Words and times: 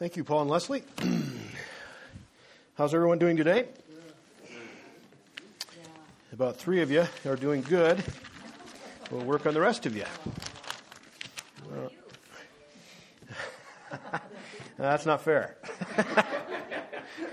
Thank 0.00 0.16
you, 0.16 0.24
Paul 0.24 0.40
and 0.40 0.50
Leslie. 0.50 0.82
How's 2.74 2.94
everyone 2.94 3.18
doing 3.18 3.36
today? 3.36 3.66
About 6.32 6.56
three 6.56 6.80
of 6.80 6.90
you 6.90 7.04
are 7.26 7.36
doing 7.36 7.60
good. 7.60 8.02
We'll 9.10 9.26
work 9.26 9.44
on 9.44 9.52
the 9.52 9.60
rest 9.60 9.84
of 9.84 9.94
you. 9.94 10.06
that's 14.78 15.04
not 15.04 15.20
fair. 15.20 15.58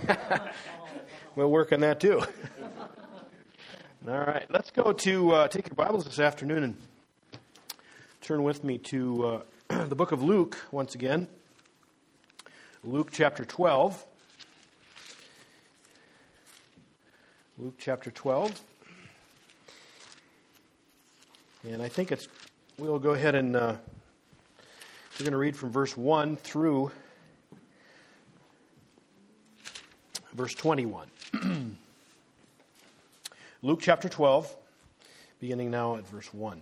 we'll 1.37 1.49
work 1.49 1.71
on 1.71 1.79
that 1.79 2.01
too. 2.01 2.19
All 4.09 4.19
right, 4.19 4.45
let's 4.49 4.71
go 4.71 4.91
to 4.91 5.31
uh, 5.31 5.47
take 5.47 5.69
your 5.69 5.75
Bibles 5.75 6.03
this 6.03 6.19
afternoon 6.19 6.63
and 6.65 6.75
turn 8.19 8.43
with 8.43 8.65
me 8.65 8.77
to 8.79 9.25
uh, 9.25 9.41
the 9.85 9.95
book 9.95 10.11
of 10.11 10.21
Luke 10.21 10.57
once 10.69 10.95
again. 10.95 11.29
Luke 12.87 13.09
chapter 13.11 13.43
12. 13.43 14.05
Luke 17.57 17.73
chapter 17.77 18.11
12. 18.11 18.61
And 21.67 21.81
I 21.81 21.89
think 21.89 22.13
it's, 22.13 22.29
we'll 22.77 22.97
go 22.97 23.09
ahead 23.09 23.35
and 23.35 23.57
uh, 23.57 23.75
we're 25.19 25.23
going 25.25 25.33
to 25.33 25.37
read 25.37 25.57
from 25.57 25.69
verse 25.69 25.97
1 25.97 26.37
through 26.37 26.89
verse 30.31 30.53
21. 30.53 31.07
Luke 33.63 33.79
chapter 33.81 34.07
12, 34.07 34.55
beginning 35.41 35.71
now 35.71 35.97
at 35.97 36.07
verse 36.07 36.33
1. 36.33 36.61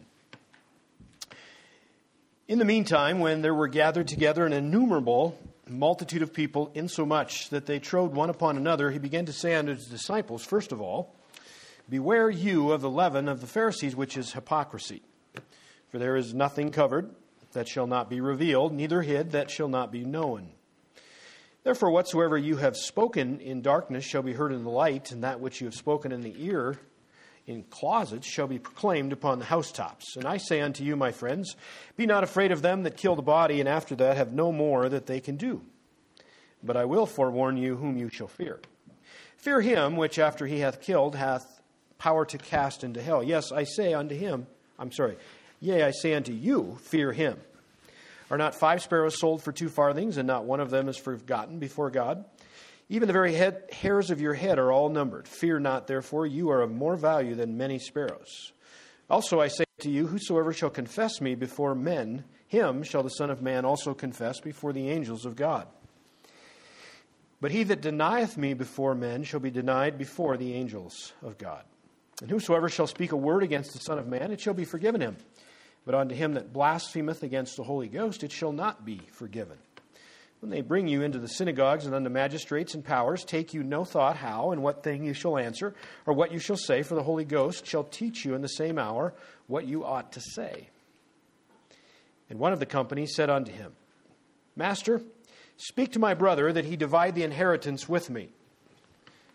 In 2.48 2.58
the 2.58 2.66
meantime, 2.66 3.20
when 3.20 3.44
there 3.44 3.54
were 3.54 3.68
gathered 3.68 4.08
together 4.08 4.44
an 4.48 4.54
innumerable 4.54 5.38
multitude 5.68 6.22
of 6.22 6.34
people, 6.34 6.72
insomuch 6.74 7.50
that 7.50 7.66
they 7.66 7.80
trode 7.80 8.14
one 8.14 8.30
upon 8.30 8.58
another, 8.58 8.92
he 8.92 9.00
began 9.00 9.26
to 9.26 9.34
say 9.34 9.56
unto 9.56 9.74
his 9.74 9.88
disciples, 9.88 10.44
First 10.44 10.72
of 10.72 10.82
all, 10.82 11.16
Beware 11.88 12.32
you 12.32 12.72
of 12.72 12.82
the 12.82 12.90
leaven 12.90 13.28
of 13.28 13.42
the 13.42 13.48
Pharisees, 13.48 13.96
which 13.96 14.18
is 14.18 14.34
hypocrisy. 14.34 15.04
For 15.90 16.00
there 16.00 16.16
is 16.16 16.34
nothing 16.34 16.72
covered 16.72 17.14
that 17.54 17.68
shall 17.68 17.86
not 17.86 18.10
be 18.10 18.22
revealed, 18.22 18.74
neither 18.74 19.04
hid 19.04 19.32
that 19.32 19.52
shall 19.52 19.68
not 19.68 19.92
be 19.92 20.04
known. 20.04 20.50
Therefore, 21.64 21.92
whatsoever 21.92 22.38
you 22.38 22.58
have 22.58 22.76
spoken 22.76 23.40
in 23.40 23.62
darkness 23.62 24.04
shall 24.04 24.24
be 24.24 24.34
heard 24.34 24.52
in 24.52 24.64
the 24.64 24.70
light, 24.70 25.12
and 25.12 25.24
that 25.24 25.40
which 25.40 25.62
you 25.62 25.68
have 25.68 25.76
spoken 25.76 26.12
in 26.12 26.22
the 26.22 26.34
ear 26.38 26.80
in 27.48 27.64
closets 27.64 28.28
shall 28.28 28.48
be 28.48 28.60
proclaimed 28.60 29.14
upon 29.14 29.40
the 29.40 29.46
housetops. 29.46 30.16
And 30.16 30.26
I 30.26 30.38
say 30.38 30.62
unto 30.62 30.84
you, 30.84 30.96
my 30.96 31.12
friends, 31.12 31.56
be 31.96 32.06
not 32.06 32.24
afraid 32.24 32.52
of 32.52 32.62
them 32.62 32.84
that 32.84 32.98
kill 32.98 33.16
the 33.16 33.22
body, 33.22 33.60
and 33.60 33.70
after 33.70 33.96
that 33.96 34.18
have 34.18 34.34
no 34.34 34.52
more 34.52 34.90
that 34.90 35.06
they 35.06 35.20
can 35.20 35.38
do. 35.38 35.62
But 36.64 36.78
I 36.78 36.86
will 36.86 37.06
forewarn 37.06 37.58
you 37.58 37.76
whom 37.76 37.98
you 37.98 38.10
shall 38.10 38.28
fear. 38.28 38.60
Fear 39.38 39.62
him 39.62 39.96
which 39.96 40.18
after 40.18 40.48
he 40.48 40.60
hath 40.60 40.82
killed 40.82 41.16
hath 41.16 41.62
power 42.00 42.26
to 42.26 42.38
cast 42.38 42.84
into 42.84 43.02
hell. 43.02 43.24
Yes, 43.24 43.52
I 43.52 43.64
say 43.64 43.94
unto 43.94 44.16
him, 44.16 44.48
I'm 44.80 44.92
sorry, 44.92 45.18
yea, 45.60 45.84
I 45.84 45.92
say 45.92 46.16
unto 46.16 46.34
you, 46.34 46.78
fear 46.82 47.14
him. 47.14 47.40
Are 48.32 48.40
not 48.40 48.56
five 48.56 48.82
sparrows 48.82 49.20
sold 49.20 49.44
for 49.44 49.52
two 49.52 49.70
farthings, 49.70 50.18
and 50.18 50.26
not 50.26 50.46
one 50.46 50.60
of 50.60 50.72
them 50.72 50.90
is 50.90 50.98
forgotten 50.98 51.60
before 51.60 51.92
God? 51.92 52.26
Even 52.88 53.08
the 53.08 53.14
very 53.14 53.34
head, 53.34 53.64
hairs 53.72 54.12
of 54.12 54.22
your 54.22 54.36
head 54.36 54.60
are 54.60 54.72
all 54.72 54.90
numbered. 54.90 55.28
Fear 55.28 55.60
not, 55.60 55.88
therefore, 55.88 56.28
you 56.28 56.50
are 56.50 56.62
of 56.62 56.72
more 56.72 56.96
value 56.96 57.34
than 57.34 57.58
many 57.58 57.80
sparrows. 57.80 58.54
Also 59.10 59.40
I 59.40 59.48
say 59.48 59.66
to 59.80 59.90
you, 59.90 60.08
whosoever 60.08 60.54
shall 60.54 60.70
confess 60.70 61.20
me 61.20 61.36
before 61.36 61.76
men, 61.76 62.24
him 62.48 62.84
shall 62.84 63.04
the 63.04 63.10
Son 63.10 63.30
of 63.30 63.42
Man 63.42 63.66
also 63.66 63.94
confess 63.94 64.40
before 64.40 64.72
the 64.72 64.90
angels 64.90 65.26
of 65.26 65.36
God. 65.36 65.68
But 67.42 67.52
he 67.52 67.64
that 67.64 67.82
denieth 67.82 68.38
me 68.38 68.54
before 68.54 68.96
men 68.96 69.24
shall 69.24 69.40
be 69.40 69.52
denied 69.52 69.98
before 69.98 70.38
the 70.38 70.54
angels 70.54 71.14
of 71.22 71.38
God. 71.38 71.64
And 72.22 72.30
whosoever 72.30 72.70
shall 72.70 72.88
speak 72.88 73.12
a 73.12 73.18
word 73.18 73.44
against 73.44 73.74
the 73.74 73.80
Son 73.80 74.00
of 74.00 74.08
Man, 74.08 74.32
it 74.32 74.40
shall 74.40 74.54
be 74.54 74.64
forgiven 74.64 75.02
him. 75.02 75.18
But 75.86 75.96
unto 75.96 76.16
him 76.16 76.34
that 76.34 76.54
blasphemeth 76.54 77.24
against 77.24 77.58
the 77.58 77.64
Holy 77.64 77.88
Ghost, 77.88 78.24
it 78.24 78.32
shall 78.32 78.54
not 78.54 78.86
be 78.86 79.02
forgiven. 79.12 79.58
When 80.42 80.52
they 80.52 80.62
bring 80.62 80.88
you 80.88 81.02
into 81.02 81.18
the 81.18 81.28
synagogues 81.28 81.86
and 81.86 81.96
unto 81.96 82.10
magistrates 82.10 82.76
and 82.76 82.84
powers, 82.84 83.24
take 83.24 83.54
you 83.54 83.64
no 83.64 83.84
thought 83.84 84.18
how 84.18 84.52
and 84.52 84.62
what 84.62 84.84
thing 84.84 85.04
you 85.04 85.14
shall 85.14 85.38
answer, 85.38 85.74
or 86.06 86.14
what 86.14 86.32
you 86.32 86.40
shall 86.40 86.58
say, 86.58 86.84
for 86.84 86.96
the 86.96 87.04
Holy 87.04 87.26
Ghost 87.26 87.66
shall 87.66 87.84
teach 87.84 88.26
you 88.26 88.36
in 88.36 88.42
the 88.42 88.48
same 88.48 88.78
hour 88.78 89.14
what 89.48 89.66
you 89.66 89.84
ought 89.84 90.12
to 90.12 90.22
say. 90.22 90.70
And 92.30 92.40
one 92.40 92.54
of 92.54 92.60
the 92.60 92.66
company 92.66 93.06
said 93.06 93.30
unto 93.30 93.52
him, 93.52 93.74
Master, 94.56 95.02
speak 95.58 95.94
to 95.94 96.00
my 96.00 96.14
brother 96.14 96.52
that 96.52 96.66
he 96.66 96.76
divide 96.76 97.16
the 97.16 97.24
inheritance 97.24 97.90
with 97.90 98.10
me. 98.10 98.30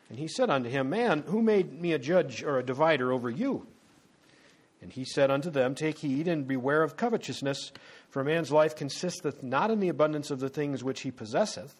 And 0.09 0.19
he 0.19 0.29
said 0.29 0.51
unto 0.51 0.69
him, 0.69 0.91
Man, 0.91 1.23
who 1.27 1.41
made 1.41 1.81
me 1.81 1.93
a 1.93 1.99
judge 1.99 2.43
or 2.43 2.59
a 2.59 2.65
divider 2.65 3.13
over 3.13 3.31
you? 3.31 3.67
And 4.83 4.93
he 4.93 5.05
said 5.05 5.31
unto 5.31 5.51
them, 5.51 5.75
Take 5.75 5.99
heed 5.99 6.27
and 6.27 6.47
beware 6.47 6.83
of 6.83 6.97
covetousness, 6.97 7.73
for 8.09 8.21
a 8.21 8.25
man's 8.25 8.51
life 8.51 8.75
consisteth 8.75 9.43
not 9.43 9.71
in 9.71 9.81
the 9.81 9.91
abundance 9.91 10.31
of 10.31 10.41
the 10.41 10.49
things 10.49 10.83
which 10.83 11.03
he 11.03 11.11
possesseth. 11.11 11.75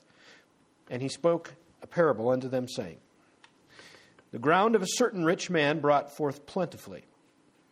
And 0.91 1.01
he 1.01 1.09
spoke 1.09 1.55
a 1.83 1.87
parable 1.87 2.29
unto 2.29 2.49
them, 2.49 2.69
saying, 2.69 2.99
The 4.33 4.39
ground 4.39 4.75
of 4.75 4.83
a 4.83 4.87
certain 4.89 5.25
rich 5.25 5.49
man 5.49 5.81
brought 5.81 6.15
forth 6.15 6.45
plentifully. 6.47 7.05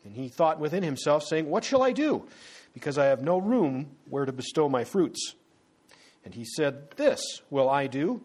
And 0.05 0.15
he 0.15 0.29
thought 0.29 0.61
within 0.61 0.83
himself, 0.83 1.25
saying, 1.25 1.49
What 1.49 1.65
shall 1.65 1.83
I 1.83 1.93
do? 1.93 2.27
Because 2.73 2.97
I 2.97 3.07
have 3.07 3.21
no 3.23 3.39
room 3.39 3.91
where 4.09 4.25
to 4.25 4.33
bestow 4.33 4.69
my 4.69 4.85
fruits. 4.85 5.35
And 6.25 6.35
he 6.35 6.45
said, 6.45 6.91
This 6.93 7.21
will 7.51 7.69
I 7.69 7.87
do. 7.87 8.23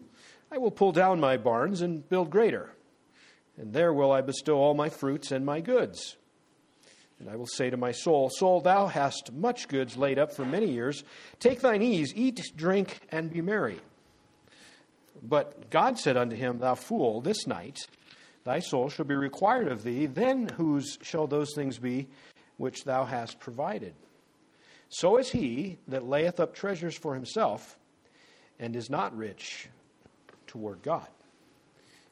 I 0.50 0.58
will 0.58 0.70
pull 0.70 0.92
down 0.92 1.20
my 1.20 1.36
barns 1.36 1.82
and 1.82 2.08
build 2.08 2.30
greater. 2.30 2.70
And 3.58 3.72
there 3.72 3.92
will 3.92 4.12
I 4.12 4.20
bestow 4.20 4.58
all 4.58 4.74
my 4.74 4.88
fruits 4.88 5.30
and 5.32 5.44
my 5.44 5.60
goods. 5.60 6.16
And 7.20 7.30
I 7.30 7.36
will 7.36 7.46
say 7.46 7.70
to 7.70 7.76
my 7.76 7.92
soul, 7.92 8.30
Soul, 8.30 8.60
thou 8.60 8.86
hast 8.86 9.32
much 9.32 9.68
goods 9.68 9.96
laid 9.96 10.18
up 10.18 10.32
for 10.32 10.44
many 10.44 10.70
years. 10.70 11.04
Take 11.38 11.60
thine 11.60 11.82
ease, 11.82 12.12
eat, 12.14 12.52
drink, 12.56 13.00
and 13.10 13.30
be 13.32 13.40
merry. 13.40 13.80
But 15.22 15.70
God 15.70 15.98
said 15.98 16.16
unto 16.16 16.36
him, 16.36 16.58
Thou 16.58 16.74
fool, 16.74 17.20
this 17.20 17.46
night 17.46 17.78
thy 18.44 18.58
soul 18.60 18.90
shall 18.90 19.06
be 19.06 19.14
required 19.14 19.68
of 19.68 19.84
thee. 19.84 20.06
Then 20.06 20.48
whose 20.48 20.98
shall 21.02 21.26
those 21.26 21.54
things 21.54 21.78
be 21.78 22.08
which 22.56 22.84
thou 22.84 23.04
hast 23.04 23.38
provided? 23.40 23.94
So 24.88 25.16
is 25.16 25.30
he 25.30 25.78
that 25.88 26.06
layeth 26.06 26.40
up 26.40 26.54
treasures 26.54 26.96
for 26.96 27.14
himself 27.14 27.78
and 28.58 28.76
is 28.76 28.90
not 28.90 29.16
rich 29.16 29.68
toward 30.46 30.82
God. 30.82 31.06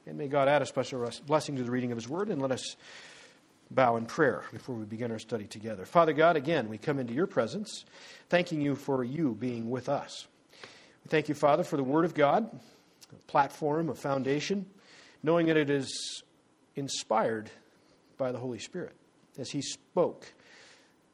And 0.06 0.18
may 0.18 0.26
God 0.26 0.48
add 0.48 0.62
a 0.62 0.66
special 0.66 1.08
blessing 1.26 1.56
to 1.56 1.62
the 1.62 1.70
reading 1.70 1.92
of 1.92 1.98
his 1.98 2.08
word, 2.08 2.28
and 2.28 2.42
let 2.42 2.50
us 2.50 2.76
bow 3.74 3.96
in 3.96 4.06
prayer 4.06 4.44
before 4.52 4.74
we 4.74 4.84
begin 4.84 5.10
our 5.10 5.18
study 5.18 5.44
together. 5.44 5.84
Father 5.84 6.12
God, 6.12 6.36
again, 6.36 6.68
we 6.68 6.78
come 6.78 6.98
into 6.98 7.14
your 7.14 7.26
presence, 7.26 7.84
thanking 8.28 8.60
you 8.60 8.74
for 8.74 9.02
you 9.02 9.34
being 9.34 9.70
with 9.70 9.88
us. 9.88 10.26
We 11.04 11.08
thank 11.08 11.28
you, 11.28 11.34
Father, 11.34 11.64
for 11.64 11.76
the 11.76 11.82
Word 11.82 12.04
of 12.04 12.14
God, 12.14 12.48
a 13.12 13.30
platform, 13.30 13.88
a 13.88 13.94
foundation, 13.94 14.66
knowing 15.22 15.46
that 15.46 15.56
it 15.56 15.70
is 15.70 16.22
inspired 16.76 17.50
by 18.18 18.32
the 18.32 18.38
Holy 18.38 18.58
Spirit 18.58 18.94
as 19.38 19.50
He 19.50 19.62
spoke 19.62 20.32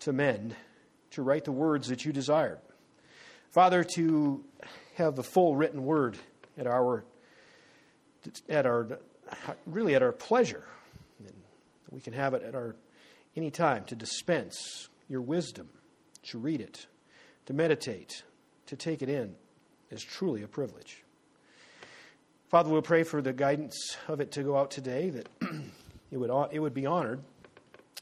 to 0.00 0.12
men 0.12 0.54
to 1.12 1.22
write 1.22 1.44
the 1.44 1.52
words 1.52 1.88
that 1.88 2.04
you 2.04 2.12
desired. 2.12 2.58
Father, 3.50 3.82
to 3.82 4.44
have 4.96 5.16
the 5.16 5.22
full 5.22 5.56
written 5.56 5.84
word 5.84 6.18
at 6.56 6.66
our 6.66 7.04
at 8.48 8.66
our 8.66 8.98
really 9.66 9.94
at 9.94 10.02
our 10.02 10.12
pleasure 10.12 10.64
we 11.90 12.00
can 12.00 12.12
have 12.12 12.34
it 12.34 12.42
at 12.42 12.54
our 12.54 12.76
any 13.36 13.50
time 13.50 13.84
to 13.84 13.94
dispense 13.94 14.88
your 15.08 15.20
wisdom, 15.20 15.68
to 16.24 16.38
read 16.38 16.60
it, 16.60 16.86
to 17.46 17.54
meditate, 17.54 18.22
to 18.66 18.76
take 18.76 19.02
it 19.02 19.08
in 19.08 19.34
is 19.90 20.02
truly 20.02 20.42
a 20.42 20.48
privilege. 20.48 21.04
Father, 22.48 22.70
we'll 22.70 22.82
pray 22.82 23.02
for 23.02 23.22
the 23.22 23.32
guidance 23.32 23.96
of 24.08 24.20
it 24.20 24.32
to 24.32 24.42
go 24.42 24.56
out 24.56 24.70
today, 24.70 25.10
that 25.10 25.28
it 26.10 26.16
would, 26.16 26.30
it 26.50 26.58
would 26.58 26.74
be 26.74 26.86
honored. 26.86 27.20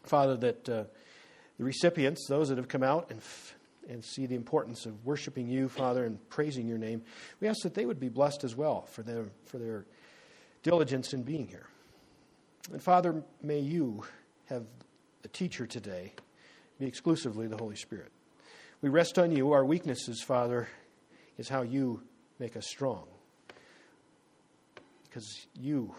Father, 0.05 0.37
that 0.37 0.69
uh, 0.69 0.85
the 1.59 1.65
recipients, 1.65 2.27
those 2.29 2.49
that 2.49 2.59
have 2.59 2.69
come 2.69 2.83
out 2.83 3.11
and, 3.11 3.21
and 3.89 4.05
see 4.05 4.27
the 4.27 4.37
importance 4.37 4.87
of 4.87 5.05
worshiping 5.05 5.49
you, 5.49 5.69
Father, 5.69 6.05
and 6.05 6.29
praising 6.29 6.69
your 6.69 6.79
name, 6.79 7.03
we 7.41 7.49
ask 7.49 7.63
that 7.63 7.75
they 7.75 7.87
would 7.87 8.01
be 8.01 8.09
blessed 8.09 8.45
as 8.45 8.55
well 8.55 8.83
for 8.83 9.03
their, 9.03 9.27
for 9.47 9.59
their 9.59 9.85
diligence 10.63 11.13
in 11.13 11.23
being 11.23 11.49
here. 11.49 11.67
And 12.73 12.83
Father, 12.83 13.23
may 13.43 13.61
you 13.61 14.03
have 14.47 14.65
a 15.25 15.29
teacher 15.29 15.67
today 15.67 16.13
be 16.79 16.87
exclusively 16.87 17.47
the 17.47 17.57
Holy 17.57 17.77
Spirit. 17.77 18.11
We 18.83 18.89
rest 18.89 19.19
on 19.19 19.31
you. 19.31 19.53
Our 19.53 19.65
weaknesses, 19.65 20.23
Father, 20.23 20.69
is 21.39 21.49
how 21.49 21.63
you 21.63 22.03
make 22.39 22.57
us 22.57 22.67
strong. 22.67 23.05
Because 25.05 25.47
you 25.59 25.95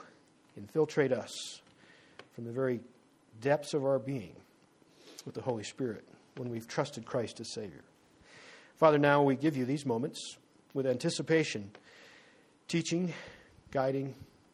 infiltrate 0.58 1.12
us 1.12 1.62
from 2.34 2.46
the 2.46 2.52
very 2.52 2.82
depths 3.42 3.74
of 3.74 3.84
our 3.86 3.98
being 3.98 4.36
with 5.26 5.36
the 5.36 5.42
Holy 5.42 5.64
Spirit 5.64 6.06
when 6.36 6.50
we've 6.50 6.68
trusted 6.68 7.06
Christ 7.06 7.40
as 7.40 7.52
Savior. 7.52 7.84
Father, 8.76 9.00
now 9.00 9.24
we 9.24 9.36
give 9.36 9.58
you 9.58 9.66
these 9.66 9.86
moments 9.86 10.38
with 10.74 10.86
anticipation, 10.86 11.72
teaching, 12.68 13.14
guiding, 13.72 14.14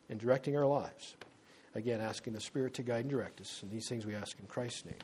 and 0.10 0.20
directing 0.20 0.56
our 0.56 0.66
lives. 0.66 1.16
Again, 1.76 2.02
asking 2.02 2.34
the 2.34 2.42
Spirit 2.42 2.76
to 2.76 2.84
guide 2.84 3.02
and 3.02 3.10
direct 3.10 3.42
us. 3.42 3.62
And 3.64 3.72
these 3.72 3.88
things 3.88 4.06
we 4.06 4.14
ask 4.14 4.38
in 4.40 4.46
Christ's 4.46 4.86
name. 4.86 4.96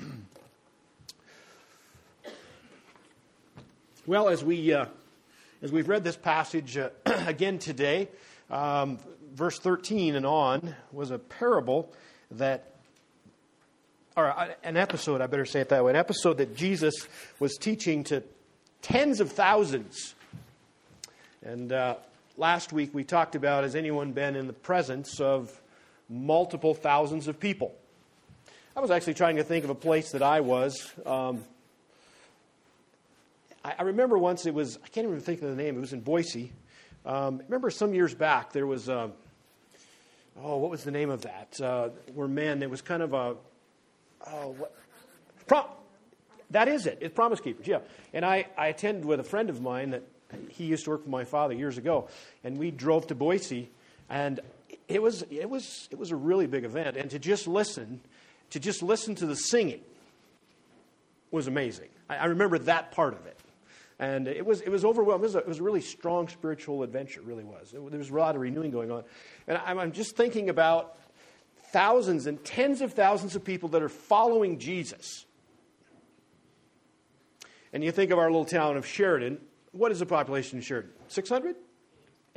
Amen. 0.00 0.26
well, 4.06 4.28
as, 4.28 4.42
we, 4.44 4.72
uh, 4.72 4.86
as 5.62 5.70
we've 5.70 5.88
read 5.88 6.02
this 6.02 6.16
passage 6.16 6.76
uh, 6.76 6.90
again 7.06 7.58
today, 7.58 8.08
um, 8.50 8.98
verse 9.32 9.58
13 9.58 10.16
and 10.16 10.26
on 10.26 10.74
was 10.92 11.10
a 11.10 11.18
parable 11.18 11.92
that 12.32 12.74
or 14.16 14.26
uh, 14.26 14.48
an 14.62 14.76
episode, 14.76 15.20
I 15.20 15.26
better 15.26 15.44
say 15.44 15.60
it 15.60 15.68
that 15.70 15.84
way, 15.84 15.90
an 15.90 15.96
episode 15.96 16.38
that 16.38 16.56
Jesus 16.56 16.94
was 17.40 17.56
teaching 17.56 18.04
to 18.04 18.22
tens 18.82 19.20
of 19.20 19.32
thousands. 19.32 20.14
And 21.42 21.72
uh, 21.72 21.96
last 22.36 22.72
week 22.72 22.94
we 22.94 23.04
talked 23.04 23.34
about 23.34 23.64
has 23.64 23.74
anyone 23.74 24.12
been 24.12 24.36
in 24.36 24.46
the 24.46 24.52
presence 24.52 25.20
of 25.20 25.60
multiple 26.08 26.74
thousands 26.74 27.28
of 27.28 27.38
people? 27.38 27.74
I 28.76 28.80
was 28.80 28.90
actually 28.90 29.14
trying 29.14 29.36
to 29.36 29.44
think 29.44 29.64
of 29.64 29.70
a 29.70 29.74
place 29.74 30.12
that 30.12 30.22
I 30.22 30.40
was. 30.40 30.92
Um, 31.06 31.44
I, 33.64 33.74
I, 33.78 33.82
remember 33.82 34.18
once 34.18 34.46
it 34.46 34.54
was, 34.54 34.78
I 34.84 34.88
can't 34.88 35.06
even 35.06 35.20
think 35.20 35.42
of 35.42 35.48
the 35.48 35.62
name, 35.62 35.76
it 35.76 35.80
was 35.80 35.92
in 35.92 36.00
Boise. 36.00 36.50
Um, 37.06 37.40
remember 37.46 37.70
some 37.70 37.94
years 37.94 38.14
back 38.14 38.52
there 38.52 38.66
was, 38.66 38.88
uh, 38.88 39.08
oh, 40.42 40.56
what 40.56 40.70
was 40.70 40.82
the 40.82 40.90
name 40.90 41.10
of 41.10 41.22
that? 41.22 41.60
Uh, 41.60 41.90
where 42.14 42.26
men, 42.26 42.62
it 42.62 42.70
was 42.70 42.82
kind 42.82 43.02
of 43.02 43.14
a, 43.14 43.36
oh, 44.26 44.54
what? 44.58 44.74
Prom- 45.46 45.68
that 46.50 46.66
is 46.68 46.86
it. 46.86 46.98
It's 47.00 47.14
Promise 47.14 47.40
Keepers, 47.40 47.66
yeah. 47.66 47.80
And 48.12 48.24
I, 48.24 48.46
I 48.56 48.68
attended 48.68 49.04
with 49.04 49.20
a 49.20 49.24
friend 49.24 49.50
of 49.50 49.60
mine 49.60 49.90
that 49.90 50.02
he 50.50 50.64
used 50.64 50.84
to 50.84 50.90
work 50.90 51.04
for 51.04 51.10
my 51.10 51.24
father 51.24 51.54
years 51.54 51.78
ago, 51.78 52.08
and 52.42 52.58
we 52.58 52.70
drove 52.70 53.06
to 53.08 53.14
Boise, 53.14 53.70
and 54.08 54.40
it 54.88 55.02
was, 55.02 55.22
it 55.30 55.48
was, 55.48 55.88
it 55.90 55.98
was 55.98 56.10
a 56.10 56.16
really 56.16 56.46
big 56.46 56.64
event. 56.64 56.96
And 56.96 57.10
to 57.10 57.18
just 57.18 57.46
listen, 57.46 58.00
to 58.50 58.60
just 58.60 58.82
listen 58.82 59.14
to 59.16 59.26
the 59.26 59.36
singing 59.36 59.80
was 61.30 61.46
amazing. 61.46 61.88
I, 62.08 62.16
I 62.16 62.24
remember 62.26 62.58
that 62.58 62.92
part 62.92 63.14
of 63.14 63.26
it. 63.26 63.38
And 63.98 64.26
it 64.26 64.44
was, 64.44 64.60
it 64.60 64.70
was 64.70 64.84
overwhelming. 64.84 65.22
It 65.22 65.26
was, 65.26 65.34
a, 65.36 65.38
it 65.38 65.48
was 65.48 65.60
a 65.60 65.62
really 65.62 65.80
strong 65.80 66.28
spiritual 66.28 66.82
adventure, 66.82 67.20
really 67.22 67.44
was. 67.44 67.72
It, 67.72 67.90
there 67.90 67.98
was 67.98 68.10
a 68.10 68.14
lot 68.14 68.34
of 68.34 68.40
renewing 68.40 68.70
going 68.70 68.90
on. 68.90 69.04
And 69.46 69.58
I'm, 69.64 69.78
I'm 69.78 69.92
just 69.92 70.16
thinking 70.16 70.48
about 70.50 70.98
thousands 71.72 72.26
and 72.26 72.44
tens 72.44 72.80
of 72.80 72.92
thousands 72.92 73.36
of 73.36 73.44
people 73.44 73.68
that 73.70 73.82
are 73.82 73.88
following 73.88 74.58
Jesus. 74.58 75.24
And 77.72 77.82
you 77.82 77.92
think 77.92 78.10
of 78.10 78.18
our 78.18 78.30
little 78.30 78.44
town 78.44 78.76
of 78.76 78.86
Sheridan. 78.86 79.38
What 79.74 79.90
is 79.90 79.98
the 79.98 80.06
population 80.06 80.58
in 80.58 80.62
Sheridan? 80.62 80.92
600? 81.08 81.56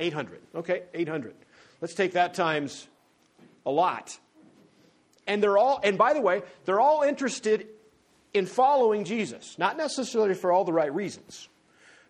800. 0.00 0.40
Okay, 0.56 0.82
800. 0.92 1.34
Let's 1.80 1.94
take 1.94 2.12
that 2.12 2.34
times 2.34 2.86
a 3.64 3.70
lot. 3.70 4.18
And 5.26 5.42
they're 5.42 5.56
all, 5.56 5.80
and 5.84 5.96
by 5.96 6.14
the 6.14 6.20
way, 6.20 6.42
they're 6.64 6.80
all 6.80 7.02
interested 7.02 7.68
in 8.34 8.46
following 8.46 9.04
Jesus, 9.04 9.56
not 9.58 9.76
necessarily 9.76 10.34
for 10.34 10.52
all 10.52 10.64
the 10.64 10.72
right 10.72 10.92
reasons. 10.92 11.48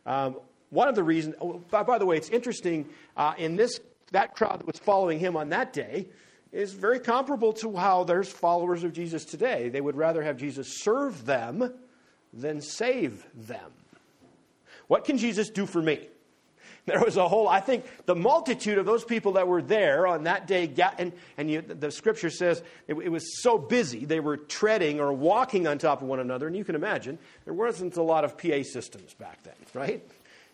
Um, 0.06 0.36
one 0.70 0.88
of 0.88 0.94
the 0.94 1.02
reasons, 1.02 1.34
oh, 1.40 1.62
by, 1.70 1.82
by, 1.82 1.98
the 1.98 2.06
way, 2.06 2.16
it's 2.16 2.30
interesting 2.30 2.88
uh, 3.16 3.34
in 3.36 3.56
this 3.56 3.80
that 4.12 4.34
crowd 4.34 4.60
that 4.60 4.66
was 4.66 4.78
following 4.78 5.18
him 5.18 5.36
on 5.36 5.50
that 5.50 5.74
day 5.74 6.08
is 6.52 6.72
very 6.72 6.98
comparable 6.98 7.52
to 7.52 7.76
how 7.76 8.04
there's 8.04 8.30
followers 8.30 8.82
of 8.82 8.94
Jesus 8.94 9.26
today. 9.26 9.68
They 9.68 9.82
would 9.82 9.96
rather 9.96 10.22
have 10.22 10.38
Jesus 10.38 10.80
serve 10.80 11.26
them 11.26 11.74
than 12.32 12.62
save 12.62 13.26
them. 13.34 13.70
What 14.88 15.04
can 15.04 15.18
Jesus 15.18 15.50
do 15.50 15.64
for 15.66 15.80
me? 15.80 16.08
There 16.86 17.00
was 17.00 17.16
a 17.18 17.28
whole, 17.28 17.46
I 17.48 17.60
think, 17.60 17.84
the 18.06 18.14
multitude 18.14 18.78
of 18.78 18.86
those 18.86 19.04
people 19.04 19.32
that 19.32 19.46
were 19.46 19.60
there 19.60 20.06
on 20.06 20.24
that 20.24 20.46
day, 20.46 20.72
and, 20.98 21.12
and 21.36 21.50
you, 21.50 21.60
the 21.60 21.90
scripture 21.90 22.30
says 22.30 22.62
it, 22.86 22.94
it, 22.94 23.10
was 23.10 23.42
so 23.42 23.58
busy, 23.58 24.06
they 24.06 24.20
were 24.20 24.38
treading 24.38 24.98
or 24.98 25.12
walking 25.12 25.66
on 25.66 25.76
top 25.76 26.00
of 26.00 26.08
one 26.08 26.18
another. 26.18 26.46
And 26.46 26.56
you 26.56 26.64
can 26.64 26.74
imagine, 26.74 27.18
there 27.44 27.52
wasn't 27.52 27.96
a 27.96 28.02
lot 28.02 28.24
of 28.24 28.38
PA 28.38 28.62
systems 28.62 29.12
back 29.14 29.42
then, 29.42 29.54
right? 29.74 30.02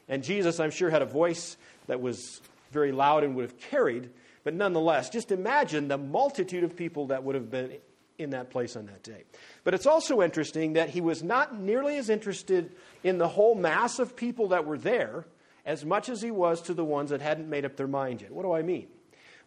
And 0.08 0.25
Jesus, 0.25 0.58
I'm 0.58 0.72
sure, 0.72 0.90
had 0.90 1.02
a 1.02 1.06
voice 1.06 1.56
that 1.87 2.00
was 2.00 2.40
very 2.72 2.90
loud 2.90 3.22
and 3.22 3.37
would 3.37 3.42
have 3.42 3.58
carried 3.58 4.10
but 4.44 4.52
nonetheless, 4.52 5.08
just 5.08 5.32
imagine 5.32 5.88
the 5.88 5.98
multitude 5.98 6.64
of 6.64 6.76
people 6.76 7.06
that 7.06 7.25
would 7.25 7.34
have 7.34 7.50
been 7.50 7.72
in 8.19 8.31
that 8.31 8.50
place 8.50 8.76
on 8.76 8.87
that 8.87 9.02
day. 9.02 9.25
But 9.64 9.75
it's 9.75 9.87
also 9.87 10.22
interesting 10.22 10.75
that 10.75 10.90
he 10.90 11.00
was 11.00 11.22
not 11.22 11.58
nearly 11.58 11.96
as 11.96 12.08
interested 12.08 12.72
in 13.02 13.19
the 13.19 13.28
whole 13.28 13.55
mass 13.55 13.99
of 13.99 14.16
people 14.16 14.49
that 14.49 14.64
were 14.64 14.78
there 14.78 15.26
as 15.66 15.84
much 15.84 16.08
as 16.08 16.20
he 16.22 16.31
was 16.31 16.62
to 16.62 16.75
the 16.75 16.84
ones 16.84 17.11
that 17.11 17.20
hadn't 17.20 17.49
made 17.49 17.64
up 17.64 17.76
their 17.76 17.88
mind 17.88 18.22
yet. 18.22 18.31
What 18.31 18.43
do 18.43 18.52
I 18.52 18.62
mean? 18.62 18.87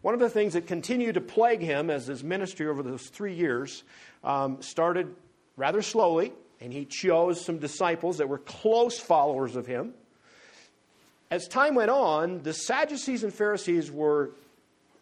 One 0.02 0.14
of 0.14 0.20
the 0.20 0.30
things 0.30 0.52
that 0.52 0.66
continued 0.66 1.14
to 1.14 1.20
plague 1.20 1.60
him 1.60 1.90
as 1.90 2.06
his 2.06 2.22
ministry 2.22 2.66
over 2.66 2.82
those 2.82 3.08
three 3.08 3.34
years 3.34 3.82
um, 4.22 4.62
started 4.62 5.14
rather 5.56 5.82
slowly, 5.82 6.32
and 6.60 6.72
he 6.72 6.84
chose 6.84 7.44
some 7.44 7.58
disciples 7.58 8.18
that 8.18 8.28
were 8.28 8.38
close 8.38 8.98
followers 8.98 9.56
of 9.56 9.66
him. 9.66 9.94
As 11.30 11.46
time 11.48 11.74
went 11.74 11.90
on, 11.90 12.42
the 12.42 12.52
Sadducees 12.52 13.22
and 13.24 13.32
Pharisees 13.32 13.90
were 13.90 14.30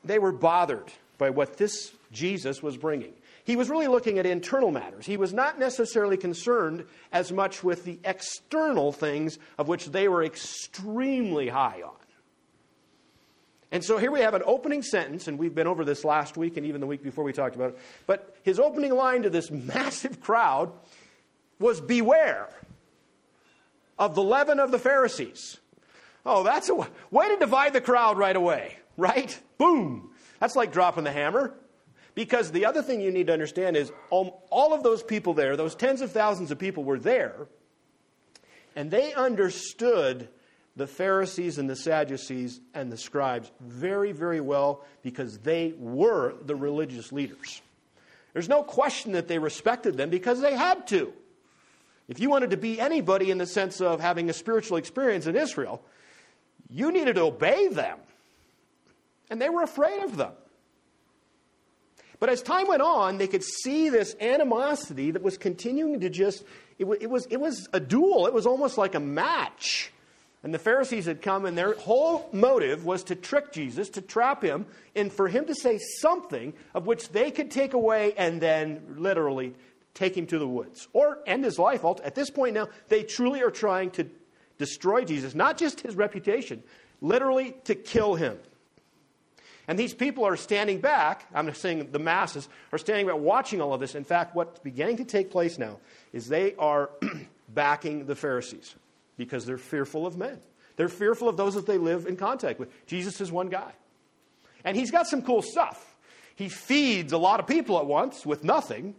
they 0.05 0.19
were 0.19 0.33
bothered 0.33 0.93
by 1.19 1.31
what 1.31 1.57
this 1.57 1.93
Jesus 2.13 2.63
was 2.63 2.77
bringing. 2.77 3.13
He 3.47 3.57
was 3.57 3.71
really 3.71 3.87
looking 3.87 4.19
at 4.19 4.27
internal 4.27 4.71
matters. 4.71 5.07
He 5.07 5.17
was 5.17 5.33
not 5.33 5.59
necessarily 5.59 6.17
concerned 6.17 6.85
as 7.13 7.33
much 7.33 7.63
with 7.63 7.85
the 7.85 7.99
external 8.05 8.93
things 8.93 9.39
of 9.57 9.69
which 9.69 9.87
they 9.87 10.09
were 10.09 10.25
extremely 10.25 11.49
high 11.49 11.81
on. 11.83 11.95
And 13.73 13.85
so 13.85 13.99
here 13.99 14.11
we 14.11 14.21
have 14.21 14.35
an 14.35 14.43
opening 14.45 14.83
sentence, 14.83 15.29
and 15.29 15.39
we've 15.39 15.55
been 15.55 15.67
over 15.67 15.85
this 15.85 16.05
last 16.05 16.37
week 16.37 16.57
and 16.57 16.67
even 16.67 16.81
the 16.81 16.87
week 16.87 17.03
before 17.03 17.25
we 17.25 17.33
talked 17.33 17.57
about 17.57 17.71
it. 17.71 17.79
But 18.07 18.37
his 18.43 18.59
opening 18.59 18.95
line 18.95 19.23
to 19.23 19.31
this 19.31 19.51
massive 19.51 20.21
crowd 20.21 20.73
was 21.59 21.81
Beware 21.81 22.49
of 23.99 24.15
the 24.15 24.23
leaven 24.23 24.61
of 24.61 24.71
the 24.73 24.79
Pharisees. 24.79 25.59
Oh, 26.25 26.43
that's 26.43 26.69
a 26.69 26.75
way 26.75 27.29
to 27.29 27.37
divide 27.39 27.73
the 27.73 27.81
crowd 27.81 28.19
right 28.19 28.37
away 28.37 28.77
right? 28.97 29.39
Boom. 29.59 30.11
That's 30.41 30.57
like 30.57 30.73
dropping 30.73 31.05
the 31.05 31.13
hammer. 31.13 31.55
Because 32.17 32.51
the 32.51 32.65
other 32.65 32.83
thing 32.83 33.03
you 33.03 33.13
need 33.13 33.27
to 33.29 33.35
understand 33.35 33.77
is 33.77 33.93
all 34.11 34.75
of 34.75 34.83
those 34.83 35.03
people 35.03 35.35
there, 35.35 35.55
those 35.55 35.75
tens 35.75 36.01
of 36.01 36.11
thousands 36.11 36.51
of 36.51 36.59
people 36.59 36.83
were 36.83 36.99
there, 36.99 37.47
and 38.75 38.91
they 38.91 39.13
understood 39.13 40.29
the 40.77 40.87
Pharisees 40.87 41.59
and 41.59 41.69
the 41.69 41.77
Sadducees 41.77 42.61
and 42.75 42.91
the 42.91 42.97
scribes 42.97 43.53
very, 43.61 44.13
very 44.13 44.41
well 44.41 44.85
because 45.03 45.39
they 45.39 45.75
were 45.79 46.35
the 46.43 46.57
religious 46.57 47.13
leaders. 47.13 47.61
There's 48.33 48.49
no 48.49 48.63
question 48.63 49.13
that 49.13 49.29
they 49.29 49.39
respected 49.39 49.99
them 49.99 50.09
because 50.09 50.41
they 50.41 50.55
had 50.55 50.87
to. 50.89 51.13
If 52.09 52.19
you 52.19 52.31
wanted 52.31 52.51
to 52.51 52.57
be 52.57 52.81
anybody 52.81 53.31
in 53.31 53.37
the 53.37 53.47
sense 53.47 53.81
of 53.81 54.01
having 54.01 54.31
a 54.31 54.33
spiritual 54.33 54.79
experience 54.79 55.27
in 55.27 55.37
Israel, 55.37 55.83
you 56.71 56.93
needed 56.93 57.17
to 57.17 57.23
obey 57.23 57.69
them. 57.69 57.99
And 59.29 59.41
they 59.41 59.51
were 59.51 59.63
afraid 59.63 60.03
of 60.03 60.17
them. 60.17 60.33
But 62.19 62.29
as 62.31 62.43
time 62.43 62.69
went 62.69 62.83
on, 62.83 63.19
they 63.19 63.27
could 63.27 63.45
see 63.45 63.89
this 63.89 64.17
animosity 64.21 65.11
that 65.11 65.23
was 65.23 65.37
continuing 65.37 66.01
to 66.01 66.09
just, 66.09 66.45
it, 66.79 66.87
it, 67.01 67.11
was, 67.11 67.27
it 67.27 67.39
was 67.39 67.69
a 67.73 67.81
duel. 67.81 68.27
It 68.27 68.33
was 68.33 68.47
almost 68.47 68.79
like 68.79 68.95
a 68.95 69.01
match. 69.01 69.93
And 70.43 70.55
the 70.55 70.59
Pharisees 70.59 71.07
had 71.07 71.23
come, 71.23 71.45
and 71.45 71.59
their 71.59 71.75
whole 71.75 72.29
motive 72.33 72.85
was 72.85 73.03
to 73.05 73.17
trick 73.17 73.53
Jesus, 73.53 73.89
to 73.91 74.01
trap 74.01 74.43
him, 74.43 74.67
and 74.95 75.13
for 75.13 75.29
him 75.29 75.47
to 75.47 75.55
say 75.55 75.79
something 75.79 76.55
of 76.73 76.87
which 76.87 77.09
they 77.09 77.31
could 77.31 77.51
take 77.51 77.75
away 77.75 78.13
and 78.17 78.41
then 78.41 78.81
literally 78.97 79.55
take 79.95 80.17
him 80.17 80.27
to 80.27 80.39
the 80.39 80.47
woods 80.47 80.89
or 80.93 81.19
end 81.27 81.45
his 81.45 81.59
life. 81.59 81.85
At 81.85 82.15
this 82.15 82.31
point 82.31 82.55
now, 82.55 82.69
they 82.89 83.03
truly 83.03 83.43
are 83.43 83.51
trying 83.51 83.91
to 83.93 84.09
destroy 84.59 85.05
Jesus, 85.05 85.35
not 85.35 85.59
just 85.59 85.81
his 85.81 85.97
reputation, 85.97 86.63
literally 87.01 87.57
to 87.65 87.75
kill 87.75 88.15
him. 88.15 88.39
And 89.69 89.79
these 89.79 89.95
people 89.95 90.25
are 90.25 90.37
standing 90.37 90.81
back, 90.81 91.27
I'm 91.35 91.53
saying 91.55 91.89
the 91.91 91.99
masses, 91.99 92.49
are 92.73 92.79
standing 92.79 93.07
back 93.07 93.17
watching 93.17 93.61
all 93.61 93.75
of 93.75 93.81
this. 93.81 93.95
In 93.95 94.05
fact, 94.05 94.35
what's 94.35 94.61
beginning 94.61 94.99
to 94.99 95.05
take 95.05 95.31
place 95.31 95.59
now 95.59 95.79
is 96.13 96.29
they 96.29 96.55
are 96.55 96.91
backing 97.49 98.07
the 98.07 98.15
Pharisees 98.15 98.75
because 99.17 99.45
they're 99.45 99.59
fearful 99.59 100.07
of 100.07 100.17
men. 100.17 100.39
They're 100.77 100.89
fearful 100.89 101.29
of 101.29 101.37
those 101.37 101.55
that 101.55 101.67
they 101.67 101.79
live 101.79 102.07
in 102.07 102.17
contact 102.17 102.61
with. 102.61 102.69
Jesus 102.87 103.21
is 103.21 103.33
one 103.33 103.49
guy. 103.49 103.73
And 104.65 104.77
he's 104.77 104.91
got 104.91 105.07
some 105.07 105.23
cool 105.23 105.43
stuff. 105.43 105.97
He 106.37 106.49
feeds 106.49 107.13
a 107.13 107.19
lot 107.19 107.41
of 107.41 107.47
people 107.47 107.79
at 107.79 107.87
once 107.87 108.27
with 108.27 108.45
nothing. 108.45 108.95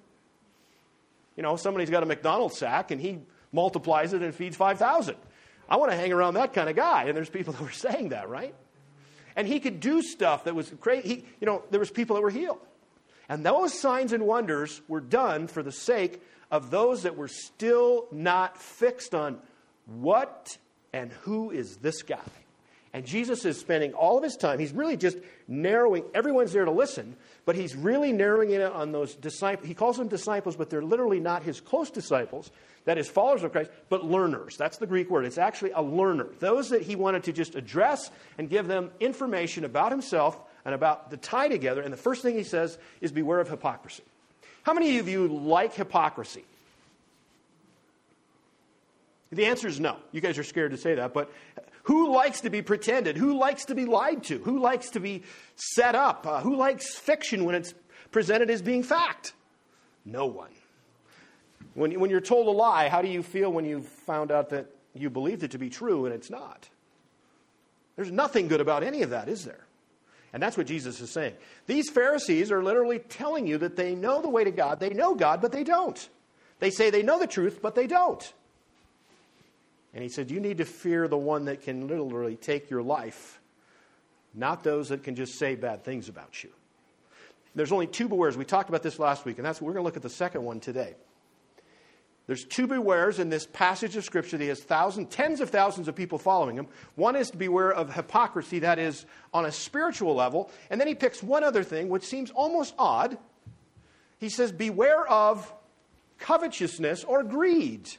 You 1.36 1.44
know, 1.44 1.56
somebody's 1.56 1.90
got 1.90 2.04
a 2.04 2.06
McDonald's 2.06 2.58
sack 2.58 2.92
and 2.92 3.00
he 3.00 3.20
multiplies 3.54 4.14
it 4.14 4.22
and 4.22 4.34
feeds 4.34 4.58
5,000. 4.58 5.16
I 5.70 5.78
want 5.78 5.92
to 5.92 5.98
hang 5.98 6.12
around 6.12 6.34
that 6.34 6.54
kind 6.54 6.70
of 6.70 6.76
guy. 6.76 7.04
And 7.06 7.16
there's 7.16 7.30
people 7.30 7.54
that 7.54 7.62
were 7.62 7.72
saying 7.72 8.10
that, 8.10 8.28
right? 8.28 8.56
And 9.38 9.48
he 9.48 9.60
could 9.60 9.80
do 9.80 10.02
stuff 10.02 10.44
that 10.44 10.56
was 10.56 10.74
crazy. 10.82 11.24
you 11.40 11.46
know, 11.46 11.64
there 11.72 11.80
was 11.80 11.92
people 11.92 12.16
that 12.16 12.22
were 12.22 12.32
healed. 12.32 12.60
And 13.30 13.46
those 13.46 13.80
signs 13.80 14.12
and 14.12 14.26
wonders 14.26 14.82
were 14.88 15.00
done 15.00 15.48
for 15.48 15.62
the 15.62 15.72
sake 15.72 16.22
of 16.50 16.72
those 16.72 17.04
that 17.04 17.16
were 17.16 17.28
still 17.28 18.08
not 18.12 18.58
fixed 18.58 19.14
on 19.14 19.40
what 19.86 20.58
And 20.92 21.12
who 21.12 21.52
is 21.52 21.78
this 21.78 22.02
guy? 22.02 22.18
And 22.94 23.06
Jesus 23.06 23.46
is 23.46 23.60
spending 23.60 23.94
all 23.94 24.18
of 24.18 24.24
his 24.24 24.36
time, 24.36 24.60
he's 24.60 24.72
really 24.72 24.98
just 24.98 25.18
narrowing, 25.48 26.04
everyone's 26.14 26.54
there 26.54 26.66
to 26.66 26.72
listen, 26.72 27.16
but 27.46 27.56
he's 27.56 27.76
really 27.76 28.12
narrowing 28.12 28.52
it 28.52 28.62
on 28.62 28.92
those 28.92 29.16
disciples. 29.16 29.68
He 29.68 29.74
calls 29.74 29.98
them 29.98 30.08
disciples, 30.08 30.56
but 30.56 30.70
they're 30.70 30.82
literally 30.82 31.20
not 31.20 31.44
his 31.44 31.62
close 31.62 31.92
disciples, 31.92 32.50
that 32.86 32.98
is, 32.98 33.10
followers 33.10 33.44
of 33.44 33.52
Christ, 33.52 33.72
but 33.90 34.06
learners. 34.06 34.58
That's 34.58 34.78
the 34.78 34.88
Greek 34.88 35.10
word. 35.10 35.26
It's 35.26 35.38
actually 35.38 35.72
a 35.72 35.82
learner. 35.82 36.28
Those 36.40 36.70
that 36.70 36.82
he 36.82 36.96
wanted 36.96 37.24
to 37.24 37.34
just 37.34 37.56
address 37.56 38.10
and 38.38 38.50
give 38.50 38.68
them 38.68 38.92
information 39.00 39.66
about 39.66 39.92
himself 39.92 40.40
and 40.64 40.74
about 40.74 41.12
the 41.12 41.18
tie 41.18 41.50
together. 41.50 41.82
And 41.82 41.92
the 41.92 41.98
first 41.98 42.22
thing 42.22 42.36
he 42.36 42.44
says 42.44 42.78
is 43.02 43.12
beware 43.12 43.40
of 43.40 43.50
hypocrisy. 43.50 44.04
How 44.64 44.74
many 44.74 45.00
of 45.00 45.08
you 45.08 45.28
like 45.28 45.74
hypocrisy? 45.74 46.46
The 49.32 49.46
answer 49.46 49.68
is 49.68 49.80
no. 49.80 49.98
You 50.12 50.22
guys 50.22 50.38
are 50.38 50.44
scared 50.44 50.72
to 50.72 50.78
say 50.78 50.96
that, 50.96 51.14
but 51.14 51.32
who 51.84 52.14
likes 52.14 52.42
to 52.42 52.50
be 52.50 52.62
pretended? 52.62 53.18
Who 53.18 53.38
likes 53.38 53.66
to 53.66 53.76
be 53.76 53.86
lied 53.86 54.24
to? 54.26 54.40
Who 54.40 54.60
likes 54.60 54.90
to 54.92 55.00
be 55.00 55.24
set 55.56 55.96
up? 55.96 56.26
Uh, 56.26 56.42
who 56.42 56.56
likes 56.56 56.96
fiction 56.96 57.46
when 57.46 57.56
it's 57.56 57.74
presented 58.12 58.50
as 58.50 58.62
being 58.62 58.84
fact? 58.84 59.34
No 60.06 60.26
one. 60.26 60.52
When, 61.74 62.00
when 62.00 62.10
you're 62.10 62.22
told 62.22 62.48
a 62.48 62.52
lie, 62.52 62.90
how 62.90 63.02
do 63.02 63.08
you 63.08 63.22
feel 63.22 63.52
when 63.52 63.66
you've 63.66 63.88
found 63.88 64.32
out 64.32 64.50
that 64.50 64.68
you 64.94 65.10
believed 65.10 65.44
it 65.44 65.52
to 65.52 65.58
be 65.58 65.70
true 65.70 66.06
and 66.06 66.16
it's 66.16 66.30
not? 66.30 66.68
There's 67.96 68.12
nothing 68.12 68.48
good 68.48 68.62
about 68.62 68.84
any 68.84 69.02
of 69.02 69.10
that, 69.10 69.28
is 69.28 69.44
there? 69.44 69.66
And 70.34 70.42
that's 70.42 70.58
what 70.58 70.68
Jesus 70.68 71.00
is 71.02 71.10
saying. 71.10 71.34
These 71.68 71.90
Pharisees 71.90 72.52
are 72.52 72.64
literally 72.64 73.00
telling 73.00 73.48
you 73.48 73.58
that 73.60 73.76
they 73.76 73.96
know 73.96 74.22
the 74.22 74.30
way 74.30 74.44
to 74.44 74.52
God. 74.52 74.80
They 74.80 74.90
know 74.90 75.16
God, 75.16 75.42
but 75.42 75.52
they 75.52 75.64
don't. 75.64 76.10
They 76.60 76.70
say 76.70 76.90
they 76.90 77.04
know 77.04 77.20
the 77.20 77.28
truth, 77.28 77.60
but 77.62 77.76
they 77.76 77.88
don't. 77.88 78.34
And 79.98 80.04
he 80.04 80.10
said, 80.10 80.30
You 80.30 80.40
need 80.40 80.60
to 80.60 80.66
fear 80.66 81.08
the 81.08 81.18
one 81.18 81.46
that 81.46 81.64
can 81.64 81.88
literally 81.88 82.36
take 82.36 82.70
your 82.70 82.84
life, 82.84 83.42
not 84.32 84.64
those 84.64 84.90
that 84.90 85.02
can 85.02 85.16
just 85.16 85.40
say 85.40 85.56
bad 85.56 85.84
things 85.84 86.08
about 86.08 86.44
you. 86.44 86.52
There's 87.56 87.72
only 87.72 87.88
two 87.88 88.08
bewares. 88.08 88.36
We 88.36 88.46
talked 88.46 88.70
about 88.70 88.84
this 88.84 89.00
last 89.00 89.26
week, 89.26 89.40
and 89.40 89.46
that's 89.48 89.60
we're 89.60 89.74
going 89.74 89.82
to 89.82 89.86
look 89.86 89.98
at 89.98 90.04
the 90.04 90.10
second 90.12 90.44
one 90.44 90.60
today. 90.60 90.94
There's 92.28 92.46
two 92.46 92.68
bewares 92.68 93.18
in 93.18 93.30
this 93.30 93.48
passage 93.48 93.96
of 93.96 94.06
Scripture 94.06 94.38
that 94.38 94.44
he 94.44 94.50
has 94.50 94.60
thousands, 94.60 95.08
tens 95.10 95.42
of 95.42 95.50
thousands 95.50 95.88
of 95.88 95.96
people 95.96 96.20
following 96.20 96.58
him. 96.58 96.68
One 96.94 97.16
is 97.16 97.32
to 97.32 97.38
beware 97.38 97.74
of 97.74 97.92
hypocrisy, 97.92 98.60
that 98.60 98.78
is, 98.78 99.08
on 99.34 99.46
a 99.46 99.52
spiritual 99.52 100.14
level. 100.14 100.52
And 100.70 100.80
then 100.80 100.88
he 100.88 100.94
picks 100.94 101.24
one 101.24 101.44
other 101.44 101.64
thing, 101.64 101.90
which 101.90 102.04
seems 102.04 102.30
almost 102.30 102.76
odd. 102.78 103.18
He 104.20 104.30
says, 104.30 104.52
Beware 104.52 105.08
of 105.08 105.52
covetousness 106.20 107.04
or 107.04 107.24
greed. 107.24 107.90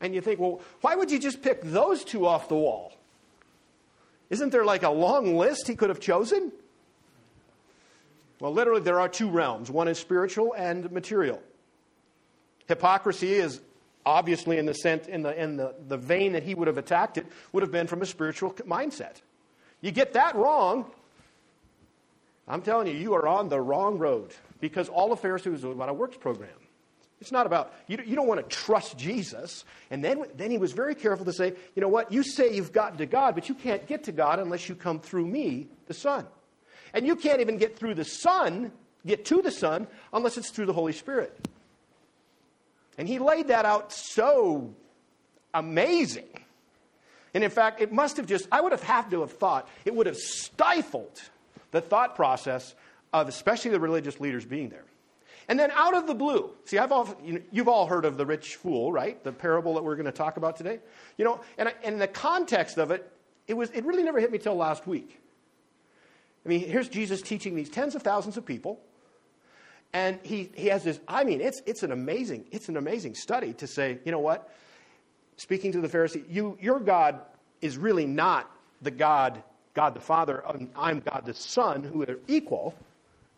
And 0.00 0.14
you 0.14 0.20
think, 0.20 0.40
well, 0.40 0.60
why 0.80 0.94
would 0.94 1.10
you 1.10 1.18
just 1.18 1.42
pick 1.42 1.62
those 1.62 2.04
two 2.04 2.26
off 2.26 2.48
the 2.48 2.54
wall? 2.54 2.92
Isn't 4.30 4.50
there 4.50 4.64
like 4.64 4.82
a 4.82 4.90
long 4.90 5.36
list 5.36 5.66
he 5.66 5.74
could 5.74 5.88
have 5.88 6.00
chosen? 6.00 6.52
Well, 8.38 8.52
literally, 8.52 8.80
there 8.80 9.00
are 9.00 9.08
two 9.08 9.28
realms 9.28 9.70
one 9.70 9.88
is 9.88 9.98
spiritual 9.98 10.54
and 10.56 10.90
material. 10.90 11.42
Hypocrisy 12.66 13.34
is 13.34 13.60
obviously 14.06 14.58
in 14.58 14.66
the 14.66 14.74
sense, 14.74 15.06
in 15.06 15.22
the, 15.22 15.40
in 15.40 15.56
the, 15.56 15.74
the 15.88 15.96
vein 15.96 16.32
that 16.32 16.42
he 16.42 16.54
would 16.54 16.68
have 16.68 16.78
attacked 16.78 17.18
it, 17.18 17.26
would 17.52 17.62
have 17.62 17.72
been 17.72 17.86
from 17.86 18.02
a 18.02 18.06
spiritual 18.06 18.52
mindset. 18.52 19.16
You 19.80 19.90
get 19.90 20.14
that 20.14 20.34
wrong, 20.34 20.90
I'm 22.48 22.62
telling 22.62 22.86
you, 22.86 22.94
you 22.94 23.14
are 23.14 23.28
on 23.28 23.48
the 23.48 23.60
wrong 23.60 23.98
road 23.98 24.32
because 24.60 24.88
all 24.88 25.12
of 25.12 25.20
Pharisees 25.20 25.64
was 25.64 25.64
about 25.64 25.88
a 25.88 25.92
works 25.92 26.16
program. 26.16 26.50
It's 27.20 27.32
not 27.32 27.44
about, 27.46 27.74
you, 27.86 27.98
you 28.04 28.16
don't 28.16 28.26
want 28.26 28.40
to 28.40 28.56
trust 28.56 28.96
Jesus. 28.96 29.64
And 29.90 30.02
then, 30.02 30.24
then 30.36 30.50
he 30.50 30.56
was 30.56 30.72
very 30.72 30.94
careful 30.94 31.26
to 31.26 31.32
say, 31.32 31.54
you 31.74 31.82
know 31.82 31.88
what, 31.88 32.10
you 32.10 32.22
say 32.22 32.54
you've 32.54 32.72
gotten 32.72 32.96
to 32.98 33.06
God, 33.06 33.34
but 33.34 33.48
you 33.48 33.54
can't 33.54 33.86
get 33.86 34.04
to 34.04 34.12
God 34.12 34.38
unless 34.38 34.68
you 34.68 34.74
come 34.74 35.00
through 35.00 35.26
me, 35.26 35.68
the 35.86 35.94
Son. 35.94 36.26
And 36.94 37.06
you 37.06 37.16
can't 37.16 37.40
even 37.40 37.58
get 37.58 37.78
through 37.78 37.94
the 37.94 38.04
Son, 38.04 38.72
get 39.06 39.26
to 39.26 39.42
the 39.42 39.50
Son, 39.50 39.86
unless 40.12 40.38
it's 40.38 40.50
through 40.50 40.66
the 40.66 40.72
Holy 40.72 40.94
Spirit. 40.94 41.46
And 42.96 43.06
he 43.06 43.18
laid 43.18 43.48
that 43.48 43.66
out 43.66 43.92
so 43.92 44.74
amazing. 45.52 46.28
And 47.34 47.44
in 47.44 47.50
fact, 47.50 47.80
it 47.80 47.92
must 47.92 48.16
have 48.16 48.26
just, 48.26 48.48
I 48.50 48.60
would 48.60 48.72
have 48.72 48.82
had 48.82 49.10
to 49.10 49.20
have 49.20 49.32
thought, 49.32 49.68
it 49.84 49.94
would 49.94 50.06
have 50.06 50.16
stifled 50.16 51.20
the 51.70 51.80
thought 51.80 52.16
process 52.16 52.74
of 53.12 53.28
especially 53.28 53.70
the 53.72 53.80
religious 53.80 54.20
leaders 54.20 54.44
being 54.44 54.70
there. 54.70 54.84
And 55.48 55.58
then 55.58 55.70
out 55.72 55.94
of 55.94 56.06
the 56.06 56.14
blue, 56.14 56.50
see, 56.64 56.78
I've 56.78 56.92
all, 56.92 57.08
you 57.24 57.34
know, 57.34 57.40
you've 57.50 57.68
all 57.68 57.86
heard 57.86 58.04
of 58.04 58.16
the 58.16 58.26
rich 58.26 58.56
fool, 58.56 58.92
right? 58.92 59.22
The 59.24 59.32
parable 59.32 59.74
that 59.74 59.82
we're 59.82 59.96
going 59.96 60.06
to 60.06 60.12
talk 60.12 60.36
about 60.36 60.56
today. 60.56 60.78
You 61.16 61.24
know, 61.24 61.40
and, 61.58 61.68
and 61.82 61.94
in 61.94 61.98
the 61.98 62.08
context 62.08 62.78
of 62.78 62.90
it, 62.90 63.10
it, 63.46 63.54
was, 63.54 63.70
it 63.70 63.84
really 63.84 64.02
never 64.02 64.20
hit 64.20 64.30
me 64.30 64.38
till 64.38 64.54
last 64.54 64.86
week. 64.86 65.20
I 66.44 66.48
mean, 66.48 66.60
here's 66.60 66.88
Jesus 66.88 67.20
teaching 67.20 67.54
these 67.54 67.68
tens 67.68 67.94
of 67.94 68.02
thousands 68.02 68.36
of 68.36 68.46
people. 68.46 68.80
And 69.92 70.20
he, 70.22 70.50
he 70.54 70.68
has 70.68 70.84
this, 70.84 71.00
I 71.08 71.24
mean, 71.24 71.40
it's, 71.40 71.62
it's, 71.66 71.82
an 71.82 71.90
amazing, 71.90 72.44
it's 72.52 72.68
an 72.68 72.76
amazing 72.76 73.14
study 73.14 73.52
to 73.54 73.66
say, 73.66 73.98
you 74.04 74.12
know 74.12 74.20
what? 74.20 74.52
Speaking 75.36 75.72
to 75.72 75.80
the 75.80 75.88
Pharisee, 75.88 76.24
you, 76.28 76.56
your 76.60 76.78
God 76.78 77.20
is 77.60 77.76
really 77.76 78.06
not 78.06 78.48
the 78.82 78.90
God, 78.90 79.42
God 79.74 79.94
the 79.94 80.00
Father, 80.00 80.44
I'm 80.76 81.00
God 81.00 81.22
the 81.24 81.34
Son, 81.34 81.82
who 81.82 82.02
are 82.02 82.18
equal 82.28 82.74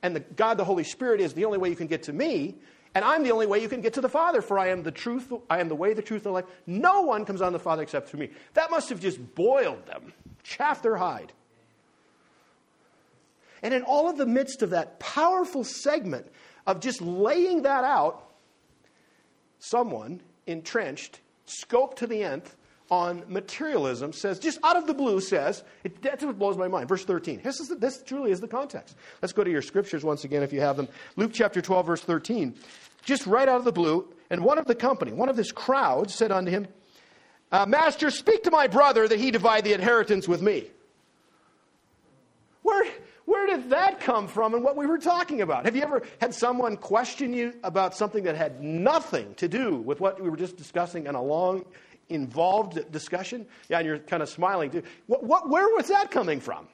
and 0.02 0.16
the 0.16 0.20
God 0.20 0.56
the 0.56 0.64
Holy 0.64 0.84
Spirit 0.84 1.20
is 1.20 1.34
the 1.34 1.44
only 1.44 1.58
way 1.58 1.68
you 1.68 1.76
can 1.76 1.86
get 1.86 2.04
to 2.04 2.12
me, 2.12 2.56
and 2.94 3.04
I'm 3.04 3.22
the 3.22 3.30
only 3.30 3.46
way 3.46 3.60
you 3.60 3.68
can 3.68 3.80
get 3.80 3.94
to 3.94 4.00
the 4.00 4.08
Father, 4.08 4.42
for 4.42 4.58
I 4.58 4.68
am 4.68 4.82
the 4.82 4.90
truth, 4.90 5.32
I 5.48 5.60
am 5.60 5.68
the 5.68 5.74
way, 5.74 5.94
the 5.94 6.02
truth, 6.02 6.26
and 6.26 6.34
the 6.34 6.40
life. 6.40 6.44
No 6.66 7.02
one 7.02 7.24
comes 7.24 7.40
on 7.40 7.52
the 7.52 7.58
Father 7.58 7.82
except 7.82 8.08
through 8.08 8.20
me. 8.20 8.30
That 8.54 8.70
must 8.70 8.88
have 8.90 9.00
just 9.00 9.34
boiled 9.34 9.86
them, 9.86 10.12
chaffed 10.42 10.82
their 10.82 10.96
hide. 10.96 11.32
And 13.62 13.72
in 13.72 13.82
all 13.82 14.10
of 14.10 14.18
the 14.18 14.26
midst 14.26 14.62
of 14.62 14.70
that 14.70 14.98
powerful 14.98 15.64
segment 15.64 16.26
of 16.66 16.80
just 16.80 17.00
laying 17.00 17.62
that 17.62 17.84
out, 17.84 18.28
someone 19.58 20.20
entrenched, 20.46 21.20
scoped 21.46 21.96
to 21.96 22.06
the 22.06 22.22
nth, 22.24 22.56
on 22.92 23.24
materialism 23.26 24.12
says, 24.12 24.38
just 24.38 24.58
out 24.62 24.76
of 24.76 24.86
the 24.86 24.92
blue, 24.92 25.18
says, 25.18 25.64
it, 25.82 26.02
that's 26.02 26.22
what 26.22 26.38
blows 26.38 26.58
my 26.58 26.68
mind. 26.68 26.86
Verse 26.86 27.06
13. 27.06 27.40
This, 27.42 27.58
is 27.58 27.68
the, 27.68 27.74
this 27.74 28.02
truly 28.02 28.30
is 28.32 28.38
the 28.38 28.46
context. 28.46 28.96
Let's 29.22 29.32
go 29.32 29.42
to 29.42 29.50
your 29.50 29.62
scriptures 29.62 30.04
once 30.04 30.24
again 30.24 30.42
if 30.42 30.52
you 30.52 30.60
have 30.60 30.76
them. 30.76 30.88
Luke 31.16 31.30
chapter 31.32 31.62
12, 31.62 31.86
verse 31.86 32.02
13. 32.02 32.54
Just 33.02 33.26
right 33.26 33.48
out 33.48 33.56
of 33.56 33.64
the 33.64 33.72
blue, 33.72 34.12
and 34.28 34.44
one 34.44 34.58
of 34.58 34.66
the 34.66 34.74
company, 34.74 35.10
one 35.10 35.30
of 35.30 35.36
this 35.36 35.52
crowd, 35.52 36.10
said 36.10 36.30
unto 36.30 36.50
him, 36.50 36.68
uh, 37.50 37.64
Master, 37.64 38.10
speak 38.10 38.42
to 38.42 38.50
my 38.50 38.66
brother 38.66 39.08
that 39.08 39.18
he 39.18 39.30
divide 39.30 39.64
the 39.64 39.72
inheritance 39.72 40.28
with 40.28 40.42
me. 40.42 40.66
Where, 42.60 42.84
where 43.24 43.46
did 43.46 43.70
that 43.70 44.00
come 44.00 44.28
from 44.28 44.52
and 44.52 44.62
what 44.62 44.76
we 44.76 44.84
were 44.84 44.98
talking 44.98 45.40
about? 45.40 45.64
Have 45.64 45.76
you 45.76 45.82
ever 45.82 46.02
had 46.20 46.34
someone 46.34 46.76
question 46.76 47.32
you 47.32 47.54
about 47.64 47.94
something 47.94 48.24
that 48.24 48.36
had 48.36 48.62
nothing 48.62 49.34
to 49.36 49.48
do 49.48 49.76
with 49.76 49.98
what 49.98 50.22
we 50.22 50.28
were 50.28 50.36
just 50.36 50.58
discussing 50.58 51.06
in 51.06 51.14
a 51.14 51.22
long 51.22 51.64
involved 52.14 52.90
discussion? 52.92 53.46
Yeah, 53.68 53.78
and 53.78 53.86
you're 53.86 53.98
kind 53.98 54.22
of 54.22 54.28
smiling 54.28 54.70
too. 54.70 54.82
What, 55.06 55.24
what, 55.24 55.48
where 55.48 55.68
was 55.68 55.88
that 55.88 56.10
coming 56.10 56.40
from? 56.40 56.68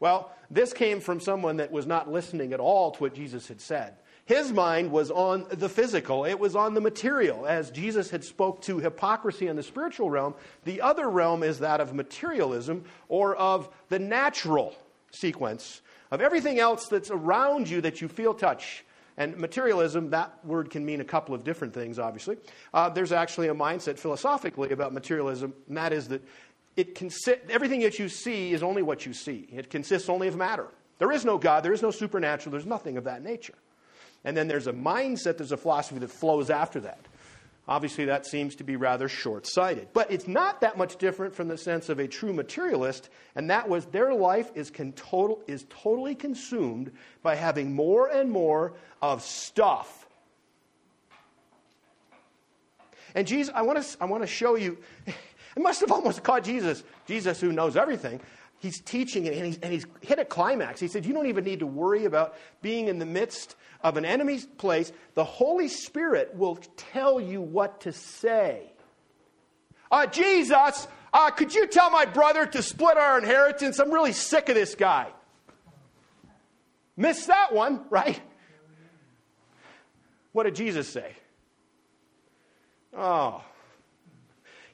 Well, 0.00 0.32
this 0.50 0.72
came 0.72 1.00
from 1.00 1.20
someone 1.20 1.58
that 1.58 1.70
was 1.70 1.86
not 1.86 2.10
listening 2.10 2.52
at 2.52 2.60
all 2.60 2.90
to 2.90 3.00
what 3.00 3.14
Jesus 3.14 3.48
had 3.48 3.60
said. 3.60 3.94
His 4.24 4.52
mind 4.52 4.90
was 4.90 5.10
on 5.10 5.46
the 5.50 5.68
physical, 5.68 6.24
it 6.24 6.38
was 6.38 6.54
on 6.54 6.74
the 6.74 6.80
material. 6.80 7.46
As 7.46 7.70
Jesus 7.70 8.10
had 8.10 8.24
spoke 8.24 8.62
to 8.62 8.78
hypocrisy 8.78 9.48
in 9.48 9.56
the 9.56 9.62
spiritual 9.62 10.10
realm, 10.10 10.34
the 10.64 10.80
other 10.80 11.10
realm 11.10 11.42
is 11.42 11.58
that 11.58 11.80
of 11.80 11.94
materialism 11.94 12.84
or 13.08 13.34
of 13.36 13.68
the 13.88 13.98
natural 13.98 14.74
sequence 15.10 15.82
of 16.10 16.20
everything 16.20 16.58
else 16.58 16.86
that's 16.88 17.10
around 17.10 17.68
you 17.68 17.80
that 17.80 18.00
you 18.00 18.08
feel 18.08 18.34
touch 18.34 18.84
and 19.16 19.36
materialism, 19.36 20.10
that 20.10 20.44
word 20.44 20.70
can 20.70 20.84
mean 20.84 21.00
a 21.00 21.04
couple 21.04 21.34
of 21.34 21.44
different 21.44 21.74
things, 21.74 21.98
obviously. 21.98 22.36
Uh, 22.72 22.88
there's 22.88 23.12
actually 23.12 23.48
a 23.48 23.54
mindset 23.54 23.98
philosophically 23.98 24.70
about 24.70 24.92
materialism, 24.92 25.52
and 25.68 25.76
that 25.76 25.92
is 25.92 26.08
that 26.08 26.22
it 26.76 26.94
consi- 26.94 27.38
everything 27.50 27.80
that 27.80 27.98
you 27.98 28.08
see 28.08 28.52
is 28.52 28.62
only 28.62 28.82
what 28.82 29.04
you 29.04 29.12
see. 29.12 29.46
It 29.52 29.68
consists 29.68 30.08
only 30.08 30.28
of 30.28 30.36
matter. 30.36 30.68
There 30.98 31.12
is 31.12 31.24
no 31.24 31.36
God, 31.36 31.62
there 31.62 31.72
is 31.72 31.82
no 31.82 31.90
supernatural, 31.90 32.52
there's 32.52 32.66
nothing 32.66 32.96
of 32.96 33.04
that 33.04 33.22
nature. 33.22 33.54
And 34.24 34.36
then 34.36 34.48
there's 34.48 34.68
a 34.68 34.72
mindset, 34.72 35.36
there's 35.36 35.52
a 35.52 35.56
philosophy 35.56 35.98
that 35.98 36.10
flows 36.10 36.48
after 36.48 36.80
that. 36.80 37.00
Obviously, 37.68 38.06
that 38.06 38.26
seems 38.26 38.56
to 38.56 38.64
be 38.64 38.74
rather 38.74 39.08
short 39.08 39.46
sighted. 39.46 39.88
But 39.92 40.10
it's 40.10 40.26
not 40.26 40.62
that 40.62 40.76
much 40.76 40.96
different 40.96 41.34
from 41.34 41.46
the 41.46 41.56
sense 41.56 41.88
of 41.88 42.00
a 42.00 42.08
true 42.08 42.32
materialist, 42.32 43.08
and 43.36 43.50
that 43.50 43.68
was 43.68 43.86
their 43.86 44.12
life 44.12 44.50
is, 44.56 44.72
total, 44.96 45.40
is 45.46 45.64
totally 45.70 46.16
consumed 46.16 46.90
by 47.22 47.36
having 47.36 47.72
more 47.72 48.08
and 48.08 48.30
more 48.30 48.74
of 49.00 49.22
stuff. 49.22 50.08
And 53.14 53.26
Jesus, 53.26 53.52
I 53.54 53.62
want 53.62 53.80
to, 53.80 53.96
I 54.00 54.06
want 54.06 54.24
to 54.24 54.26
show 54.26 54.56
you, 54.56 54.78
it 55.06 55.14
must 55.56 55.80
have 55.80 55.92
almost 55.92 56.22
caught 56.24 56.42
Jesus, 56.42 56.82
Jesus 57.06 57.40
who 57.40 57.52
knows 57.52 57.76
everything. 57.76 58.20
He's 58.62 58.78
teaching 58.78 59.26
it, 59.26 59.34
and 59.34 59.44
he's, 59.44 59.58
and 59.58 59.72
he's 59.72 59.86
hit 60.02 60.20
a 60.20 60.24
climax. 60.24 60.78
He 60.78 60.86
said, 60.86 61.04
You 61.04 61.12
don't 61.12 61.26
even 61.26 61.42
need 61.42 61.58
to 61.58 61.66
worry 61.66 62.04
about 62.04 62.36
being 62.60 62.86
in 62.86 63.00
the 63.00 63.04
midst 63.04 63.56
of 63.80 63.96
an 63.96 64.04
enemy's 64.04 64.46
place, 64.46 64.92
the 65.14 65.24
Holy 65.24 65.66
Spirit 65.66 66.36
will 66.36 66.54
tell 66.76 67.20
you 67.20 67.40
what 67.40 67.80
to 67.80 67.90
say. 67.90 68.72
uh, 69.90 70.06
Jesus, 70.06 70.86
uh, 71.12 71.30
could 71.32 71.52
you 71.52 71.66
tell 71.66 71.90
my 71.90 72.04
brother 72.04 72.46
to 72.46 72.62
split 72.62 72.96
our 72.96 73.18
inheritance? 73.18 73.80
I'm 73.80 73.90
really 73.90 74.12
sick 74.12 74.48
of 74.48 74.54
this 74.54 74.76
guy. 74.76 75.08
Missed 76.96 77.26
that 77.26 77.52
one, 77.52 77.84
right? 77.90 78.20
What 80.30 80.44
did 80.44 80.54
Jesus 80.54 80.88
say? 80.88 81.10
Oh. 82.96 83.42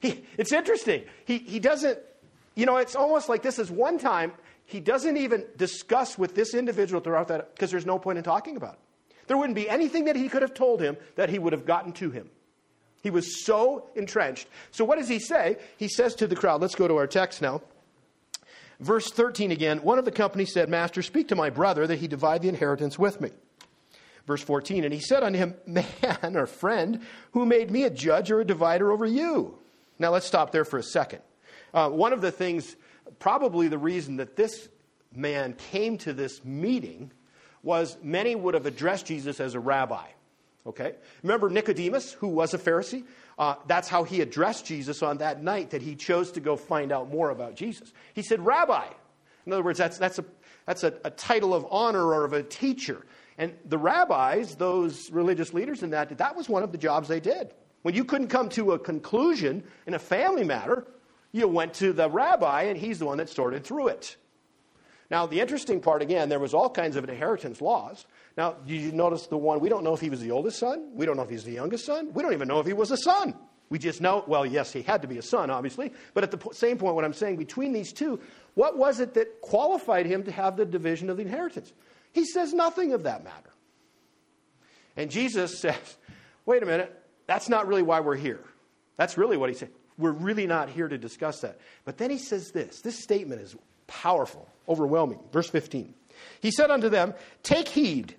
He, 0.01 0.27
it's 0.37 0.53
interesting. 0.53 1.05
He, 1.25 1.39
he 1.39 1.59
doesn't, 1.59 1.99
you 2.59 2.67
know, 2.67 2.79
it's 2.79 2.97
almost 2.97 3.29
like 3.29 3.43
this 3.43 3.61
is 3.61 3.71
one 3.71 3.99
time 3.99 4.33
he 4.65 4.81
doesn't 4.81 5.17
even 5.17 5.47
discuss 5.57 6.19
with 6.19 6.35
this 6.35 6.55
individual 6.55 7.01
throughout 7.01 7.29
that, 7.29 7.55
because 7.55 7.71
there's 7.71 7.87
no 7.87 8.01
point 8.01 8.19
in 8.19 8.25
talking 8.25 8.57
about 8.57 8.75
it. 8.75 9.15
There 9.29 9.37
wouldn't 9.37 9.55
be 9.55 9.71
anything 9.71 10.07
that 10.07 10.17
he 10.17 10.29
could 10.29 10.43
have 10.43 10.55
told 10.55 10.81
him 10.81 10.97
that 11.15 11.29
he 11.29 11.39
would 11.39 11.53
have 11.53 11.65
gotten 11.65 11.93
to 11.93 12.11
him. 12.11 12.29
He 13.01 13.11
was 13.11 13.45
so 13.45 13.89
entrenched. 13.95 14.49
So, 14.73 14.85
what 14.85 14.99
does 14.99 15.07
he 15.07 15.21
say? 15.21 15.59
He 15.77 15.87
says 15.87 16.17
to 16.17 16.27
the 16.27 16.35
crowd, 16.35 16.61
let's 16.61 16.75
go 16.75 16.89
to 16.89 16.97
our 16.97 17.07
text 17.07 17.41
now. 17.41 17.63
Verse 18.81 19.09
13 19.09 19.53
again 19.53 19.79
one 19.85 20.01
of 20.01 20.05
the 20.05 20.11
company 20.11 20.45
said, 20.45 20.69
Master, 20.69 21.01
speak 21.01 21.29
to 21.29 21.37
my 21.37 21.51
brother 21.51 21.87
that 21.87 22.01
he 22.01 22.09
divide 22.09 22.43
the 22.43 22.49
inheritance 22.49 22.99
with 22.99 23.21
me. 23.21 23.31
Verse 24.27 24.43
14, 24.43 24.83
and 24.83 24.93
he 24.93 24.99
said 24.99 25.23
unto 25.23 25.39
him, 25.39 25.55
Man 25.65 26.37
or 26.37 26.47
friend, 26.47 27.03
who 27.33 27.47
made 27.47 27.71
me 27.71 27.85
a 27.85 27.91
judge 27.91 28.33
or 28.33 28.41
a 28.41 28.45
divider 28.45 28.91
over 28.91 29.07
you? 29.07 29.59
Now, 30.01 30.11
let's 30.11 30.27
stop 30.27 30.51
there 30.51 30.65
for 30.65 30.79
a 30.79 30.83
second. 30.83 31.23
Uh, 31.73 31.91
one 31.91 32.13
of 32.13 32.21
the 32.21 32.31
things, 32.31 32.77
probably 33.19 33.69
the 33.69 33.79
reason 33.79 34.17
that 34.17 34.37
this 34.37 34.69
man 35.15 35.55
came 35.55 35.99
to 35.99 36.13
this 36.13 36.45
meeting 36.45 37.13
was 37.63 37.97
many 38.03 38.35
would 38.35 38.55
have 38.55 38.67
addressed 38.67 39.07
Jesus 39.07 39.41
as 39.41 39.55
a 39.55 39.61
rabbi. 39.61 40.07
Okay? 40.67 40.95
Remember 41.23 41.49
Nicodemus, 41.49 42.13
who 42.13 42.29
was 42.29 42.53
a 42.53 42.59
Pharisee? 42.59 43.05
Uh, 43.39 43.55
that's 43.67 43.89
how 43.89 44.05
he 44.05 44.21
addressed 44.21 44.67
Jesus 44.67 45.03
on 45.03 45.19
that 45.19 45.43
night 45.43 45.71
that 45.71 45.81
he 45.81 45.95
chose 45.95 46.33
to 46.33 46.41
go 46.41 46.57
find 46.57 46.93
out 46.93 47.11
more 47.11 47.31
about 47.31 47.55
Jesus. 47.55 47.93
He 48.15 48.23
said, 48.23 48.45
Rabbi. 48.45 48.87
In 49.47 49.53
other 49.53 49.63
words, 49.63 49.79
that's, 49.79 49.97
that's, 49.97 50.19
a, 50.19 50.25
that's 50.67 50.85
a, 50.85 50.93
a 51.05 51.11
title 51.11 51.55
of 51.55 51.67
honor 51.71 52.05
or 52.05 52.25
of 52.25 52.35
a 52.35 52.43
teacher. 52.43 53.07
And 53.39 53.55
the 53.65 53.79
rabbis, 53.79 54.57
those 54.57 55.11
religious 55.11 55.55
leaders 55.55 55.83
in 55.83 55.91
that, 55.91 56.19
that 56.19 56.37
was 56.37 56.49
one 56.49 56.63
of 56.63 56.73
the 56.73 56.79
jobs 56.79 57.09
they 57.09 57.21
did. 57.21 57.55
When 57.83 57.95
you 57.95 58.05
couldn't 58.05 58.29
come 58.29 58.49
to 58.51 58.73
a 58.73 58.79
conclusion 58.79 59.63
in 59.87 59.95
a 59.95 59.99
family 59.99 60.45
matter, 60.45 60.87
you 61.33 61.49
went 61.49 61.75
to 61.75 61.93
the 61.93 62.09
rabbi, 62.09 62.63
and 62.63 62.79
he's 62.79 62.99
the 62.99 63.07
one 63.07 63.19
that 63.19 63.29
sorted 63.29 63.65
through 63.65 63.89
it. 63.89 64.17
Now, 65.11 65.27
the 65.27 65.41
interesting 65.41 65.81
part, 65.81 66.03
again, 66.03 66.29
there 66.29 66.39
was 66.39 66.53
all 66.53 66.69
kinds 66.69 66.97
of 66.97 67.09
inheritance 67.09 67.61
laws. 67.61 68.07
Now, 68.37 68.53
did 68.67 68.81
you 68.81 68.93
notice 68.93 69.27
the 69.27 69.39
one? 69.39 69.61
We 69.61 69.69
don't 69.69 69.83
know 69.83 69.95
if 69.95 70.01
he 70.01 70.11
was 70.11 70.21
the 70.21 70.31
oldest 70.31 70.59
son. 70.59 70.91
We 70.95 71.07
don't 71.07 71.17
know 71.17 71.23
if 71.23 71.31
he's 71.31 71.45
the 71.45 71.53
youngest 71.53 71.87
son. 71.87 72.13
We 72.13 72.23
don't 72.23 72.35
even 72.35 72.49
know 72.49 72.61
if 72.61 72.67
he 72.67 72.75
was 72.75 72.91
a 72.91 72.97
son. 72.97 73.35
We 73.71 73.79
just 73.79 74.01
know, 74.01 74.25
well, 74.27 74.47
yes, 74.47 74.73
he 74.73 74.83
had 74.83 75.03
to 75.03 75.09
be 75.09 75.19
a 75.19 75.23
son, 75.23 75.51
obviously. 75.51 75.93
But 76.15 76.25
at 76.25 76.31
the 76.31 76.53
same 76.53 76.79
point, 76.79 76.95
what 76.95 77.05
I'm 77.05 77.13
saying, 77.13 77.37
between 77.37 77.73
these 77.73 77.93
two, 77.93 78.21
what 78.55 78.79
was 78.79 79.01
it 79.01 79.15
that 79.15 79.41
qualified 79.41 80.07
him 80.07 80.23
to 80.25 80.33
have 80.33 80.57
the 80.57 80.65
division 80.65 81.11
of 81.11 81.17
the 81.17 81.23
inheritance? 81.23 81.73
He 82.13 82.25
says 82.25 82.55
nothing 82.55 82.93
of 82.93 83.03
that 83.03 83.25
matter. 83.25 83.51
And 84.97 85.11
Jesus 85.11 85.59
says, 85.61 85.97
wait 86.47 86.63
a 86.63 86.67
minute, 86.67 86.95
that's 87.27 87.49
not 87.49 87.67
really 87.67 87.83
why 87.83 88.01
we're 88.01 88.17
here. 88.17 88.45
That's 88.97 89.17
really 89.17 89.37
what 89.37 89.51
he 89.51 89.55
said. 89.55 89.71
We're 89.99 90.13
really 90.13 90.47
not 90.47 90.71
here 90.71 90.89
to 90.89 90.97
discuss 90.97 91.41
that. 91.41 91.59
But 91.85 91.99
then 91.99 92.11
he 92.11 92.19
says 92.19 92.53
this 92.53 92.81
this 92.81 92.99
statement 92.99 93.43
is 93.43 93.57
powerful, 93.87 94.49
overwhelming. 94.69 95.19
Verse 95.33 95.51
15. 95.51 95.95
He 96.41 96.51
said 96.51 96.71
unto 96.71 96.89
them, 96.89 97.15
Take 97.43 97.69
heed 97.69 98.15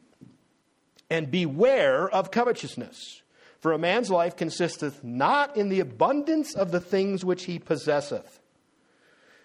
and 1.09 1.31
beware 1.31 2.09
of 2.09 2.31
covetousness. 2.31 3.21
For 3.61 3.73
a 3.73 3.77
man's 3.77 4.09
life 4.09 4.37
consisteth 4.37 5.03
not 5.03 5.57
in 5.57 5.69
the 5.69 5.81
abundance 5.81 6.55
of 6.55 6.71
the 6.71 6.79
things 6.79 7.25
which 7.25 7.45
he 7.45 7.59
possesseth. 7.59 8.39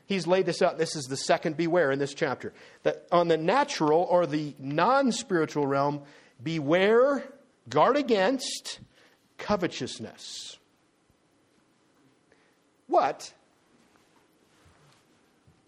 He's 0.06 0.26
laid 0.26 0.46
this 0.46 0.62
out. 0.62 0.78
This 0.78 0.94
is 0.94 1.04
the 1.04 1.16
second 1.16 1.56
beware 1.56 1.90
in 1.90 1.98
this 1.98 2.14
chapter. 2.14 2.52
That 2.82 3.06
on 3.10 3.28
the 3.28 3.38
natural 3.38 4.02
or 4.02 4.26
the 4.26 4.54
non 4.58 5.12
spiritual 5.12 5.66
realm, 5.66 6.02
beware, 6.42 7.24
guard 7.68 7.96
against 7.96 8.80
covetousness. 9.38 10.58
What 12.86 13.32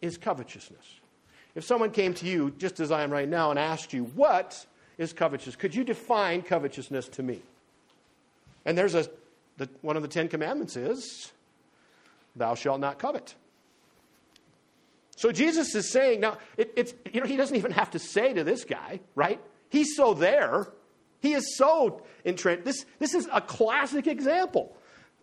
is 0.02 0.18
covetousness? 0.18 0.84
If 1.54 1.64
someone 1.64 1.90
came 1.90 2.12
to 2.14 2.26
you, 2.26 2.52
just 2.58 2.80
as 2.80 2.90
I 2.90 3.02
am 3.02 3.10
right 3.10 3.28
now, 3.28 3.50
and 3.50 3.58
asked 3.58 3.92
you, 3.92 4.04
What 4.04 4.66
is 4.98 5.12
covetousness? 5.12 5.56
Could 5.56 5.74
you 5.74 5.84
define 5.84 6.42
covetousness 6.42 7.08
to 7.08 7.22
me? 7.22 7.40
And 8.64 8.76
there's 8.76 8.94
a, 8.94 9.08
the, 9.56 9.68
one 9.80 9.96
of 9.96 10.02
the 10.02 10.08
Ten 10.08 10.28
Commandments 10.28 10.76
is, 10.76 11.32
Thou 12.34 12.54
shalt 12.54 12.80
not 12.80 12.98
covet. 12.98 13.34
So 15.16 15.32
Jesus 15.32 15.74
is 15.74 15.90
saying, 15.90 16.20
now, 16.20 16.36
it, 16.58 16.72
it's, 16.76 16.92
you 17.10 17.20
know, 17.20 17.26
he 17.26 17.38
doesn't 17.38 17.56
even 17.56 17.72
have 17.72 17.90
to 17.92 17.98
say 17.98 18.34
to 18.34 18.44
this 18.44 18.64
guy, 18.64 19.00
right? 19.14 19.40
He's 19.70 19.96
so 19.96 20.12
there. 20.12 20.68
He 21.20 21.32
is 21.32 21.56
so 21.56 22.02
entrenched. 22.26 22.66
This, 22.66 22.84
this 22.98 23.14
is 23.14 23.26
a 23.32 23.40
classic 23.40 24.06
example. 24.06 24.76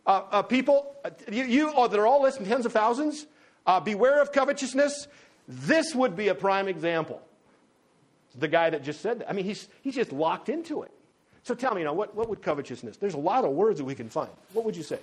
Uh, 0.05 0.21
uh, 0.31 0.41
people, 0.41 0.95
uh, 1.05 1.09
you, 1.31 1.45
you 1.45 1.73
oh, 1.75 1.87
that 1.87 1.99
are 1.99 2.07
all 2.07 2.21
listening, 2.21 2.49
tens 2.49 2.65
of 2.65 2.73
thousands, 2.73 3.25
uh, 3.65 3.79
beware 3.79 4.21
of 4.21 4.31
covetousness. 4.31 5.07
This 5.47 5.95
would 5.95 6.15
be 6.15 6.27
a 6.27 6.35
prime 6.35 6.67
example. 6.67 7.21
The 8.37 8.47
guy 8.47 8.69
that 8.69 8.83
just 8.83 9.01
said 9.01 9.19
that. 9.19 9.29
I 9.29 9.33
mean, 9.33 9.45
he's, 9.45 9.67
he's 9.81 9.95
just 9.95 10.11
locked 10.11 10.49
into 10.49 10.83
it. 10.83 10.91
So 11.43 11.53
tell 11.53 11.75
me, 11.75 11.83
know, 11.83 11.93
what, 11.93 12.15
what 12.15 12.29
would 12.29 12.41
covetousness? 12.41 12.97
There's 12.97 13.13
a 13.13 13.19
lot 13.19 13.45
of 13.45 13.51
words 13.51 13.79
that 13.79 13.85
we 13.85 13.95
can 13.95 14.09
find. 14.09 14.31
What 14.53 14.65
would 14.65 14.75
you 14.75 14.83
say? 14.83 14.99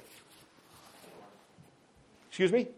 Excuse 2.29 2.53
me? 2.53 2.69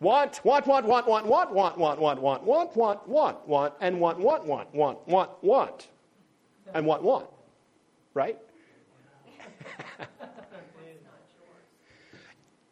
Want, 0.00 0.44
want, 0.44 0.66
want, 0.66 0.86
want, 0.86 1.06
want, 1.06 1.26
want, 1.26 1.54
want, 1.54 1.78
want, 1.78 2.00
want, 2.00 2.20
want, 2.20 2.44
want, 2.44 2.74
want, 2.74 3.08
want, 3.08 3.48
want, 3.48 3.74
and 3.80 4.00
want, 4.00 4.18
want, 4.18 4.44
want, 4.44 4.74
want, 4.74 5.08
want, 5.08 5.30
want, 5.42 5.88
and 6.74 6.86
want, 6.86 7.02
want. 7.02 7.26
Right? 8.14 8.36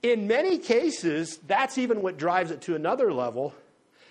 In 0.03 0.27
many 0.27 0.59
cases, 0.59 1.39
that's 1.47 1.77
even 1.77 2.01
what 2.03 2.17
drives 2.17 2.51
it 2.51 2.63
to 2.63 2.75
another 2.75 3.13
level, 3.13 3.55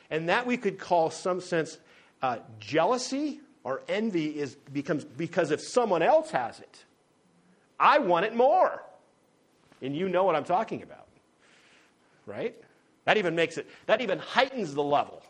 and 0.09 0.29
that 0.29 0.45
we 0.45 0.57
could 0.57 0.77
call 0.77 1.09
some 1.09 1.41
sense 1.41 1.77
uh, 2.21 2.37
jealousy 2.59 3.39
or 3.63 3.81
envy 3.87 4.39
is 4.39 4.55
becomes 4.71 5.03
because 5.03 5.51
if 5.51 5.61
someone 5.61 6.01
else 6.01 6.31
has 6.31 6.59
it, 6.59 6.85
I 7.79 7.99
want 7.99 8.25
it 8.25 8.35
more. 8.35 8.83
And 9.81 9.95
you 9.95 10.09
know 10.09 10.23
what 10.25 10.35
I'm 10.35 10.43
talking 10.43 10.83
about. 10.83 11.07
Right? 12.25 12.55
That 13.05 13.17
even 13.17 13.35
makes 13.35 13.57
it, 13.57 13.67
that 13.87 14.01
even 14.01 14.19
heightens 14.19 14.73
the 14.73 14.83
level. 14.83 15.23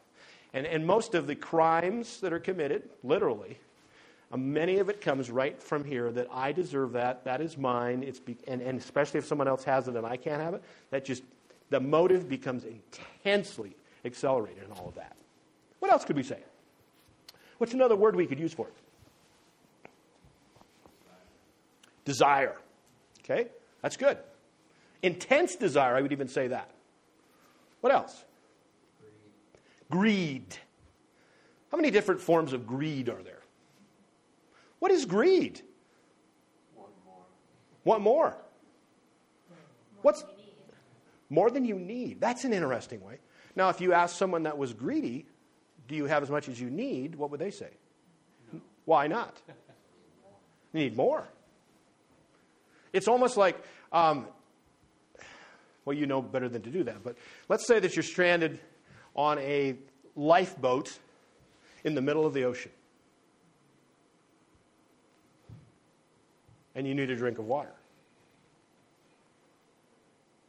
And, 0.53 0.65
and 0.65 0.85
most 0.85 1.13
of 1.13 1.27
the 1.27 1.35
crimes 1.35 2.19
that 2.21 2.33
are 2.33 2.39
committed, 2.39 2.89
literally, 3.03 3.57
Uh, 4.31 4.37
many 4.37 4.77
of 4.77 4.89
it 4.89 5.01
comes 5.01 5.31
right 5.31 5.61
from 5.61 5.83
here 5.83 6.11
that 6.11 6.27
I 6.31 6.51
deserve 6.51 6.91
that, 6.93 7.23
that 7.23 7.41
is 7.41 7.57
mine, 7.57 8.03
it's 8.03 8.19
be, 8.19 8.37
and, 8.47 8.61
and 8.61 8.79
especially 8.79 9.17
if 9.17 9.25
someone 9.25 9.47
else 9.47 9.63
has 9.63 9.87
it 9.87 9.95
and 9.95 10.05
I 10.05 10.17
can't 10.17 10.41
have 10.41 10.53
it, 10.53 10.63
that 10.91 11.03
just, 11.03 11.23
the 11.69 11.79
motive 11.79 12.29
becomes 12.29 12.63
intensely 12.63 13.75
accelerated 14.05 14.63
in 14.63 14.71
all 14.71 14.87
of 14.87 14.95
that. 14.95 15.15
What 15.79 15.91
else 15.91 16.05
could 16.05 16.15
we 16.15 16.23
say? 16.23 16.39
What's 17.57 17.73
another 17.73 17.95
word 17.95 18.15
we 18.15 18.27
could 18.27 18.39
use 18.39 18.53
for 18.53 18.67
it? 18.67 18.73
Desire. 22.05 22.55
Okay, 23.23 23.47
that's 23.81 23.97
good. 23.97 24.17
Intense 25.01 25.55
desire, 25.55 25.95
I 25.95 26.01
would 26.01 26.11
even 26.11 26.27
say 26.27 26.47
that. 26.47 26.71
What 27.81 27.93
else? 27.93 28.25
Greed. 29.89 30.01
greed. 30.01 30.57
How 31.71 31.77
many 31.77 31.91
different 31.91 32.21
forms 32.21 32.53
of 32.53 32.67
greed 32.67 33.09
are 33.09 33.21
there? 33.23 33.38
What 34.79 34.91
is 34.91 35.05
greed? 35.05 35.61
Want 37.83 38.03
more? 38.03 38.37
What's 40.01 40.23
more 41.29 41.49
than 41.49 41.65
you 41.65 41.75
need? 41.75 42.21
That's 42.21 42.43
an 42.43 42.53
interesting 42.53 43.01
way. 43.03 43.19
Now, 43.55 43.69
if 43.69 43.81
you 43.81 43.93
ask 43.93 44.15
someone 44.15 44.43
that 44.43 44.57
was 44.57 44.73
greedy, 44.73 45.25
do 45.87 45.95
you 45.95 46.05
have 46.05 46.23
as 46.23 46.29
much 46.29 46.47
as 46.47 46.59
you 46.59 46.69
need? 46.69 47.15
What 47.15 47.31
would 47.31 47.39
they 47.39 47.51
say? 47.51 47.69
No. 48.53 48.61
Why 48.85 49.07
not? 49.07 49.41
You 50.73 50.81
need 50.81 50.95
more. 50.95 51.27
It's 52.93 53.07
almost 53.07 53.37
like 53.37 53.61
um, 53.91 54.27
well, 55.89 55.97
you 55.97 56.05
know 56.05 56.21
better 56.21 56.47
than 56.47 56.61
to 56.61 56.69
do 56.69 56.83
that. 56.83 57.03
But 57.03 57.17
let's 57.47 57.65
say 57.65 57.79
that 57.79 57.95
you're 57.95 58.03
stranded 58.03 58.59
on 59.15 59.39
a 59.39 59.75
lifeboat 60.15 60.99
in 61.83 61.95
the 61.95 62.01
middle 62.01 62.27
of 62.27 62.33
the 62.33 62.43
ocean. 62.43 62.71
And 66.79 66.87
you 66.87 66.95
need 66.95 67.09
a 67.09 67.15
drink 67.17 67.39
of 67.39 67.45
water. 67.45 67.73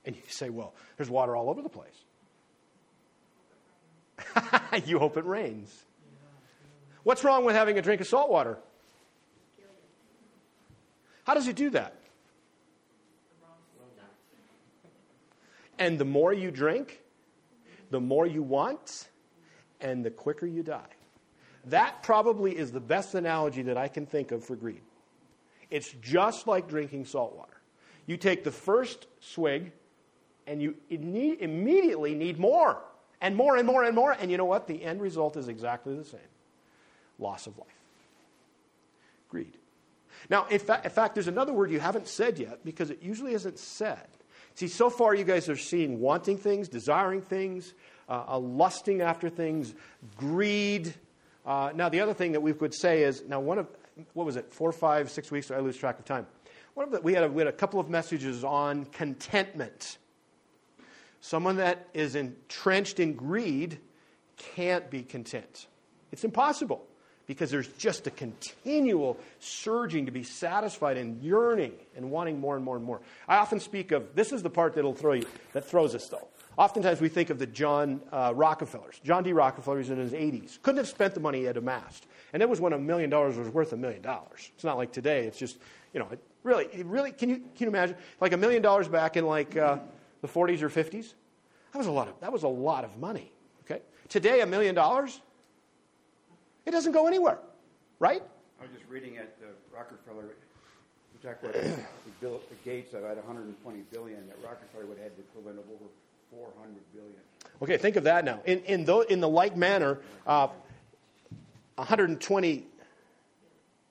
And 0.05 0.15
you 0.15 0.23
say, 0.29 0.49
well, 0.49 0.75
there's 0.97 1.11
water 1.11 1.35
all 1.35 1.51
over 1.51 1.61
the 1.61 1.69
place. 1.69 2.05
you 4.87 5.01
hope 5.01 5.17
it 5.17 5.25
rains. 5.25 5.77
What's 7.03 7.25
wrong 7.25 7.45
with 7.45 7.57
having 7.57 7.79
a 7.79 7.83
drink 7.83 8.01
of 8.01 8.07
salt 8.07 8.31
water? 8.31 8.59
How 11.25 11.35
does 11.35 11.49
it 11.49 11.57
do 11.57 11.71
that? 11.71 11.97
And 15.81 15.99
the 15.99 16.05
more 16.05 16.33
you 16.33 16.53
drink, 16.53 17.01
the 17.91 17.99
more 17.99 18.25
you 18.25 18.45
want, 18.45 19.09
and 19.81 20.05
the 20.05 20.13
quicker 20.13 20.47
you 20.47 20.63
die. 20.63 20.95
That 21.65 22.05
probably 22.05 22.57
is 22.57 22.71
the 22.71 22.79
best 22.79 23.17
analogy 23.17 23.63
that 23.63 23.77
I 23.77 23.89
can 23.89 24.07
think 24.07 24.31
of 24.31 24.45
for 24.45 24.55
greed. 24.55 24.83
It's 25.71 25.93
just 26.03 26.47
like 26.47 26.69
drinking 26.69 27.05
salt 27.05 27.37
water. 27.37 27.61
You 28.07 28.17
take 28.17 28.45
the 28.45 28.51
first 28.51 29.07
swig, 29.21 29.73
and 30.47 30.61
you 30.61 30.75
immediately 30.89 32.15
need 32.15 32.39
more, 32.39 32.83
and 33.21 33.37
more, 33.37 33.57
and 33.57 33.67
more, 33.67 33.85
and 33.85 33.95
more. 33.95 34.13
And 34.13 34.31
you 34.31 34.37
know 34.37 34.47
what? 34.47 34.67
The 34.67 34.83
end 34.83 35.01
result 35.01 35.37
is 35.37 35.49
exactly 35.49 35.95
the 35.95 36.05
same 36.05 36.21
loss 37.19 37.47
of 37.47 37.57
life. 37.59 37.69
Greed. 39.29 39.53
Now, 40.29 40.47
in, 40.47 40.59
fa- 40.59 40.81
in 40.83 40.91
fact, 40.91 41.15
there's 41.15 41.29
another 41.29 41.53
word 41.53 41.71
you 41.71 41.81
haven't 41.81 42.09
said 42.09 42.39
yet 42.39 42.65
because 42.65 42.91
it 42.91 43.03
usually 43.03 43.33
isn't 43.35 43.59
said. 43.59 44.07
See, 44.55 44.69
so 44.69 44.91
far 44.91 45.15
you 45.15 45.25
guys 45.25 45.49
are 45.49 45.57
seeing 45.57 46.01
wanting 46.01 46.37
things, 46.37 46.69
desiring 46.69 47.23
things, 47.23 47.73
uh, 48.09 48.39
lusting 48.39 49.03
after 49.03 49.29
things, 49.29 49.75
greed. 50.17 50.93
Uh, 51.47 51.71
now, 51.75 51.89
the 51.89 52.01
other 52.01 52.13
thing 52.13 52.33
that 52.33 52.43
we 52.43 52.53
could 52.53 52.75
say 52.75 53.05
is 53.05 53.23
now, 53.29 53.41
one 53.41 53.59
of, 53.59 53.69
what 54.15 54.27
was 54.27 54.37
it, 54.37 54.53
four, 54.53 54.73
five, 54.73 55.11
six 55.11 55.31
weeks? 55.31 55.51
I 55.51 55.59
lose 55.59 55.77
track 55.77 55.99
of 55.99 56.05
time. 56.05 56.27
One 56.75 56.87
of 56.87 56.93
the, 56.93 57.01
we, 57.01 57.15
had 57.15 57.25
a, 57.25 57.29
we 57.29 57.41
had 57.41 57.49
a 57.49 57.53
couple 57.53 57.81
of 57.81 57.91
messages 57.91 58.45
on 58.45 58.85
contentment. 58.87 59.99
Someone 61.21 61.57
that 61.57 61.89
is 61.93 62.15
entrenched 62.15 63.01
in 63.01 63.15
greed 63.15 63.79
can't 64.37 64.91
be 64.91 65.03
content. 65.03 65.67
It's 66.13 66.25
impossible 66.25 66.87
because 67.27 67.51
there's 67.51 67.69
just 67.69 68.07
a 68.07 68.11
continual 68.11 69.17
surging 69.39 70.07
to 70.07 70.13
be 70.13 70.25
satisfied 70.25 70.97
and 70.97 71.23
yearning 71.23 71.75
and 71.97 72.11
wanting 72.11 72.41
more 72.41 72.57
and 72.57 72.65
more 72.65 72.77
and 72.77 72.85
more. 72.85 73.01
I 73.29 73.37
often 73.37 73.61
speak 73.61 73.93
of 73.93 74.15
this 74.15 74.33
is 74.33 74.43
the 74.43 74.51
part 74.51 74.75
that'll 74.75 74.95
throw 74.95 75.13
you, 75.13 75.27
that 75.53 75.69
throws 75.69 75.95
us 75.95 76.09
though. 76.09 76.27
Oftentimes 76.57 77.01
we 77.01 77.09
think 77.09 77.31
of 77.31 77.39
the 77.39 77.47
John 77.47 78.01
uh, 78.13 78.33
Rockefellers. 78.35 79.01
John 79.03 79.23
D. 79.23 79.33
Rockefeller 79.33 79.79
was 79.79 79.91
in 79.91 79.99
his 79.99 80.13
80s. 80.13 80.61
Couldn't 80.63 80.79
have 80.79 80.89
spent 80.89 81.15
the 81.15 81.21
money 81.21 81.39
he 81.39 81.45
had 81.45 81.57
amassed. 81.57 82.07
And 82.33 82.43
that 82.43 82.49
was 82.49 82.61
when 82.61 82.73
a 82.73 82.79
million 82.79 83.11
dollars 83.11 83.37
was 83.37 83.49
worth 83.49 83.73
a 83.73 83.77
million 83.77 84.03
dollars. 84.03 84.51
It's 84.55 84.65
not 84.65 84.77
like 84.77 84.93
today. 84.93 85.27
It's 85.27 85.39
just, 85.39 85.59
you 85.95 86.01
know, 86.01 86.09
it 86.11 86.21
really, 86.43 86.67
it 86.67 86.87
really, 86.87 87.13
can 87.13 87.29
you, 87.29 87.37
can 87.37 87.65
you 87.65 87.69
imagine? 87.69 87.97
Like 88.21 88.33
a 88.33 88.37
million 88.37 88.63
dollars 88.63 88.89
back 88.89 89.17
in 89.17 89.27
like 89.27 89.57
uh, 89.57 89.79
the 90.23 90.29
40s 90.29 90.63
or 90.63 90.69
50s? 90.69 91.15
That 91.73 91.79
was 91.79 91.87
a 91.87 91.93
lot 91.93 92.09
of, 92.09 92.19
that 92.21 92.33
was 92.33 92.43
a 92.43 92.49
lot 92.49 92.85
of 92.85 92.97
money. 92.99 93.33
Okay? 93.65 93.81
Today, 94.09 94.41
a 94.41 94.47
million 94.47 94.75
dollars, 94.75 95.21
it 96.67 96.73
doesn't 96.73 96.93
go 96.93 97.07
anywhere, 97.07 97.39
right? 98.01 98.23
I 98.61 98.63
was 98.63 98.73
just 98.73 98.85
reading 98.89 99.17
at 99.17 99.41
the 99.41 99.47
Rockefeller. 99.75 100.25
We 101.15 101.29
talked 101.29 101.43
about 101.45 101.55
the, 101.55 101.83
Bill, 102.21 102.41
the 102.51 102.71
Gates 102.71 102.93
of 102.93 103.05
at 103.05 103.17
120 103.17 103.81
billion. 103.93 104.27
That 104.27 104.37
Rockefeller 104.45 104.87
would 104.87 104.99
have 104.99 105.09
had 105.09 105.17
the 105.17 105.23
equivalent 105.23 105.59
of 105.59 105.65
over 105.71 105.89
400 106.31 106.75
billion. 106.93 107.15
Okay, 107.63 107.77
think 107.77 107.97
of 107.97 108.05
that 108.05 108.25
now. 108.25 108.41
In 108.45 108.61
in, 108.61 108.85
the, 108.85 109.01
in 109.01 109.21
the 109.21 109.29
like 109.29 109.57
manner, 109.57 109.99
uh, 110.27 110.49
120 111.77 112.67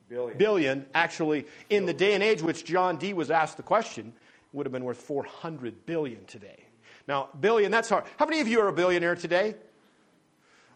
billion. 0.08 0.38
billion 0.38 0.86
actually 0.94 1.46
in 1.70 1.86
the 1.86 1.94
day 1.94 2.14
and 2.14 2.24
age 2.24 2.42
which 2.42 2.66
John 2.66 2.98
D 2.98 3.14
was 3.14 3.32
asked 3.32 3.58
the 3.58 3.64
question 3.64 4.14
would 4.54 4.66
have 4.66 4.74
been 4.74 4.84
worth 4.84 4.98
400 4.98 5.86
billion 5.86 6.26
today. 6.26 6.64
Now, 7.08 7.30
billion, 7.40 7.72
that's 7.72 7.90
hard. 7.90 8.06
How 8.18 8.26
many 8.26 8.40
of 8.42 8.48
you 8.48 8.60
are 8.62 8.68
a 8.68 8.74
billionaire 8.74 9.16
today? 9.16 9.56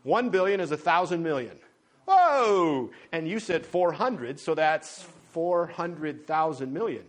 One 0.03 0.29
billion 0.29 0.59
is 0.59 0.71
a 0.71 0.77
thousand 0.77 1.23
million. 1.23 1.57
Whoa! 2.05 2.91
And 3.11 3.27
you 3.27 3.39
said 3.39 3.65
400, 3.65 4.39
so 4.39 4.53
that's 4.53 5.03
400,000 5.31 6.73
million. 6.73 7.03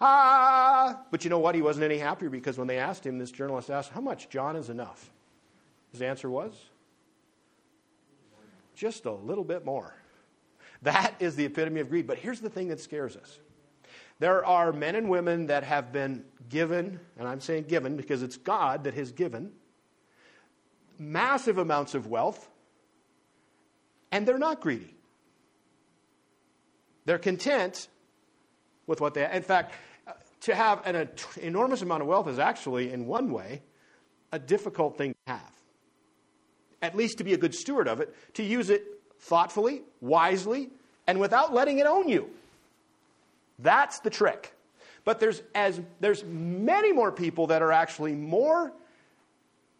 Ah! 0.00 1.00
But 1.10 1.24
you 1.24 1.30
know 1.30 1.38
what? 1.38 1.54
He 1.54 1.62
wasn't 1.62 1.84
any 1.84 1.98
happier 1.98 2.28
because 2.28 2.58
when 2.58 2.66
they 2.66 2.78
asked 2.78 3.06
him, 3.06 3.18
this 3.18 3.30
journalist 3.30 3.70
asked, 3.70 3.90
How 3.90 4.00
much, 4.00 4.28
John, 4.28 4.56
is 4.56 4.68
enough? 4.68 5.10
His 5.92 6.02
answer 6.02 6.28
was, 6.28 6.54
Just 8.74 9.06
a 9.06 9.12
little 9.12 9.44
bit 9.44 9.64
more. 9.64 9.94
That 10.82 11.14
is 11.20 11.36
the 11.36 11.46
epitome 11.46 11.80
of 11.80 11.88
greed. 11.88 12.06
But 12.06 12.18
here's 12.18 12.40
the 12.40 12.50
thing 12.50 12.68
that 12.68 12.80
scares 12.80 13.16
us 13.16 13.38
there 14.18 14.44
are 14.44 14.72
men 14.72 14.94
and 14.94 15.08
women 15.08 15.46
that 15.46 15.64
have 15.64 15.92
been 15.92 16.24
given, 16.48 17.00
and 17.18 17.28
I'm 17.28 17.40
saying 17.40 17.64
given 17.64 17.96
because 17.96 18.22
it's 18.22 18.36
God 18.36 18.84
that 18.84 18.94
has 18.94 19.12
given, 19.12 19.52
massive 20.98 21.58
amounts 21.58 21.94
of 21.94 22.06
wealth 22.06 22.48
and 24.10 24.26
they're 24.26 24.38
not 24.38 24.60
greedy. 24.60 24.94
They're 27.04 27.18
content 27.18 27.88
with 28.86 29.00
what 29.00 29.14
they 29.14 29.22
have. 29.22 29.34
In 29.34 29.42
fact, 29.42 29.74
to 30.42 30.54
have 30.54 30.86
an 30.86 31.08
enormous 31.40 31.82
amount 31.82 32.02
of 32.02 32.08
wealth 32.08 32.28
is 32.28 32.38
actually, 32.38 32.92
in 32.92 33.06
one 33.06 33.32
way, 33.32 33.62
a 34.32 34.38
difficult 34.38 34.96
thing 34.96 35.14
to 35.26 35.32
have. 35.32 35.52
At 36.82 36.94
least 36.94 37.18
to 37.18 37.24
be 37.24 37.34
a 37.34 37.38
good 37.38 37.54
steward 37.54 37.88
of 37.88 38.00
it, 38.00 38.14
to 38.34 38.42
use 38.42 38.70
it 38.70 38.84
thoughtfully, 39.18 39.82
wisely, 40.00 40.70
and 41.06 41.18
without 41.18 41.52
letting 41.52 41.78
it 41.78 41.86
own 41.86 42.08
you. 42.08 42.28
That's 43.58 44.00
the 44.00 44.10
trick. 44.10 44.54
But 45.04 45.20
there's, 45.20 45.42
as, 45.54 45.80
there's 46.00 46.24
many 46.24 46.92
more 46.92 47.12
people 47.12 47.46
that 47.48 47.62
are 47.62 47.72
actually 47.72 48.12
more 48.12 48.72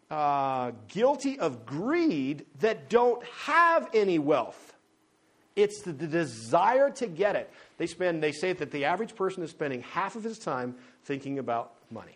uh, 0.09 0.71
guilty 0.87 1.37
of 1.39 1.65
greed 1.65 2.45
that 2.61 2.89
don't 2.89 3.23
have 3.25 3.89
any 3.93 4.19
wealth. 4.19 4.66
It's 5.57 5.81
the, 5.81 5.91
desire 5.91 6.91
to 6.91 7.07
get 7.07 7.35
it. 7.35 7.51
They 7.79 7.87
spend. 7.87 8.21
They 8.21 8.31
say 8.31 8.53
that 8.53 8.69
the 8.69 8.85
average 8.85 9.15
person 9.15 9.41
is 9.41 9.49
spending 9.49 9.81
half 9.81 10.15
of 10.15 10.23
his 10.23 10.37
time 10.37 10.75
thinking 11.03 11.39
about 11.39 11.73
money. 11.89 12.15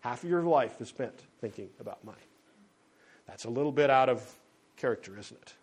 Half 0.00 0.24
of 0.24 0.30
your 0.30 0.42
life 0.42 0.80
is 0.80 0.88
spent 0.88 1.14
thinking 1.40 1.68
about 1.78 2.04
money. 2.04 2.18
That's 3.28 3.44
a 3.44 3.48
little 3.48 3.70
bit 3.70 3.90
out 3.90 4.08
of 4.08 4.28
character, 4.76 5.16
isn't 5.16 5.40
it? 5.40 5.54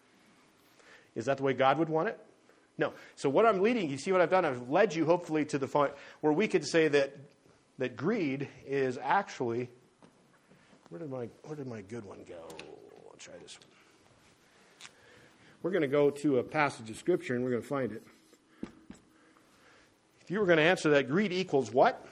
Is 1.16 1.26
that 1.26 1.36
the 1.36 1.44
way 1.44 1.52
God 1.52 1.80
would 1.80 1.90
want 1.90 2.08
it? 2.08 2.20
No. 2.78 2.94
So 3.18 3.30
what 3.30 3.46
I'm 3.46 3.62
leading, 3.62 3.90
you 3.90 3.98
see 3.98 4.14
what 4.14 4.22
I've 4.22 4.32
done? 4.32 4.46
I've 4.46 4.70
led 4.70 4.96
you 4.96 5.06
hopefully 5.06 5.44
to 5.46 5.58
the 5.58 5.68
point 5.68 5.92
where 6.22 6.32
we 6.32 6.48
could 6.48 6.66
say 6.66 6.88
that 6.88 7.14
that 7.78 7.98
greed 7.98 8.48
is 8.66 8.98
actually 9.02 9.70
where 10.90 11.00
did 11.00 11.10
my 11.10 11.28
where 11.44 11.58
did 11.58 11.68
my 11.68 11.82
good 11.82 12.06
one 12.06 12.20
go? 12.28 12.36
I'll 12.40 13.18
try 13.18 13.34
this 13.42 13.58
one. 13.60 13.73
We're 15.64 15.72
going 15.72 15.84
to 15.84 15.88
go 15.88 16.10
to 16.10 16.40
a 16.40 16.44
passage 16.44 16.90
of 16.90 16.98
scripture 16.98 17.36
and 17.36 17.44
we're 17.44 17.52
going 17.52 17.62
to 17.62 17.68
find 17.68 17.94
it. 17.94 18.04
If 20.20 20.30
you 20.30 20.40
were 20.40 20.46
going 20.46 20.58
to 20.58 20.64
answer 20.64 20.90
that, 20.92 21.10
greed 21.10 21.32
equals 21.32 21.72
what? 21.72 22.06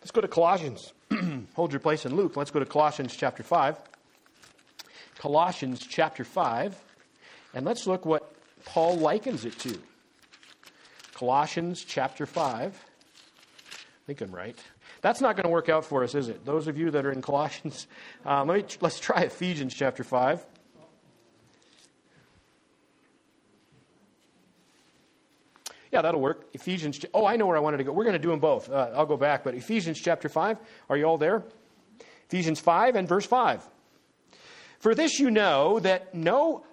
Let's 0.00 0.10
go 0.12 0.20
to 0.20 0.28
Colossians. 0.28 0.92
Hold 1.54 1.72
your 1.72 1.80
place 1.80 2.04
in 2.04 2.14
Luke. 2.14 2.36
Let's 2.36 2.50
go 2.50 2.58
to 2.58 2.66
Colossians 2.66 3.16
chapter 3.16 3.42
5. 3.42 3.78
Colossians 5.16 5.86
chapter 5.86 6.24
5. 6.24 6.78
And 7.54 7.64
let's 7.64 7.86
look 7.86 8.04
what 8.04 8.34
Paul 8.66 8.98
likens 8.98 9.46
it 9.46 9.58
to. 9.60 9.78
Colossians 11.14 11.84
chapter 11.86 12.26
5. 12.26 12.74
I 12.74 14.06
think 14.06 14.20
I'm 14.20 14.30
right. 14.30 14.58
That's 15.00 15.22
not 15.22 15.36
going 15.36 15.44
to 15.44 15.50
work 15.50 15.70
out 15.70 15.86
for 15.86 16.04
us, 16.04 16.14
is 16.14 16.28
it? 16.28 16.44
Those 16.44 16.66
of 16.66 16.76
you 16.76 16.90
that 16.90 17.06
are 17.06 17.12
in 17.12 17.22
Colossians, 17.22 17.86
um, 18.26 18.48
let 18.48 18.58
me, 18.58 18.64
let's 18.82 19.00
try 19.00 19.22
Ephesians 19.22 19.72
chapter 19.72 20.04
5. 20.04 20.44
Yeah, 25.94 26.02
that'll 26.02 26.20
work. 26.20 26.48
Ephesians. 26.52 26.98
Oh, 27.14 27.24
I 27.24 27.36
know 27.36 27.46
where 27.46 27.56
I 27.56 27.60
wanted 27.60 27.76
to 27.76 27.84
go. 27.84 27.92
We're 27.92 28.02
going 28.02 28.14
to 28.14 28.18
do 28.18 28.30
them 28.30 28.40
both. 28.40 28.68
Uh, 28.68 28.90
I'll 28.96 29.06
go 29.06 29.16
back. 29.16 29.44
But 29.44 29.54
Ephesians 29.54 30.00
chapter 30.00 30.28
5. 30.28 30.58
Are 30.90 30.96
you 30.96 31.04
all 31.04 31.18
there? 31.18 31.44
Ephesians 32.26 32.58
5 32.58 32.96
and 32.96 33.06
verse 33.08 33.24
5. 33.26 33.64
For 34.80 34.96
this 34.96 35.20
you 35.20 35.30
know 35.30 35.78
that 35.78 36.12
no 36.12 36.66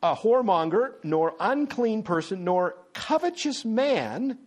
uh, 0.00 0.14
whoremonger, 0.14 0.92
nor 1.02 1.34
unclean 1.40 2.04
person, 2.04 2.44
nor 2.44 2.76
covetous 2.94 3.64
man 3.64 4.38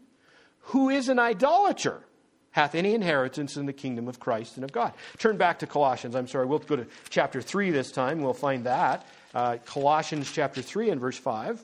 who 0.59 0.89
is 0.89 1.09
an 1.09 1.19
idolater 1.19 2.05
hath 2.51 2.73
any 2.73 2.93
inheritance 2.93 3.57
in 3.57 3.65
the 3.65 3.73
kingdom 3.73 4.07
of 4.07 4.21
Christ 4.21 4.55
and 4.55 4.63
of 4.63 4.71
God. 4.71 4.93
Turn 5.17 5.35
back 5.35 5.59
to 5.59 5.67
Colossians. 5.67 6.15
I'm 6.15 6.27
sorry, 6.27 6.45
we'll 6.45 6.59
go 6.59 6.77
to 6.77 6.87
chapter 7.09 7.41
3 7.41 7.71
this 7.71 7.91
time. 7.91 8.21
We'll 8.21 8.33
find 8.33 8.63
that. 8.63 9.05
Uh, 9.35 9.57
Colossians 9.65 10.31
chapter 10.31 10.61
3 10.61 10.91
and 10.91 11.01
verse 11.01 11.17
5. 11.17 11.61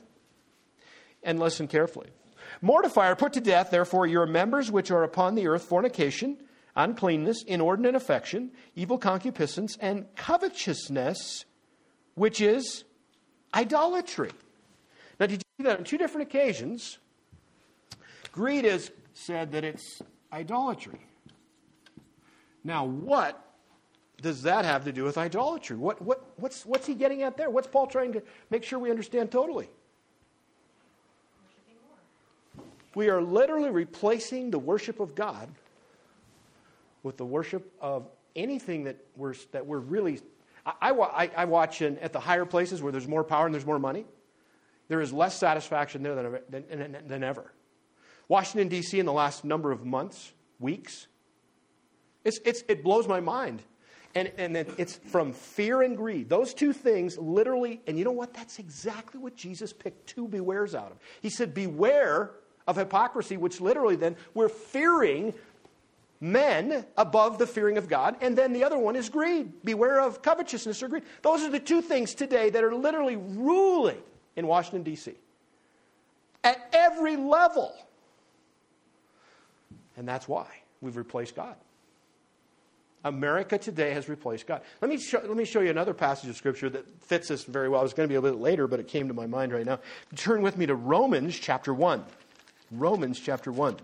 And 1.22 1.40
listen 1.40 1.66
carefully. 1.66 2.10
Mortify 2.60 3.10
or 3.10 3.16
put 3.16 3.32
to 3.34 3.40
death, 3.40 3.70
therefore, 3.70 4.06
your 4.06 4.26
members 4.26 4.70
which 4.70 4.90
are 4.90 5.04
upon 5.04 5.34
the 5.34 5.46
earth 5.46 5.62
fornication, 5.62 6.36
uncleanness, 6.74 7.42
inordinate 7.44 7.94
affection, 7.94 8.50
evil 8.74 8.98
concupiscence, 8.98 9.76
and 9.80 10.06
covetousness, 10.16 11.44
which 12.14 12.40
is 12.40 12.84
idolatry. 13.54 14.30
Now, 15.20 15.26
did 15.26 15.40
you 15.40 15.64
see 15.64 15.68
that 15.68 15.78
on 15.78 15.84
two 15.84 15.98
different 15.98 16.28
occasions? 16.28 16.98
Greed 18.32 18.64
is 18.64 18.90
said 19.14 19.52
that 19.52 19.64
it's 19.64 20.00
idolatry. 20.32 21.00
Now, 22.64 22.84
what 22.84 23.44
does 24.20 24.42
that 24.42 24.64
have 24.64 24.84
to 24.84 24.92
do 24.92 25.04
with 25.04 25.16
idolatry? 25.16 25.76
What, 25.76 26.02
what, 26.02 26.24
what's, 26.36 26.66
what's 26.66 26.86
he 26.86 26.94
getting 26.94 27.22
at 27.22 27.36
there? 27.36 27.50
What's 27.50 27.68
Paul 27.68 27.86
trying 27.86 28.12
to 28.12 28.22
make 28.50 28.64
sure 28.64 28.78
we 28.78 28.90
understand 28.90 29.30
totally? 29.30 29.68
We 32.98 33.10
are 33.10 33.22
literally 33.22 33.70
replacing 33.70 34.50
the 34.50 34.58
worship 34.58 34.98
of 34.98 35.14
God 35.14 35.48
with 37.04 37.16
the 37.16 37.24
worship 37.24 37.72
of 37.80 38.08
anything 38.34 38.82
that 38.84 38.96
we're, 39.14 39.36
that 39.52 39.64
we're 39.64 39.78
really. 39.78 40.18
I, 40.66 40.90
I, 40.90 41.30
I 41.36 41.44
watch 41.44 41.80
in, 41.80 41.96
at 41.98 42.12
the 42.12 42.18
higher 42.18 42.44
places 42.44 42.82
where 42.82 42.90
there's 42.90 43.06
more 43.06 43.22
power 43.22 43.46
and 43.46 43.54
there's 43.54 43.64
more 43.64 43.78
money. 43.78 44.04
There 44.88 45.00
is 45.00 45.12
less 45.12 45.38
satisfaction 45.38 46.02
there 46.02 46.40
than, 46.50 46.64
than, 46.68 46.96
than 47.06 47.22
ever. 47.22 47.52
Washington, 48.26 48.66
D.C., 48.66 48.98
in 48.98 49.06
the 49.06 49.12
last 49.12 49.44
number 49.44 49.70
of 49.70 49.84
months, 49.84 50.32
weeks, 50.58 51.06
it's, 52.24 52.40
it's, 52.44 52.64
it 52.66 52.82
blows 52.82 53.06
my 53.06 53.20
mind. 53.20 53.62
And, 54.16 54.32
and 54.38 54.56
it's 54.56 54.96
from 54.96 55.34
fear 55.34 55.82
and 55.82 55.96
greed. 55.96 56.28
Those 56.28 56.52
two 56.52 56.72
things 56.72 57.16
literally, 57.16 57.80
and 57.86 57.96
you 57.96 58.04
know 58.04 58.10
what? 58.10 58.34
That's 58.34 58.58
exactly 58.58 59.20
what 59.20 59.36
Jesus 59.36 59.72
picked 59.72 60.08
two 60.08 60.26
bewares 60.26 60.74
out 60.74 60.90
of. 60.90 60.98
He 61.22 61.30
said, 61.30 61.54
Beware 61.54 62.32
of 62.68 62.76
hypocrisy, 62.76 63.36
which 63.36 63.60
literally 63.60 63.96
then 63.96 64.14
we're 64.34 64.50
fearing 64.50 65.34
men 66.20 66.84
above 66.96 67.38
the 67.38 67.46
fearing 67.46 67.78
of 67.78 67.88
God. 67.88 68.16
And 68.20 68.36
then 68.36 68.52
the 68.52 68.62
other 68.62 68.78
one 68.78 68.94
is 68.94 69.08
greed. 69.08 69.64
Beware 69.64 70.00
of 70.00 70.22
covetousness 70.22 70.82
or 70.82 70.88
greed. 70.88 71.04
Those 71.22 71.42
are 71.42 71.50
the 71.50 71.58
two 71.58 71.80
things 71.80 72.14
today 72.14 72.50
that 72.50 72.62
are 72.62 72.74
literally 72.74 73.16
ruling 73.16 74.02
in 74.36 74.46
Washington, 74.46 74.82
D.C. 74.82 75.14
At 76.44 76.68
every 76.72 77.16
level. 77.16 77.74
And 79.96 80.06
that's 80.06 80.28
why 80.28 80.46
we've 80.80 80.96
replaced 80.96 81.34
God. 81.34 81.56
America 83.04 83.56
today 83.56 83.94
has 83.94 84.08
replaced 84.08 84.46
God. 84.46 84.60
Let 84.80 84.90
me, 84.90 84.98
show, 84.98 85.20
let 85.24 85.36
me 85.36 85.44
show 85.44 85.60
you 85.60 85.70
another 85.70 85.94
passage 85.94 86.28
of 86.28 86.36
Scripture 86.36 86.68
that 86.70 87.02
fits 87.02 87.28
this 87.28 87.44
very 87.44 87.68
well. 87.68 87.82
It's 87.84 87.94
going 87.94 88.08
to 88.08 88.12
be 88.12 88.16
a 88.16 88.20
little 88.20 88.40
later, 88.40 88.66
but 88.66 88.80
it 88.80 88.88
came 88.88 89.08
to 89.08 89.14
my 89.14 89.26
mind 89.26 89.52
right 89.52 89.64
now. 89.64 89.78
Turn 90.16 90.42
with 90.42 90.58
me 90.58 90.66
to 90.66 90.74
Romans 90.74 91.38
chapter 91.38 91.72
1. 91.72 92.04
Romans 92.70 93.18
chapter 93.18 93.50
1. 93.50 93.76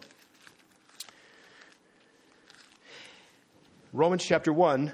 Romans 3.94 4.24
chapter 4.24 4.52
1 4.52 4.92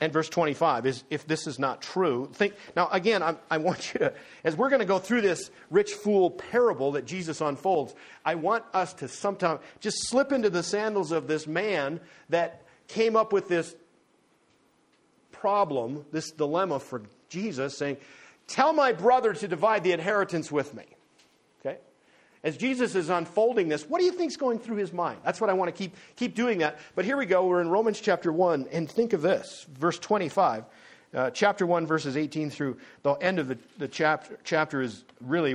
and 0.00 0.12
verse 0.12 0.28
25 0.28 0.84
is 0.84 1.04
if 1.08 1.26
this 1.26 1.46
is 1.46 1.58
not 1.58 1.80
true. 1.80 2.28
Think 2.34 2.54
now 2.76 2.88
again, 2.90 3.22
I, 3.22 3.36
I 3.50 3.58
want 3.58 3.94
you 3.94 4.00
to, 4.00 4.12
as 4.44 4.56
we're 4.56 4.68
going 4.68 4.80
to 4.80 4.86
go 4.86 4.98
through 4.98 5.22
this 5.22 5.50
rich 5.70 5.92
fool 5.92 6.30
parable 6.30 6.92
that 6.92 7.06
Jesus 7.06 7.40
unfolds, 7.40 7.94
I 8.24 8.34
want 8.34 8.64
us 8.74 8.92
to 8.94 9.08
sometime 9.08 9.60
just 9.80 10.08
slip 10.08 10.32
into 10.32 10.50
the 10.50 10.62
sandals 10.64 11.12
of 11.12 11.28
this 11.28 11.46
man 11.46 12.00
that 12.28 12.62
came 12.88 13.16
up 13.16 13.32
with 13.32 13.48
this 13.48 13.74
problem, 15.30 16.04
this 16.12 16.32
dilemma 16.32 16.80
for 16.80 17.02
Jesus, 17.28 17.78
saying, 17.78 17.96
Tell 18.48 18.72
my 18.72 18.92
brother 18.92 19.32
to 19.32 19.48
divide 19.48 19.84
the 19.84 19.92
inheritance 19.92 20.52
with 20.52 20.74
me 20.74 20.84
as 22.44 22.56
Jesus 22.56 22.94
is 22.94 23.08
unfolding 23.08 23.68
this, 23.68 23.88
what 23.88 24.00
do 24.00 24.04
you 24.04 24.12
think 24.12 24.30
is 24.30 24.36
going 24.36 24.58
through 24.58 24.76
his 24.76 24.92
mind? 24.92 25.20
That's 25.24 25.40
what 25.40 25.48
I 25.48 25.52
want 25.52 25.74
to 25.74 25.78
keep, 25.80 25.96
keep 26.16 26.34
doing 26.34 26.58
that. 26.58 26.78
But 26.94 27.04
here 27.04 27.16
we 27.16 27.26
go. 27.26 27.46
We're 27.46 27.60
in 27.60 27.68
Romans 27.68 28.00
chapter 28.00 28.32
1, 28.32 28.68
and 28.72 28.90
think 28.90 29.12
of 29.12 29.22
this, 29.22 29.66
verse 29.72 29.98
25. 29.98 30.64
Uh, 31.14 31.30
chapter 31.30 31.66
1, 31.66 31.86
verses 31.86 32.16
18 32.16 32.50
through 32.50 32.78
the 33.02 33.12
end 33.12 33.38
of 33.38 33.46
the, 33.46 33.58
the 33.78 33.86
chapter, 33.86 34.38
chapter 34.44 34.80
is 34.80 35.04
really, 35.20 35.54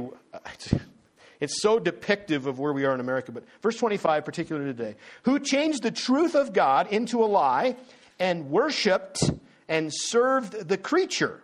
it's, 0.53 0.73
it's 1.41 1.61
so 1.61 1.79
depictive 1.79 2.45
of 2.45 2.59
where 2.59 2.71
we 2.71 2.85
are 2.85 2.93
in 2.93 2.99
America. 2.99 3.31
But 3.31 3.43
verse 3.61 3.75
25, 3.75 4.23
particularly 4.23 4.71
today, 4.71 4.95
who 5.23 5.39
changed 5.39 5.83
the 5.83 5.91
truth 5.91 6.35
of 6.35 6.53
God 6.53 6.87
into 6.93 7.23
a 7.23 7.25
lie 7.25 7.75
and 8.19 8.49
worshiped 8.49 9.29
and 9.67 9.91
served 9.93 10.69
the 10.69 10.77
creature 10.77 11.41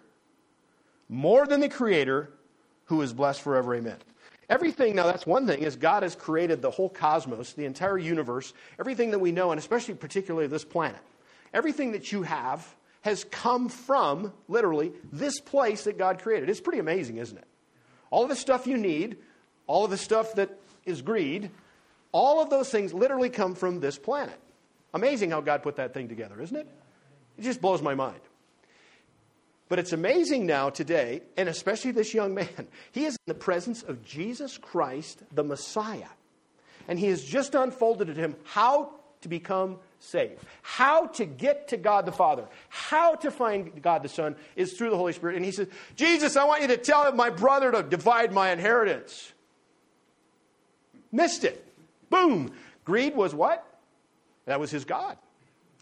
more 1.10 1.46
than 1.46 1.60
the 1.60 1.70
Creator 1.70 2.30
who 2.86 3.02
is 3.02 3.14
blessed 3.14 3.42
forever. 3.42 3.76
Amen. 3.76 3.98
Everything, 4.50 4.96
now 4.96 5.06
that's 5.06 5.26
one 5.26 5.48
thing, 5.48 5.64
is 5.64 5.76
God 5.76 6.04
has 6.04 6.16
created 6.16 6.62
the 6.62 6.72
whole 6.72 6.90
cosmos, 6.90 7.54
the 7.54 7.66
entire 7.66 7.98
universe, 7.98 8.54
everything 8.80 9.12
that 9.12 9.20
we 9.20 9.32
know, 9.32 9.52
and 9.52 9.60
especially 9.60 9.94
particularly 9.96 10.48
this 10.48 10.66
planet. 10.66 11.02
Everything 11.54 11.92
that 11.94 12.12
you 12.12 12.24
have 12.24 12.76
has 13.02 13.24
come 13.26 13.70
from, 13.70 14.34
literally, 14.48 14.92
this 15.12 15.40
place 15.40 15.84
that 15.86 15.98
God 15.98 16.22
created. 16.22 16.50
It's 16.50 16.62
pretty 16.62 16.80
amazing, 16.80 17.18
isn't 17.18 17.38
it? 17.38 17.48
All 18.10 18.24
of 18.24 18.30
the 18.30 18.36
stuff 18.36 18.68
you 18.68 18.78
need, 18.78 19.18
all 19.68 19.86
of 19.86 19.92
the 19.92 19.98
stuff 19.98 20.36
that 20.36 20.50
is 20.86 21.02
greed, 21.02 21.50
all 22.12 22.42
of 22.42 22.50
those 22.50 22.70
things 22.70 22.94
literally 22.94 23.30
come 23.30 23.56
from 23.56 23.80
this 23.80 23.98
planet. 23.98 24.40
Amazing 24.94 25.32
how 25.32 25.42
God 25.42 25.64
put 25.64 25.78
that 25.78 25.94
thing 25.94 26.08
together, 26.08 26.42
isn't 26.42 26.56
it? 26.56 26.68
It 27.38 27.42
just 27.42 27.62
blows 27.62 27.82
my 27.82 27.96
mind. 27.96 28.20
But 29.74 29.80
it's 29.80 29.92
amazing 29.92 30.46
now 30.46 30.70
today, 30.70 31.24
and 31.36 31.50
especially 31.50 31.90
this 31.90 32.14
young 32.14 32.36
man, 32.36 32.68
he 32.92 33.06
is 33.06 33.16
in 33.16 33.24
the 33.26 33.34
presence 33.34 33.82
of 33.82 34.06
Jesus 34.06 34.60
Christ, 34.60 35.24
the 35.34 35.44
Messiah. 35.44 36.10
And 36.88 37.00
he 37.00 37.08
has 37.08 37.24
just 37.24 37.56
unfolded 37.56 38.06
to 38.06 38.14
him 38.14 38.36
how 38.44 38.92
to 39.22 39.28
become 39.28 39.80
saved, 39.98 40.44
how 40.62 41.08
to 41.08 41.26
get 41.26 41.70
to 41.70 41.78
God 41.78 42.06
the 42.06 42.12
Father, 42.12 42.46
how 42.70 43.16
to 43.16 43.32
find 43.32 43.82
God 43.82 44.04
the 44.04 44.10
Son 44.10 44.36
is 44.56 44.74
through 44.74 44.92
the 44.92 44.96
Holy 44.96 45.12
Spirit. 45.12 45.38
And 45.38 45.44
he 45.44 45.52
says, 45.52 45.70
Jesus, 45.96 46.38
I 46.38 46.44
want 46.44 46.62
you 46.62 46.68
to 46.68 46.78
tell 46.78 47.12
my 47.14 47.32
brother 47.32 47.72
to 47.72 47.82
divide 47.82 48.32
my 48.32 48.52
inheritance. 48.52 49.34
Missed 51.12 51.46
it. 51.46 51.66
Boom. 52.12 52.52
Greed 52.86 53.16
was 53.16 53.34
what? 53.34 53.66
That 54.46 54.60
was 54.60 54.70
his 54.70 54.86
God. 54.86 55.18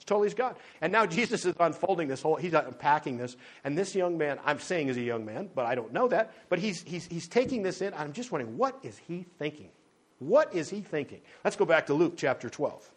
It's 0.01 0.05
totally 0.07 0.25
his 0.25 0.33
God. 0.33 0.55
And 0.81 0.91
now 0.91 1.05
Jesus 1.19 1.45
is 1.45 1.53
unfolding 1.59 2.07
this 2.07 2.23
whole, 2.23 2.35
he's 2.35 2.55
unpacking 2.55 3.17
this. 3.17 3.37
And 3.63 3.77
this 3.77 3.93
young 3.93 4.17
man, 4.17 4.39
I'm 4.43 4.59
saying 4.59 4.87
is 4.87 4.97
a 4.97 5.01
young 5.01 5.25
man, 5.25 5.51
but 5.53 5.67
I 5.67 5.75
don't 5.75 5.93
know 5.93 6.07
that. 6.07 6.33
But 6.49 6.57
he's, 6.57 6.81
he's, 6.81 7.05
he's 7.05 7.27
taking 7.27 7.61
this 7.61 7.83
in. 7.83 7.93
I'm 7.93 8.11
just 8.11 8.31
wondering, 8.31 8.57
what 8.57 8.79
is 8.81 8.97
he 9.07 9.27
thinking? 9.37 9.69
What 10.17 10.55
is 10.55 10.71
he 10.71 10.81
thinking? 10.81 11.21
Let's 11.43 11.55
go 11.55 11.65
back 11.65 11.85
to 11.85 11.93
Luke 11.93 12.15
chapter 12.17 12.49
12. 12.49 12.89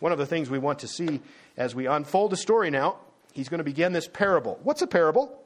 One 0.00 0.10
of 0.10 0.18
the 0.18 0.26
things 0.26 0.50
we 0.50 0.58
want 0.58 0.80
to 0.80 0.88
see 0.88 1.20
as 1.56 1.72
we 1.72 1.86
unfold 1.86 2.32
the 2.32 2.36
story 2.36 2.70
now, 2.70 2.96
he's 3.32 3.48
going 3.48 3.58
to 3.58 3.64
begin 3.64 3.92
this 3.92 4.08
parable. 4.08 4.58
What's 4.64 4.82
a 4.82 4.88
parable? 4.88 5.40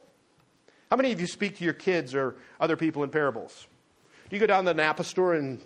How 0.91 0.97
many 0.97 1.13
of 1.13 1.21
you 1.21 1.27
speak 1.27 1.59
to 1.59 1.65
your 1.65 1.75
kids 1.75 2.15
or 2.15 2.37
other 2.59 2.77
people 2.77 3.05
in 3.05 3.11
parables? 3.11 3.67
Do 4.31 4.37
you 4.37 4.41
go 4.41 4.47
down 4.47 4.65
to 4.65 4.71
the 4.71 4.75
Napa 4.75 5.05
store 5.05 5.35
and 5.35 5.61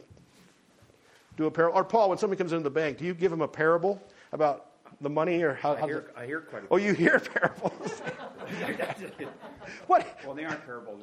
do 1.37 1.47
a 1.47 1.51
parable? 1.51 1.79
Or 1.79 1.85
Paul, 1.85 2.09
when 2.09 2.19
somebody 2.19 2.39
comes 2.39 2.53
into 2.53 2.65
the 2.65 2.71
bank, 2.71 2.99
do 2.99 3.05
you 3.05 3.15
give 3.15 3.31
them 3.31 3.41
a 3.41 3.49
parable 3.49 4.03
about 4.33 4.70
the 5.01 5.11
money, 5.11 5.43
or 5.43 5.55
how? 5.55 5.75
I 5.75 5.87
hear, 5.87 6.11
I 6.17 6.27
hear 6.27 6.41
quite 6.41 6.65
a 6.65 6.67
Oh, 6.71 6.77
you 6.77 6.93
hear 6.93 7.19
parables. 7.35 8.03
what? 9.87 10.19
Well, 10.25 10.35
they 10.35 10.45
aren't 10.45 10.65
parables. 10.65 11.03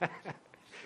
They're... 0.00 0.08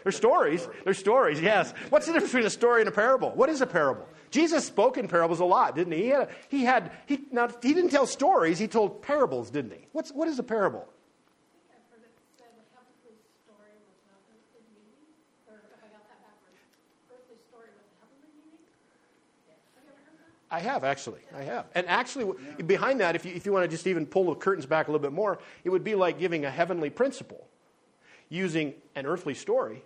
They're 0.02 0.12
stories. 0.12 0.68
They're 0.85 0.94
stories, 0.94 1.40
yes. 1.40 1.74
What's 1.90 2.07
the 2.07 2.12
difference 2.12 2.31
between 2.31 2.46
a 2.46 2.50
story 2.50 2.81
and 2.81 2.88
a 2.88 2.92
parable? 2.92 3.33
What 3.33 3.48
is 3.48 3.61
a 3.61 3.66
parable? 3.66 4.07
Jesus 4.31 4.64
spoke 4.64 4.98
in 4.98 5.09
parables 5.09 5.40
a 5.40 5.44
lot, 5.44 5.74
didn't 5.74 5.94
he? 5.94 6.02
He 6.02 6.09
had, 6.11 6.22
a, 6.22 6.29
he, 6.48 6.64
had 6.64 6.92
he, 7.07 7.20
now, 7.33 7.48
he 7.61 7.74
didn't 7.74 7.90
tell 7.90 8.07
stories, 8.07 8.57
he 8.61 8.68
told 8.68 9.02
parables, 9.02 9.50
didn't 9.50 9.72
he? 9.72 9.88
What's, 9.90 10.12
what 10.12 10.29
is 10.29 10.38
a 10.38 10.44
parable? 10.44 10.87
I 20.51 20.61
have 20.61 20.85
actually. 20.85 21.21
I 21.37 21.43
have. 21.43 21.67
And 21.75 21.87
actually, 21.87 22.33
yeah. 22.59 22.65
behind 22.65 23.01
that, 23.01 23.17
if 23.17 23.25
you, 23.25 23.35
if 23.35 23.47
you 23.47 23.53
want 23.53 23.65
to 23.65 23.69
just 23.69 23.87
even 23.87 24.07
pull 24.07 24.27
the 24.27 24.35
curtains 24.35 24.67
back 24.67 24.89
a 24.89 24.93
little 24.93 25.03
bit 25.03 25.13
more, 25.13 25.39
it 25.65 25.71
would 25.71 25.85
be 25.85 25.95
like 25.95 26.19
giving 26.19 26.45
a 26.45 26.51
heavenly 26.51 26.91
principle 26.91 27.47
using 28.29 28.75
an 28.95 29.07
earthly 29.07 29.35
story 29.35 29.83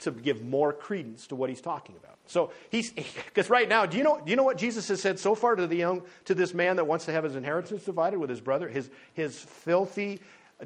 to 0.00 0.10
give 0.10 0.44
more 0.44 0.72
credence 0.72 1.26
to 1.28 1.36
what 1.36 1.48
he's 1.48 1.60
talking 1.60 1.96
about. 1.96 2.16
So 2.26 2.50
he's 2.70 2.90
because 2.90 3.48
right 3.48 3.68
now, 3.68 3.86
do 3.86 3.96
you 3.96 4.04
know 4.04 4.20
do 4.22 4.30
you 4.30 4.36
know 4.36 4.42
what 4.42 4.58
Jesus 4.58 4.88
has 4.88 5.00
said 5.00 5.18
so 5.18 5.34
far 5.34 5.54
to 5.56 5.66
the 5.66 5.76
young 5.76 6.02
to 6.24 6.34
this 6.34 6.54
man 6.54 6.76
that 6.76 6.84
wants 6.84 7.04
to 7.06 7.12
have 7.12 7.24
his 7.24 7.36
inheritance 7.36 7.84
divided 7.84 8.18
with 8.18 8.30
his 8.30 8.40
brother, 8.40 8.68
his 8.68 8.90
his 9.14 9.38
filthy, 9.38 10.20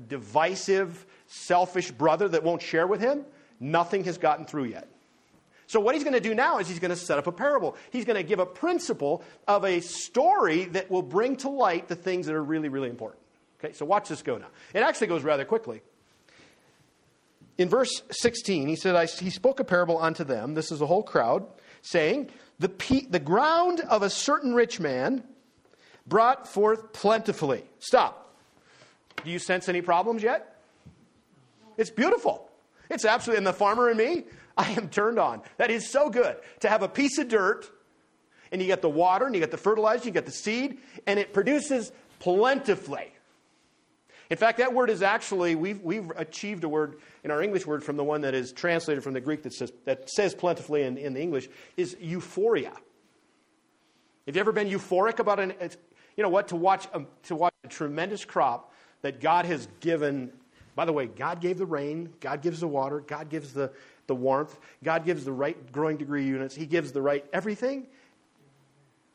divisive, 0.08 1.06
selfish 1.26 1.90
brother 1.90 2.28
that 2.28 2.42
won't 2.42 2.62
share 2.62 2.86
with 2.86 3.00
him? 3.00 3.24
Nothing 3.60 4.04
has 4.04 4.16
gotten 4.16 4.46
through 4.46 4.64
yet. 4.64 4.88
So, 5.70 5.78
what 5.78 5.94
he's 5.94 6.02
going 6.02 6.14
to 6.14 6.20
do 6.20 6.34
now 6.34 6.58
is 6.58 6.68
he's 6.68 6.80
going 6.80 6.90
to 6.90 6.96
set 6.96 7.16
up 7.16 7.28
a 7.28 7.32
parable. 7.32 7.76
He's 7.92 8.04
going 8.04 8.16
to 8.16 8.24
give 8.24 8.40
a 8.40 8.44
principle 8.44 9.22
of 9.46 9.64
a 9.64 9.78
story 9.78 10.64
that 10.64 10.90
will 10.90 11.00
bring 11.00 11.36
to 11.36 11.48
light 11.48 11.86
the 11.86 11.94
things 11.94 12.26
that 12.26 12.34
are 12.34 12.42
really, 12.42 12.68
really 12.68 12.88
important. 12.88 13.22
Okay, 13.60 13.72
so 13.72 13.86
watch 13.86 14.08
this 14.08 14.20
go 14.20 14.36
now. 14.36 14.48
It 14.74 14.80
actually 14.80 15.06
goes 15.06 15.22
rather 15.22 15.44
quickly. 15.44 15.80
In 17.56 17.68
verse 17.68 18.02
16, 18.10 18.66
he 18.66 18.74
said, 18.74 19.08
He 19.10 19.30
spoke 19.30 19.60
a 19.60 19.64
parable 19.64 19.96
unto 20.02 20.24
them, 20.24 20.54
this 20.54 20.72
is 20.72 20.80
the 20.80 20.88
whole 20.88 21.04
crowd, 21.04 21.46
saying, 21.82 22.30
the, 22.58 22.68
pe- 22.68 23.06
the 23.06 23.20
ground 23.20 23.78
of 23.78 24.02
a 24.02 24.10
certain 24.10 24.54
rich 24.54 24.80
man 24.80 25.22
brought 26.04 26.48
forth 26.48 26.92
plentifully. 26.92 27.62
Stop. 27.78 28.34
Do 29.22 29.30
you 29.30 29.38
sense 29.38 29.68
any 29.68 29.82
problems 29.82 30.24
yet? 30.24 30.60
It's 31.76 31.90
beautiful. 31.90 32.50
It's 32.90 33.04
absolutely, 33.04 33.38
and 33.38 33.46
the 33.46 33.52
farmer 33.52 33.88
and 33.88 33.96
me, 33.96 34.24
I 34.60 34.72
am 34.72 34.90
turned 34.90 35.18
on. 35.18 35.40
That 35.56 35.70
is 35.70 35.88
so 35.88 36.10
good 36.10 36.36
to 36.60 36.68
have 36.68 36.82
a 36.82 36.88
piece 36.88 37.16
of 37.16 37.28
dirt 37.28 37.70
and 38.52 38.60
you 38.60 38.66
get 38.66 38.82
the 38.82 38.90
water 38.90 39.24
and 39.24 39.34
you 39.34 39.40
get 39.40 39.50
the 39.50 39.56
fertilizer, 39.56 40.04
you 40.04 40.10
get 40.10 40.26
the 40.26 40.32
seed, 40.32 40.78
and 41.06 41.18
it 41.18 41.32
produces 41.32 41.92
plentifully. 42.18 43.10
In 44.28 44.36
fact, 44.36 44.58
that 44.58 44.74
word 44.74 44.90
is 44.90 45.02
actually, 45.02 45.54
we've, 45.54 45.80
we've 45.80 46.10
achieved 46.14 46.62
a 46.64 46.68
word 46.68 46.96
in 47.24 47.30
our 47.30 47.42
English 47.42 47.66
word 47.66 47.82
from 47.82 47.96
the 47.96 48.04
one 48.04 48.20
that 48.20 48.34
is 48.34 48.52
translated 48.52 49.02
from 49.02 49.14
the 49.14 49.20
Greek 49.20 49.42
that 49.44 49.54
says, 49.54 49.72
that 49.86 50.10
says 50.10 50.34
plentifully 50.34 50.82
in, 50.82 50.98
in 50.98 51.14
the 51.14 51.20
English, 51.20 51.48
is 51.76 51.96
euphoria. 51.98 52.72
Have 54.26 54.36
you 54.36 54.40
ever 54.40 54.52
been 54.52 54.68
euphoric 54.68 55.20
about 55.20 55.40
an, 55.40 55.54
you 56.16 56.22
know 56.22 56.28
what, 56.28 56.48
to 56.48 56.56
watch, 56.56 56.86
a, 56.92 57.02
to 57.24 57.34
watch 57.34 57.54
a 57.64 57.68
tremendous 57.68 58.24
crop 58.24 58.72
that 59.02 59.20
God 59.20 59.46
has 59.46 59.66
given? 59.80 60.32
By 60.76 60.84
the 60.84 60.92
way, 60.92 61.06
God 61.06 61.40
gave 61.40 61.58
the 61.58 61.66
rain, 61.66 62.10
God 62.20 62.42
gives 62.42 62.60
the 62.60 62.68
water, 62.68 63.00
God 63.00 63.30
gives 63.30 63.52
the, 63.52 63.72
the 64.10 64.14
warmth, 64.16 64.58
God 64.82 65.04
gives 65.04 65.24
the 65.24 65.32
right 65.32 65.70
growing 65.70 65.96
degree 65.96 66.26
units, 66.26 66.54
He 66.54 66.66
gives 66.66 66.90
the 66.90 67.00
right 67.00 67.24
everything. 67.32 67.86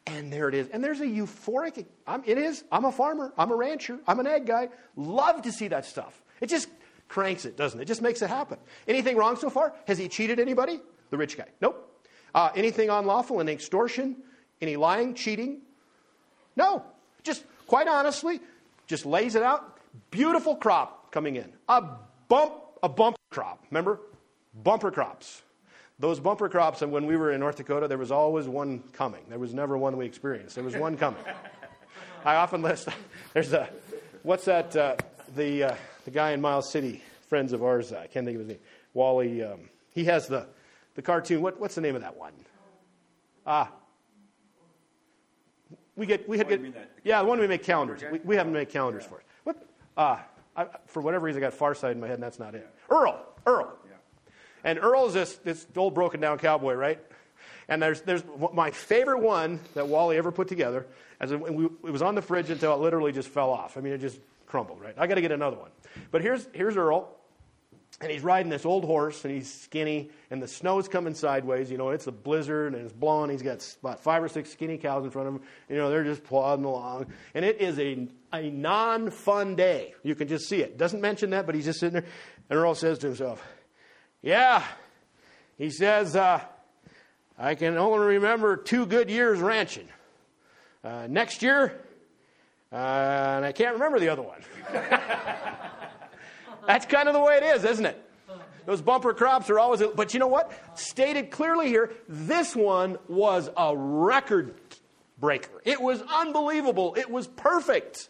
And 0.07 0.31
there 0.31 0.47
it 0.47 0.55
is. 0.55 0.69
And 0.69 0.83
there's 0.83 1.01
a 1.01 1.05
euphoric, 1.05 1.85
I'm, 2.07 2.23
it 2.25 2.37
is. 2.37 2.63
I'm 2.71 2.85
a 2.85 2.91
farmer, 2.91 3.33
I'm 3.37 3.51
a 3.51 3.55
rancher, 3.55 3.99
I'm 4.07 4.19
an 4.19 4.27
egg 4.27 4.45
guy. 4.45 4.69
Love 4.95 5.41
to 5.41 5.51
see 5.51 5.67
that 5.67 5.85
stuff. 5.85 6.23
It 6.39 6.47
just 6.47 6.69
cranks 7.09 7.43
it, 7.43 7.57
doesn't 7.57 7.79
it? 7.79 7.83
It 7.83 7.85
just 7.87 8.01
makes 8.01 8.21
it 8.21 8.29
happen. 8.29 8.57
Anything 8.87 9.17
wrong 9.17 9.35
so 9.35 9.49
far? 9.49 9.73
Has 9.87 9.97
he 9.97 10.07
cheated 10.07 10.39
anybody? 10.39 10.79
The 11.09 11.17
rich 11.17 11.37
guy. 11.37 11.47
Nope. 11.59 11.91
Uh, 12.33 12.51
anything 12.55 12.89
unlawful? 12.89 13.41
Any 13.41 13.51
extortion? 13.51 14.15
Any 14.61 14.75
lying, 14.75 15.13
cheating? 15.13 15.61
No. 16.55 16.83
Just 17.23 17.43
quite 17.67 17.87
honestly, 17.87 18.39
just 18.87 19.05
lays 19.05 19.35
it 19.35 19.43
out. 19.43 19.79
Beautiful 20.11 20.55
crop 20.55 21.11
coming 21.11 21.35
in. 21.35 21.51
A 21.67 21.83
bump, 22.27 22.53
a 22.83 22.89
bump 22.89 23.17
crop. 23.31 23.63
Remember? 23.71 23.99
Bumper 24.63 24.91
crops. 24.91 25.41
Those 25.97 26.19
bumper 26.19 26.49
crops, 26.49 26.81
and 26.81 26.91
when 26.91 27.05
we 27.05 27.15
were 27.15 27.31
in 27.31 27.39
North 27.39 27.55
Dakota, 27.55 27.87
there 27.87 27.97
was 27.97 28.11
always 28.11 28.47
one 28.47 28.79
coming. 28.91 29.21
There 29.29 29.39
was 29.39 29.53
never 29.53 29.77
one 29.77 29.95
we 29.95 30.05
experienced. 30.05 30.55
There 30.55 30.63
was 30.63 30.75
one 30.75 30.97
coming. 30.97 31.23
I 32.25 32.35
often 32.35 32.61
list, 32.61 32.89
there's 33.33 33.53
a, 33.53 33.69
what's 34.23 34.45
that, 34.45 34.75
uh, 34.75 34.95
the, 35.35 35.63
uh, 35.63 35.75
the 36.03 36.11
guy 36.11 36.31
in 36.31 36.41
Miles 36.41 36.69
City, 36.69 37.01
friends 37.27 37.53
of 37.53 37.63
ours, 37.63 37.93
I 37.93 38.07
can't 38.07 38.25
think 38.25 38.35
of 38.35 38.39
his 38.41 38.47
name, 38.49 38.59
Wally, 38.93 39.43
um, 39.43 39.69
he 39.93 40.05
has 40.05 40.27
the, 40.27 40.47
the 40.95 41.01
cartoon. 41.01 41.41
What, 41.41 41.59
what's 41.59 41.75
the 41.75 41.81
name 41.81 41.95
of 41.95 42.01
that 42.01 42.17
one? 42.17 42.33
Ah. 43.45 43.71
We 45.95 46.05
get, 46.05 46.27
we 46.27 46.37
had 46.37 46.49
get, 46.49 46.61
yeah, 47.05 47.21
the 47.21 47.27
one 47.27 47.39
we 47.39 47.47
make 47.47 47.63
calendars. 47.63 48.03
We, 48.11 48.19
we 48.19 48.35
haven't 48.35 48.51
made 48.51 48.69
calendars 48.69 49.03
yeah. 49.03 49.09
for 49.09 49.19
it. 49.19 49.25
What? 49.43 49.65
Ah, 49.95 50.25
I, 50.57 50.67
for 50.87 51.01
whatever 51.01 51.25
reason, 51.25 51.41
I 51.41 51.45
got 51.45 51.53
Far 51.53 51.73
Side 51.73 51.91
in 51.91 52.01
my 52.01 52.07
head, 52.07 52.15
and 52.15 52.23
that's 52.23 52.39
not 52.39 52.53
it. 52.53 52.67
Earl, 52.89 53.23
Earl. 53.45 53.77
And 54.65 54.79
Earl 54.79 55.05
is 55.05 55.13
this, 55.13 55.35
this 55.37 55.65
old 55.77 55.93
broken 55.93 56.19
down 56.19 56.39
cowboy, 56.39 56.73
right? 56.73 56.99
And 57.69 57.81
there's, 57.81 58.01
there's 58.01 58.23
my 58.51 58.71
favorite 58.71 59.19
one 59.19 59.59
that 59.75 59.87
Wally 59.87 60.17
ever 60.17 60.31
put 60.31 60.47
together. 60.47 60.87
As 61.19 61.31
it, 61.31 61.39
we, 61.39 61.65
it 61.65 61.91
was 61.91 62.01
on 62.01 62.15
the 62.15 62.21
fridge 62.21 62.49
until 62.49 62.73
it 62.73 62.79
literally 62.79 63.11
just 63.11 63.29
fell 63.29 63.51
off. 63.51 63.77
I 63.77 63.81
mean, 63.81 63.93
it 63.93 63.99
just 63.99 64.19
crumbled, 64.47 64.81
right? 64.81 64.95
I 64.97 65.07
got 65.07 65.15
to 65.15 65.21
get 65.21 65.31
another 65.31 65.57
one. 65.57 65.69
But 66.11 66.21
here's, 66.21 66.47
here's 66.51 66.75
Earl, 66.75 67.09
and 68.01 68.11
he's 68.11 68.23
riding 68.23 68.49
this 68.49 68.65
old 68.65 68.83
horse, 68.83 69.23
and 69.23 69.33
he's 69.33 69.51
skinny, 69.51 70.09
and 70.29 70.41
the 70.41 70.47
snow's 70.47 70.87
coming 70.87 71.13
sideways. 71.13 71.71
You 71.71 71.77
know, 71.77 71.91
it's 71.91 72.07
a 72.07 72.11
blizzard, 72.11 72.73
and 72.73 72.83
it's 72.83 72.91
blowing. 72.91 73.29
He's 73.29 73.43
got 73.43 73.65
about 73.81 74.01
five 74.01 74.21
or 74.21 74.27
six 74.27 74.51
skinny 74.51 74.77
cows 74.77 75.05
in 75.05 75.11
front 75.11 75.27
of 75.27 75.35
him. 75.35 75.41
You 75.69 75.77
know, 75.77 75.89
they're 75.89 76.03
just 76.03 76.23
plodding 76.23 76.65
along. 76.65 77.07
And 77.33 77.45
it 77.45 77.61
is 77.61 77.79
a, 77.79 78.07
a 78.33 78.49
non 78.49 79.11
fun 79.11 79.55
day. 79.55 79.93
You 80.03 80.15
can 80.15 80.27
just 80.27 80.49
see 80.49 80.61
it. 80.61 80.77
Doesn't 80.77 81.01
mention 81.01 81.29
that, 81.29 81.45
but 81.45 81.55
he's 81.55 81.65
just 81.65 81.79
sitting 81.79 81.93
there. 81.93 82.05
And 82.49 82.59
Earl 82.59 82.75
says 82.75 82.97
to 82.99 83.07
himself, 83.07 83.41
Yeah, 84.25 84.63
he 85.55 85.69
says, 85.69 86.15
uh, 86.15 86.41
I 87.37 87.53
can 87.53 87.77
only 87.77 88.07
remember 88.15 88.57
two 88.57 88.87
good 88.87 89.11
years 89.11 89.37
ranching. 89.39 89.87
Uh, 90.83 91.05
next 91.07 91.43
year, 91.43 91.79
uh, 92.71 92.75
and 92.75 93.45
I 93.45 93.51
can't 93.51 93.73
remember 93.73 93.99
the 93.99 94.09
other 94.09 94.23
one. 94.23 94.41
That's 96.65 96.87
kind 96.87 97.07
of 97.07 97.13
the 97.13 97.19
way 97.19 97.37
it 97.37 97.43
is, 97.43 97.65
isn't 97.65 97.85
it? 97.85 98.01
Those 98.65 98.81
bumper 98.81 99.13
crops 99.13 99.51
are 99.51 99.59
always, 99.59 99.83
but 99.95 100.15
you 100.15 100.19
know 100.19 100.25
what? 100.25 100.51
Stated 100.73 101.29
clearly 101.29 101.67
here, 101.67 101.93
this 102.09 102.55
one 102.55 102.97
was 103.07 103.51
a 103.55 103.77
record 103.77 104.55
breaker. 105.19 105.61
It 105.65 105.79
was 105.79 106.01
unbelievable. 106.01 106.95
It 106.95 107.11
was 107.11 107.27
perfect. 107.27 108.09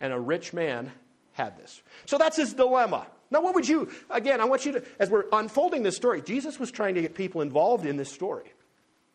And 0.00 0.12
a 0.12 0.20
rich 0.20 0.52
man 0.52 0.92
had 1.32 1.58
this. 1.58 1.82
So 2.06 2.16
that's 2.16 2.36
his 2.36 2.54
dilemma. 2.54 3.08
Now, 3.34 3.42
what 3.42 3.56
would 3.56 3.68
you, 3.68 3.88
again, 4.10 4.40
I 4.40 4.44
want 4.44 4.64
you 4.64 4.70
to, 4.72 4.84
as 5.00 5.10
we're 5.10 5.24
unfolding 5.32 5.82
this 5.82 5.96
story, 5.96 6.22
Jesus 6.22 6.60
was 6.60 6.70
trying 6.70 6.94
to 6.94 7.02
get 7.02 7.16
people 7.16 7.40
involved 7.40 7.84
in 7.84 7.96
this 7.96 8.12
story. 8.12 8.44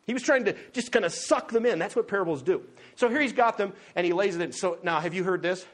He 0.05 0.13
was 0.13 0.21
trying 0.21 0.43
to 0.43 0.55
just 0.73 0.91
kind 0.91 1.05
of 1.05 1.13
suck 1.13 1.51
them 1.51 1.65
in. 1.65 1.79
That's 1.79 1.95
what 1.95 2.09
parables 2.09 2.41
do. 2.41 2.63
So 2.97 3.07
here 3.07 3.21
he's 3.21 3.31
got 3.31 3.57
them 3.57 3.71
and 3.95 4.05
he 4.05 4.11
lays 4.11 4.35
it 4.35 4.41
in. 4.41 4.51
So 4.51 4.77
now, 4.83 4.99
have 4.99 5.13
you 5.13 5.23
heard 5.23 5.41
this? 5.41 5.65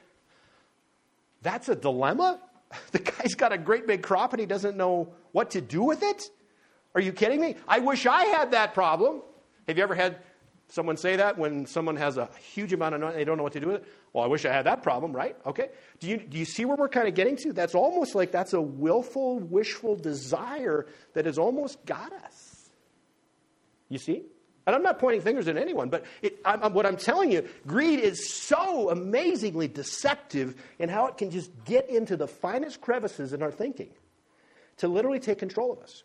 That's 1.41 1.67
a 1.69 1.75
dilemma? 1.75 2.39
The 2.91 2.99
guy's 2.99 3.35
got 3.35 3.53
a 3.53 3.57
great 3.57 3.87
big 3.87 4.03
crop 4.03 4.33
and 4.33 4.39
he 4.39 4.45
doesn't 4.45 4.75
know 4.75 5.13
what 5.31 5.51
to 5.51 5.61
do 5.61 5.81
with 5.81 6.03
it? 6.03 6.29
Are 6.93 7.01
you 7.01 7.13
kidding 7.13 7.39
me? 7.39 7.55
I 7.67 7.79
wish 7.79 8.05
I 8.05 8.25
had 8.25 8.51
that 8.51 8.73
problem. 8.73 9.21
Have 9.67 9.77
you 9.77 9.83
ever 9.83 9.95
had 9.95 10.17
someone 10.69 10.97
say 10.97 11.15
that 11.15 11.37
when 11.37 11.65
someone 11.65 11.95
has 11.95 12.17
a 12.17 12.29
huge 12.53 12.73
amount 12.73 12.95
of 12.95 13.01
money, 13.01 13.15
they 13.15 13.23
don't 13.23 13.37
know 13.37 13.43
what 13.43 13.53
to 13.53 13.59
do 13.59 13.67
with 13.67 13.75
it? 13.77 13.87
Well, 14.13 14.23
I 14.23 14.27
wish 14.27 14.45
I 14.45 14.51
had 14.51 14.65
that 14.65 14.81
problem, 14.83 15.13
right? 15.13 15.35
Okay. 15.45 15.69
Do 15.99 16.07
you, 16.07 16.17
do 16.17 16.37
you 16.37 16.45
see 16.45 16.65
where 16.65 16.77
we're 16.77 16.89
kind 16.89 17.07
of 17.07 17.15
getting 17.15 17.35
to? 17.37 17.53
That's 17.53 17.75
almost 17.75 18.15
like 18.15 18.31
that's 18.31 18.53
a 18.53 18.61
willful, 18.61 19.39
wishful 19.39 19.95
desire 19.95 20.87
that 21.13 21.25
has 21.25 21.37
almost 21.37 21.85
got 21.85 22.11
us. 22.13 22.69
You 23.89 23.97
see? 23.97 24.23
And 24.67 24.75
I'm 24.75 24.81
not 24.81 24.97
pointing 24.97 25.21
fingers 25.21 25.47
at 25.47 25.57
anyone, 25.57 25.89
but 25.89 26.05
it, 26.23 26.39
I'm, 26.43 26.73
what 26.73 26.87
I'm 26.87 26.97
telling 26.97 27.31
you, 27.31 27.47
greed 27.67 27.99
is 27.99 28.29
so 28.29 28.89
amazingly 28.89 29.67
deceptive 29.67 30.55
in 30.79 30.89
how 30.89 31.05
it 31.07 31.17
can 31.17 31.29
just 31.29 31.51
get 31.65 31.87
into 31.89 32.17
the 32.17 32.27
finest 32.27 32.81
crevices 32.81 33.33
in 33.33 33.43
our 33.43 33.51
thinking 33.51 33.89
to 34.77 34.87
literally 34.87 35.19
take 35.19 35.37
control 35.37 35.71
of 35.71 35.79
us. 35.79 36.03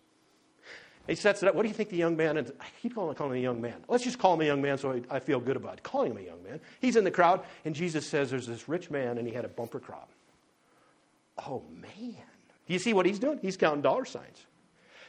He 1.10 1.16
sets 1.16 1.42
it 1.42 1.48
up. 1.48 1.56
What 1.56 1.62
do 1.62 1.68
you 1.68 1.74
think 1.74 1.88
the 1.88 1.96
young 1.96 2.16
man, 2.16 2.36
and 2.36 2.52
I 2.60 2.66
keep 2.80 2.94
calling, 2.94 3.16
calling 3.16 3.32
him 3.32 3.38
a 3.38 3.42
young 3.42 3.60
man. 3.60 3.74
Let's 3.88 4.04
just 4.04 4.20
call 4.20 4.34
him 4.34 4.42
a 4.42 4.44
young 4.44 4.62
man 4.62 4.78
so 4.78 4.92
I, 4.92 5.16
I 5.16 5.18
feel 5.18 5.40
good 5.40 5.56
about 5.56 5.78
it. 5.78 5.82
calling 5.82 6.12
him 6.12 6.18
a 6.18 6.20
young 6.20 6.40
man. 6.44 6.60
He's 6.80 6.94
in 6.94 7.02
the 7.02 7.10
crowd, 7.10 7.40
and 7.64 7.74
Jesus 7.74 8.06
says 8.06 8.30
there's 8.30 8.46
this 8.46 8.68
rich 8.68 8.90
man, 8.92 9.18
and 9.18 9.26
he 9.26 9.34
had 9.34 9.44
a 9.44 9.48
bumper 9.48 9.80
crop. 9.80 10.08
Oh, 11.48 11.64
man. 11.68 12.14
Do 12.64 12.72
you 12.72 12.78
see 12.78 12.92
what 12.92 13.06
he's 13.06 13.18
doing? 13.18 13.40
He's 13.42 13.56
counting 13.56 13.82
dollar 13.82 14.04
signs. 14.04 14.46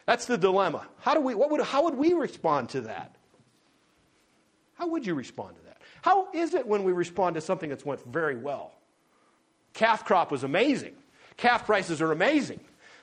That's 0.08 0.26
the 0.26 0.40
dilemma. 0.40 0.88
How, 1.02 1.14
do 1.14 1.22
we, 1.22 1.36
what 1.36 1.52
would, 1.52 1.62
how 1.62 1.84
would 1.84 1.96
we 1.96 2.14
respond 2.14 2.70
to 2.70 2.82
that? 2.82 3.16
How 4.74 4.88
would 4.88 5.06
you 5.06 5.14
respond 5.14 5.56
to 5.58 5.66
that? 5.66 5.78
How 6.02 6.32
is 6.32 6.56
it 6.56 6.66
when 6.66 6.84
we 6.84 6.94
respond 6.94 7.36
to 7.36 7.42
something 7.42 7.70
that's 7.70 7.86
went 7.86 8.04
very 8.06 8.38
well? 8.38 8.74
Calf 9.76 10.04
crop 10.04 10.32
was 10.32 10.44
amazing. 10.44 10.96
Calf 11.38 11.68
prices 11.68 12.02
are 12.02 12.12
amazing. 12.12 12.60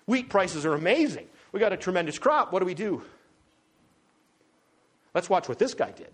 Wheat 0.06 0.28
prices 0.30 0.66
are 0.66 0.74
amazing. 0.74 1.28
We 1.52 1.60
got 1.60 1.72
a 1.72 1.76
tremendous 1.76 2.18
crop. 2.18 2.52
What 2.52 2.60
do 2.60 2.66
we 2.66 2.74
do? 2.74 3.02
Let's 5.14 5.30
watch 5.30 5.48
what 5.48 5.58
this 5.58 5.74
guy 5.74 5.90
did. 5.90 6.10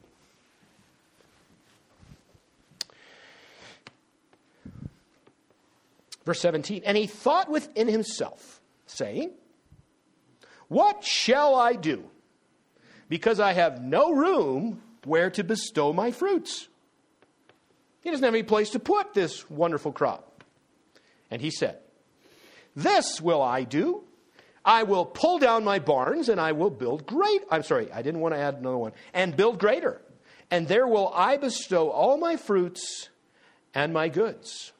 Verse 6.25 6.41
17, 6.41 6.83
and 6.87 6.97
he 6.97 7.07
thought 7.07 7.51
within 7.51 7.87
himself, 7.87 8.61
saying, 8.87 9.33
What 10.69 11.05
shall 11.05 11.55
I 11.55 11.75
do? 11.75 12.05
Because 13.11 13.41
I 13.41 13.53
have 13.53 13.83
no 13.83 14.13
room 14.13 14.81
where 15.05 15.29
to 15.31 15.45
bestow 15.45 15.93
my 15.93 16.11
fruits. 16.13 16.69
He 18.01 18.11
doesn't 18.11 18.25
have 18.25 18.35
any 18.35 18.43
place 18.43 18.71
to 18.71 18.79
put 18.79 19.13
this 19.13 19.49
wonderful 19.51 19.93
crop. 19.93 20.45
And 21.31 21.43
he 21.43 21.51
said, 21.51 21.79
This 22.75 23.21
will 23.21 23.43
I 23.43 23.65
do. 23.65 24.05
I 24.65 24.85
will 24.85 25.05
pull 25.05 25.39
down 25.39 25.65
my 25.65 25.79
barns 25.79 26.29
and 26.29 26.41
I 26.41 26.53
will 26.53 26.71
build 26.71 27.07
great. 27.07 27.43
I'm 27.51 27.63
sorry, 27.63 27.93
I 27.93 28.03
didn't 28.03 28.21
want 28.21 28.35
to 28.35 28.39
add 28.39 28.55
another 28.55 28.79
one. 28.79 28.93
And 29.13 29.37
build 29.37 29.59
greater. 29.59 30.01
And 30.51 30.67
there 30.69 30.87
will 30.87 31.13
I 31.15 31.37
bestow 31.37 31.91
all 31.91 32.17
my 32.17 32.37
fruits 32.37 33.09
and 33.75 33.93
my 33.93 34.09
goods. 34.09 34.73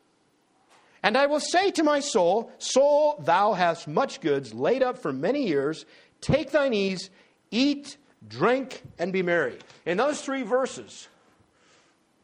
And 1.03 1.19
I 1.19 1.27
will 1.27 1.41
say 1.41 1.71
to 1.73 1.83
my 1.83 2.01
soul, 2.01 2.51
Soul, 2.59 3.23
thou 3.23 3.53
hast 3.53 3.87
much 3.87 4.21
goods 4.23 4.55
laid 4.55 4.83
up 4.83 4.97
for 4.97 5.13
many 5.13 5.47
years. 5.47 5.85
Take 6.23 6.51
thine 6.51 6.73
ease, 6.73 7.11
eat, 7.51 7.99
drink, 8.27 8.83
and 8.99 9.13
be 9.13 9.23
merry. 9.23 9.59
In 9.85 9.99
those 9.99 10.23
three 10.23 10.43
verses, 10.43 11.09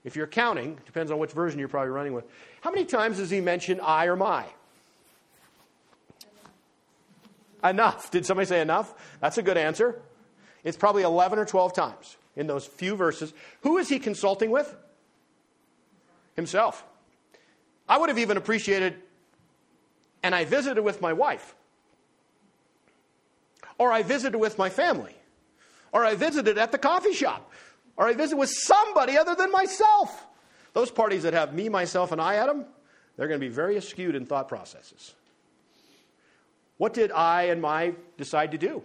if 0.03 0.17
you're 0.17 0.27
counting, 0.27 0.79
depends 0.87 1.11
on 1.11 1.19
which 1.19 1.33
version 1.33 1.59
you're 1.59 1.69
probably 1.69 1.91
running 1.91 2.15
with, 2.15 2.25
how 2.63 2.71
many 2.71 2.87
times 2.87 3.19
does 3.19 3.29
he 3.29 3.43
mention 3.43 3.81
I 3.81 4.07
or 4.07 4.17
my? 4.17 4.47
Enough. 7.63 8.11
Did 8.11 8.27
somebody 8.27 8.47
say 8.47 8.61
enough? 8.61 8.95
That's 9.21 9.39
a 9.39 9.43
good 9.43 9.57
answer. 9.57 10.01
It's 10.65 10.77
probably 10.77 11.03
11 11.03 11.39
or 11.39 11.45
12 11.45 11.73
times 11.73 12.17
in 12.37 12.47
those 12.47 12.67
few 12.67 12.97
verses. 12.97 13.33
Who 13.63 13.79
is 13.79 13.89
he 13.89 13.99
consulting 13.99 14.51
with? 14.51 14.75
Himself. 16.37 16.85
I 17.89 17.99
would 17.99 18.09
have 18.09 18.19
even 18.19 18.37
appreciated, 18.37 18.97
and 20.23 20.35
I 20.35 20.45
visited 20.45 20.83
with 20.83 21.01
my 21.01 21.13
wife, 21.13 21.55
or 23.79 23.93
I 23.93 24.03
visited 24.03 24.39
with 24.39 24.59
my 24.59 24.71
family 24.71 25.17
or 25.93 26.05
I 26.05 26.15
visited 26.15 26.59
at 26.59 26.73
the 26.73 26.79
coffee 26.79 27.13
shop, 27.13 27.51
or 27.97 28.07
I 28.07 28.15
visited 28.15 28.39
with 28.39 28.51
somebody 28.51 29.17
other 29.19 29.35
than 29.35 29.51
myself. 29.51 30.27
Those 30.73 30.91
parties 30.91 31.25
that 31.25 31.35
have 31.35 31.53
me, 31.53 31.69
myself, 31.69 32.13
and 32.13 32.21
I 32.21 32.37
at 32.37 32.47
them, 32.47 32.65
they're 33.17 33.29
going 33.29 33.41
to 33.41 33.47
be 33.47 33.53
very 33.53 33.81
skewed 33.81 34.15
in 34.15 34.25
thought 34.25 34.49
processes. 34.49 35.15
What 36.81 36.95
did 36.95 37.13
I 37.13 37.43
and 37.43 37.61
my 37.61 37.93
decide 38.17 38.53
to 38.53 38.57
do? 38.57 38.83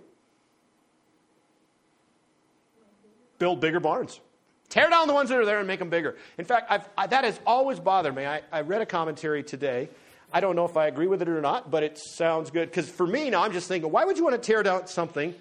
Build 3.39 3.61
bigger 3.61 3.79
barns. 3.79 4.19
Tear 4.67 4.89
down 4.89 5.07
the 5.07 5.13
ones 5.13 5.29
that 5.29 5.37
are 5.37 5.45
there 5.45 5.59
and 5.59 5.67
make 5.67 5.79
them 5.79 5.89
bigger. 5.89 6.17
In 6.37 6.43
fact, 6.43 6.69
I, 6.97 7.07
that 7.07 7.23
has 7.23 7.39
always 7.47 7.79
bothered 7.79 8.13
me. 8.13 8.25
I, 8.25 8.41
I 8.51 8.61
read 8.61 8.81
a 8.81 8.85
commentary 8.85 9.43
today. 9.43 9.87
I 10.33 10.41
don't 10.41 10.57
know 10.57 10.65
if 10.65 10.75
I 10.75 10.87
agree 10.87 11.07
with 11.07 11.21
it 11.21 11.29
or 11.29 11.39
not, 11.39 11.71
but 11.71 11.83
it 11.83 11.97
sounds 11.97 12.51
good. 12.51 12.69
Because 12.69 12.89
for 12.89 13.07
me 13.07 13.29
now, 13.29 13.43
I'm 13.43 13.53
just 13.53 13.69
thinking, 13.69 13.89
why 13.89 14.03
would 14.03 14.17
you 14.17 14.25
want 14.25 14.35
to 14.35 14.45
tear 14.45 14.61
down 14.61 14.87
something? 14.87 15.33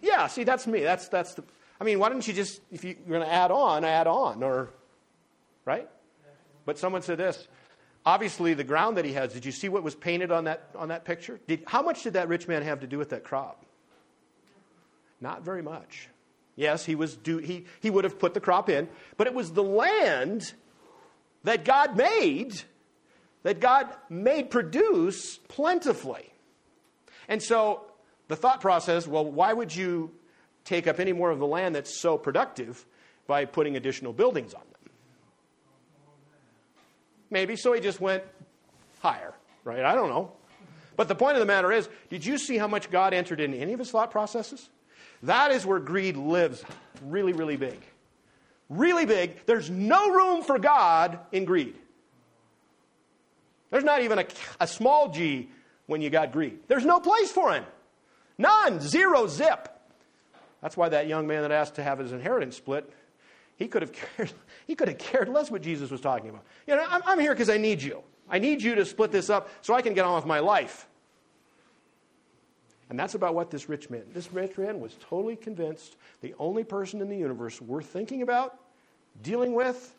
Yeah, 0.00 0.28
see, 0.28 0.44
that's 0.44 0.68
me. 0.68 0.82
That's, 0.82 1.08
that's 1.08 1.34
the, 1.34 1.42
I 1.80 1.82
mean, 1.82 1.98
why 1.98 2.08
don't 2.08 2.24
you 2.24 2.34
just, 2.34 2.60
if 2.70 2.84
you're 2.84 2.94
going 3.08 3.22
to 3.22 3.32
add 3.32 3.50
on, 3.50 3.84
add 3.84 4.06
on, 4.06 4.44
or, 4.44 4.70
right? 5.64 5.88
But 6.64 6.78
someone 6.78 7.02
said 7.02 7.18
this. 7.18 7.48
Obviously, 8.06 8.54
the 8.54 8.64
ground 8.64 8.96
that 8.96 9.04
he 9.04 9.12
has, 9.12 9.32
did 9.32 9.44
you 9.44 9.52
see 9.52 9.68
what 9.68 9.82
was 9.82 9.94
painted 9.94 10.32
on 10.32 10.44
that, 10.44 10.70
on 10.74 10.88
that 10.88 11.04
picture? 11.04 11.38
Did, 11.46 11.64
how 11.66 11.82
much 11.82 12.02
did 12.02 12.14
that 12.14 12.28
rich 12.28 12.48
man 12.48 12.62
have 12.62 12.80
to 12.80 12.86
do 12.86 12.96
with 12.96 13.10
that 13.10 13.24
crop? 13.24 13.64
Not 15.20 15.42
very 15.42 15.62
much. 15.62 16.08
Yes, 16.56 16.84
he, 16.84 16.94
was 16.94 17.18
he, 17.24 17.66
he 17.80 17.90
would 17.90 18.04
have 18.04 18.18
put 18.18 18.34
the 18.34 18.40
crop 18.40 18.68
in, 18.68 18.88
but 19.16 19.26
it 19.26 19.34
was 19.34 19.52
the 19.52 19.62
land 19.62 20.52
that 21.44 21.64
God 21.64 21.96
made, 21.96 22.60
that 23.42 23.60
God 23.60 23.88
made 24.08 24.50
produce 24.50 25.36
plentifully. 25.36 26.32
And 27.28 27.42
so 27.42 27.86
the 28.28 28.36
thought 28.36 28.60
process 28.60 29.06
well, 29.06 29.24
why 29.24 29.52
would 29.52 29.74
you 29.74 30.10
take 30.64 30.86
up 30.86 31.00
any 31.00 31.12
more 31.12 31.30
of 31.30 31.38
the 31.38 31.46
land 31.46 31.74
that's 31.74 32.00
so 32.00 32.16
productive 32.18 32.84
by 33.26 33.44
putting 33.44 33.76
additional 33.76 34.12
buildings 34.12 34.54
on? 34.54 34.62
Maybe. 37.30 37.56
So 37.56 37.72
he 37.72 37.80
just 37.80 38.00
went 38.00 38.24
higher, 39.00 39.32
right? 39.64 39.84
I 39.84 39.94
don't 39.94 40.08
know. 40.08 40.32
But 40.96 41.08
the 41.08 41.14
point 41.14 41.36
of 41.36 41.40
the 41.40 41.46
matter 41.46 41.72
is 41.72 41.88
did 42.08 42.26
you 42.26 42.36
see 42.36 42.58
how 42.58 42.68
much 42.68 42.90
God 42.90 43.14
entered 43.14 43.40
in 43.40 43.54
any 43.54 43.72
of 43.72 43.78
his 43.78 43.90
thought 43.90 44.10
processes? 44.10 44.68
That 45.22 45.50
is 45.50 45.64
where 45.64 45.78
greed 45.78 46.16
lives 46.16 46.64
really, 47.06 47.32
really 47.32 47.56
big. 47.56 47.80
Really 48.68 49.06
big. 49.06 49.44
There's 49.46 49.68
no 49.68 50.10
room 50.10 50.42
for 50.42 50.58
God 50.58 51.18
in 51.32 51.44
greed. 51.44 51.76
There's 53.70 53.84
not 53.84 54.02
even 54.02 54.18
a, 54.18 54.26
a 54.60 54.66
small 54.66 55.10
g 55.10 55.48
when 55.86 56.02
you 56.02 56.10
got 56.10 56.32
greed. 56.32 56.58
There's 56.68 56.84
no 56.84 57.00
place 57.00 57.30
for 57.30 57.52
him. 57.52 57.64
None. 58.38 58.80
Zero. 58.80 59.26
Zip. 59.26 59.68
That's 60.62 60.76
why 60.76 60.88
that 60.90 61.08
young 61.08 61.26
man 61.26 61.42
that 61.42 61.52
asked 61.52 61.76
to 61.76 61.82
have 61.82 61.98
his 61.98 62.12
inheritance 62.12 62.56
split, 62.56 62.92
he 63.60 63.68
could 63.68 63.82
have 63.82 63.92
cared, 64.16 64.32
he 64.66 64.74
could 64.74 64.88
have 64.88 64.98
cared 64.98 65.28
less 65.28 65.50
what 65.52 65.62
Jesus 65.62 65.90
was 65.90 66.00
talking 66.00 66.30
about. 66.30 66.42
You 66.66 66.74
know, 66.74 66.84
I'm, 66.88 67.02
I'm 67.04 67.20
here 67.20 67.32
because 67.32 67.50
I 67.50 67.58
need 67.58 67.80
you. 67.80 68.02
I 68.28 68.40
need 68.40 68.62
you 68.62 68.74
to 68.74 68.84
split 68.84 69.12
this 69.12 69.30
up 69.30 69.48
so 69.60 69.74
I 69.74 69.82
can 69.82 69.94
get 69.94 70.04
on 70.04 70.16
with 70.16 70.26
my 70.26 70.40
life. 70.40 70.88
And 72.88 72.98
that's 72.98 73.14
about 73.14 73.34
what 73.34 73.50
this 73.50 73.68
rich 73.68 73.88
man. 73.88 74.02
This 74.12 74.32
rich 74.32 74.58
man 74.58 74.80
was 74.80 74.96
totally 75.08 75.36
convinced 75.36 75.96
the 76.22 76.34
only 76.40 76.64
person 76.64 77.00
in 77.00 77.08
the 77.08 77.16
universe 77.16 77.60
worth 77.60 77.86
thinking 77.86 78.22
about, 78.22 78.58
dealing 79.22 79.54
with, 79.54 79.94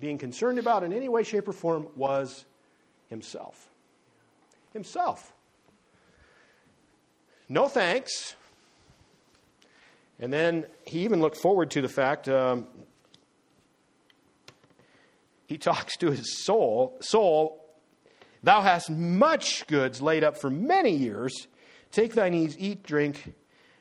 being 0.00 0.16
concerned 0.16 0.58
about 0.58 0.84
in 0.84 0.92
any 0.92 1.08
way, 1.08 1.22
shape, 1.22 1.48
or 1.48 1.52
form 1.52 1.88
was 1.96 2.44
himself. 3.10 3.68
Himself. 4.72 5.32
No 7.48 7.68
thanks. 7.68 8.36
And 10.24 10.32
then 10.32 10.64
he 10.86 11.00
even 11.00 11.20
looked 11.20 11.36
forward 11.36 11.70
to 11.72 11.82
the 11.82 11.88
fact 11.88 12.30
um, 12.30 12.66
he 15.46 15.58
talks 15.58 15.98
to 15.98 16.10
his 16.10 16.42
soul 16.46 16.96
Soul, 17.00 17.62
thou 18.42 18.62
hast 18.62 18.88
much 18.88 19.66
goods 19.66 20.00
laid 20.00 20.24
up 20.24 20.38
for 20.38 20.48
many 20.48 20.92
years. 20.92 21.46
Take 21.92 22.14
thine 22.14 22.32
ease, 22.32 22.56
eat, 22.58 22.82
drink, 22.84 23.34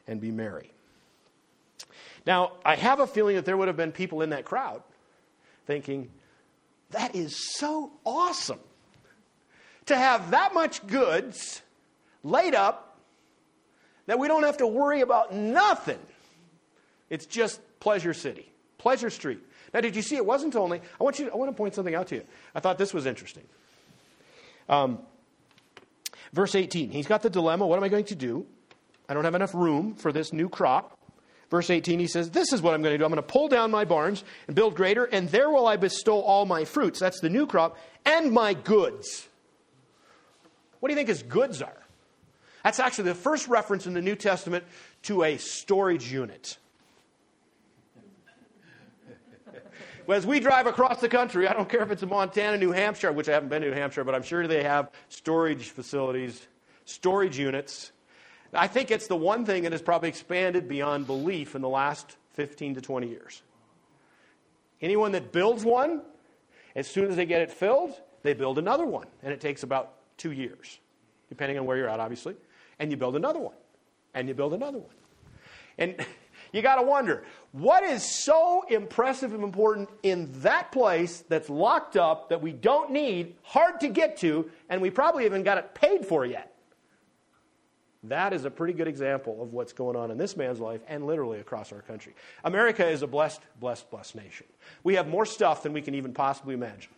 and 0.06 0.20
be 0.20 0.32
merry. 0.32 0.70
Now, 2.26 2.58
I 2.66 2.76
have 2.76 3.00
a 3.00 3.08
feeling 3.08 3.38
that 3.38 3.46
there 3.46 3.56
would 3.56 3.70
have 3.70 3.78
been 3.78 3.94
people 3.94 4.22
in 4.22 4.32
that 4.32 4.44
crowd 4.44 4.84
thinking, 5.66 6.10
that 6.90 7.16
is 7.16 7.54
so 7.56 7.90
awesome 8.06 8.60
to 9.86 9.96
have 9.96 10.32
that 10.32 10.54
much 10.54 10.86
goods 10.88 11.62
laid 12.22 12.54
up 12.54 13.00
that 14.08 14.20
we 14.20 14.28
don't 14.28 14.44
have 14.44 14.58
to 14.58 14.68
worry 14.68 15.00
about 15.00 15.34
nothing. 15.34 16.00
It's 17.14 17.28
just 17.28 17.62
Pleasure 17.80 18.14
City, 18.14 18.52
Pleasure 18.80 19.10
Street. 19.10 19.40
Now, 19.74 19.82
did 19.82 19.96
you 19.96 20.02
see 20.02 20.16
it 20.16 20.26
wasn't 20.26 20.56
only, 20.56 20.82
I 21.00 21.04
want, 21.04 21.20
you 21.20 21.30
I 21.32 21.36
want 21.36 21.52
to 21.52 21.56
point 21.56 21.76
something 21.76 21.94
out 21.94 22.08
to 22.08 22.16
you. 22.16 22.24
I 22.56 22.60
thought 22.60 22.78
this 22.78 22.94
was 22.94 23.06
interesting. 23.06 23.44
Um, 24.68 25.00
Verse 26.34 26.56
18, 26.56 26.90
he's 26.90 27.06
got 27.06 27.22
the 27.22 27.30
dilemma 27.30 27.68
what 27.68 27.78
am 27.78 27.84
I 27.84 27.90
going 27.90 28.06
to 28.06 28.16
do? 28.16 28.46
I 29.08 29.14
don't 29.14 29.24
have 29.24 29.36
enough 29.36 29.54
room 29.54 29.94
for 29.94 30.12
this 30.12 30.34
new 30.34 30.50
crop. 30.50 30.98
Verse 31.52 31.70
18, 31.70 32.00
he 32.00 32.08
says, 32.08 32.32
This 32.32 32.52
is 32.52 32.64
what 32.64 32.74
I'm 32.74 32.82
going 32.82 32.94
to 32.94 32.98
do. 32.98 33.06
I'm 33.06 33.12
going 33.12 33.22
to 33.22 33.32
pull 33.32 33.48
down 33.48 33.70
my 33.70 33.86
barns 33.86 34.24
and 34.48 34.56
build 34.56 34.76
greater, 34.76 35.06
and 35.06 35.30
there 35.30 35.52
will 35.52 35.68
I 35.68 35.76
bestow 35.76 36.20
all 36.20 36.48
my 36.48 36.66
fruits. 36.66 37.00
That's 37.00 37.20
the 37.20 37.30
new 37.30 37.46
crop, 37.46 37.78
and 38.06 38.32
my 38.32 38.56
goods. 38.56 39.28
What 40.80 40.90
do 40.90 40.94
you 40.94 40.98
think 40.98 41.10
his 41.10 41.22
goods 41.22 41.62
are? 41.62 41.78
That's 42.64 42.80
actually 42.80 43.10
the 43.10 43.16
first 43.16 43.48
reference 43.48 43.86
in 43.86 43.94
the 43.94 44.02
New 44.02 44.16
Testament 44.16 44.64
to 45.04 45.24
a 45.24 45.38
storage 45.38 46.12
unit. 46.12 46.58
As 50.10 50.26
we 50.26 50.40
drive 50.40 50.68
across 50.68 51.02
the 51.02 51.10
country, 51.10 51.48
I 51.48 51.54
don't 51.54 51.70
care 51.70 51.82
if 51.82 51.92
it's 51.92 52.04
in 52.04 52.10
Montana, 52.10 52.58
New 52.58 52.72
Hampshire, 52.72 53.12
which 53.12 53.30
I 53.30 53.34
haven't 53.34 53.50
been 53.50 53.62
to 53.62 53.70
New 53.70 53.76
Hampshire, 53.76 54.04
but 54.04 54.16
I'm 54.16 54.24
sure 54.24 54.48
they 54.48 54.64
have 54.64 54.92
storage 55.10 55.70
facilities, 55.70 56.48
storage 56.86 57.38
units. 57.38 57.92
I 58.54 58.68
think 58.68 58.92
it's 58.92 59.08
the 59.08 59.16
one 59.16 59.46
thing 59.46 59.64
that 59.64 59.72
has 59.72 59.82
probably 59.82 60.10
expanded 60.10 60.68
beyond 60.68 61.08
belief 61.08 61.56
in 61.56 61.62
the 61.62 61.70
last 61.70 62.18
15 62.34 62.76
to 62.76 62.82
20 62.82 63.08
years. 63.08 63.42
Anyone 64.82 65.14
that 65.14 65.32
builds 65.32 65.64
one, 65.64 66.02
as 66.76 66.88
soon 66.88 67.10
as 67.10 67.16
they 67.16 67.26
get 67.26 67.42
it 67.42 67.52
filled, 67.52 67.94
they 68.22 68.34
build 68.34 68.58
another 68.58 68.86
one. 68.86 69.08
And 69.22 69.32
it 69.32 69.40
takes 69.40 69.64
about 69.64 69.94
two 70.18 70.32
years, 70.32 70.80
depending 71.30 71.58
on 71.58 71.66
where 71.66 71.78
you're 71.78 71.90
at, 71.90 72.00
obviously. 72.00 72.36
And 72.80 72.92
you 72.92 72.98
build 72.98 73.16
another 73.16 73.40
one. 73.40 73.56
And 74.14 74.28
you 74.28 74.34
build 74.34 74.54
another 74.54 74.80
one. 74.80 74.96
And 75.78 76.06
you 76.54 76.62
got 76.62 76.76
to 76.76 76.84
wonder 76.84 77.24
what 77.52 77.84
is 77.84 78.04
so 78.24 78.64
impressive 78.70 79.34
and 79.34 79.44
important 79.44 79.90
in 80.04 80.30
that 80.42 80.72
place 80.72 81.24
that's 81.28 81.50
locked 81.50 81.98
up 81.98 82.30
that 82.30 82.42
we 82.42 82.54
don't 82.54 82.92
need, 82.92 83.36
hard 83.42 83.82
to 83.82 83.90
get 83.90 84.18
to, 84.18 84.50
and 84.70 84.82
we 84.82 84.90
probably 84.90 85.24
haven't 85.26 85.44
got 85.44 85.58
it 85.58 85.74
paid 85.76 86.06
for 86.06 86.26
yet. 86.26 86.54
That 88.04 88.34
is 88.34 88.46
a 88.46 88.52
pretty 88.52 88.74
good 88.74 88.88
example 88.88 89.42
of 89.42 89.54
what's 89.54 89.74
going 89.74 89.96
on 89.96 90.12
in 90.12 90.18
this 90.18 90.36
man's 90.36 90.60
life 90.60 90.82
and 90.88 91.08
literally 91.08 91.40
across 91.40 91.72
our 91.72 91.82
country. 91.82 92.14
America 92.44 92.86
is 92.88 93.02
a 93.02 93.08
blessed, 93.08 93.42
blessed, 93.60 93.90
blessed 93.90 94.16
nation. 94.16 94.46
We 94.84 94.96
have 94.96 95.08
more 95.08 95.26
stuff 95.26 95.64
than 95.64 95.74
we 95.74 95.82
can 95.82 95.96
even 95.96 96.14
possibly 96.14 96.54
imagine. 96.54 96.92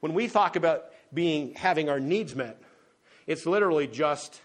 When 0.00 0.14
we 0.14 0.28
talk 0.28 0.56
about 0.56 0.86
being 1.12 1.54
having 1.54 1.88
our 1.88 2.00
needs 2.00 2.34
met, 2.34 2.60
it's 3.26 3.46
literally 3.46 3.86
just 3.86 4.40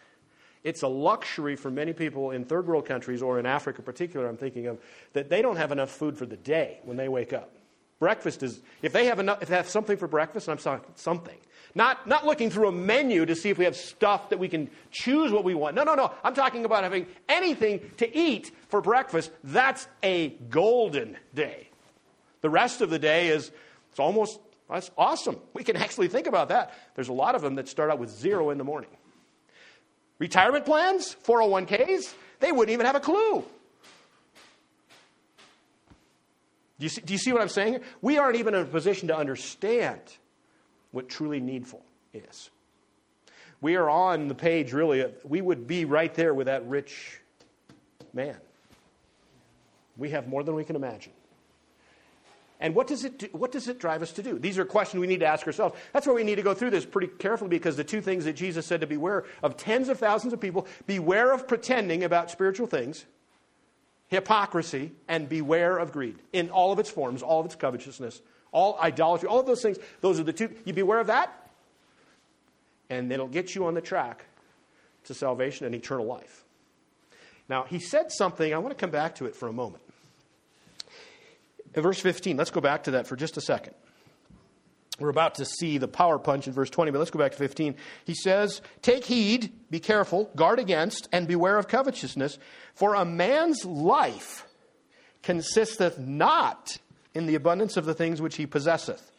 it's 0.64 0.82
a 0.82 0.88
luxury 0.88 1.56
for 1.56 1.72
many 1.72 1.94
people 1.94 2.32
in 2.32 2.44
third 2.44 2.68
world 2.68 2.86
countries 2.86 3.22
or 3.22 3.40
in 3.40 3.46
Africa 3.46 3.80
in 3.80 3.86
particular, 3.86 4.28
I'm 4.28 4.38
thinking 4.38 4.68
of, 4.68 4.80
that 5.14 5.30
they 5.30 5.42
don't 5.42 5.56
have 5.56 5.72
enough 5.72 5.90
food 5.90 6.18
for 6.18 6.26
the 6.26 6.38
day 6.38 6.80
when 6.84 6.98
they 6.98 7.08
wake 7.08 7.34
up. 7.34 7.52
Breakfast 8.00 8.44
is, 8.44 8.62
if 8.82 8.94
they 8.94 9.06
have, 9.06 9.20
enough, 9.20 9.42
if 9.42 9.50
they 9.50 9.56
have 9.56 9.70
something 9.70 9.98
for 9.98 10.08
breakfast, 10.08 10.48
I'm 10.48 10.58
sorry, 10.58 10.82
something. 10.96 11.38
Not, 11.76 12.08
not 12.08 12.26
looking 12.26 12.50
through 12.50 12.70
a 12.70 12.72
menu 12.72 13.26
to 13.26 13.36
see 13.36 13.50
if 13.50 13.58
we 13.58 13.66
have 13.66 13.76
stuff 13.76 14.30
that 14.30 14.40
we 14.40 14.48
can 14.48 14.70
choose 14.90 15.32
what 15.32 15.44
we 15.44 15.54
want. 15.54 15.76
No, 15.76 15.84
no, 15.84 15.96
no. 15.96 16.12
I'm 16.24 16.34
talking 16.34 16.66
about 16.66 16.84
having 16.84 17.08
anything 17.28 17.82
to 17.98 18.18
eat 18.18 18.52
for 18.70 18.82
breakfast. 18.82 19.32
That's 19.44 19.88
a 20.02 20.30
golden 20.50 21.18
day. 21.36 21.70
The 22.42 22.50
rest 22.50 22.82
of 22.82 22.90
the 22.90 23.00
day 23.00 23.28
is, 23.28 23.52
it's 23.92 24.00
almost, 24.00 24.40
that's 24.70 24.90
awesome. 24.98 25.38
We 25.54 25.64
can 25.64 25.76
actually 25.76 26.08
think 26.08 26.26
about 26.26 26.50
that. 26.50 26.74
There's 26.96 27.10
a 27.10 27.14
lot 27.14 27.36
of 27.36 27.42
them 27.42 27.56
that 27.56 27.68
start 27.68 27.92
out 27.92 28.00
with 28.00 28.10
zero 28.10 28.50
in 28.50 28.58
the 28.58 28.64
morning. 28.64 28.90
Retirement 30.20 30.66
plans, 30.66 31.16
401ks, 31.26 32.14
they 32.40 32.52
wouldn't 32.52 32.74
even 32.74 32.86
have 32.86 32.96
a 32.96 33.00
clue. 33.00 33.44
Do 36.78 36.86
you, 36.86 36.90
see, 36.90 37.02
do 37.02 37.14
you 37.14 37.20
see 37.20 37.34
what 37.34 37.42
I'm 37.42 37.50
saying? 37.50 37.80
We 38.02 38.18
aren't 38.18 38.38
even 38.38 38.54
in 38.54 38.62
a 38.62 38.66
position 38.66 39.10
to 39.10 39.18
understand 39.18 40.00
what 40.92 41.10
truly 41.10 41.40
needful 41.40 41.84
is. 42.14 42.50
We 43.62 43.76
are 43.76 43.90
on 43.90 44.30
the 44.30 44.36
page, 44.36 44.72
really, 44.72 45.06
we 45.24 45.42
would 45.42 45.68
be 45.68 45.84
right 45.84 46.14
there 46.14 46.34
with 46.34 46.48
that 46.48 46.66
rich 46.68 47.20
man. 48.14 48.38
We 49.98 50.12
have 50.12 50.28
more 50.30 50.44
than 50.44 50.56
we 50.56 50.64
can 50.64 50.78
imagine. 50.78 51.12
And 52.62 52.76
what 52.76 52.88
does, 52.88 53.06
it 53.06 53.20
do, 53.20 53.28
what 53.32 53.54
does 53.54 53.70
it 53.70 53.80
drive 53.80 54.02
us 54.02 54.12
to 54.14 54.24
do? 54.24 54.38
These 54.38 54.58
are 54.60 54.66
questions 54.66 55.00
we 55.00 55.08
need 55.08 55.22
to 55.22 55.26
ask 55.26 55.48
ourselves. 55.48 55.76
That's 55.94 56.06
why 56.06 56.14
we 56.14 56.26
need 56.26 56.36
to 56.36 56.42
go 56.42 56.54
through 56.54 56.72
this 56.72 56.86
pretty 56.86 57.08
carefully 57.08 57.50
because 57.50 57.78
the 57.78 57.86
two 57.86 58.02
things 58.02 58.26
that 58.26 58.34
Jesus 58.34 58.66
said 58.66 58.82
to 58.82 58.88
beware 58.88 59.24
of 59.42 59.56
tens 59.56 59.88
of 59.88 59.98
thousands 59.98 60.34
of 60.34 60.42
people 60.42 60.68
beware 60.86 61.32
of 61.32 61.48
pretending 61.48 62.04
about 62.04 62.30
spiritual 62.30 62.68
things, 62.68 63.06
hypocrisy, 64.08 64.92
and 65.08 65.30
beware 65.30 65.78
of 65.78 65.94
greed 65.94 66.18
in 66.34 66.50
all 66.50 66.74
of 66.74 66.80
its 66.80 66.90
forms, 66.90 67.22
all 67.22 67.40
of 67.40 67.46
its 67.46 67.56
covetousness, 67.56 68.22
all 68.52 68.78
idolatry, 68.82 69.30
all 69.30 69.40
of 69.40 69.46
those 69.46 69.62
things. 69.62 69.78
Those 70.02 70.20
are 70.20 70.24
the 70.24 70.34
two. 70.34 70.54
You 70.66 70.74
beware 70.74 71.00
of 71.00 71.08
that, 71.08 71.50
and 72.90 73.10
it'll 73.10 73.28
get 73.30 73.56
you 73.56 73.68
on 73.68 73.74
the 73.74 73.82
track 73.82 74.26
to 75.06 75.14
salvation 75.14 75.66
and 75.66 75.74
eternal 75.74 76.06
life. 76.06 76.44
Now, 77.48 77.64
he 77.64 77.80
said 77.80 78.12
something, 78.12 78.54
I 78.54 78.58
want 78.58 78.78
to 78.78 78.80
come 78.80 78.92
back 78.92 79.16
to 79.16 79.26
it 79.26 79.36
for 79.36 79.48
a 79.48 79.54
moment. 79.54 79.82
Verse 81.82 82.00
15, 82.00 82.38
let's 82.38 82.52
go 82.52 82.62
back 82.62 82.84
to 82.84 82.92
that 82.92 83.08
for 83.08 83.16
just 83.16 83.38
a 83.38 83.42
second. 83.42 83.74
We're 85.00 85.10
about 85.10 85.36
to 85.36 85.46
see 85.46 85.78
the 85.78 85.88
power 85.88 86.20
punch 86.20 86.48
in 86.48 86.54
verse 86.54 86.70
20, 86.70 86.92
but 86.92 87.00
let's 87.00 87.12
go 87.12 87.20
back 87.20 87.32
to 87.32 87.38
15. 87.38 87.76
He 88.04 88.14
says, 88.14 88.62
Take 88.82 89.06
heed, 89.06 89.54
be 89.70 89.80
careful, 89.80 90.30
guard 90.36 90.60
against, 90.60 91.08
and 91.14 91.28
beware 91.28 91.58
of 91.58 91.68
covetousness, 91.68 92.38
for 92.74 92.96
a 92.96 93.06
man's 93.06 93.64
life 93.64 94.46
consisteth 95.24 95.98
not 95.98 96.78
in 97.14 97.26
the 97.26 97.36
abundance 97.36 97.78
of 97.78 97.86
the 97.86 97.94
things 97.94 98.22
which 98.22 98.36
he 98.36 98.46
possesseth. 98.46 99.12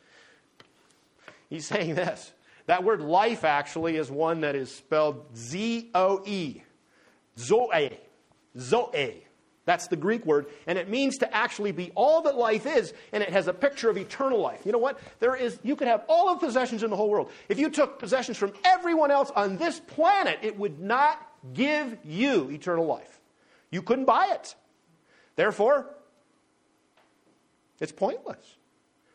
He's 1.48 1.66
saying 1.66 1.94
this. 1.94 2.32
That 2.66 2.84
word 2.84 3.00
life 3.00 3.42
actually 3.42 3.96
is 3.96 4.10
one 4.10 4.42
that 4.42 4.54
is 4.54 4.72
spelled 4.72 5.36
Z 5.36 5.90
O 5.94 6.22
E. 6.24 6.62
Zoe. 7.38 7.98
Zoe. 8.56 9.24
That's 9.70 9.86
the 9.86 9.94
Greek 9.94 10.26
word, 10.26 10.46
and 10.66 10.76
it 10.76 10.88
means 10.88 11.18
to 11.18 11.32
actually 11.32 11.70
be 11.70 11.92
all 11.94 12.22
that 12.22 12.36
life 12.36 12.66
is, 12.66 12.92
and 13.12 13.22
it 13.22 13.30
has 13.30 13.46
a 13.46 13.52
picture 13.52 13.88
of 13.88 13.96
eternal 13.96 14.40
life. 14.40 14.62
You 14.66 14.72
know 14.72 14.78
what? 14.78 14.98
There 15.20 15.36
is 15.36 15.60
you 15.62 15.76
could 15.76 15.86
have 15.86 16.02
all 16.08 16.28
of 16.28 16.40
possessions 16.40 16.82
in 16.82 16.90
the 16.90 16.96
whole 16.96 17.08
world. 17.08 17.30
If 17.48 17.60
you 17.60 17.70
took 17.70 18.00
possessions 18.00 18.36
from 18.36 18.52
everyone 18.64 19.12
else 19.12 19.30
on 19.30 19.58
this 19.58 19.78
planet, 19.78 20.40
it 20.42 20.58
would 20.58 20.80
not 20.80 21.24
give 21.54 21.96
you 22.04 22.50
eternal 22.50 22.84
life. 22.84 23.20
You 23.70 23.80
couldn't 23.80 24.06
buy 24.06 24.30
it. 24.32 24.56
Therefore, 25.36 25.86
it's 27.78 27.92
pointless. 27.92 28.56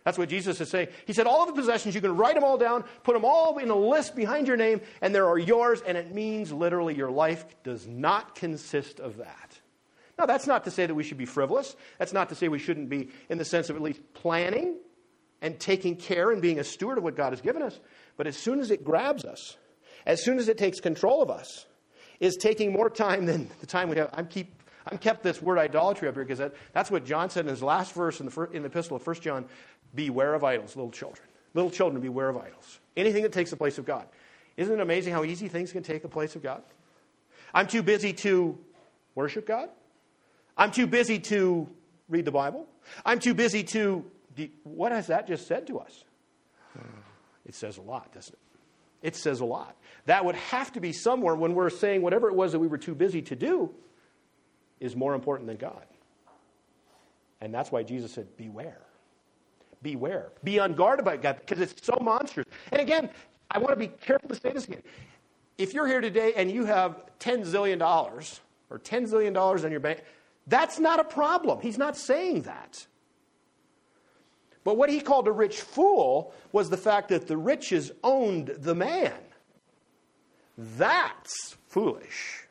That's 0.06 0.18
what 0.18 0.30
Jesus 0.30 0.62
is 0.62 0.70
saying. 0.70 0.88
He 1.06 1.12
said, 1.12 1.28
All 1.28 1.42
of 1.42 1.54
the 1.54 1.62
possessions, 1.62 1.96
you 1.96 2.00
can 2.00 2.16
write 2.16 2.36
them 2.36 2.46
all 2.46 2.58
down, 2.58 2.86
put 3.04 3.14
them 3.14 3.26
all 3.26 3.58
in 3.58 3.70
a 3.70 3.76
list 3.76 4.16
behind 4.16 4.48
your 4.48 4.56
name, 4.56 4.80
and 5.02 5.14
they 5.14 5.20
are 5.20 5.38
yours, 5.38 5.82
and 5.82 5.98
it 5.98 6.16
means 6.16 6.54
literally 6.54 6.96
your 6.96 7.12
life 7.12 7.44
does 7.66 7.86
not 7.86 8.36
consist 8.36 9.02
of 9.02 9.18
that. 9.18 9.55
Now, 10.18 10.26
that's 10.26 10.48
not 10.48 10.64
to 10.64 10.72
say 10.72 10.86
that 10.86 10.96
we 10.96 11.04
should 11.04 11.18
be 11.18 11.26
frivolous. 11.26 11.76
That's 12.00 12.14
not 12.14 12.30
to 12.30 12.36
say 12.36 12.48
we 12.48 12.60
shouldn't 12.60 12.90
be, 12.90 13.10
in 13.30 13.38
the 13.38 13.46
sense 13.46 13.70
of 13.70 13.76
at 13.76 13.82
least 13.82 14.02
planning 14.14 14.78
and 15.42 15.60
taking 15.60 15.98
care 15.98 16.32
and 16.32 16.42
being 16.42 16.60
a 16.60 16.64
steward 16.64 16.98
of 16.98 17.04
what 17.04 17.16
God 17.16 17.34
has 17.34 17.42
given 17.42 17.62
us. 17.62 17.80
But 18.16 18.28
as 18.28 18.38
soon 18.38 18.60
as 18.60 18.72
it 18.72 18.84
grabs 18.84 19.26
us, 19.26 19.58
as 20.06 20.24
soon 20.24 20.40
as 20.40 20.48
it 20.48 20.58
takes 20.58 20.80
control 20.80 21.22
of 21.22 21.30
us, 21.30 21.66
is 22.20 22.38
taking 22.38 22.72
more 22.72 22.90
time 22.90 23.26
than 23.26 23.50
the 23.60 23.68
time 23.68 23.90
we 23.90 23.98
have. 23.98 24.10
I'm, 24.14 24.28
keep, 24.28 24.62
I'm 24.88 24.98
kept 24.98 25.22
this 25.24 25.42
word 25.42 25.58
idolatry 25.58 26.08
up 26.08 26.16
here 26.16 26.24
because 26.24 26.40
that, 26.40 26.54
that's 26.72 26.90
what 26.90 27.06
John 27.06 27.30
said 27.30 27.46
in 27.46 27.50
his 27.50 27.62
last 27.62 27.94
verse 27.94 28.22
in 28.22 28.28
the, 28.28 28.50
in 28.54 28.62
the 28.62 28.68
epistle 28.68 28.96
of 28.96 29.06
1 29.06 29.18
John 29.18 29.46
beware 29.94 30.34
of 30.34 30.44
idols, 30.44 30.76
little 30.76 30.92
children. 30.92 31.28
Little 31.54 31.72
children, 31.72 32.02
beware 32.02 32.30
of 32.30 32.38
idols. 32.38 32.80
Anything 32.96 33.24
that 33.24 33.32
takes 33.32 33.50
the 33.50 33.58
place 33.58 33.78
of 33.78 33.86
God. 33.86 34.08
Isn't 34.58 34.74
it 34.74 34.82
amazing 34.82 35.14
how 35.14 35.24
easy 35.24 35.48
things 35.48 35.72
can 35.72 35.84
take 35.84 36.02
the 36.02 36.10
place 36.10 36.36
of 36.36 36.44
God? 36.44 36.64
I'm 37.54 37.68
too 37.68 37.84
busy 37.84 38.14
to 38.14 38.58
worship 39.16 39.48
God. 39.48 39.70
I'm 40.58 40.72
too 40.72 40.88
busy 40.88 41.20
to 41.20 41.68
read 42.10 42.26
the 42.26 42.32
Bible. 42.32 42.68
I'm 43.06 43.20
too 43.20 43.34
busy 43.34 43.64
to. 43.64 44.06
What 44.64 44.92
has 44.92 45.08
that 45.08 45.28
just 45.28 45.48
said 45.48 45.68
to 45.68 45.80
us? 45.80 46.04
It 47.46 47.56
says 47.56 47.78
a 47.78 47.82
lot, 47.82 48.14
doesn't 48.14 48.34
it? 48.34 48.40
It 49.08 49.16
says 49.16 49.40
a 49.40 49.46
lot. 49.46 49.76
That 50.08 50.26
would 50.26 50.36
have 50.36 50.74
to 50.74 50.80
be 50.80 50.92
somewhere 50.92 51.36
when 51.36 51.54
we're 51.54 51.70
saying 51.70 52.02
whatever 52.02 52.28
it 52.28 52.36
was 52.36 52.52
that 52.54 52.60
we 52.60 52.68
were 52.68 52.78
too 52.78 52.96
busy 52.96 53.22
to 53.24 53.36
do 53.36 53.72
is 54.80 54.96
more 54.96 55.14
important 55.14 55.48
than 55.48 55.58
God. 55.58 55.86
And 57.42 57.54
that's 57.54 57.72
why 57.72 57.84
Jesus 57.84 58.12
said, 58.12 58.36
Beware. 58.38 58.82
Beware. 59.84 60.32
Be 60.44 60.60
on 60.60 60.74
guard 60.74 61.00
about 61.00 61.22
God 61.22 61.38
because 61.40 61.60
it's 61.60 61.86
so 61.86 61.98
monstrous. 62.02 62.48
And 62.72 62.82
again, 62.82 63.10
I 63.52 63.60
want 63.60 63.70
to 63.70 63.76
be 63.76 63.88
careful 63.88 64.30
to 64.30 64.36
say 64.36 64.52
this 64.52 64.66
again. 64.66 64.82
If 65.58 65.74
you're 65.74 65.88
here 65.88 66.02
today 66.02 66.34
and 66.36 66.50
you 66.50 66.66
have 66.66 67.04
$10 67.20 67.46
zillion 67.46 67.80
or 68.70 68.80
$10 68.80 69.10
zillion 69.10 69.64
on 69.64 69.72
your 69.72 69.80
bank, 69.80 70.04
that's 70.48 70.80
not 70.80 71.00
a 71.00 71.04
problem. 71.04 71.60
He's 71.62 71.78
not 71.78 71.98
saying 71.98 72.44
that. 72.44 72.86
But 74.64 74.78
what 74.78 74.90
he 74.90 75.00
called 75.00 75.28
a 75.28 75.32
rich 75.32 75.62
fool 75.62 76.34
was 76.52 76.70
the 76.70 76.78
fact 76.78 77.10
that 77.10 77.28
the 77.28 77.38
riches 77.38 77.92
owned 78.04 78.48
the 78.48 78.76
man. 78.76 79.14
That's 80.58 81.56
foolish. 81.68 82.48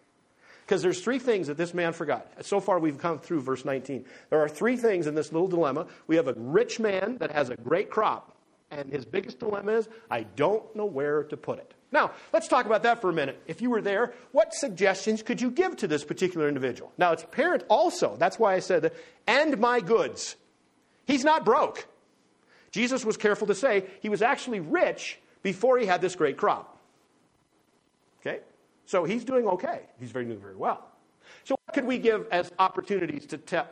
Because 0.64 0.80
there's 0.80 1.00
three 1.00 1.18
things 1.18 1.48
that 1.48 1.56
this 1.56 1.74
man 1.74 1.92
forgot. 1.92 2.32
So 2.42 2.60
far, 2.60 2.78
we've 2.78 2.98
come 2.98 3.18
through 3.18 3.42
verse 3.42 3.64
19. 3.64 4.06
There 4.30 4.40
are 4.40 4.48
three 4.48 4.76
things 4.76 5.06
in 5.06 5.14
this 5.14 5.32
little 5.32 5.48
dilemma. 5.48 5.88
We 6.06 6.16
have 6.16 6.28
a 6.28 6.34
rich 6.36 6.80
man 6.80 7.18
that 7.18 7.32
has 7.32 7.50
a 7.50 7.56
great 7.56 7.90
crop, 7.90 8.34
and 8.70 8.90
his 8.90 9.04
biggest 9.04 9.38
dilemma 9.38 9.72
is, 9.72 9.88
I 10.10 10.22
don't 10.22 10.74
know 10.74 10.86
where 10.86 11.24
to 11.24 11.36
put 11.36 11.58
it. 11.58 11.74
Now, 11.92 12.10
let's 12.32 12.48
talk 12.48 12.66
about 12.66 12.82
that 12.82 13.00
for 13.00 13.10
a 13.10 13.12
minute. 13.12 13.40
If 13.46 13.62
you 13.62 13.70
were 13.70 13.80
there, 13.80 14.14
what 14.32 14.52
suggestions 14.52 15.22
could 15.22 15.40
you 15.40 15.50
give 15.50 15.76
to 15.76 15.86
this 15.86 16.02
particular 16.02 16.48
individual? 16.48 16.92
Now, 16.98 17.12
it's 17.12 17.22
apparent 17.22 17.62
also, 17.68 18.16
that's 18.16 18.38
why 18.38 18.54
I 18.54 18.58
said 18.58 18.92
and 19.28 19.58
my 19.58 19.80
goods. 19.80 20.34
He's 21.06 21.22
not 21.22 21.44
broke. 21.44 21.86
Jesus 22.72 23.04
was 23.04 23.16
careful 23.16 23.46
to 23.46 23.54
say 23.54 23.84
he 24.00 24.08
was 24.08 24.22
actually 24.22 24.58
rich 24.58 25.20
before 25.42 25.78
he 25.78 25.86
had 25.86 26.00
this 26.00 26.16
great 26.16 26.36
crop. 26.36 26.80
Okay? 28.20 28.40
So 28.86 29.04
he's 29.04 29.24
doing 29.24 29.46
okay. 29.46 29.82
He's 30.00 30.10
very 30.10 30.24
doing 30.24 30.40
very 30.40 30.56
well. 30.56 30.84
Could 31.74 31.84
we 31.84 31.98
give 31.98 32.28
as 32.30 32.52
opportunities 32.60 33.26
to 33.26 33.36
tell? 33.36 33.66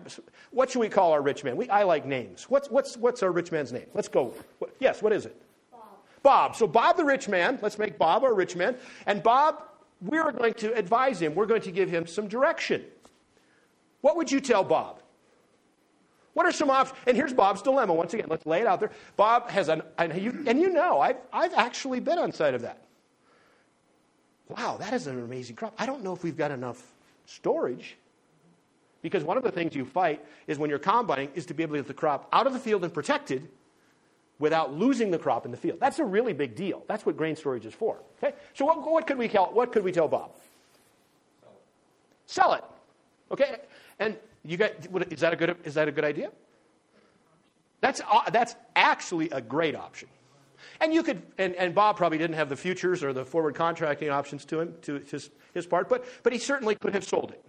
What 0.51 0.71
should 0.71 0.81
we 0.81 0.89
call 0.89 1.13
our 1.13 1.23
rich 1.23 1.45
man? 1.45 1.57
We, 1.57 1.69
I 1.69 1.85
like 1.85 2.05
names. 2.05 2.51
What's, 2.51 2.69
what's, 2.69 2.97
what's 2.97 3.23
our 3.23 3.31
rich 3.31 3.53
man's 3.53 3.73
name? 3.73 3.87
Let's 3.95 4.09
go. 4.09 4.35
What, 4.59 4.75
yes, 4.81 5.01
what 5.03 5.13
is 5.13 5.25
it? 5.25 5.41
Bob. 6.25 6.57
So, 6.57 6.67
Bob 6.67 6.97
the 6.97 7.05
rich 7.05 7.29
man, 7.29 7.61
let's 7.63 7.79
make 7.79 7.99
Bob 7.99 8.25
our 8.25 8.35
rich 8.35 8.57
man. 8.57 8.77
And 9.07 9.23
Bob, 9.23 9.63
we're 10.01 10.33
going 10.33 10.55
to 10.55 10.75
advise 10.75 11.23
him, 11.23 11.37
we're 11.37 11.47
going 11.47 11.63
to 11.63 11.71
give 11.71 11.89
him 11.89 12.07
some 12.07 12.27
direction. 12.27 12.85
What 14.01 14.17
would 14.17 14.33
you 14.33 14.41
tell 14.41 14.65
Bob? 14.65 15.01
What 16.35 16.45
are 16.45 16.53
some 16.53 16.71
options? 16.71 16.99
And 17.07 17.17
here's 17.17 17.33
Bob's 17.33 17.63
dilemma. 17.63 17.95
Once 17.95 18.15
again, 18.15 18.27
let's 18.29 18.47
lay 18.47 18.63
it 18.63 18.67
out 18.67 18.81
there. 18.81 18.91
Bob 19.17 19.49
has 19.49 19.69
an, 19.69 19.83
and 19.99 20.21
you, 20.21 20.43
and 20.49 20.61
you 20.61 20.71
know, 20.71 20.99
I've, 21.01 21.19
I've 21.33 21.55
actually 21.55 22.01
been 22.01 22.19
on 22.19 22.33
side 22.33 22.55
of 22.55 22.63
that. 22.63 22.83
Wow, 24.49 24.77
that 24.79 24.93
is 24.93 25.07
an 25.07 25.23
amazing 25.23 25.55
crop. 25.55 25.75
I 25.79 25.87
don't 25.87 26.03
know 26.03 26.13
if 26.13 26.25
we've 26.25 26.37
got 26.37 26.51
enough 26.51 26.92
storage. 27.27 27.97
Because 29.03 29.25
one 29.25 29.37
of 29.37 29.43
the 29.43 29.51
things 29.51 29.75
you 29.75 29.85
fight 29.85 30.25
is 30.47 30.59
when 30.59 30.71
you're 30.71 30.79
combining 30.79 31.29
is 31.35 31.45
to 31.47 31.55
be 31.55 31.63
able 31.63 31.75
to 31.75 31.81
get 31.81 31.89
the 31.89 31.95
crop 31.95 32.29
out 32.33 32.47
of 32.47 32.53
the 32.53 32.59
field 32.59 32.85
and 32.85 32.95
protected 32.95 33.49
without 34.39 34.75
losing 34.75 35.11
the 35.11 35.19
crop 35.19 35.45
in 35.45 35.51
the 35.51 35.57
field. 35.57 35.79
That's 35.81 35.99
a 35.99 36.05
really 36.05 36.33
big 36.33 36.55
deal. 36.55 36.85
That's 36.89 37.05
what 37.05 37.17
grain 37.17 37.37
storage 37.37 37.67
is 37.67 37.75
for. 37.75 37.99
Okay? 38.23 38.35
So 38.55 38.65
what, 38.65 38.83
what 38.89 39.07
could 39.07 39.19
we 39.19 39.29
tell, 39.29 39.47
what 39.47 39.73
could 39.73 39.85
we 39.85 39.93
tell 39.93 40.09
Bob? 40.09 40.33
Sell 42.27 42.55
it. 42.55 42.65
Okay? 43.31 43.57
And 43.99 44.17
you 44.45 44.57
got, 44.57 44.73
is 45.11 45.21
that 45.21 45.33
a 45.33 45.37
good, 45.37 45.57
is 45.65 45.75
that 45.75 45.89
a 45.89 45.93
good 45.93 46.05
idea? 46.05 46.31
That's, 47.81 48.01
uh, 48.01 48.31
that's 48.31 48.55
actually 48.77 49.31
a 49.31 49.41
great 49.41 49.75
option. 49.75 50.09
And 50.81 50.93
you 50.93 51.03
could, 51.03 51.23
and, 51.39 51.55
and 51.55 51.75
Bob 51.75 51.97
probably 51.97 52.19
didn't 52.19 52.37
have 52.37 52.49
the 52.49 52.57
futures 52.57 53.03
or 53.03 53.13
the 53.13 53.25
forward 53.25 53.55
contracting 53.55 54.11
options 54.11 54.45
to 54.47 54.61
him, 54.61 54.75
to 54.83 55.01
his, 55.01 55.31
his 55.55 55.67
part, 55.67 55.89
but, 55.89 56.05
but 56.23 56.33
he 56.33 56.39
certainly 56.39 56.75
could 56.75 56.95
have 56.95 57.05
sold 57.05 57.31
it. 57.31 57.45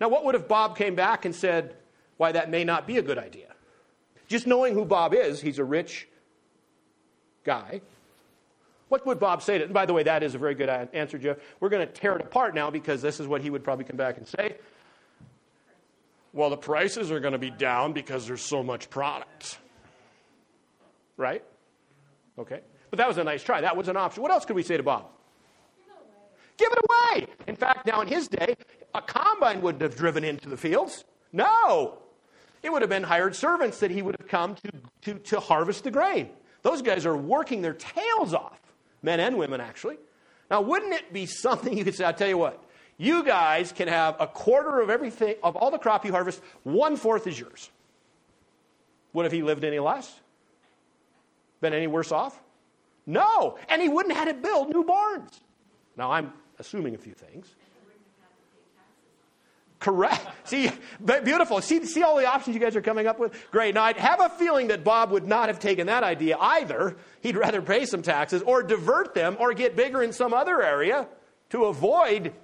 Now, 0.00 0.08
what 0.08 0.24
would 0.24 0.34
if 0.34 0.48
Bob 0.48 0.76
came 0.76 0.94
back 0.94 1.24
and 1.24 1.34
said, 1.34 1.76
why 2.16 2.32
that 2.32 2.50
may 2.50 2.64
not 2.64 2.86
be 2.86 2.98
a 2.98 3.02
good 3.02 3.18
idea? 3.18 3.54
Just 4.28 4.46
knowing 4.46 4.74
who 4.74 4.84
Bob 4.84 5.14
is, 5.14 5.40
he's 5.40 5.58
a 5.58 5.64
rich 5.64 6.08
guy. 7.44 7.80
What 8.88 9.06
would 9.06 9.18
Bob 9.18 9.42
say 9.42 9.58
to 9.58 9.64
it? 9.64 9.66
And 9.66 9.74
by 9.74 9.86
the 9.86 9.92
way, 9.92 10.02
that 10.04 10.22
is 10.22 10.34
a 10.34 10.38
very 10.38 10.54
good 10.54 10.68
answer, 10.68 11.18
Jeff. 11.18 11.38
We're 11.60 11.68
going 11.68 11.86
to 11.86 11.92
tear 11.92 12.16
it 12.16 12.22
apart 12.22 12.54
now 12.54 12.70
because 12.70 13.02
this 13.02 13.20
is 13.20 13.26
what 13.26 13.40
he 13.40 13.50
would 13.50 13.64
probably 13.64 13.84
come 13.84 13.96
back 13.96 14.18
and 14.18 14.26
say. 14.26 14.56
Well, 16.32 16.50
the 16.50 16.56
prices 16.56 17.10
are 17.10 17.20
going 17.20 17.32
to 17.32 17.38
be 17.38 17.50
down 17.50 17.92
because 17.92 18.26
there's 18.26 18.42
so 18.42 18.62
much 18.62 18.90
product. 18.90 19.58
Right? 21.16 21.44
Okay. 22.38 22.60
But 22.90 22.98
that 22.98 23.08
was 23.08 23.18
a 23.18 23.24
nice 23.24 23.42
try. 23.42 23.60
That 23.60 23.76
was 23.76 23.88
an 23.88 23.96
option. 23.96 24.22
What 24.22 24.32
else 24.32 24.44
could 24.44 24.56
we 24.56 24.62
say 24.62 24.76
to 24.76 24.82
Bob? 24.82 25.06
Give 26.56 26.70
it 26.70 26.78
away. 26.88 27.26
In 27.48 27.56
fact, 27.56 27.86
now 27.86 28.00
in 28.00 28.08
his 28.08 28.28
day, 28.28 28.56
a 28.94 29.02
combine 29.02 29.60
wouldn't 29.60 29.82
have 29.82 29.96
driven 29.96 30.22
into 30.22 30.48
the 30.48 30.56
fields. 30.56 31.04
No. 31.32 31.98
It 32.62 32.72
would 32.72 32.82
have 32.82 32.88
been 32.88 33.02
hired 33.02 33.34
servants 33.34 33.80
that 33.80 33.90
he 33.90 34.02
would 34.02 34.16
have 34.18 34.28
come 34.28 34.54
to, 34.54 34.70
to, 35.02 35.18
to 35.18 35.40
harvest 35.40 35.84
the 35.84 35.90
grain. 35.90 36.30
Those 36.62 36.80
guys 36.80 37.04
are 37.04 37.16
working 37.16 37.60
their 37.60 37.74
tails 37.74 38.32
off, 38.32 38.60
men 39.02 39.20
and 39.20 39.36
women, 39.36 39.60
actually. 39.60 39.98
Now, 40.50 40.60
wouldn't 40.60 40.92
it 40.92 41.12
be 41.12 41.26
something 41.26 41.76
you 41.78 41.84
could 41.84 41.94
say, 41.94 42.04
I'll 42.04 42.14
tell 42.14 42.28
you 42.28 42.38
what, 42.38 42.62
you 42.96 43.24
guys 43.24 43.72
can 43.72 43.88
have 43.88 44.16
a 44.20 44.26
quarter 44.26 44.80
of 44.80 44.88
everything, 44.88 45.34
of 45.42 45.56
all 45.56 45.70
the 45.70 45.78
crop 45.78 46.04
you 46.04 46.12
harvest, 46.12 46.40
one 46.62 46.96
fourth 46.96 47.26
is 47.26 47.38
yours. 47.38 47.70
Would 49.12 49.24
have 49.24 49.32
he 49.32 49.42
lived 49.42 49.64
any 49.64 49.78
less? 49.78 50.20
Been 51.64 51.72
any 51.72 51.86
worse 51.86 52.12
off? 52.12 52.38
No. 53.06 53.56
And 53.70 53.80
he 53.80 53.88
wouldn't 53.88 54.14
have 54.14 54.28
had 54.28 54.36
to 54.36 54.38
build 54.38 54.68
new 54.68 54.84
barns. 54.84 55.40
Now, 55.96 56.12
I'm 56.12 56.30
assuming 56.58 56.94
a 56.94 56.98
few 56.98 57.14
things. 57.14 57.54
Correct. 59.78 60.26
See, 60.44 60.70
beautiful. 61.02 61.62
See, 61.62 61.86
see 61.86 62.02
all 62.02 62.18
the 62.18 62.26
options 62.26 62.54
you 62.54 62.60
guys 62.60 62.76
are 62.76 62.82
coming 62.82 63.06
up 63.06 63.18
with? 63.18 63.32
Great. 63.50 63.74
Now, 63.74 63.84
I 63.84 63.98
have 63.98 64.20
a 64.20 64.28
feeling 64.28 64.68
that 64.68 64.84
Bob 64.84 65.10
would 65.10 65.26
not 65.26 65.48
have 65.48 65.58
taken 65.58 65.86
that 65.86 66.02
idea 66.02 66.36
either. 66.38 66.98
He'd 67.22 67.38
rather 67.38 67.62
pay 67.62 67.86
some 67.86 68.02
taxes 68.02 68.42
or 68.42 68.62
divert 68.62 69.14
them 69.14 69.38
or 69.40 69.54
get 69.54 69.74
bigger 69.74 70.02
in 70.02 70.12
some 70.12 70.34
other 70.34 70.60
area 70.60 71.08
to 71.48 71.64
avoid. 71.64 72.34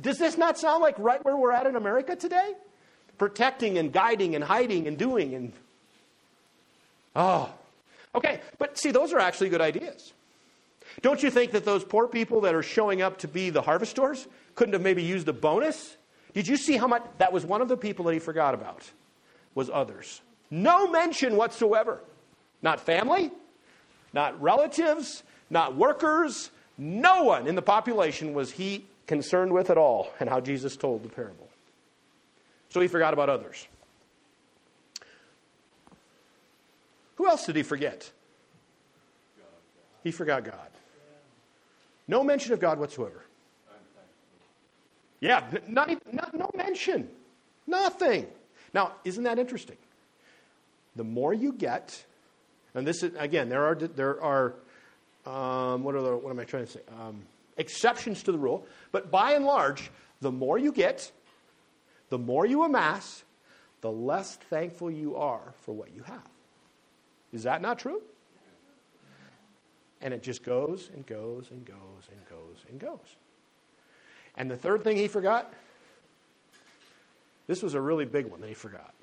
Does 0.00 0.16
this 0.16 0.38
not 0.38 0.56
sound 0.58 0.80
like 0.80 0.98
right 0.98 1.22
where 1.22 1.36
we're 1.36 1.52
at 1.52 1.66
in 1.66 1.76
America 1.76 2.16
today? 2.16 2.54
Protecting 3.18 3.76
and 3.76 3.92
guiding 3.92 4.34
and 4.36 4.42
hiding 4.42 4.86
and 4.86 4.96
doing 4.96 5.34
and 5.34 5.52
Oh, 7.14 7.52
okay. 8.14 8.40
But 8.58 8.78
see, 8.78 8.90
those 8.90 9.12
are 9.12 9.18
actually 9.18 9.48
good 9.48 9.60
ideas. 9.60 10.12
Don't 11.02 11.22
you 11.22 11.30
think 11.30 11.52
that 11.52 11.64
those 11.64 11.84
poor 11.84 12.08
people 12.08 12.40
that 12.42 12.54
are 12.54 12.62
showing 12.62 13.00
up 13.02 13.18
to 13.18 13.28
be 13.28 13.50
the 13.50 13.62
harvesters 13.62 14.26
couldn't 14.54 14.72
have 14.72 14.82
maybe 14.82 15.02
used 15.02 15.28
a 15.28 15.32
bonus? 15.32 15.96
Did 16.34 16.48
you 16.48 16.56
see 16.56 16.76
how 16.76 16.86
much? 16.86 17.04
That 17.18 17.32
was 17.32 17.44
one 17.44 17.62
of 17.62 17.68
the 17.68 17.76
people 17.76 18.04
that 18.06 18.12
he 18.12 18.18
forgot 18.18 18.54
about, 18.54 18.90
was 19.54 19.70
others. 19.70 20.20
No 20.50 20.90
mention 20.90 21.36
whatsoever. 21.36 22.00
Not 22.62 22.80
family, 22.80 23.30
not 24.12 24.40
relatives, 24.40 25.22
not 25.48 25.76
workers. 25.76 26.50
No 26.76 27.24
one 27.24 27.46
in 27.46 27.54
the 27.54 27.62
population 27.62 28.34
was 28.34 28.50
he 28.50 28.84
concerned 29.06 29.52
with 29.52 29.70
at 29.70 29.78
all, 29.78 30.12
and 30.20 30.28
how 30.28 30.40
Jesus 30.40 30.76
told 30.76 31.02
the 31.02 31.08
parable. 31.08 31.48
So 32.68 32.80
he 32.80 32.86
forgot 32.86 33.12
about 33.12 33.28
others. 33.28 33.66
Who 37.20 37.28
else 37.28 37.44
did 37.44 37.54
he 37.54 37.62
forget? 37.62 38.10
He 40.02 40.10
forgot 40.10 40.42
God. 40.42 40.70
No 42.08 42.24
mention 42.24 42.54
of 42.54 42.60
God 42.60 42.78
whatsoever. 42.78 43.26
Yeah, 45.20 45.44
not, 45.68 45.90
even, 45.90 46.00
not 46.12 46.32
no 46.32 46.50
mention. 46.56 47.10
Nothing. 47.66 48.26
Now, 48.72 48.92
isn't 49.04 49.22
that 49.24 49.38
interesting? 49.38 49.76
The 50.96 51.04
more 51.04 51.34
you 51.34 51.52
get, 51.52 52.02
and 52.74 52.86
this 52.86 53.02
is 53.02 53.12
again, 53.18 53.50
there 53.50 53.66
are 53.66 53.74
there 53.74 54.22
are 54.22 54.54
um, 55.26 55.84
what 55.84 55.94
are 55.94 56.00
the, 56.00 56.16
what 56.16 56.30
am 56.30 56.40
I 56.40 56.44
trying 56.44 56.64
to 56.64 56.72
say? 56.72 56.80
Um, 56.98 57.20
exceptions 57.58 58.22
to 58.22 58.32
the 58.32 58.38
rule, 58.38 58.64
but 58.92 59.10
by 59.10 59.32
and 59.32 59.44
large, 59.44 59.90
the 60.22 60.32
more 60.32 60.56
you 60.56 60.72
get, 60.72 61.12
the 62.08 62.16
more 62.16 62.46
you 62.46 62.62
amass, 62.62 63.24
the 63.82 63.92
less 63.92 64.36
thankful 64.36 64.90
you 64.90 65.16
are 65.16 65.52
for 65.66 65.74
what 65.74 65.94
you 65.94 66.02
have. 66.04 66.26
Is 67.32 67.44
that 67.44 67.62
not 67.62 67.78
true? 67.78 68.00
And 70.00 70.14
it 70.14 70.22
just 70.22 70.42
goes 70.42 70.90
and 70.94 71.06
goes 71.06 71.50
and 71.50 71.64
goes 71.64 71.76
and 72.10 72.28
goes 72.28 72.64
and 72.68 72.80
goes. 72.80 73.16
And 74.36 74.50
the 74.50 74.56
third 74.56 74.82
thing 74.82 74.96
he 74.96 75.08
forgot, 75.08 75.52
this 77.46 77.62
was 77.62 77.74
a 77.74 77.80
really 77.80 78.04
big 78.04 78.26
one 78.26 78.40
that 78.40 78.48
he 78.48 78.54
forgot. 78.54 78.94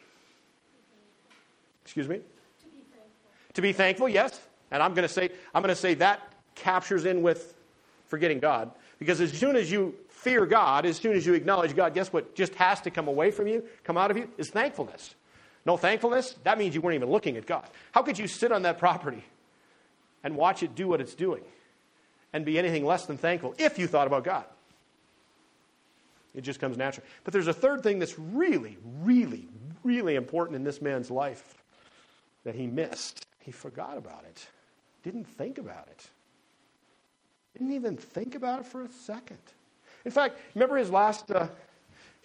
Excuse 1.84 2.08
me? 2.08 2.18
To 2.18 2.66
be 2.66 2.82
thankful. 2.92 3.30
To 3.54 3.62
be 3.62 3.74
thankful, 3.74 4.10
yes. 4.10 4.42
And 4.72 4.82
I'm 4.82 4.94
going 4.94 5.08
to 5.08 5.14
say 5.14 5.30
I'm 5.54 5.62
going 5.62 5.74
to 5.74 5.80
say 5.80 5.94
that 5.96 6.34
captures 6.56 7.06
in 7.06 7.22
with 7.22 7.54
forgetting 8.08 8.40
God 8.40 8.72
because 9.00 9.22
as 9.22 9.32
soon 9.32 9.56
as 9.56 9.72
you 9.72 9.96
fear 10.10 10.46
God, 10.46 10.86
as 10.86 10.98
soon 10.98 11.16
as 11.16 11.26
you 11.26 11.34
acknowledge 11.34 11.76
God, 11.76 11.94
guess 11.94 12.12
what 12.12 12.36
just 12.36 12.56
has 12.56 12.82
to 12.82 12.92
come 12.92 13.08
away 13.08 13.32
from 13.32 13.48
you, 13.48 13.64
come 13.84 13.98
out 13.98 14.12
of 14.12 14.18
you 14.18 14.28
is 14.38 14.50
thankfulness. 14.50 15.16
No 15.68 15.76
thankfulness, 15.76 16.34
that 16.46 16.58
means 16.58 16.74
you 16.74 16.80
weren't 16.80 16.96
even 16.96 17.10
looking 17.10 17.36
at 17.36 17.46
God. 17.46 17.66
How 17.92 18.02
could 18.02 18.18
you 18.18 18.26
sit 18.26 18.54
on 18.54 18.62
that 18.62 18.80
property 18.80 19.22
and 20.24 20.38
watch 20.38 20.64
it 20.64 20.76
do 20.76 20.88
what 20.88 21.02
it's 21.02 21.14
doing 21.14 21.44
and 22.32 22.46
be 22.46 22.58
anything 22.58 22.86
less 22.86 23.06
than 23.06 23.18
thankful 23.18 23.54
if 23.58 23.78
you 23.78 23.86
thought 23.86 24.08
about 24.08 24.24
God? 24.24 24.46
It 26.34 26.42
just 26.42 26.62
comes 26.62 26.78
natural. 26.78 27.06
But 27.26 27.34
there's 27.34 27.48
a 27.48 27.54
third 27.54 27.84
thing 27.84 28.00
that's 28.00 28.18
really, 28.18 28.78
really, 29.02 29.50
really 29.84 30.16
important 30.16 30.56
in 30.56 30.64
this 30.64 30.82
man's 30.82 31.12
life 31.12 31.62
that 32.46 32.56
he 32.56 32.66
missed. 32.66 33.26
He 33.40 33.52
forgot 33.52 33.98
about 33.98 34.24
it, 34.24 34.48
didn't 35.04 35.26
think 35.26 35.58
about 35.58 35.90
it. 35.92 36.08
Didn't 37.58 37.74
even 37.74 37.98
think 37.98 38.36
about 38.36 38.62
it 38.62 38.68
for 38.68 38.84
a 38.84 38.90
second. 38.90 39.40
In 40.06 40.12
fact, 40.12 40.38
remember 40.56 40.78
his 40.78 40.92
last, 40.92 41.30
uh, 41.30 41.50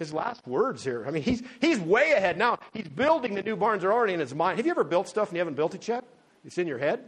his 0.03 0.13
last 0.13 0.47
words 0.47 0.83
here. 0.83 1.05
I 1.07 1.11
mean, 1.11 1.23
he's, 1.23 1.43
he's 1.61 1.79
way 1.79 2.13
ahead 2.13 2.37
now. 2.37 2.59
He's 2.73 2.89
building 2.89 3.35
the 3.35 3.43
new 3.43 3.57
barns 3.57 3.85
are 3.85 3.93
already 3.93 4.13
in 4.13 4.21
his 4.21 4.35
mind. 4.35 4.59
Have 4.59 4.67
you 4.67 4.73
ever 4.73 4.85
built 4.85 5.09
stuff 5.09 5.29
and 5.29 5.37
you 5.37 5.41
haven't 5.41 5.55
built 5.55 5.75
it 5.75 5.87
yet? 5.87 6.05
It's 6.45 6.59
in 6.59 6.67
your 6.67 6.79
head? 6.79 7.05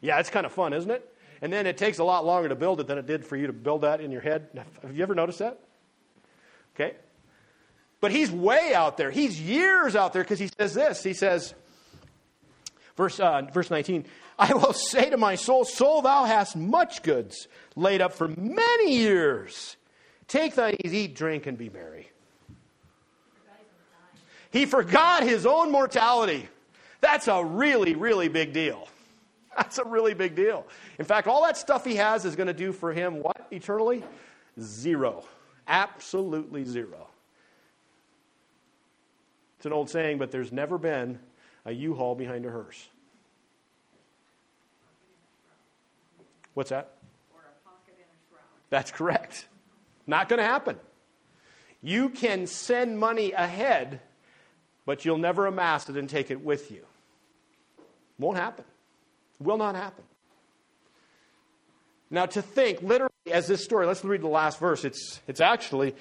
Yeah, 0.00 0.18
it's 0.18 0.30
kind 0.30 0.46
of 0.46 0.52
fun, 0.52 0.72
isn't 0.72 0.90
it? 0.90 1.08
And 1.42 1.52
then 1.52 1.66
it 1.66 1.76
takes 1.76 1.98
a 1.98 2.04
lot 2.04 2.24
longer 2.24 2.48
to 2.48 2.54
build 2.54 2.80
it 2.80 2.86
than 2.86 2.98
it 2.98 3.06
did 3.06 3.24
for 3.24 3.36
you 3.36 3.48
to 3.48 3.52
build 3.52 3.82
that 3.82 4.00
in 4.00 4.10
your 4.10 4.20
head. 4.20 4.48
Have 4.82 4.96
you 4.96 5.02
ever 5.02 5.14
noticed 5.14 5.40
that? 5.40 5.58
Okay. 6.74 6.94
But 8.00 8.12
he's 8.12 8.30
way 8.30 8.74
out 8.74 8.96
there. 8.96 9.10
He's 9.10 9.40
years 9.40 9.94
out 9.94 10.12
there 10.12 10.22
because 10.22 10.38
he 10.38 10.48
says 10.48 10.74
this. 10.74 11.02
He 11.02 11.14
says, 11.14 11.54
verse, 12.96 13.20
uh, 13.20 13.42
verse 13.52 13.70
19, 13.70 14.06
I 14.38 14.54
will 14.54 14.72
say 14.72 15.10
to 15.10 15.16
my 15.16 15.34
soul, 15.34 15.64
Soul, 15.64 16.02
thou 16.02 16.24
hast 16.24 16.56
much 16.56 17.02
goods 17.02 17.48
laid 17.76 18.00
up 18.00 18.12
for 18.12 18.28
many 18.28 18.96
years. 18.96 19.76
Take 20.28 20.54
thy 20.54 20.76
ease, 20.82 20.94
eat, 20.94 21.14
drink, 21.14 21.46
and 21.46 21.58
be 21.58 21.68
merry. 21.68 22.11
He 24.52 24.66
forgot 24.66 25.22
his 25.22 25.46
own 25.46 25.72
mortality. 25.72 26.48
That's 27.00 27.26
a 27.26 27.44
really, 27.44 27.94
really 27.94 28.28
big 28.28 28.52
deal. 28.52 28.86
That's 29.56 29.78
a 29.78 29.84
really 29.84 30.14
big 30.14 30.34
deal. 30.34 30.66
In 30.98 31.04
fact, 31.04 31.26
all 31.26 31.42
that 31.44 31.56
stuff 31.56 31.84
he 31.84 31.96
has 31.96 32.24
is 32.24 32.36
going 32.36 32.46
to 32.46 32.54
do 32.54 32.72
for 32.72 32.92
him 32.92 33.20
what 33.22 33.46
eternally? 33.50 34.04
Zero. 34.60 35.24
Absolutely 35.66 36.64
zero. 36.64 37.08
It's 39.56 39.66
an 39.66 39.72
old 39.72 39.90
saying, 39.90 40.18
but 40.18 40.30
there's 40.30 40.52
never 40.52 40.78
been 40.78 41.18
a 41.64 41.72
U 41.72 41.94
haul 41.94 42.14
behind 42.14 42.44
a 42.46 42.50
hearse. 42.50 42.88
What's 46.54 46.70
that? 46.70 46.92
That's 48.70 48.90
correct. 48.90 49.46
Not 50.06 50.28
going 50.28 50.38
to 50.38 50.44
happen. 50.44 50.78
You 51.82 52.08
can 52.08 52.46
send 52.46 52.98
money 52.98 53.32
ahead, 53.32 54.00
but 54.84 55.04
you'll 55.04 55.18
never 55.18 55.46
amass 55.46 55.88
it 55.88 55.96
and 55.96 56.08
take 56.08 56.30
it 56.30 56.44
with 56.44 56.70
you. 56.70 56.84
Won't 58.18 58.38
happen. 58.38 58.64
Will 59.40 59.58
not 59.58 59.74
happen. 59.74 60.04
Now, 62.10 62.26
to 62.26 62.42
think 62.42 62.82
literally 62.82 63.10
as 63.30 63.46
this 63.46 63.64
story, 63.64 63.86
let's 63.86 64.04
read 64.04 64.20
the 64.20 64.28
last 64.28 64.58
verse. 64.58 64.84
It's, 64.84 65.20
it's 65.26 65.40
actually, 65.40 65.94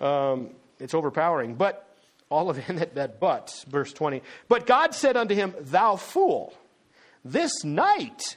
um, 0.00 0.50
it's 0.80 0.94
overpowering. 0.94 1.54
But 1.54 1.88
all 2.30 2.50
of 2.50 2.56
that, 2.68 2.94
that 2.94 3.20
but, 3.20 3.64
verse 3.68 3.92
20. 3.92 4.22
But 4.48 4.66
God 4.66 4.94
said 4.94 5.16
unto 5.16 5.34
him, 5.34 5.54
Thou 5.60 5.96
fool, 5.96 6.54
this 7.24 7.64
night 7.64 8.36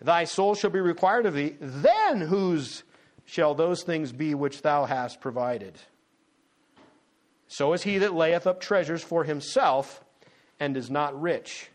thy 0.00 0.24
soul 0.24 0.54
shall 0.54 0.70
be 0.70 0.80
required 0.80 1.26
of 1.26 1.34
thee. 1.34 1.56
Then 1.60 2.20
whose 2.20 2.82
shall 3.26 3.54
those 3.54 3.82
things 3.82 4.12
be 4.12 4.34
which 4.34 4.62
thou 4.62 4.84
hast 4.84 5.20
provided? 5.20 5.74
So 7.48 7.72
is 7.72 7.82
he 7.82 7.98
that 7.98 8.14
layeth 8.14 8.46
up 8.46 8.60
treasures 8.60 9.02
for 9.02 9.24
himself 9.24 10.02
and 10.60 10.76
is 10.76 10.90
not 10.90 11.20
rich 11.20 11.68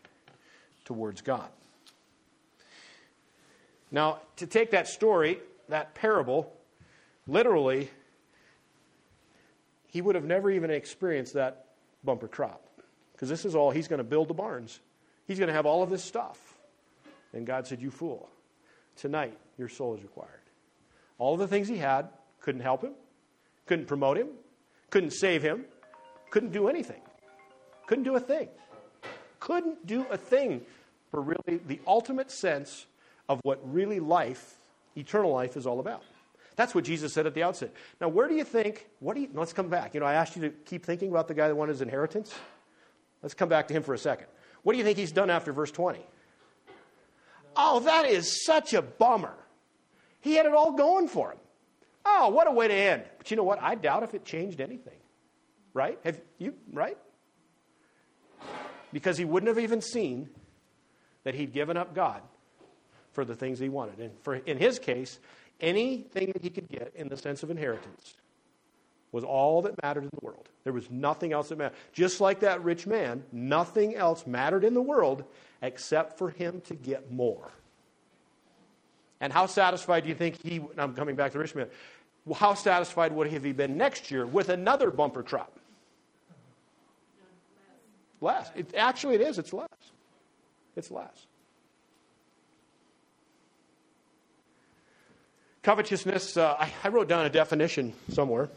towards 0.84 1.22
God. 1.22 1.48
Now, 3.90 4.18
to 4.36 4.46
take 4.46 4.70
that 4.70 4.88
story, 4.88 5.38
that 5.68 5.94
parable, 5.94 6.52
literally, 7.26 7.90
he 9.88 10.00
would 10.00 10.14
have 10.14 10.24
never 10.24 10.50
even 10.50 10.70
experienced 10.70 11.34
that 11.34 11.66
bumper 12.04 12.28
crop. 12.28 12.64
Because 13.12 13.28
this 13.28 13.44
is 13.44 13.54
all, 13.54 13.70
he's 13.70 13.88
going 13.88 13.98
to 13.98 14.04
build 14.04 14.28
the 14.28 14.34
barns. 14.34 14.80
He's 15.26 15.38
going 15.38 15.48
to 15.48 15.54
have 15.54 15.66
all 15.66 15.82
of 15.82 15.90
this 15.90 16.02
stuff. 16.02 16.38
And 17.32 17.46
God 17.46 17.66
said, 17.66 17.80
You 17.80 17.90
fool, 17.90 18.28
tonight 18.96 19.36
your 19.58 19.68
soul 19.68 19.94
is 19.94 20.02
required. 20.02 20.30
All 21.18 21.34
of 21.34 21.40
the 21.40 21.48
things 21.48 21.68
he 21.68 21.76
had 21.76 22.08
couldn't 22.40 22.62
help 22.62 22.82
him, 22.82 22.92
couldn't 23.66 23.86
promote 23.86 24.16
him, 24.16 24.28
couldn't 24.90 25.12
save 25.12 25.42
him, 25.42 25.64
couldn't 26.30 26.52
do 26.52 26.68
anything. 26.68 27.00
Couldn't 27.86 28.04
do 28.04 28.14
a 28.16 28.20
thing. 28.20 28.48
Couldn't 29.38 29.86
do 29.86 30.06
a 30.10 30.16
thing 30.16 30.62
for 31.10 31.20
really 31.20 31.60
the 31.66 31.80
ultimate 31.86 32.30
sense 32.30 32.86
of 33.28 33.40
what 33.42 33.58
really 33.72 34.00
life, 34.00 34.58
eternal 34.96 35.32
life, 35.32 35.56
is 35.56 35.66
all 35.66 35.80
about. 35.80 36.02
That's 36.56 36.74
what 36.74 36.84
Jesus 36.84 37.12
said 37.12 37.26
at 37.26 37.34
the 37.34 37.42
outset. 37.42 37.72
Now, 38.00 38.08
where 38.08 38.28
do 38.28 38.34
you 38.34 38.44
think, 38.44 38.86
what 38.98 39.14
do 39.14 39.22
you, 39.22 39.28
let's 39.32 39.52
come 39.52 39.68
back. 39.68 39.94
You 39.94 40.00
know, 40.00 40.06
I 40.06 40.14
asked 40.14 40.36
you 40.36 40.42
to 40.42 40.50
keep 40.50 40.84
thinking 40.84 41.10
about 41.10 41.26
the 41.26 41.34
guy 41.34 41.48
that 41.48 41.54
won 41.54 41.68
his 41.68 41.80
inheritance. 41.80 42.34
Let's 43.22 43.34
come 43.34 43.48
back 43.48 43.68
to 43.68 43.74
him 43.74 43.82
for 43.82 43.94
a 43.94 43.98
second. 43.98 44.26
What 44.62 44.72
do 44.72 44.78
you 44.78 44.84
think 44.84 44.98
he's 44.98 45.12
done 45.12 45.30
after 45.30 45.52
verse 45.52 45.70
20? 45.70 46.00
Oh, 47.56 47.80
that 47.80 48.06
is 48.06 48.44
such 48.44 48.74
a 48.74 48.82
bummer. 48.82 49.34
He 50.20 50.34
had 50.34 50.46
it 50.46 50.52
all 50.52 50.72
going 50.72 51.08
for 51.08 51.32
him. 51.32 51.38
Oh, 52.04 52.28
what 52.30 52.46
a 52.46 52.50
way 52.50 52.68
to 52.68 52.74
end. 52.74 53.04
But 53.18 53.30
you 53.30 53.36
know 53.36 53.44
what? 53.44 53.62
I 53.62 53.74
doubt 53.74 54.02
if 54.02 54.14
it 54.14 54.24
changed 54.24 54.60
anything. 54.60 54.98
Right? 55.72 55.98
Have 56.04 56.20
you, 56.38 56.54
right? 56.72 56.98
Because 58.92 59.16
he 59.16 59.24
wouldn't 59.24 59.48
have 59.48 59.58
even 59.58 59.80
seen 59.80 60.28
that 61.24 61.34
he'd 61.34 61.52
given 61.52 61.76
up 61.76 61.94
God 61.94 62.22
for 63.12 63.24
the 63.24 63.34
things 63.34 63.58
he 63.58 63.68
wanted. 63.68 63.98
And 63.98 64.12
for, 64.22 64.34
in 64.34 64.58
his 64.58 64.78
case, 64.78 65.18
anything 65.60 66.32
that 66.32 66.42
he 66.42 66.50
could 66.50 66.68
get 66.68 66.92
in 66.94 67.08
the 67.08 67.16
sense 67.16 67.42
of 67.42 67.50
inheritance 67.50 68.14
was 69.12 69.24
all 69.24 69.62
that 69.62 69.80
mattered 69.82 70.04
in 70.04 70.10
the 70.10 70.24
world. 70.24 70.48
There 70.64 70.72
was 70.72 70.90
nothing 70.90 71.32
else 71.32 71.48
that 71.48 71.58
mattered. 71.58 71.76
Just 71.92 72.20
like 72.20 72.40
that 72.40 72.62
rich 72.62 72.86
man, 72.86 73.24
nothing 73.32 73.94
else 73.94 74.26
mattered 74.26 74.64
in 74.64 74.74
the 74.74 74.82
world 74.82 75.24
except 75.62 76.18
for 76.18 76.30
him 76.30 76.60
to 76.62 76.74
get 76.74 77.10
more. 77.10 77.50
And 79.20 79.32
how 79.32 79.46
satisfied 79.46 80.04
do 80.04 80.08
you 80.08 80.14
think 80.14 80.40
he, 80.42 80.60
I'm 80.78 80.94
coming 80.94 81.14
back 81.14 81.32
to 81.32 81.38
the 81.38 81.42
rich 81.42 81.54
how 82.34 82.54
satisfied 82.54 83.12
would 83.12 83.28
he 83.28 83.34
have 83.34 83.56
been 83.56 83.76
next 83.76 84.10
year 84.10 84.26
with 84.26 84.50
another 84.50 84.90
bumper 84.90 85.22
crop? 85.22 85.58
Less. 88.20 88.50
It, 88.54 88.74
actually, 88.76 89.14
it 89.14 89.22
is. 89.22 89.38
It's 89.38 89.52
less. 89.52 89.68
It's 90.76 90.90
less. 90.90 91.26
Covetousness, 95.62 96.36
uh, 96.36 96.56
I, 96.58 96.72
I 96.84 96.88
wrote 96.88 97.08
down 97.08 97.26
a 97.26 97.30
definition 97.30 97.92
somewhere 98.10 98.50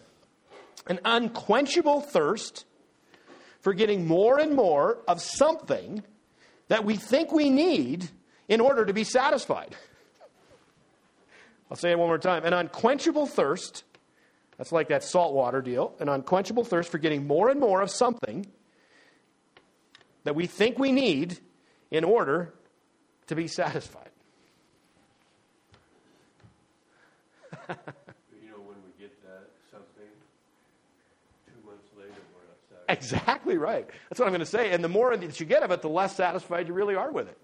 an 0.88 1.00
unquenchable 1.06 2.02
thirst 2.02 2.66
for 3.62 3.74
getting 3.74 4.06
more 4.06 4.40
and 4.40 4.54
more 4.54 4.98
of 5.08 5.22
something 5.22 6.04
that 6.68 6.84
we 6.84 6.98
think 6.98 7.32
we 7.32 7.50
need 7.50 8.10
in 8.50 8.60
order 8.60 8.86
to 8.86 8.94
be 8.94 9.04
satisfied. 9.04 9.76
I'll 11.74 11.78
say 11.78 11.90
it 11.90 11.98
one 11.98 12.08
more 12.08 12.20
time. 12.20 12.46
An 12.46 12.54
unquenchable 12.54 13.26
thirst, 13.26 13.84
that's 14.60 14.72
like 14.72 14.90
that 14.90 15.04
saltwater 15.04 15.60
deal, 15.60 15.96
an 16.00 16.08
unquenchable 16.08 16.64
thirst 16.64 16.92
for 16.92 17.00
getting 17.00 17.26
more 17.26 17.50
and 17.50 17.60
more 17.60 17.82
of 17.82 17.90
something 17.90 18.46
that 20.24 20.36
we 20.36 20.46
think 20.46 20.78
we 20.78 20.92
need 20.92 21.40
in 21.90 22.04
order 22.04 22.54
to 23.26 23.36
be 23.36 23.48
satisfied. 23.48 24.12
You 27.70 28.50
know, 28.50 28.60
when 28.60 28.78
we 28.86 28.92
get 29.00 29.20
that 29.24 29.50
something, 29.72 30.12
two 31.48 31.68
months 31.68 31.88
later, 31.98 32.12
we're 32.36 32.46
not 32.46 32.60
satisfied. 32.70 32.98
Exactly 32.98 33.58
right. 33.58 33.90
That's 34.10 34.20
what 34.20 34.28
I'm 34.28 34.32
going 34.32 34.42
to 34.42 34.46
say. 34.46 34.74
And 34.74 34.84
the 34.84 34.90
more 34.90 35.18
that 35.18 35.40
you 35.40 35.46
get 35.48 35.64
of 35.64 35.72
it, 35.72 35.82
the 35.82 35.90
less 35.90 36.16
satisfied 36.16 36.68
you 36.68 36.76
really 36.76 36.94
are 36.94 37.12
with 37.12 37.30
it. 37.30 37.38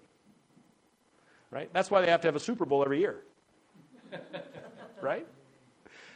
Right? 1.50 1.68
That's 1.72 1.90
why 1.90 2.00
they 2.00 2.10
have 2.12 2.20
to 2.20 2.28
have 2.28 2.36
a 2.36 2.40
Super 2.40 2.64
Bowl 2.64 2.84
every 2.84 3.00
year. 3.00 3.24
right? 5.00 5.26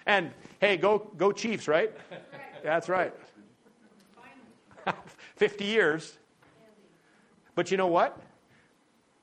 And 0.07 0.33
hey, 0.61 0.77
go 0.77 1.11
go 1.17 1.33
Chiefs, 1.33 1.69
right? 1.69 1.93
That's 2.63 2.89
right. 2.89 3.13
50 5.37 5.65
years. 5.65 6.17
But 7.55 7.71
you 7.71 7.77
know 7.77 7.87
what? 7.87 8.19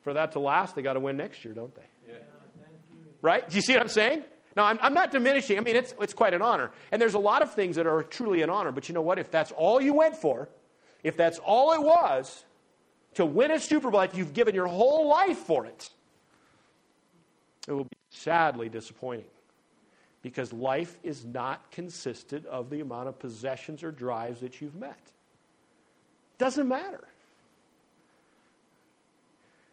For 0.04 0.14
that 0.14 0.32
to 0.34 0.40
last, 0.40 0.76
they 0.76 0.82
got 0.82 0.94
to 0.94 1.00
win 1.00 1.18
next 1.18 1.46
year, 1.46 1.54
don't 1.54 1.74
they? 1.76 1.82
Yeah. 2.08 2.16
Right? 3.22 3.48
Do 3.48 3.56
you 3.56 3.62
see 3.62 3.74
what 3.74 3.82
I'm 3.82 3.88
saying? 3.88 4.24
No, 4.56 4.64
I'm, 4.64 4.80
I'm 4.82 4.94
not 4.94 5.12
diminishing. 5.12 5.58
I 5.58 5.62
mean, 5.62 5.76
it's, 5.76 5.94
it's 6.02 6.14
quite 6.14 6.34
an 6.34 6.42
honor. 6.42 6.72
And 6.92 7.02
there's 7.02 7.14
a 7.14 7.20
lot 7.20 7.42
of 7.42 7.54
things 7.54 7.76
that 7.78 7.88
are 7.88 8.04
truly 8.04 8.42
an 8.42 8.50
honor. 8.50 8.72
But 8.72 8.90
you 8.90 8.96
know 8.96 9.02
what? 9.02 9.20
If 9.20 9.32
that's 9.32 9.52
all 9.52 9.80
you 9.80 9.94
went 9.94 10.16
for, 10.16 10.50
if 11.04 11.16
that's 11.16 11.40
all 11.40 11.74
it 11.74 11.82
was 11.82 12.46
to 13.14 13.26
win 13.26 13.52
a 13.52 13.60
Super 13.60 13.92
Bowl, 13.92 14.02
if 14.02 14.16
you've 14.16 14.34
given 14.34 14.56
your 14.56 14.68
whole 14.68 15.08
life 15.08 15.38
for 15.38 15.66
it, 15.66 15.90
it 17.68 17.72
will 17.74 17.86
be 17.86 17.98
sadly 18.12 18.70
disappointing. 18.70 19.26
Because 20.22 20.54
life 20.54 21.00
is 21.02 21.26
not 21.26 21.72
consisted 21.72 22.46
of 22.46 22.70
the 22.70 22.82
amount 22.82 23.08
of 23.08 23.18
possessions 23.18 23.82
or 23.82 23.92
drives 23.92 24.42
that 24.42 24.62
you've 24.62 24.76
met. 24.76 25.00
Doesn't 26.38 26.68
matter. 26.68 27.08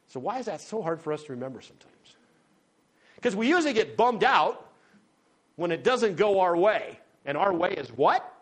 So, 0.09 0.21
why 0.21 0.39
is 0.39 0.47
that 0.47 0.63
so 0.63 0.81
hard 0.81 1.03
for 1.03 1.13
us 1.13 1.23
to 1.25 1.33
remember 1.33 1.61
sometimes? 1.61 1.93
Because 3.17 3.37
we 3.37 3.49
usually 3.49 3.75
get 3.75 3.97
bummed 3.97 4.25
out 4.25 4.71
when 5.57 5.71
it 5.71 5.85
doesn't 5.85 6.17
go 6.17 6.41
our 6.41 6.57
way. 6.57 6.99
And 7.27 7.37
our 7.37 7.53
way 7.53 7.73
is 7.73 7.89
what? 7.89 8.35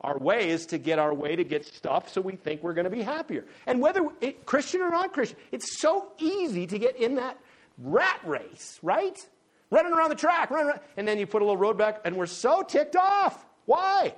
Our 0.00 0.18
way 0.18 0.50
is 0.50 0.66
to 0.66 0.78
get 0.78 0.98
our 0.98 1.12
way 1.12 1.36
to 1.36 1.44
get 1.44 1.66
stuff 1.66 2.08
so 2.12 2.20
we 2.20 2.36
think 2.36 2.62
we're 2.62 2.72
going 2.72 2.84
to 2.84 2.90
be 2.90 3.02
happier. 3.02 3.44
And 3.66 3.80
whether 3.80 4.08
it, 4.20 4.46
Christian 4.46 4.80
or 4.80 4.90
non 4.90 5.10
Christian, 5.10 5.38
it's 5.52 5.80
so 5.80 6.12
easy 6.18 6.66
to 6.66 6.78
get 6.78 6.96
in 6.96 7.16
that 7.16 7.38
rat 7.78 8.20
race, 8.24 8.78
right? 8.82 9.24
Running 9.70 9.92
around 9.92 10.10
the 10.10 10.16
track, 10.16 10.50
running 10.50 10.68
around, 10.70 10.80
and 10.96 11.06
then 11.06 11.18
you 11.18 11.26
put 11.26 11.42
a 11.42 11.44
little 11.44 11.56
road 11.56 11.76
back, 11.78 12.00
and 12.04 12.16
we're 12.16 12.26
so 12.26 12.62
ticked 12.62 12.96
off. 12.96 13.44
Why? 13.66 14.14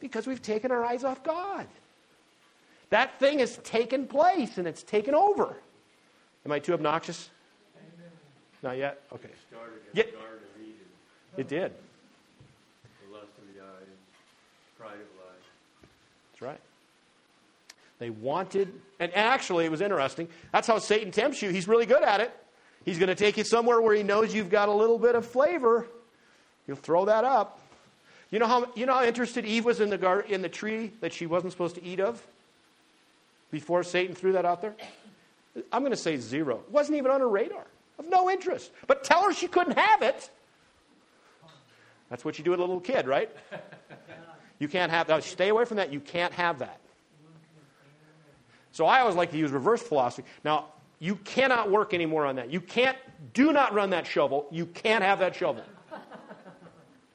Because 0.00 0.26
we've 0.26 0.42
taken 0.42 0.70
our 0.70 0.84
eyes 0.84 1.04
off 1.04 1.22
God. 1.24 1.66
That 2.90 3.18
thing 3.18 3.40
has 3.40 3.56
taken 3.58 4.06
place 4.06 4.58
and 4.58 4.68
it's 4.68 4.82
taken 4.84 5.14
over. 5.14 5.56
Am 6.44 6.52
I 6.52 6.60
too 6.60 6.72
obnoxious? 6.72 7.30
Not 8.62 8.76
yet? 8.76 9.00
Okay. 9.12 9.28
Yeah. 9.92 10.04
the 10.04 10.12
Garden 10.12 10.38
of 10.54 10.62
Eden, 10.62 10.74
It 11.36 11.48
did. 11.48 11.72
the 13.06 13.12
lust 13.12 13.26
of 13.38 13.54
the 13.54 13.60
eyes, 13.60 13.88
pride 14.78 14.92
of 14.92 15.00
life. 15.00 15.46
That's 16.32 16.42
right. 16.42 16.60
They 17.98 18.10
wanted, 18.10 18.72
and 19.00 19.14
actually, 19.14 19.64
it 19.64 19.70
was 19.70 19.80
interesting. 19.80 20.28
That's 20.52 20.66
how 20.66 20.78
Satan 20.78 21.10
tempts 21.10 21.40
you. 21.40 21.48
He's 21.50 21.66
really 21.66 21.86
good 21.86 22.02
at 22.02 22.20
it. 22.20 22.30
He's 22.84 22.98
going 22.98 23.08
to 23.08 23.14
take 23.14 23.36
you 23.36 23.44
somewhere 23.44 23.80
where 23.80 23.94
he 23.94 24.02
knows 24.02 24.34
you've 24.34 24.50
got 24.50 24.68
a 24.68 24.72
little 24.72 24.98
bit 24.98 25.14
of 25.14 25.26
flavor. 25.26 25.86
He'll 26.66 26.76
throw 26.76 27.06
that 27.06 27.24
up. 27.24 27.60
You 28.30 28.38
know 28.38 28.46
how, 28.46 28.68
you 28.74 28.86
know 28.86 28.94
how 28.94 29.04
interested 29.04 29.46
Eve 29.46 29.64
was 29.64 29.80
in 29.80 29.88
the, 29.88 29.98
gar- 29.98 30.20
in 30.20 30.42
the 30.42 30.48
tree 30.48 30.92
that 31.00 31.12
she 31.12 31.26
wasn't 31.26 31.52
supposed 31.52 31.76
to 31.76 31.84
eat 31.84 32.00
of 32.00 32.24
before 33.50 33.82
Satan 33.82 34.14
threw 34.14 34.32
that 34.32 34.44
out 34.44 34.60
there? 34.60 34.74
I'm 35.72 35.82
going 35.82 35.92
to 35.92 35.96
say 35.96 36.16
zero. 36.16 36.56
It 36.66 36.70
wasn't 36.70 36.98
even 36.98 37.10
on 37.10 37.20
her 37.20 37.28
radar, 37.28 37.66
of 37.98 38.08
no 38.08 38.28
interest. 38.28 38.70
But 38.86 39.04
tell 39.04 39.22
her 39.24 39.32
she 39.32 39.48
couldn't 39.48 39.78
have 39.78 40.02
it. 40.02 40.28
That's 42.10 42.24
what 42.24 42.38
you 42.38 42.44
do 42.44 42.50
with 42.50 42.60
a 42.60 42.62
little 42.62 42.80
kid, 42.80 43.06
right? 43.06 43.30
You 44.58 44.68
can't 44.68 44.90
have 44.92 45.06
that. 45.06 45.24
Stay 45.24 45.48
away 45.48 45.64
from 45.64 45.78
that. 45.78 45.92
You 45.92 46.00
can't 46.00 46.32
have 46.34 46.58
that. 46.58 46.78
So 48.76 48.84
I 48.84 49.00
always 49.00 49.16
like 49.16 49.30
to 49.30 49.38
use 49.38 49.52
reverse 49.52 49.82
philosophy. 49.82 50.28
Now, 50.44 50.66
you 50.98 51.16
cannot 51.16 51.70
work 51.70 51.94
anymore 51.94 52.26
on 52.26 52.36
that. 52.36 52.52
You 52.52 52.60
can't, 52.60 52.98
do 53.32 53.50
not 53.50 53.72
run 53.72 53.88
that 53.88 54.06
shovel. 54.06 54.46
You 54.50 54.66
can't 54.66 55.02
have 55.02 55.18
that 55.20 55.34
shovel. 55.34 55.64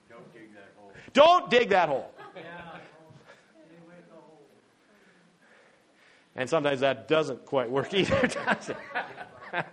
Don't 0.10 0.34
dig 0.34 0.50
that 0.56 0.74
hole. 0.76 0.92
Don't 1.14 1.52
dig 1.52 1.70
that 1.70 1.88
hole. 1.88 2.12
And 6.36 6.50
sometimes 6.50 6.80
that 6.80 7.08
doesn't 7.08 7.46
quite 7.46 7.70
work 7.70 7.94
either, 7.94 8.26
does 8.26 8.70
it? 8.70 8.78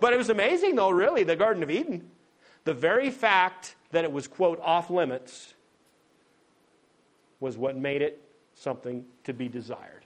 but 0.00 0.12
it 0.12 0.16
was 0.16 0.30
amazing, 0.30 0.74
though, 0.74 0.90
really, 0.90 1.22
the 1.22 1.36
Garden 1.36 1.62
of 1.62 1.70
Eden. 1.70 2.10
The 2.64 2.74
very 2.74 3.10
fact 3.10 3.76
that 3.92 4.02
it 4.02 4.10
was, 4.10 4.26
quote, 4.26 4.58
off 4.60 4.90
limits 4.90 5.54
was 7.38 7.56
what 7.56 7.76
made 7.76 8.02
it 8.02 8.20
something 8.54 9.04
to 9.22 9.32
be 9.32 9.46
desired. 9.46 9.97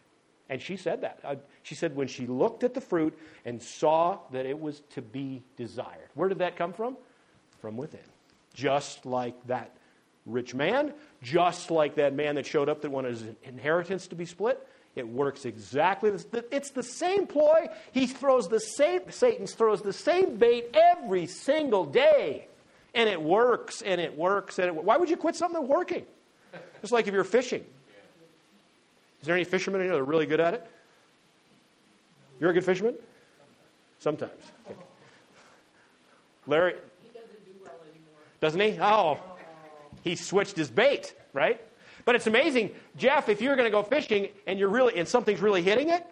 And 0.53 0.61
she 0.61 0.77
said 0.77 1.01
that. 1.01 1.19
Uh, 1.25 1.37
she 1.63 1.75
said 1.75 1.97
when 1.97 2.09
she 2.09 2.27
looked 2.27 2.63
at 2.63 2.75
the 2.75 2.81
fruit 2.83 3.19
and 3.47 3.63
saw 3.63 4.19
that 4.33 4.45
it 4.45 4.61
was 4.61 4.81
to 4.91 5.01
be 5.01 5.43
desired. 5.57 6.11
Where 6.13 6.29
did 6.29 6.41
that 6.41 6.57
come 6.57 6.75
from? 6.75 6.99
From 7.63 7.79
within. 7.79 8.01
Just 8.53 9.07
like 9.07 9.35
that 9.47 9.71
rich 10.27 10.55
man, 10.55 10.93
just 11.23 11.71
like 11.71 11.95
that 11.95 12.13
man 12.13 12.35
that 12.35 12.45
showed 12.45 12.69
up 12.69 12.83
that 12.83 12.91
wanted 12.91 13.13
his 13.13 13.25
inheritance 13.45 14.09
to 14.09 14.15
be 14.15 14.27
split. 14.27 14.69
It 14.95 15.09
works 15.09 15.47
exactly. 15.47 16.13
It's 16.51 16.71
the 16.71 16.83
same 16.83 17.27
ploy. 17.27 17.69
He 17.93 18.07
throws 18.07 18.49
the 18.49 18.61
same. 18.61 19.11
Satan 19.11 19.47
throws 19.47 19.81
the 19.81 19.95
same 19.95 20.37
bait 20.37 20.67
every 20.75 21.29
single 21.29 21.87
day, 21.87 22.47
and 22.95 23.09
it 23.09 23.23
works. 23.23 23.81
And 23.81 24.03
it 24.03 24.19
works. 24.19 24.59
And 24.59 24.69
it, 24.69 24.85
why 24.85 24.99
would 24.99 25.09
you 25.09 25.17
quit 25.17 25.35
something 25.35 25.63
that's 25.63 25.73
working? 25.73 26.05
It's 26.83 26.93
like 26.93 27.09
if 27.09 27.15
you're 27.15 27.25
fishing. 27.25 27.65
Is 29.23 29.27
there 29.27 29.37
any 29.37 29.45
fishermen 29.45 29.81
in 29.81 29.87
here 29.87 29.95
that 29.95 30.01
are 30.01 30.05
really 30.05 30.27
good 30.27 30.41
at 30.41 30.55
it? 30.55 30.67
You're 32.41 32.51
a 32.51 32.55
good 32.55 32.65
fisherman. 32.65 32.97
Sometimes. 34.01 34.33
Okay. 34.69 34.79
Larry. 36.49 36.75
He 37.01 37.09
doesn't 37.17 37.45
do 37.45 37.53
well 37.63 37.73
anymore. 37.89 38.21
Doesn't 38.41 38.61
he? 38.61 38.79
Oh, 38.81 39.21
he 40.03 40.17
switched 40.17 40.57
his 40.57 40.71
bait, 40.71 41.15
right? 41.33 41.61
But 42.05 42.17
it's 42.17 42.27
amazing, 42.27 42.73
Jeff, 42.97 43.29
if 43.29 43.41
you're 43.41 43.55
going 43.55 43.67
to 43.67 43.71
go 43.71 43.85
fishing 43.85 44.29
and 44.49 44.59
you're 44.59 44.69
really 44.69 44.99
and 44.99 45.07
something's 45.07 45.41
really 45.41 45.63
hitting 45.63 45.91
it, 45.91 46.05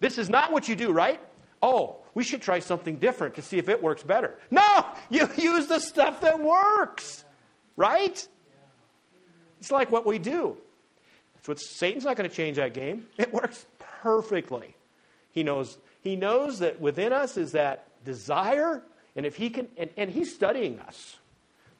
this 0.00 0.18
is 0.18 0.28
not 0.28 0.52
what 0.52 0.68
you 0.68 0.76
do, 0.76 0.92
right? 0.92 1.18
Oh, 1.62 1.96
we 2.14 2.24
should 2.24 2.42
try 2.42 2.58
something 2.58 2.96
different 2.96 3.36
to 3.36 3.42
see 3.42 3.56
if 3.56 3.70
it 3.70 3.82
works 3.82 4.02
better. 4.02 4.34
No, 4.50 4.86
you 5.08 5.28
use 5.38 5.66
the 5.66 5.80
stuff 5.80 6.20
that 6.20 6.38
works, 6.38 7.24
right? 7.76 8.28
It's 9.60 9.70
like 9.72 9.90
what 9.90 10.04
we 10.04 10.18
do. 10.18 10.58
What 11.46 11.58
Satan's 11.60 12.04
not 12.04 12.16
going 12.16 12.28
to 12.28 12.34
change 12.34 12.56
that 12.56 12.74
game. 12.74 13.06
It 13.18 13.32
works 13.32 13.66
perfectly. 14.02 14.74
He 15.30 15.42
knows 15.42 15.78
he 16.02 16.16
knows 16.16 16.58
that 16.60 16.80
within 16.80 17.12
us 17.12 17.36
is 17.36 17.52
that 17.52 17.86
desire, 18.04 18.82
and 19.16 19.26
if 19.26 19.36
he 19.36 19.50
can 19.50 19.68
and, 19.76 19.90
and 19.96 20.10
he's 20.10 20.34
studying 20.34 20.78
us. 20.80 21.16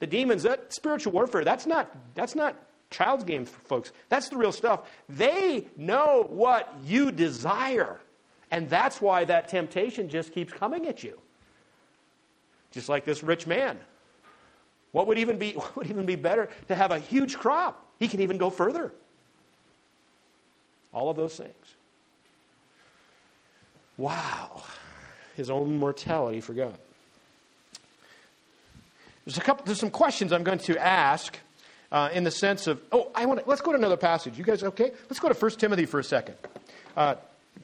The 0.00 0.06
demons, 0.06 0.44
that 0.44 0.72
spiritual 0.72 1.12
warfare, 1.12 1.44
that's 1.44 1.66
not 1.66 1.94
that's 2.14 2.34
not 2.34 2.56
child's 2.90 3.24
game, 3.24 3.44
folks. 3.44 3.92
That's 4.08 4.28
the 4.28 4.36
real 4.36 4.52
stuff. 4.52 4.88
They 5.08 5.66
know 5.76 6.26
what 6.28 6.74
you 6.84 7.10
desire. 7.10 8.00
And 8.50 8.68
that's 8.70 9.00
why 9.00 9.24
that 9.26 9.48
temptation 9.48 10.08
just 10.08 10.32
keeps 10.32 10.52
coming 10.52 10.86
at 10.86 11.02
you. 11.02 11.18
Just 12.70 12.88
like 12.88 13.04
this 13.04 13.22
rich 13.22 13.46
man. 13.46 13.78
What 14.92 15.06
would 15.06 15.18
even 15.18 15.38
be 15.38 15.52
what 15.52 15.76
would 15.76 15.90
even 15.90 16.06
be 16.06 16.16
better 16.16 16.48
to 16.68 16.74
have 16.74 16.90
a 16.90 16.98
huge 16.98 17.36
crop? 17.36 17.84
He 17.98 18.08
can 18.08 18.20
even 18.20 18.38
go 18.38 18.50
further. 18.50 18.92
All 20.92 21.10
of 21.10 21.16
those 21.16 21.36
things. 21.36 21.52
Wow. 23.96 24.62
His 25.36 25.50
own 25.50 25.76
mortality 25.76 26.40
for 26.40 26.54
God. 26.54 26.78
There's 29.24 29.36
a 29.36 29.42
couple 29.42 29.66
there's 29.66 29.80
some 29.80 29.90
questions 29.90 30.32
I'm 30.32 30.44
going 30.44 30.60
to 30.60 30.78
ask 30.78 31.38
uh, 31.92 32.08
in 32.12 32.24
the 32.24 32.30
sense 32.30 32.66
of, 32.66 32.80
oh, 32.92 33.10
I 33.14 33.26
want 33.26 33.40
to, 33.40 33.48
let's 33.48 33.60
go 33.60 33.72
to 33.72 33.78
another 33.78 33.96
passage. 33.96 34.38
You 34.38 34.44
guys 34.44 34.62
okay? 34.62 34.92
Let's 35.08 35.20
go 35.20 35.28
to 35.28 35.34
1 35.34 35.50
Timothy 35.52 35.86
for 35.86 36.00
a 36.00 36.04
second. 36.04 36.36
Uh, 36.96 37.16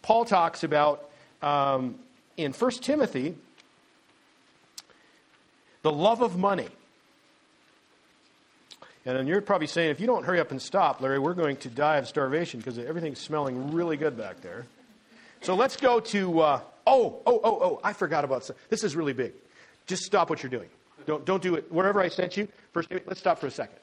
Paul 0.03 0.25
talks 0.25 0.65
about 0.65 1.11
um, 1.43 1.97
in 2.37 2.53
1 2.53 2.71
Timothy 2.73 3.35
the 5.83 5.93
love 5.93 6.23
of 6.23 6.39
money. 6.39 6.69
And 9.07 9.19
then 9.19 9.27
you're 9.27 9.43
probably 9.43 9.67
saying, 9.67 9.91
if 9.91 10.01
you 10.01 10.07
don't 10.07 10.25
hurry 10.25 10.41
up 10.41 10.51
and 10.51 10.61
stop, 10.61 11.01
Larry, 11.01 11.19
we're 11.19 11.35
going 11.35 11.57
to 11.59 11.69
die 11.69 11.99
of 11.99 12.09
starvation 12.09 12.61
because 12.61 12.79
everything's 12.79 13.21
smelling 13.21 13.73
really 13.73 13.97
good 13.97 14.17
back 14.17 14.41
there. 14.41 14.65
So 15.43 15.55
let's 15.55 15.77
go 15.77 16.01
to, 16.01 16.41
uh, 16.41 16.61
oh, 16.87 17.21
oh, 17.27 17.41
oh, 17.45 17.59
oh, 17.63 17.81
I 17.85 17.93
forgot 17.93 18.25
about 18.25 18.47
this. 18.47 18.57
This 18.71 18.83
is 18.83 18.97
really 18.97 19.13
big. 19.13 19.35
Just 19.87 20.05
stop 20.05 20.31
what 20.31 20.43
you're 20.43 20.51
doing. 20.51 20.71
Don't, 21.05 21.27
don't 21.27 21.43
do 21.43 21.55
it. 21.55 21.71
Wherever 21.71 22.01
I 22.01 22.09
sent 22.09 22.39
you, 22.39 22.49
first, 22.73 22.91
let's 22.91 23.21
stop 23.21 23.39
for 23.39 23.47
a 23.47 23.51
second. 23.51 23.77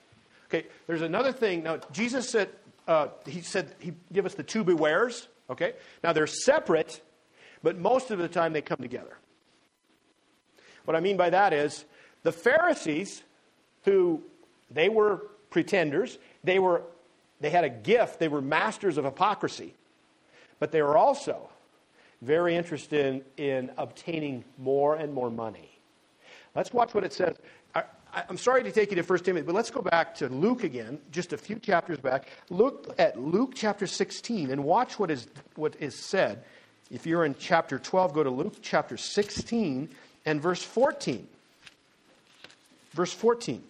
Okay, 0.50 0.66
there's 0.88 1.04
another 1.04 1.32
thing. 1.32 1.64
Now, 1.64 1.78
Jesus 1.92 2.28
said, 2.28 2.50
uh, 2.88 3.10
he 3.28 3.42
said, 3.42 3.76
he 3.78 3.94
give 4.12 4.26
us 4.26 4.34
the 4.34 4.44
two 4.44 4.64
bewares. 4.64 5.28
Okay, 5.52 5.74
now 6.04 6.14
they're 6.14 6.26
separate, 6.26 7.00
but 7.62 7.78
most 7.78 8.10
of 8.10 8.18
the 8.18 8.28
time 8.28 8.54
they 8.54 8.62
come 8.62 8.80
together. 8.80 9.18
What 10.86 10.98
I 10.98 11.00
mean 11.00 11.16
by 11.16 11.30
that 11.30 11.54
is 11.54 11.86
the 12.24 12.32
Pharisees, 12.32 13.22
who 13.84 14.24
they 14.74 14.90
were 14.90 15.28
pretenders, 15.50 16.18
they 16.44 16.60
were 16.60 16.84
they 17.40 17.50
had 17.50 17.64
a 17.64 17.70
gift, 17.70 18.20
they 18.20 18.28
were 18.28 18.42
masters 18.42 18.98
of 18.98 19.06
hypocrisy, 19.06 19.74
but 20.60 20.72
they 20.72 20.82
were 20.82 20.96
also 20.96 21.50
very 22.22 22.56
interested 22.56 23.24
in, 23.38 23.44
in 23.44 23.72
obtaining 23.78 24.44
more 24.60 24.96
and 24.96 25.12
more 25.12 25.32
money. 25.32 25.80
Let's 26.56 26.72
watch 26.72 26.94
what 26.94 27.04
it 27.04 27.14
says. 27.14 27.36
I, 27.74 27.84
am 28.30 28.38
sorry 28.38 28.62
to 28.64 28.72
take 28.72 28.92
you 28.92 28.96
to 28.98 29.02
1 29.02 29.20
Timothy, 29.20 29.46
but 29.46 29.56
let's 29.56 29.72
go 29.72 29.82
back 29.82 30.14
to 30.16 30.28
Luke 30.28 30.64
again, 30.64 31.00
just 31.12 31.34
a 31.34 31.38
few 31.38 31.58
chapters 31.58 31.98
back. 31.98 32.28
Look 32.50 32.94
at 33.00 33.20
Luke 33.20 33.54
chapter 33.56 33.88
16 33.88 34.52
and 34.52 34.64
watch 34.64 35.00
what 35.00 35.10
is, 35.10 35.28
what 35.56 35.76
is 35.80 35.96
said. 35.96 36.44
If 36.92 37.08
you're 37.08 37.26
in 37.26 37.36
chapter 37.40 37.80
12, 37.80 38.14
go 38.14 38.24
to 38.24 38.30
Luke 38.30 38.56
chapter 38.62 38.98
16 38.98 39.90
and 40.26 40.42
verse 40.42 40.62
14. 40.62 41.26
Verse 42.92 43.14
14. 43.14 43.64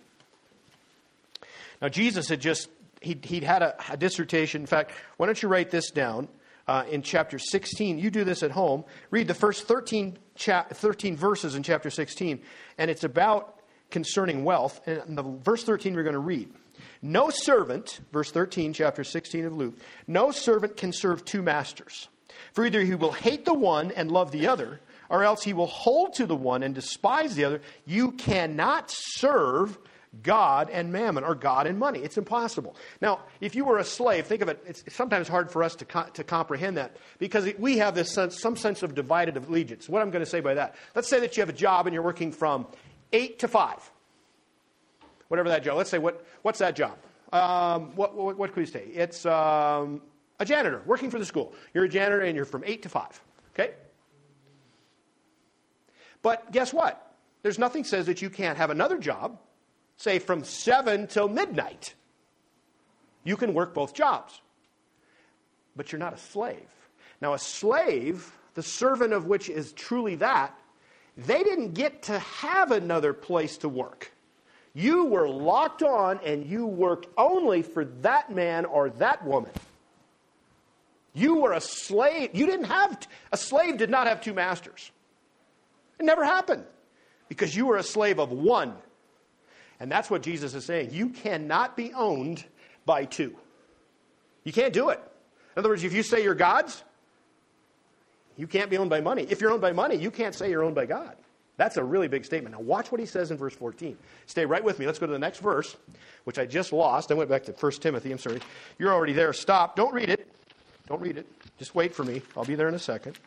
Now, 1.81 1.89
Jesus 1.89 2.29
had 2.29 2.39
just, 2.39 2.69
he'd, 3.01 3.25
he'd 3.25 3.43
had 3.43 3.61
a, 3.61 3.75
a 3.89 3.97
dissertation. 3.97 4.61
In 4.61 4.67
fact, 4.67 4.91
why 5.17 5.25
don't 5.25 5.41
you 5.41 5.49
write 5.49 5.71
this 5.71 5.91
down 5.91 6.27
uh, 6.67 6.83
in 6.89 7.01
chapter 7.01 7.39
16? 7.39 7.97
You 7.97 8.11
do 8.11 8.23
this 8.23 8.43
at 8.43 8.51
home. 8.51 8.83
Read 9.09 9.27
the 9.27 9.33
first 9.33 9.67
13, 9.67 10.17
cha- 10.35 10.67
13 10.71 11.17
verses 11.17 11.55
in 11.55 11.63
chapter 11.63 11.89
16, 11.89 12.41
and 12.77 12.91
it's 12.91 13.03
about 13.03 13.59
concerning 13.89 14.43
wealth. 14.43 14.87
And 14.87 15.17
the 15.17 15.23
verse 15.23 15.63
13 15.63 15.95
we're 15.95 16.03
going 16.03 16.13
to 16.13 16.19
read. 16.19 16.49
No 17.01 17.29
servant, 17.29 17.99
verse 18.11 18.31
13, 18.31 18.73
chapter 18.73 19.03
16 19.03 19.45
of 19.45 19.53
Luke, 19.53 19.77
no 20.07 20.31
servant 20.31 20.77
can 20.77 20.93
serve 20.93 21.25
two 21.25 21.41
masters. 21.41 22.07
For 22.53 22.65
either 22.65 22.81
he 22.81 22.95
will 22.95 23.11
hate 23.11 23.45
the 23.45 23.53
one 23.53 23.91
and 23.91 24.11
love 24.11 24.31
the 24.31 24.47
other, 24.47 24.81
or 25.09 25.23
else 25.23 25.43
he 25.43 25.53
will 25.53 25.67
hold 25.67 26.13
to 26.15 26.25
the 26.25 26.35
one 26.35 26.63
and 26.63 26.73
despise 26.73 27.35
the 27.35 27.43
other. 27.43 27.61
You 27.85 28.13
cannot 28.13 28.85
serve 28.87 29.77
God 30.23 30.69
and 30.69 30.91
mammon, 30.91 31.23
or 31.23 31.35
God 31.35 31.67
and 31.67 31.79
money. 31.79 31.99
It's 31.99 32.17
impossible. 32.17 32.75
Now, 33.01 33.21
if 33.39 33.55
you 33.55 33.63
were 33.63 33.77
a 33.77 33.83
slave, 33.83 34.27
think 34.27 34.41
of 34.41 34.49
it, 34.49 34.61
it's 34.67 34.83
sometimes 34.93 35.29
hard 35.29 35.49
for 35.49 35.63
us 35.63 35.73
to, 35.75 35.85
co- 35.85 36.09
to 36.13 36.23
comprehend 36.23 36.75
that 36.75 36.97
because 37.17 37.49
we 37.57 37.77
have 37.77 37.95
this 37.95 38.11
sense, 38.11 38.39
some 38.41 38.57
sense 38.57 38.83
of 38.83 38.93
divided 38.93 39.37
allegiance. 39.37 39.87
What 39.87 40.01
I'm 40.01 40.11
going 40.11 40.23
to 40.23 40.29
say 40.29 40.41
by 40.41 40.55
that, 40.55 40.75
let's 40.95 41.07
say 41.07 41.21
that 41.21 41.37
you 41.37 41.41
have 41.41 41.49
a 41.49 41.53
job 41.53 41.87
and 41.87 41.93
you're 41.93 42.03
working 42.03 42.33
from 42.33 42.67
8 43.13 43.39
to 43.39 43.47
5. 43.47 43.91
Whatever 45.29 45.47
that 45.47 45.63
job, 45.63 45.77
let's 45.77 45.89
say, 45.89 45.97
what, 45.97 46.25
what's 46.41 46.59
that 46.59 46.75
job? 46.75 46.97
Um, 47.31 47.95
what, 47.95 48.13
what, 48.13 48.37
what, 48.37 48.53
could 48.53 48.59
we 48.59 48.65
say? 48.65 48.83
It's 48.93 49.25
um, 49.25 50.01
a 50.39 50.45
janitor 50.45 50.81
working 50.85 51.09
for 51.09 51.19
the 51.19 51.25
school. 51.25 51.53
You're 51.73 51.85
a 51.85 51.89
janitor 51.89 52.19
and 52.19 52.35
you're 52.35 52.43
from 52.43 52.65
8 52.65 52.83
to 52.83 52.89
5. 52.89 53.21
Okay? 53.53 53.71
But 56.21 56.51
guess 56.51 56.73
what? 56.73 57.15
There's 57.43 57.57
nothing 57.57 57.85
says 57.85 58.07
that 58.07 58.21
you 58.21 58.29
can't 58.29 58.57
have 58.57 58.69
another 58.69 58.97
job, 58.97 59.39
say 60.01 60.19
from 60.19 60.43
7 60.43 61.07
till 61.07 61.27
midnight. 61.27 61.93
You 63.23 63.37
can 63.37 63.53
work 63.53 63.73
both 63.73 63.93
jobs. 63.93 64.41
But 65.75 65.91
you're 65.91 65.99
not 65.99 66.13
a 66.13 66.17
slave. 66.17 66.67
Now, 67.21 67.33
a 67.33 67.39
slave, 67.39 68.31
the 68.55 68.63
servant 68.63 69.13
of 69.13 69.25
which 69.25 69.49
is 69.49 69.73
truly 69.73 70.15
that, 70.15 70.57
they 71.17 71.43
didn't 71.43 71.73
get 71.73 72.03
to 72.03 72.17
have 72.19 72.71
another 72.71 73.13
place 73.13 73.57
to 73.57 73.69
work. 73.69 74.11
You 74.73 75.05
were 75.05 75.29
locked 75.29 75.83
on 75.83 76.19
and 76.25 76.45
you 76.45 76.65
worked 76.65 77.07
only 77.17 77.61
for 77.61 77.85
that 77.85 78.33
man 78.33 78.65
or 78.65 78.89
that 78.91 79.23
woman. 79.25 79.51
You 81.13 81.35
were 81.35 81.53
a 81.53 81.61
slave. 81.61 82.31
You 82.33 82.45
didn't 82.45 82.65
have, 82.65 82.97
a 83.31 83.37
slave 83.37 83.77
did 83.77 83.89
not 83.89 84.07
have 84.07 84.21
two 84.21 84.33
masters. 84.33 84.91
It 85.99 86.05
never 86.05 86.23
happened 86.23 86.63
because 87.27 87.55
you 87.55 87.65
were 87.65 87.77
a 87.77 87.83
slave 87.83 88.19
of 88.19 88.31
one. 88.31 88.73
And 89.81 89.91
that's 89.91 90.11
what 90.11 90.21
Jesus 90.21 90.53
is 90.53 90.63
saying. 90.63 90.91
You 90.91 91.09
cannot 91.09 91.75
be 91.75 91.91
owned 91.93 92.45
by 92.85 93.05
two. 93.05 93.35
You 94.43 94.53
can't 94.53 94.73
do 94.73 94.89
it. 94.89 94.99
In 95.55 95.59
other 95.59 95.69
words, 95.69 95.83
if 95.83 95.91
you 95.91 96.03
say 96.03 96.23
you're 96.23 96.35
God's, 96.35 96.83
you 98.37 98.45
can't 98.45 98.69
be 98.69 98.77
owned 98.77 98.91
by 98.91 99.01
money. 99.01 99.25
If 99.27 99.41
you're 99.41 99.49
owned 99.51 99.61
by 99.61 99.71
money, 99.71 99.95
you 99.95 100.11
can't 100.11 100.35
say 100.35 100.51
you're 100.51 100.61
owned 100.61 100.75
by 100.75 100.85
God. 100.85 101.15
That's 101.57 101.77
a 101.77 101.83
really 101.83 102.07
big 102.07 102.25
statement. 102.25 102.55
Now, 102.55 102.61
watch 102.61 102.91
what 102.91 102.99
he 102.99 103.07
says 103.07 103.31
in 103.31 103.37
verse 103.37 103.55
14. 103.55 103.97
Stay 104.27 104.45
right 104.45 104.63
with 104.63 104.77
me. 104.77 104.85
Let's 104.85 104.99
go 104.99 105.07
to 105.07 105.11
the 105.11 105.19
next 105.19 105.39
verse, 105.39 105.75
which 106.25 106.37
I 106.37 106.45
just 106.45 106.71
lost. 106.71 107.11
I 107.11 107.15
went 107.15 107.31
back 107.31 107.43
to 107.45 107.51
1 107.51 107.71
Timothy. 107.73 108.11
I'm 108.11 108.19
sorry. 108.19 108.39
You're 108.77 108.93
already 108.93 109.13
there. 109.13 109.33
Stop. 109.33 109.75
Don't 109.75 109.95
read 109.95 110.09
it. 110.09 110.31
Don't 110.87 111.01
read 111.01 111.17
it. 111.17 111.25
Just 111.57 111.73
wait 111.73 111.95
for 111.95 112.03
me. 112.03 112.21
I'll 112.37 112.45
be 112.45 112.55
there 112.55 112.67
in 112.67 112.75
a 112.75 112.79
second. 112.79 113.17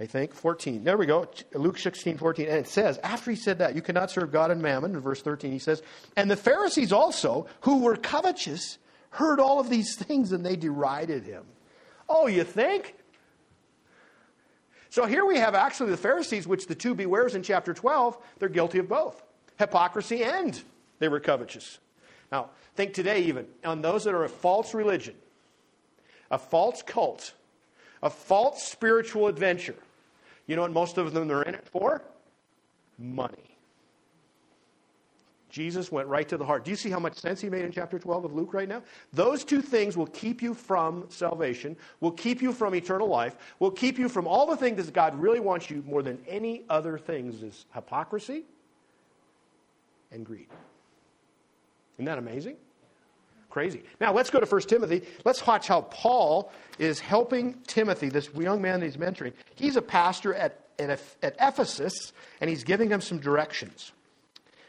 I 0.00 0.06
think. 0.06 0.34
14. 0.34 0.82
There 0.82 0.96
we 0.96 1.06
go. 1.06 1.28
Luke 1.52 1.78
16, 1.78 2.16
14. 2.16 2.46
And 2.48 2.56
it 2.58 2.68
says, 2.68 2.98
after 3.02 3.30
he 3.30 3.36
said 3.36 3.58
that, 3.58 3.74
you 3.74 3.82
cannot 3.82 4.10
serve 4.10 4.32
God 4.32 4.50
and 4.50 4.60
mammon, 4.60 4.94
in 4.94 5.00
verse 5.00 5.22
13, 5.22 5.52
he 5.52 5.58
says, 5.58 5.82
and 6.16 6.30
the 6.30 6.36
Pharisees 6.36 6.92
also, 6.92 7.46
who 7.60 7.82
were 7.82 7.96
covetous, 7.96 8.78
heard 9.10 9.38
all 9.38 9.60
of 9.60 9.70
these 9.70 9.94
things 9.96 10.32
and 10.32 10.44
they 10.44 10.56
derided 10.56 11.24
him. 11.24 11.44
Oh, 12.08 12.26
you 12.26 12.44
think? 12.44 12.96
So 14.90 15.06
here 15.06 15.24
we 15.24 15.38
have 15.38 15.54
actually 15.54 15.90
the 15.90 15.96
Pharisees, 15.96 16.46
which 16.46 16.66
the 16.66 16.74
two 16.74 16.94
bewares 16.94 17.34
in 17.34 17.42
chapter 17.42 17.74
12, 17.74 18.16
they're 18.38 18.48
guilty 18.48 18.78
of 18.78 18.88
both 18.88 19.22
hypocrisy 19.58 20.24
and 20.24 20.60
they 20.98 21.08
were 21.08 21.20
covetous. 21.20 21.78
Now, 22.32 22.50
think 22.74 22.94
today 22.94 23.22
even 23.22 23.46
on 23.64 23.82
those 23.82 24.04
that 24.04 24.14
are 24.14 24.24
a 24.24 24.28
false 24.28 24.74
religion, 24.74 25.14
a 26.30 26.38
false 26.38 26.82
cult, 26.82 27.34
a 28.02 28.10
false 28.10 28.62
spiritual 28.62 29.28
adventure. 29.28 29.76
You 30.46 30.56
know 30.56 30.62
what 30.62 30.72
most 30.72 30.98
of 30.98 31.12
them 31.12 31.30
are 31.30 31.42
in 31.42 31.54
it 31.54 31.66
for? 31.66 32.02
Money. 32.98 33.54
Jesus 35.54 35.92
went 35.92 36.08
right 36.08 36.28
to 36.28 36.36
the 36.36 36.44
heart. 36.44 36.64
Do 36.64 36.72
you 36.72 36.76
see 36.76 36.90
how 36.90 36.98
much 36.98 37.16
sense 37.16 37.40
he 37.40 37.48
made 37.48 37.64
in 37.64 37.70
chapter 37.70 37.96
12 37.96 38.24
of 38.24 38.34
Luke 38.34 38.52
right 38.52 38.68
now? 38.68 38.82
Those 39.12 39.44
two 39.44 39.62
things 39.62 39.96
will 39.96 40.08
keep 40.08 40.42
you 40.42 40.52
from 40.52 41.04
salvation, 41.10 41.76
will 42.00 42.10
keep 42.10 42.42
you 42.42 42.52
from 42.52 42.74
eternal 42.74 43.06
life, 43.06 43.36
will 43.60 43.70
keep 43.70 43.96
you 43.96 44.08
from 44.08 44.26
all 44.26 44.46
the 44.46 44.56
things 44.56 44.84
that 44.84 44.92
God 44.92 45.14
really 45.14 45.38
wants 45.38 45.70
you 45.70 45.84
more 45.86 46.02
than 46.02 46.18
any 46.26 46.64
other 46.68 46.98
things 46.98 47.40
is 47.44 47.66
hypocrisy 47.72 48.42
and 50.10 50.26
greed. 50.26 50.48
Isn't 51.94 52.06
that 52.06 52.18
amazing? 52.18 52.56
Crazy. 53.54 53.84
Now 54.00 54.12
let's 54.12 54.30
go 54.30 54.40
to 54.40 54.46
1 54.46 54.62
Timothy. 54.62 55.02
Let's 55.24 55.46
watch 55.46 55.68
how 55.68 55.82
Paul 55.82 56.50
is 56.80 56.98
helping 56.98 57.54
Timothy, 57.68 58.08
this 58.08 58.28
young 58.34 58.60
man 58.60 58.80
that 58.80 58.86
he's 58.86 58.96
mentoring. 58.96 59.32
He's 59.54 59.76
a 59.76 59.80
pastor 59.80 60.34
at, 60.34 60.58
at, 60.76 61.00
at 61.22 61.36
Ephesus, 61.40 62.12
and 62.40 62.50
he's 62.50 62.64
giving 62.64 62.90
him 62.90 63.00
some 63.00 63.20
directions. 63.20 63.92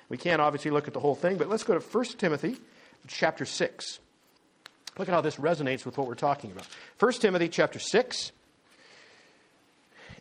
We 0.07 0.17
can't 0.17 0.39
obviously 0.39 0.69
look 0.69 0.87
at 0.87 0.93
the 0.93 0.99
whole 0.99 1.15
thing, 1.15 1.37
but 1.37 1.49
let's 1.49 1.63
go 1.63 1.73
to 1.73 1.79
1 1.79 2.05
Timothy 2.19 2.57
chapter 3.07 3.43
6. 3.43 3.99
Look 4.99 5.09
at 5.09 5.15
how 5.15 5.21
this 5.21 5.37
resonates 5.37 5.83
with 5.83 5.97
what 5.97 6.05
we're 6.05 6.13
talking 6.13 6.51
about. 6.51 6.67
1 6.99 7.13
Timothy 7.13 7.49
chapter 7.49 7.79
6. 7.79 8.33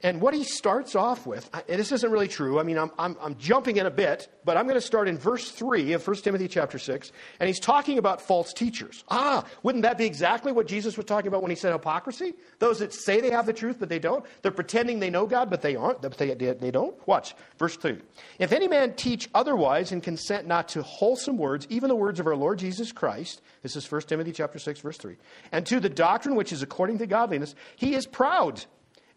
And 0.04 0.20
what 0.20 0.34
he 0.34 0.44
starts 0.44 0.94
off 0.94 1.26
with, 1.26 1.48
and 1.66 1.80
this 1.80 1.90
isn't 1.90 2.12
really 2.12 2.28
true. 2.28 2.60
I 2.60 2.62
mean, 2.62 2.76
I'm, 2.76 2.90
I'm, 2.98 3.16
I'm 3.22 3.38
jumping 3.38 3.78
in 3.78 3.86
a 3.86 3.90
bit, 3.90 4.28
but 4.44 4.58
I'm 4.58 4.66
going 4.66 4.74
to 4.74 4.86
start 4.86 5.08
in 5.08 5.16
verse 5.16 5.50
3 5.50 5.94
of 5.94 6.06
1 6.06 6.16
Timothy 6.16 6.46
chapter 6.46 6.78
6. 6.78 7.10
And 7.40 7.46
he's 7.46 7.58
talking 7.58 7.96
about 7.96 8.20
false 8.20 8.52
teachers. 8.52 9.02
Ah, 9.08 9.46
wouldn't 9.62 9.80
that 9.84 9.96
be 9.96 10.04
exactly 10.04 10.52
what 10.52 10.66
Jesus 10.66 10.98
was 10.98 11.06
talking 11.06 11.28
about 11.28 11.40
when 11.40 11.50
he 11.50 11.56
said 11.56 11.72
hypocrisy? 11.72 12.34
Those 12.58 12.80
that 12.80 12.92
say 12.92 13.22
they 13.22 13.30
have 13.30 13.46
the 13.46 13.54
truth, 13.54 13.76
but 13.80 13.88
they 13.88 13.98
don't. 13.98 14.26
They're 14.42 14.52
pretending 14.52 15.00
they 15.00 15.08
know 15.08 15.24
God, 15.24 15.48
but 15.48 15.62
they 15.62 15.74
aren't. 15.74 16.02
But 16.02 16.18
they, 16.18 16.34
they 16.34 16.70
don't. 16.70 16.94
Watch, 17.08 17.34
verse 17.58 17.76
3. 17.76 17.96
If 18.38 18.52
any 18.52 18.68
man 18.68 18.92
teach 18.96 19.30
otherwise 19.34 19.90
and 19.90 20.02
consent 20.02 20.46
not 20.46 20.68
to 20.68 20.82
wholesome 20.82 21.38
words, 21.38 21.66
even 21.70 21.88
the 21.88 21.96
words 21.96 22.20
of 22.20 22.26
our 22.26 22.36
Lord 22.36 22.58
Jesus 22.58 22.92
Christ, 22.92 23.40
this 23.62 23.74
is 23.74 23.90
1 23.90 24.02
Timothy 24.02 24.32
chapter 24.32 24.58
6, 24.58 24.80
verse 24.80 24.98
3, 24.98 25.16
and 25.50 25.64
to 25.64 25.80
the 25.80 25.88
doctrine 25.88 26.34
which 26.34 26.52
is 26.52 26.62
according 26.62 26.98
to 26.98 27.06
godliness, 27.06 27.54
he 27.76 27.94
is 27.94 28.06
proud 28.06 28.66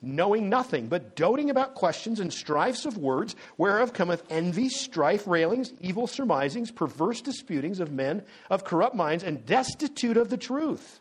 knowing 0.02 0.50
nothing, 0.50 0.88
but 0.88 1.16
doting 1.16 1.50
about 1.50 1.76
questions 1.76 2.20
and 2.20 2.32
strifes 2.32 2.86
of 2.86 2.98
words, 2.98 3.36
whereof 3.58 3.94
cometh 3.94 4.24
envy, 4.30 4.70
strife, 4.70 5.26
railings, 5.28 5.74
evil 5.82 6.08
surmisings, 6.08 6.72
perverse 6.72 7.22
disputings 7.22 7.80
of 7.80 7.92
men 7.92 8.24
of 8.50 8.64
corrupt 8.64 8.96
minds, 8.96 9.24
and 9.24 9.46
destitute 9.46 10.18
of 10.18 10.30
the 10.30 10.38
truth. 10.38 11.00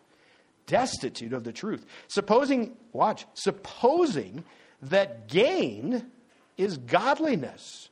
destitute 0.67 1.33
of 1.33 1.45
the 1.45 1.53
truth. 1.53 1.87
Supposing, 2.09 2.77
watch, 2.93 3.25
supposing 3.35 4.43
that 4.83 5.29
gain 5.29 6.11
is 6.57 6.79
godliness. 6.79 7.89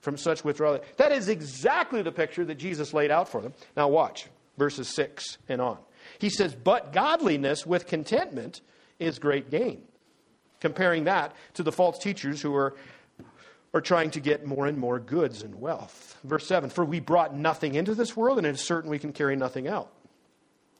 From 0.00 0.18
such 0.18 0.44
withdrawal. 0.44 0.80
That 0.98 1.12
is 1.12 1.30
exactly 1.30 2.02
the 2.02 2.12
picture 2.12 2.44
that 2.44 2.56
Jesus 2.56 2.92
laid 2.92 3.10
out 3.10 3.26
for 3.26 3.40
them. 3.40 3.54
Now, 3.74 3.88
watch 3.88 4.26
verses 4.58 4.86
6 4.88 5.38
and 5.48 5.62
on. 5.62 5.78
He 6.18 6.28
says, 6.28 6.54
But 6.54 6.92
godliness 6.92 7.64
with 7.64 7.86
contentment 7.86 8.60
is 8.98 9.18
great 9.18 9.50
gain. 9.50 9.82
Comparing 10.64 11.04
that 11.04 11.34
to 11.52 11.62
the 11.62 11.70
false 11.70 11.98
teachers 11.98 12.40
who 12.40 12.54
are, 12.54 12.74
are 13.74 13.82
trying 13.82 14.10
to 14.12 14.18
get 14.18 14.46
more 14.46 14.66
and 14.66 14.78
more 14.78 14.98
goods 14.98 15.42
and 15.42 15.60
wealth. 15.60 16.18
Verse 16.24 16.46
7 16.46 16.70
For 16.70 16.86
we 16.86 17.00
brought 17.00 17.36
nothing 17.36 17.74
into 17.74 17.94
this 17.94 18.16
world, 18.16 18.38
and 18.38 18.46
it 18.46 18.54
is 18.54 18.62
certain 18.62 18.88
we 18.88 18.98
can 18.98 19.12
carry 19.12 19.36
nothing 19.36 19.68
out. 19.68 19.92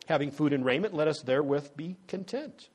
Having 0.07 0.31
food 0.31 0.55
and 0.55 0.65
raiment, 0.65 0.95
let 0.95 1.07
us 1.07 1.21
therewith 1.21 1.77
be 1.77 1.99
content. 2.09 2.71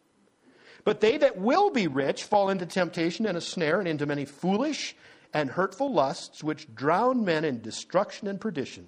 But 0.83 1.01
they 1.01 1.17
that 1.17 1.39
will 1.39 1.71
be 1.71 1.87
rich 1.87 2.25
fall 2.25 2.51
into 2.51 2.67
temptation 2.67 3.25
and 3.25 3.35
a 3.35 3.41
snare 3.41 3.79
and 3.79 3.87
into 3.87 4.05
many 4.05 4.25
foolish 4.25 4.95
and 5.33 5.49
hurtful 5.49 5.91
lusts, 5.91 6.43
which 6.43 6.75
drown 6.75 7.25
men 7.25 7.43
in 7.43 7.59
destruction 7.59 8.27
and 8.27 8.39
perdition. 8.39 8.87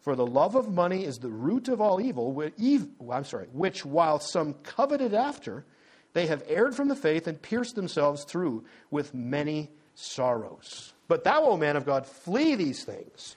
For 0.00 0.16
the 0.16 0.26
love 0.26 0.54
of 0.54 0.72
money 0.72 1.04
is 1.04 1.18
the 1.18 1.28
root 1.28 1.68
of 1.68 1.82
all 1.82 2.00
evil, 2.00 2.32
which, 2.32 2.54
I'm 2.58 3.24
sorry, 3.26 3.48
which 3.52 3.84
while 3.84 4.18
some 4.18 4.54
coveted 4.62 5.12
after, 5.12 5.66
they 6.12 6.26
have 6.26 6.42
erred 6.48 6.74
from 6.74 6.88
the 6.88 6.96
faith 6.96 7.26
and 7.26 7.40
pierced 7.40 7.76
themselves 7.76 8.24
through 8.24 8.64
with 8.90 9.14
many 9.14 9.70
sorrows. 9.94 10.92
But 11.08 11.24
thou, 11.24 11.44
O 11.44 11.56
man 11.56 11.76
of 11.76 11.86
God, 11.86 12.06
flee 12.06 12.54
these 12.54 12.84
things. 12.84 13.36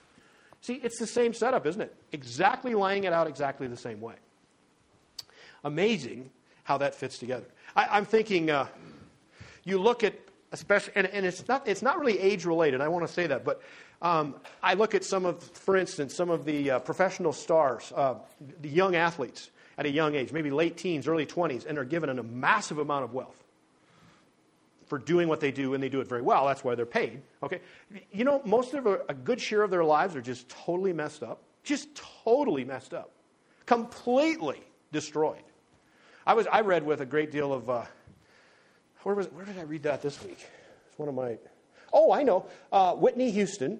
See, 0.60 0.74
it's 0.74 0.98
the 0.98 1.06
same 1.06 1.34
setup, 1.34 1.66
isn't 1.66 1.80
it? 1.80 1.94
Exactly 2.12 2.74
laying 2.74 3.04
it 3.04 3.12
out 3.12 3.26
exactly 3.26 3.66
the 3.66 3.76
same 3.76 4.00
way. 4.00 4.14
Amazing 5.62 6.30
how 6.64 6.78
that 6.78 6.94
fits 6.94 7.18
together. 7.18 7.46
I, 7.76 7.98
am 7.98 8.04
thinking, 8.04 8.50
uh, 8.50 8.66
you 9.64 9.78
look 9.78 10.04
at 10.04 10.14
especially, 10.52 10.92
and, 10.96 11.06
and, 11.08 11.26
it's 11.26 11.46
not 11.48 11.66
it's 11.66 11.82
not 11.82 11.98
really 11.98 12.18
age 12.18 12.44
related. 12.44 12.80
I 12.80 12.88
want 12.88 13.06
to 13.06 13.12
say 13.12 13.26
that, 13.26 13.44
but 13.44 13.60
um, 14.00 14.36
I 14.62 14.74
look 14.74 14.94
at 14.94 15.04
some 15.04 15.26
of, 15.26 15.42
for 15.42 15.76
instance, 15.76 16.14
some 16.14 16.30
of 16.30 16.44
the 16.44 16.72
uh, 16.72 16.78
professional 16.78 17.32
stars, 17.32 17.92
uh, 17.94 18.14
the 18.60 18.68
young 18.68 18.94
athletes 18.94 19.50
at 19.76 19.86
a 19.86 19.90
young 19.90 20.14
age, 20.14 20.32
maybe 20.32 20.50
late 20.50 20.76
teens, 20.76 21.08
early 21.08 21.26
20s, 21.26 21.66
and 21.66 21.78
are 21.78 21.84
given 21.84 22.18
a 22.18 22.22
massive 22.22 22.78
amount 22.78 23.04
of 23.04 23.12
wealth 23.12 23.44
for 24.86 24.98
doing 24.98 25.28
what 25.28 25.40
they 25.40 25.50
do, 25.50 25.74
and 25.74 25.82
they 25.82 25.88
do 25.88 26.00
it 26.00 26.08
very 26.08 26.22
well. 26.22 26.46
That's 26.46 26.62
why 26.62 26.74
they're 26.74 26.86
paid. 26.86 27.22
Okay, 27.42 27.60
you 28.12 28.24
know, 28.24 28.42
most 28.44 28.74
of 28.74 28.86
a, 28.86 29.14
good 29.14 29.40
share 29.40 29.62
of 29.62 29.70
their 29.70 29.84
lives 29.84 30.14
are 30.14 30.20
just 30.20 30.48
totally 30.48 30.92
messed 30.92 31.22
up, 31.22 31.42
just 31.62 31.88
totally 32.24 32.64
messed 32.64 32.94
up, 32.94 33.10
completely 33.66 34.60
destroyed. 34.92 35.42
I 36.26 36.34
was 36.34 36.46
I 36.46 36.60
read 36.60 36.84
with 36.84 37.00
a 37.00 37.06
great 37.06 37.30
deal 37.30 37.52
of. 37.52 37.68
Uh, 37.68 37.84
where, 39.02 39.14
was, 39.14 39.26
where 39.32 39.44
did 39.44 39.58
I 39.58 39.62
read 39.62 39.82
that 39.82 40.00
this 40.00 40.22
week? 40.22 40.38
It's 40.88 40.98
one 40.98 41.08
of 41.08 41.14
my. 41.14 41.38
Oh, 41.92 42.12
I 42.12 42.22
know. 42.22 42.46
Uh, 42.72 42.94
Whitney 42.94 43.30
Houston, 43.30 43.78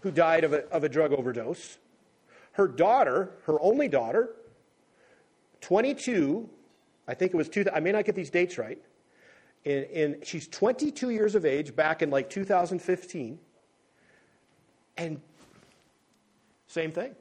who 0.00 0.10
died 0.10 0.44
of 0.44 0.52
a, 0.52 0.66
of 0.70 0.84
a 0.84 0.88
drug 0.88 1.12
overdose. 1.12 1.78
Her 2.52 2.66
daughter, 2.66 3.30
her 3.44 3.60
only 3.60 3.88
daughter, 3.88 4.30
22, 5.60 6.48
I 7.06 7.14
think 7.14 7.32
it 7.34 7.36
was 7.36 7.48
two, 7.48 7.64
I 7.72 7.80
may 7.80 7.92
not 7.92 8.04
get 8.04 8.14
these 8.14 8.30
dates 8.30 8.58
right. 8.58 8.78
And, 9.64 10.16
she's 10.22 10.48
22 10.48 11.10
years 11.10 11.34
of 11.34 11.44
age 11.44 11.76
back 11.76 12.00
in 12.02 12.10
like 12.10 12.30
2015. 12.30 13.38
And 14.96 15.20
same 16.66 16.92
thing. 16.92 17.14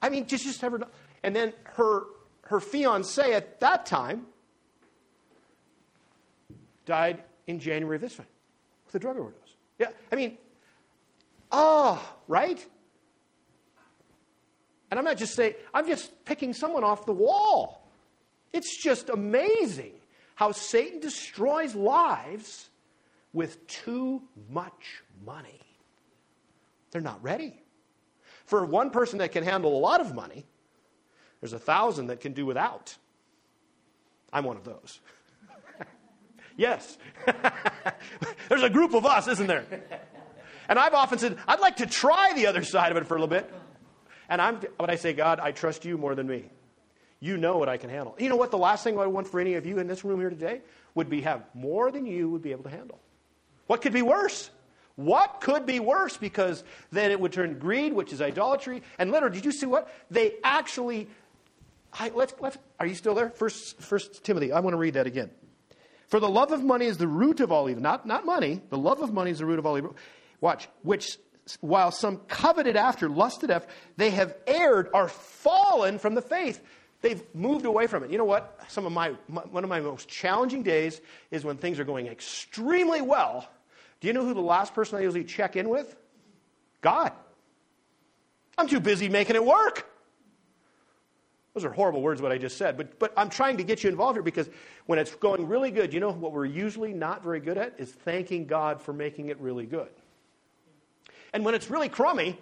I 0.00 0.08
mean, 0.08 0.26
just, 0.26 0.44
just 0.44 0.62
never. 0.62 0.86
And 1.22 1.34
then 1.34 1.52
her, 1.64 2.04
her 2.42 2.60
fiance 2.60 3.32
at 3.32 3.60
that 3.60 3.86
time 3.86 4.26
died 6.86 7.22
in 7.46 7.58
January 7.58 7.96
of 7.96 8.02
this 8.02 8.16
time 8.16 8.26
with 8.86 8.94
a 8.94 8.98
drug 8.98 9.18
overdose. 9.18 9.56
Yeah, 9.78 9.88
I 10.12 10.16
mean, 10.16 10.38
ah, 11.50 12.00
oh, 12.00 12.16
right? 12.28 12.64
And 14.94 14.98
I'm 15.00 15.04
not 15.04 15.16
just 15.16 15.34
saying, 15.34 15.54
I'm 15.74 15.88
just 15.88 16.24
picking 16.24 16.54
someone 16.54 16.84
off 16.84 17.04
the 17.04 17.12
wall. 17.12 17.84
It's 18.52 18.80
just 18.80 19.08
amazing 19.08 19.90
how 20.36 20.52
Satan 20.52 21.00
destroys 21.00 21.74
lives 21.74 22.68
with 23.32 23.66
too 23.66 24.22
much 24.48 25.02
money. 25.26 25.58
They're 26.92 27.00
not 27.00 27.20
ready. 27.24 27.60
For 28.46 28.64
one 28.64 28.90
person 28.90 29.18
that 29.18 29.32
can 29.32 29.42
handle 29.42 29.76
a 29.76 29.80
lot 29.80 30.00
of 30.00 30.14
money, 30.14 30.46
there's 31.40 31.54
a 31.54 31.58
thousand 31.58 32.06
that 32.06 32.20
can 32.20 32.32
do 32.32 32.46
without. 32.46 32.96
I'm 34.32 34.44
one 34.44 34.56
of 34.56 34.62
those. 34.62 35.00
Yes. 36.56 36.98
There's 38.48 38.62
a 38.62 38.70
group 38.70 38.94
of 38.94 39.04
us, 39.04 39.26
isn't 39.26 39.48
there? 39.48 39.64
And 40.68 40.78
I've 40.78 40.94
often 40.94 41.18
said, 41.18 41.36
I'd 41.48 41.58
like 41.58 41.78
to 41.78 41.86
try 41.86 42.32
the 42.36 42.46
other 42.46 42.62
side 42.62 42.92
of 42.92 42.96
it 42.96 43.08
for 43.08 43.16
a 43.16 43.18
little 43.18 43.26
bit. 43.26 43.52
And 44.28 44.40
I'm, 44.40 44.60
but 44.78 44.90
I 44.90 44.96
say, 44.96 45.12
God, 45.12 45.40
I 45.40 45.52
trust 45.52 45.84
you 45.84 45.98
more 45.98 46.14
than 46.14 46.26
me. 46.26 46.44
You 47.20 47.36
know 47.36 47.56
what 47.56 47.68
I 47.68 47.76
can 47.76 47.90
handle. 47.90 48.14
You 48.18 48.28
know 48.28 48.36
what? 48.36 48.50
The 48.50 48.58
last 48.58 48.84
thing 48.84 48.98
I 48.98 49.06
want 49.06 49.28
for 49.28 49.40
any 49.40 49.54
of 49.54 49.66
you 49.66 49.78
in 49.78 49.86
this 49.86 50.04
room 50.04 50.20
here 50.20 50.30
today 50.30 50.60
would 50.94 51.08
be 51.08 51.22
have 51.22 51.42
more 51.54 51.90
than 51.90 52.06
you 52.06 52.28
would 52.30 52.42
be 52.42 52.52
able 52.52 52.64
to 52.64 52.70
handle. 52.70 53.00
What 53.66 53.80
could 53.80 53.92
be 53.92 54.02
worse? 54.02 54.50
What 54.96 55.40
could 55.40 55.66
be 55.66 55.80
worse? 55.80 56.16
Because 56.16 56.62
then 56.92 57.10
it 57.10 57.18
would 57.18 57.32
turn 57.32 57.58
greed, 57.58 57.92
which 57.92 58.12
is 58.12 58.20
idolatry. 58.20 58.82
And 58.98 59.10
literally, 59.10 59.34
did 59.36 59.44
you 59.44 59.52
see 59.52 59.66
what? 59.66 59.92
They 60.10 60.34
actually. 60.44 61.08
I, 61.92 62.10
let's, 62.14 62.34
let's, 62.40 62.58
are 62.78 62.86
you 62.86 62.94
still 62.94 63.14
there? 63.14 63.30
First, 63.30 63.80
First 63.80 64.24
Timothy. 64.24 64.52
I 64.52 64.60
want 64.60 64.74
to 64.74 64.78
read 64.78 64.94
that 64.94 65.06
again. 65.06 65.30
For 66.08 66.20
the 66.20 66.28
love 66.28 66.52
of 66.52 66.62
money 66.62 66.86
is 66.86 66.98
the 66.98 67.08
root 67.08 67.40
of 67.40 67.50
all 67.50 67.70
evil. 67.70 67.82
Not, 67.82 68.06
not 68.06 68.26
money. 68.26 68.60
The 68.68 68.78
love 68.78 69.00
of 69.00 69.12
money 69.12 69.30
is 69.30 69.38
the 69.38 69.46
root 69.46 69.58
of 69.58 69.66
all 69.66 69.78
evil. 69.78 69.96
Watch. 70.40 70.68
Which, 70.82 71.18
while 71.60 71.90
some 71.90 72.18
coveted 72.28 72.76
after, 72.76 73.08
lusted 73.08 73.50
after, 73.50 73.68
they 73.96 74.10
have 74.10 74.34
erred, 74.46 74.88
are 74.94 75.08
fallen 75.08 75.98
from 75.98 76.14
the 76.14 76.22
faith. 76.22 76.62
They've 77.02 77.22
moved 77.34 77.66
away 77.66 77.86
from 77.86 78.02
it. 78.02 78.10
You 78.10 78.16
know 78.16 78.24
what? 78.24 78.58
Some 78.68 78.86
of 78.86 78.92
my, 78.92 79.14
my, 79.28 79.42
one 79.42 79.62
of 79.62 79.68
my 79.68 79.80
most 79.80 80.08
challenging 80.08 80.62
days 80.62 81.02
is 81.30 81.44
when 81.44 81.58
things 81.58 81.78
are 81.78 81.84
going 81.84 82.06
extremely 82.06 83.02
well. 83.02 83.46
Do 84.00 84.06
you 84.06 84.14
know 84.14 84.24
who 84.24 84.32
the 84.32 84.40
last 84.40 84.74
person 84.74 84.98
I 84.98 85.02
usually 85.02 85.24
check 85.24 85.56
in 85.56 85.68
with? 85.68 85.94
God. 86.80 87.12
I'm 88.56 88.68
too 88.68 88.80
busy 88.80 89.08
making 89.08 89.36
it 89.36 89.44
work. 89.44 89.86
Those 91.52 91.64
are 91.64 91.70
horrible 91.70 92.02
words, 92.02 92.20
what 92.20 92.32
I 92.32 92.38
just 92.38 92.56
said. 92.56 92.76
But, 92.76 92.98
but 92.98 93.12
I'm 93.16 93.28
trying 93.28 93.58
to 93.58 93.64
get 93.64 93.84
you 93.84 93.90
involved 93.90 94.16
here 94.16 94.22
because 94.22 94.48
when 94.86 94.98
it's 94.98 95.14
going 95.14 95.46
really 95.46 95.70
good, 95.70 95.92
you 95.92 96.00
know 96.00 96.10
what 96.10 96.32
we're 96.32 96.46
usually 96.46 96.92
not 96.92 97.22
very 97.22 97.38
good 97.38 97.58
at 97.58 97.74
is 97.78 97.92
thanking 97.92 98.46
God 98.46 98.80
for 98.80 98.92
making 98.92 99.28
it 99.28 99.38
really 99.40 99.66
good. 99.66 99.90
And 101.34 101.44
when 101.44 101.54
it's 101.54 101.68
really 101.68 101.90
crummy, 101.90 102.38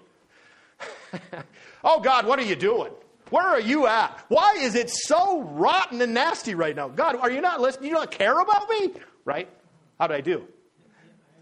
oh 1.84 1.98
God, 1.98 2.26
what 2.26 2.38
are 2.38 2.44
you 2.44 2.54
doing? 2.54 2.92
Where 3.30 3.46
are 3.46 3.60
you 3.60 3.88
at? 3.88 4.24
Why 4.28 4.58
is 4.60 4.76
it 4.76 4.90
so 4.90 5.42
rotten 5.42 6.00
and 6.00 6.14
nasty 6.14 6.54
right 6.54 6.76
now? 6.76 6.88
God, 6.88 7.16
are 7.16 7.30
you 7.30 7.40
not 7.40 7.60
listening? 7.60 7.88
You 7.88 7.96
don't 7.96 8.10
care 8.10 8.38
about 8.38 8.68
me? 8.68 8.92
Right? 9.24 9.48
How 9.98 10.06
did 10.06 10.14
I 10.16 10.20
do? 10.20 10.46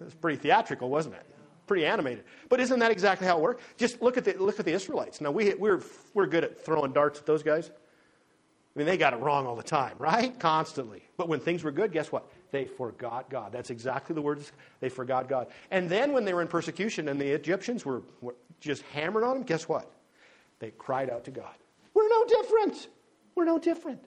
It 0.01 0.05
was 0.05 0.15
pretty 0.15 0.39
theatrical, 0.39 0.89
wasn't 0.89 1.17
it? 1.17 1.27
pretty 1.71 1.87
animated. 1.87 2.25
But 2.49 2.59
isn't 2.59 2.81
that 2.81 2.91
exactly 2.91 3.29
how 3.29 3.39
it 3.39 3.43
worked? 3.43 3.63
Just 3.77 4.03
look 4.03 4.17
at 4.17 4.25
the, 4.25 4.33
look 4.33 4.59
at 4.59 4.65
the 4.65 4.73
Israelites. 4.73 5.21
Now, 5.21 5.31
we, 5.31 5.55
we're, 5.55 5.81
we're 6.15 6.27
good 6.27 6.43
at 6.43 6.65
throwing 6.65 6.93
darts 6.93 7.21
at 7.21 7.27
those 7.27 7.45
guys. 7.45 7.71
I 7.71 8.79
mean, 8.79 8.89
they 8.89 8.97
got 8.97 9.13
it 9.13 9.21
wrong 9.21 9.47
all 9.47 9.55
the 9.55 9.63
time, 9.63 9.95
right? 10.01 10.37
Constantly. 10.41 11.05
But 11.17 11.29
when 11.29 11.39
things 11.39 11.63
were 11.63 11.71
good, 11.71 11.93
guess 11.93 12.11
what? 12.11 12.29
They 12.51 12.65
forgot 12.65 13.31
God. 13.31 13.53
That's 13.53 13.71
exactly 13.71 14.15
the 14.15 14.23
words. 14.23 14.53
They 14.81 14.89
forgot 14.89 15.29
God. 15.29 15.49
And 15.71 15.89
then 15.89 16.13
when 16.13 16.25
they 16.25 16.35
were 16.35 16.43
in 16.43 16.49
persecution 16.49 17.09
and 17.09 17.21
the 17.21 17.29
Egyptians 17.29 17.85
were, 17.85 18.03
were 18.21 18.35
just 18.61 18.83
hammered 18.93 19.23
on 19.23 19.35
them, 19.35 19.43
guess 19.45 19.69
what? 19.69 19.91
They 20.59 20.71
cried 20.73 21.11
out 21.11 21.25
to 21.25 21.31
God. 21.31 21.55
We're 21.95 22.09
no 22.09 22.25
different. 22.27 22.89
We're 23.35 23.45
no 23.45 23.59
different. 23.59 24.05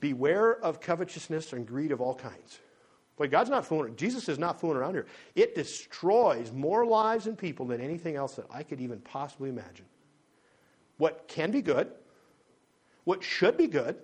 Beware 0.00 0.62
of 0.62 0.80
covetousness 0.80 1.52
and 1.52 1.66
greed 1.66 1.92
of 1.92 2.00
all 2.00 2.14
kinds. 2.14 2.60
But 3.16 3.30
God's 3.30 3.48
not 3.48 3.64
fooling. 3.64 3.96
Jesus 3.96 4.28
is 4.28 4.38
not 4.38 4.60
fooling 4.60 4.76
around 4.76 4.94
here. 4.94 5.06
It 5.34 5.54
destroys 5.54 6.52
more 6.52 6.84
lives 6.84 7.26
and 7.26 7.36
people 7.36 7.66
than 7.66 7.80
anything 7.80 8.14
else 8.14 8.34
that 8.34 8.46
I 8.50 8.62
could 8.62 8.80
even 8.80 9.00
possibly 9.00 9.48
imagine. 9.48 9.86
What 10.98 11.26
can 11.28 11.50
be 11.50 11.62
good, 11.62 11.90
what 13.04 13.22
should 13.22 13.56
be 13.56 13.66
good, 13.66 13.96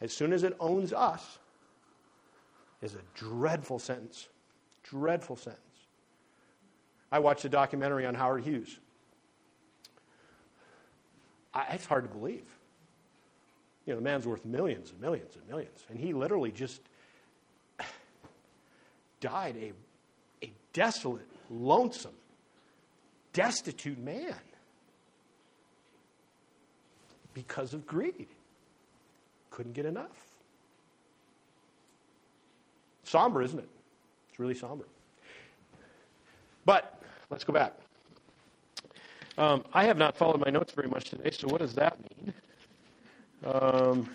as 0.00 0.12
soon 0.12 0.32
as 0.32 0.42
it 0.42 0.56
owns 0.58 0.92
us, 0.92 1.38
is 2.82 2.94
a 2.94 3.00
dreadful 3.14 3.78
sentence. 3.78 4.28
Dreadful 4.82 5.36
sentence. 5.36 5.60
I 7.12 7.18
watched 7.18 7.44
a 7.44 7.48
documentary 7.48 8.06
on 8.06 8.14
Howard 8.14 8.44
Hughes. 8.44 8.78
I, 11.52 11.74
it's 11.74 11.86
hard 11.86 12.04
to 12.04 12.10
believe. 12.10 12.44
You 13.86 13.92
know, 13.92 13.96
the 13.96 14.04
man's 14.04 14.26
worth 14.26 14.44
millions 14.44 14.90
and 14.90 15.00
millions 15.00 15.34
and 15.36 15.46
millions. 15.48 15.84
And 15.88 15.98
he 15.98 16.12
literally 16.12 16.52
just 16.52 16.80
died 19.20 19.56
a, 19.56 19.72
a 20.46 20.52
desolate, 20.72 21.28
lonesome, 21.50 22.14
destitute 23.32 23.98
man. 23.98 24.34
because 27.34 27.74
of 27.74 27.86
greed. 27.86 28.28
Couldn't 29.50 29.72
get 29.72 29.86
enough. 29.86 30.29
Somber, 33.10 33.42
isn't 33.42 33.58
it? 33.58 33.68
It's 34.28 34.38
really 34.38 34.54
somber. 34.54 34.84
But 36.64 37.02
let's 37.28 37.42
go 37.42 37.52
back. 37.52 37.74
Um, 39.36 39.64
I 39.74 39.84
have 39.84 39.96
not 39.96 40.16
followed 40.16 40.40
my 40.44 40.50
notes 40.52 40.72
very 40.72 40.86
much 40.86 41.10
today, 41.10 41.32
so 41.32 41.48
what 41.48 41.58
does 41.60 41.74
that 41.74 41.98
mean? 41.98 42.32
Um, 43.44 44.08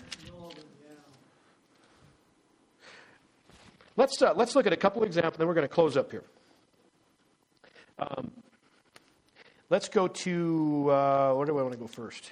let's, 3.98 4.22
uh, 4.22 4.34
let's 4.34 4.56
look 4.56 4.66
at 4.66 4.72
a 4.72 4.78
couple 4.78 5.02
of 5.02 5.08
examples, 5.08 5.40
then 5.40 5.48
we're 5.48 5.56
going 5.56 5.68
to 5.68 5.74
close 5.74 5.98
up 5.98 6.10
here. 6.12 6.24
Um, 8.00 8.32
let's 9.70 9.90
go 9.90 10.08
to, 10.08 10.90
uh, 10.90 11.34
where 11.34 11.46
do 11.46 11.60
I 11.60 11.64
want 11.64 11.74
to 11.74 11.80
go 11.80 11.88
first? 11.88 12.32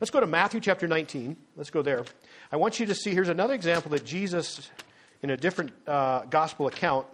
Let's 0.00 0.12
go 0.12 0.20
to 0.20 0.26
Matthew 0.26 0.60
chapter 0.60 0.86
19. 0.86 1.36
Let's 1.56 1.70
go 1.70 1.82
there. 1.82 2.04
I 2.52 2.58
want 2.58 2.78
you 2.78 2.86
to 2.86 2.94
see, 2.94 3.12
here's 3.12 3.28
another 3.28 3.54
example 3.54 3.90
that 3.90 4.04
Jesus, 4.04 4.70
in 5.22 5.30
a 5.30 5.36
different 5.36 5.72
uh, 5.86 6.22
gospel 6.26 6.66
account, 6.66 7.06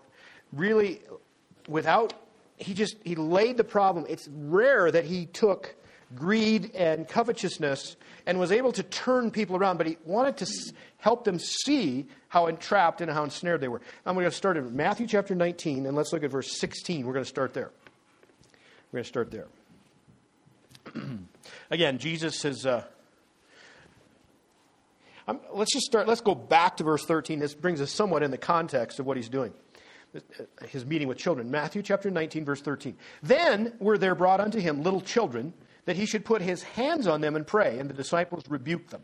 really, 0.52 1.00
without, 1.68 2.14
he 2.56 2.74
just, 2.74 2.96
he 3.04 3.14
laid 3.14 3.56
the 3.56 3.64
problem. 3.64 4.06
It's 4.08 4.28
rare 4.28 4.90
that 4.90 5.04
he 5.04 5.26
took 5.26 5.74
greed 6.14 6.70
and 6.74 7.08
covetousness 7.08 7.96
and 8.26 8.38
was 8.38 8.52
able 8.52 8.72
to 8.72 8.82
turn 8.82 9.30
people 9.30 9.56
around, 9.56 9.76
but 9.76 9.86
he 9.86 9.96
wanted 10.04 10.36
to 10.38 10.46
help 10.98 11.24
them 11.24 11.38
see 11.38 12.06
how 12.28 12.46
entrapped 12.46 13.00
and 13.00 13.10
how 13.10 13.24
ensnared 13.24 13.60
they 13.60 13.68
were. 13.68 13.80
I'm 14.04 14.14
going 14.14 14.24
to 14.24 14.30
start 14.30 14.56
in 14.56 14.74
Matthew 14.76 15.06
chapter 15.06 15.34
19, 15.34 15.86
and 15.86 15.96
let's 15.96 16.12
look 16.12 16.22
at 16.22 16.30
verse 16.30 16.58
16. 16.58 17.06
We're 17.06 17.12
going 17.12 17.24
to 17.24 17.28
start 17.28 17.54
there. 17.54 17.70
We're 18.90 18.98
going 18.98 19.04
to 19.04 19.08
start 19.08 19.30
there. 19.30 19.46
Again, 21.70 21.98
Jesus 21.98 22.38
says, 22.38 22.66
uh, 22.66 22.84
let's 25.52 25.72
just 25.72 25.86
start, 25.86 26.06
let's 26.06 26.20
go 26.20 26.34
back 26.34 26.76
to 26.78 26.84
verse 26.84 27.04
13. 27.04 27.38
This 27.38 27.54
brings 27.54 27.80
us 27.80 27.90
somewhat 27.90 28.22
in 28.22 28.30
the 28.30 28.38
context 28.38 28.98
of 28.98 29.06
what 29.06 29.16
he's 29.16 29.28
doing. 29.28 29.52
His 30.68 30.86
meeting 30.86 31.08
with 31.08 31.18
children. 31.18 31.50
Matthew 31.50 31.82
chapter 31.82 32.10
19, 32.10 32.44
verse 32.44 32.60
13. 32.60 32.96
Then 33.22 33.74
were 33.80 33.98
there 33.98 34.14
brought 34.14 34.40
unto 34.40 34.58
him 34.58 34.82
little 34.82 35.00
children, 35.00 35.52
that 35.84 35.96
he 35.96 36.06
should 36.06 36.24
put 36.24 36.42
his 36.42 36.62
hands 36.62 37.06
on 37.06 37.20
them 37.20 37.36
and 37.36 37.46
pray, 37.46 37.78
and 37.78 37.90
the 37.90 37.94
disciples 37.94 38.44
rebuked 38.48 38.90
them. 38.90 39.02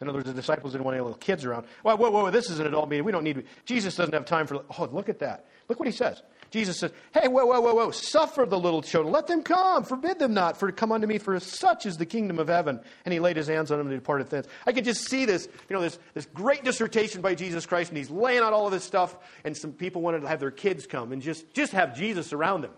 In 0.00 0.08
other 0.08 0.18
words, 0.18 0.28
the 0.28 0.34
disciples 0.34 0.72
didn't 0.72 0.84
want 0.84 0.96
any 0.96 1.02
little 1.02 1.18
kids 1.18 1.44
around. 1.44 1.66
Well, 1.84 1.96
whoa, 1.96 2.10
whoa, 2.10 2.30
this 2.30 2.50
is 2.50 2.58
an 2.58 2.66
adult 2.66 2.88
meeting. 2.88 3.04
We 3.04 3.12
don't 3.12 3.22
need. 3.22 3.44
Jesus 3.64 3.94
doesn't 3.94 4.12
have 4.12 4.24
time 4.24 4.48
for. 4.48 4.64
Oh, 4.78 4.88
look 4.90 5.08
at 5.08 5.20
that. 5.20 5.46
Look 5.68 5.78
what 5.78 5.86
he 5.86 5.92
says. 5.92 6.22
Jesus 6.52 6.78
says, 6.78 6.92
Hey, 7.14 7.28
whoa, 7.28 7.46
whoa, 7.46 7.62
whoa, 7.62 7.74
whoa, 7.74 7.90
suffer 7.90 8.44
the 8.44 8.58
little 8.58 8.82
children. 8.82 9.10
Let 9.10 9.26
them 9.26 9.42
come. 9.42 9.84
Forbid 9.84 10.18
them 10.18 10.34
not, 10.34 10.58
for 10.58 10.66
to 10.66 10.72
come 10.72 10.92
unto 10.92 11.06
me, 11.06 11.16
for 11.16 11.40
such 11.40 11.86
is 11.86 11.96
the 11.96 12.04
kingdom 12.04 12.38
of 12.38 12.48
heaven. 12.48 12.78
And 13.06 13.12
he 13.12 13.20
laid 13.20 13.38
his 13.38 13.48
hands 13.48 13.70
on 13.72 13.78
them 13.78 13.88
and 13.88 13.96
departed 13.96 14.28
thence. 14.28 14.46
I 14.66 14.72
could 14.72 14.84
just 14.84 15.08
see 15.08 15.24
this, 15.24 15.48
you 15.70 15.74
know, 15.74 15.80
this, 15.80 15.98
this 16.12 16.26
great 16.26 16.62
dissertation 16.62 17.22
by 17.22 17.34
Jesus 17.34 17.64
Christ, 17.64 17.88
and 17.90 17.96
he's 17.96 18.10
laying 18.10 18.40
out 18.40 18.52
all 18.52 18.66
of 18.66 18.72
this 18.72 18.84
stuff, 18.84 19.16
and 19.44 19.56
some 19.56 19.72
people 19.72 20.02
wanted 20.02 20.20
to 20.20 20.28
have 20.28 20.40
their 20.40 20.50
kids 20.50 20.86
come 20.86 21.12
and 21.12 21.22
just, 21.22 21.52
just 21.54 21.72
have 21.72 21.96
Jesus 21.96 22.34
around 22.34 22.60
them. 22.60 22.72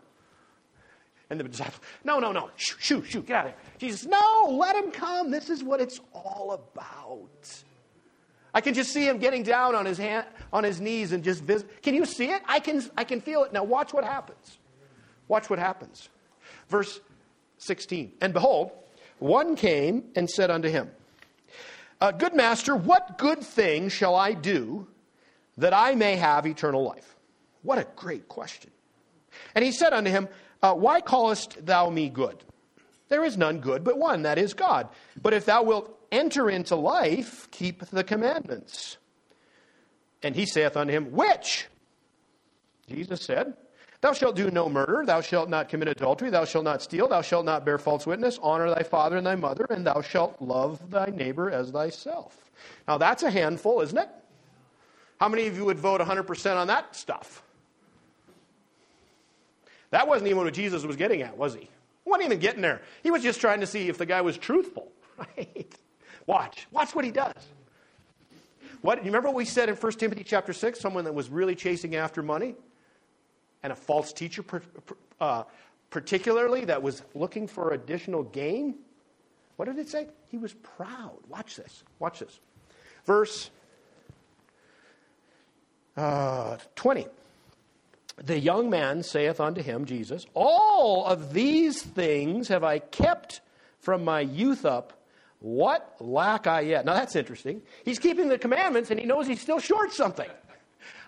And 1.28 1.40
the 1.40 1.44
disciples, 1.44 1.80
no, 2.04 2.20
no, 2.20 2.30
no, 2.30 2.50
shoo, 2.54 2.76
shoo, 2.78 3.04
shoo, 3.04 3.22
get 3.22 3.36
out 3.36 3.46
of 3.46 3.52
here. 3.52 3.60
Jesus, 3.78 4.06
no, 4.06 4.56
let 4.56 4.76
him 4.76 4.92
come. 4.92 5.32
This 5.32 5.50
is 5.50 5.64
what 5.64 5.80
it's 5.80 5.98
all 6.12 6.52
about. 6.52 7.63
I 8.54 8.60
can 8.60 8.72
just 8.72 8.92
see 8.92 9.06
him 9.06 9.18
getting 9.18 9.42
down 9.42 9.74
on 9.74 9.84
his 9.84 9.98
hand, 9.98 10.26
on 10.52 10.62
his 10.62 10.80
knees 10.80 11.10
and 11.10 11.24
just 11.24 11.42
visit. 11.42 11.82
Can 11.82 11.94
you 11.94 12.06
see 12.06 12.30
it? 12.30 12.40
I 12.46 12.60
can, 12.60 12.82
I 12.96 13.02
can 13.02 13.20
feel 13.20 13.42
it. 13.42 13.52
Now 13.52 13.64
watch 13.64 13.92
what 13.92 14.04
happens. 14.04 14.58
Watch 15.26 15.50
what 15.50 15.58
happens. 15.58 16.08
Verse 16.68 17.00
16. 17.58 18.12
And 18.20 18.32
behold, 18.32 18.70
one 19.18 19.56
came 19.56 20.04
and 20.14 20.30
said 20.30 20.50
unto 20.50 20.68
him, 20.68 20.90
uh, 22.00 22.12
Good 22.12 22.34
master, 22.34 22.76
what 22.76 23.18
good 23.18 23.40
thing 23.40 23.88
shall 23.88 24.14
I 24.14 24.34
do 24.34 24.86
that 25.56 25.74
I 25.74 25.94
may 25.96 26.16
have 26.16 26.46
eternal 26.46 26.84
life? 26.84 27.16
What 27.62 27.78
a 27.78 27.86
great 27.96 28.28
question. 28.28 28.70
And 29.54 29.64
he 29.64 29.72
said 29.72 29.92
unto 29.92 30.10
him, 30.10 30.28
uh, 30.62 30.74
Why 30.74 31.00
callest 31.00 31.64
thou 31.66 31.90
me 31.90 32.08
good? 32.08 32.44
There 33.08 33.24
is 33.24 33.36
none 33.36 33.58
good 33.58 33.82
but 33.82 33.98
one, 33.98 34.22
that 34.22 34.38
is 34.38 34.54
God. 34.54 34.88
But 35.20 35.34
if 35.34 35.44
thou 35.46 35.62
wilt 35.62 36.03
enter 36.14 36.48
into 36.48 36.76
life, 36.76 37.48
keep 37.50 37.84
the 37.86 38.04
commandments. 38.04 38.96
And 40.22 40.34
he 40.34 40.46
saith 40.46 40.76
unto 40.76 40.92
him, 40.92 41.12
Which? 41.12 41.66
Jesus 42.88 43.22
said, 43.22 43.54
Thou 44.00 44.12
shalt 44.12 44.36
do 44.36 44.50
no 44.50 44.68
murder, 44.68 45.04
thou 45.06 45.20
shalt 45.20 45.48
not 45.48 45.68
commit 45.68 45.88
adultery, 45.88 46.30
thou 46.30 46.44
shalt 46.44 46.64
not 46.64 46.82
steal, 46.82 47.08
thou 47.08 47.22
shalt 47.22 47.44
not 47.44 47.64
bear 47.64 47.78
false 47.78 48.06
witness, 48.06 48.38
honor 48.42 48.68
thy 48.70 48.82
father 48.82 49.16
and 49.16 49.26
thy 49.26 49.34
mother, 49.34 49.66
and 49.70 49.86
thou 49.86 50.02
shalt 50.02 50.40
love 50.40 50.90
thy 50.90 51.06
neighbor 51.06 51.50
as 51.50 51.70
thyself. 51.70 52.50
Now 52.86 52.98
that's 52.98 53.22
a 53.22 53.30
handful, 53.30 53.80
isn't 53.80 53.96
it? 53.96 54.08
How 55.18 55.28
many 55.28 55.46
of 55.46 55.56
you 55.56 55.64
would 55.64 55.78
vote 55.78 56.00
100% 56.00 56.56
on 56.56 56.66
that 56.66 56.94
stuff? 56.94 57.42
That 59.90 60.08
wasn't 60.08 60.28
even 60.28 60.44
what 60.44 60.52
Jesus 60.52 60.84
was 60.84 60.96
getting 60.96 61.22
at, 61.22 61.38
was 61.38 61.54
he? 61.54 61.60
He 61.60 62.10
wasn't 62.10 62.26
even 62.26 62.40
getting 62.40 62.62
there. 62.62 62.82
He 63.02 63.10
was 63.10 63.22
just 63.22 63.40
trying 63.40 63.60
to 63.60 63.66
see 63.66 63.88
if 63.88 63.96
the 63.96 64.06
guy 64.06 64.20
was 64.20 64.36
truthful, 64.36 64.92
right? 65.18 65.74
Watch. 66.26 66.66
Watch 66.70 66.94
what 66.94 67.04
he 67.04 67.10
does. 67.10 67.34
What, 68.82 68.98
you 68.98 69.06
remember 69.06 69.28
what 69.28 69.36
we 69.36 69.44
said 69.44 69.68
in 69.68 69.76
1 69.76 69.92
Timothy 69.92 70.24
chapter 70.24 70.52
6? 70.52 70.78
Someone 70.78 71.04
that 71.04 71.14
was 71.14 71.30
really 71.30 71.54
chasing 71.54 71.96
after 71.96 72.22
money 72.22 72.54
and 73.62 73.72
a 73.72 73.76
false 73.76 74.12
teacher, 74.12 74.44
uh, 75.20 75.44
particularly, 75.90 76.66
that 76.66 76.82
was 76.82 77.02
looking 77.14 77.46
for 77.46 77.72
additional 77.72 78.22
gain. 78.22 78.74
What 79.56 79.66
did 79.66 79.78
it 79.78 79.88
say? 79.88 80.08
He 80.28 80.36
was 80.36 80.52
proud. 80.52 81.16
Watch 81.28 81.56
this. 81.56 81.82
Watch 81.98 82.18
this. 82.18 82.40
Verse 83.06 83.50
uh, 85.96 86.58
20. 86.76 87.06
The 88.16 88.38
young 88.38 88.70
man 88.70 89.02
saith 89.02 89.40
unto 89.40 89.62
him, 89.62 89.86
Jesus, 89.86 90.26
All 90.34 91.04
of 91.04 91.32
these 91.32 91.82
things 91.82 92.48
have 92.48 92.62
I 92.62 92.78
kept 92.78 93.40
from 93.80 94.04
my 94.04 94.20
youth 94.20 94.64
up. 94.64 94.92
What 95.44 95.96
lack 96.00 96.46
I 96.46 96.60
yet? 96.60 96.86
Now 96.86 96.94
that's 96.94 97.14
interesting. 97.14 97.60
He's 97.84 97.98
keeping 97.98 98.30
the 98.30 98.38
commandments 98.38 98.90
and 98.90 98.98
he 98.98 99.04
knows 99.04 99.26
he's 99.26 99.42
still 99.42 99.58
short 99.58 99.92
something. 99.92 100.30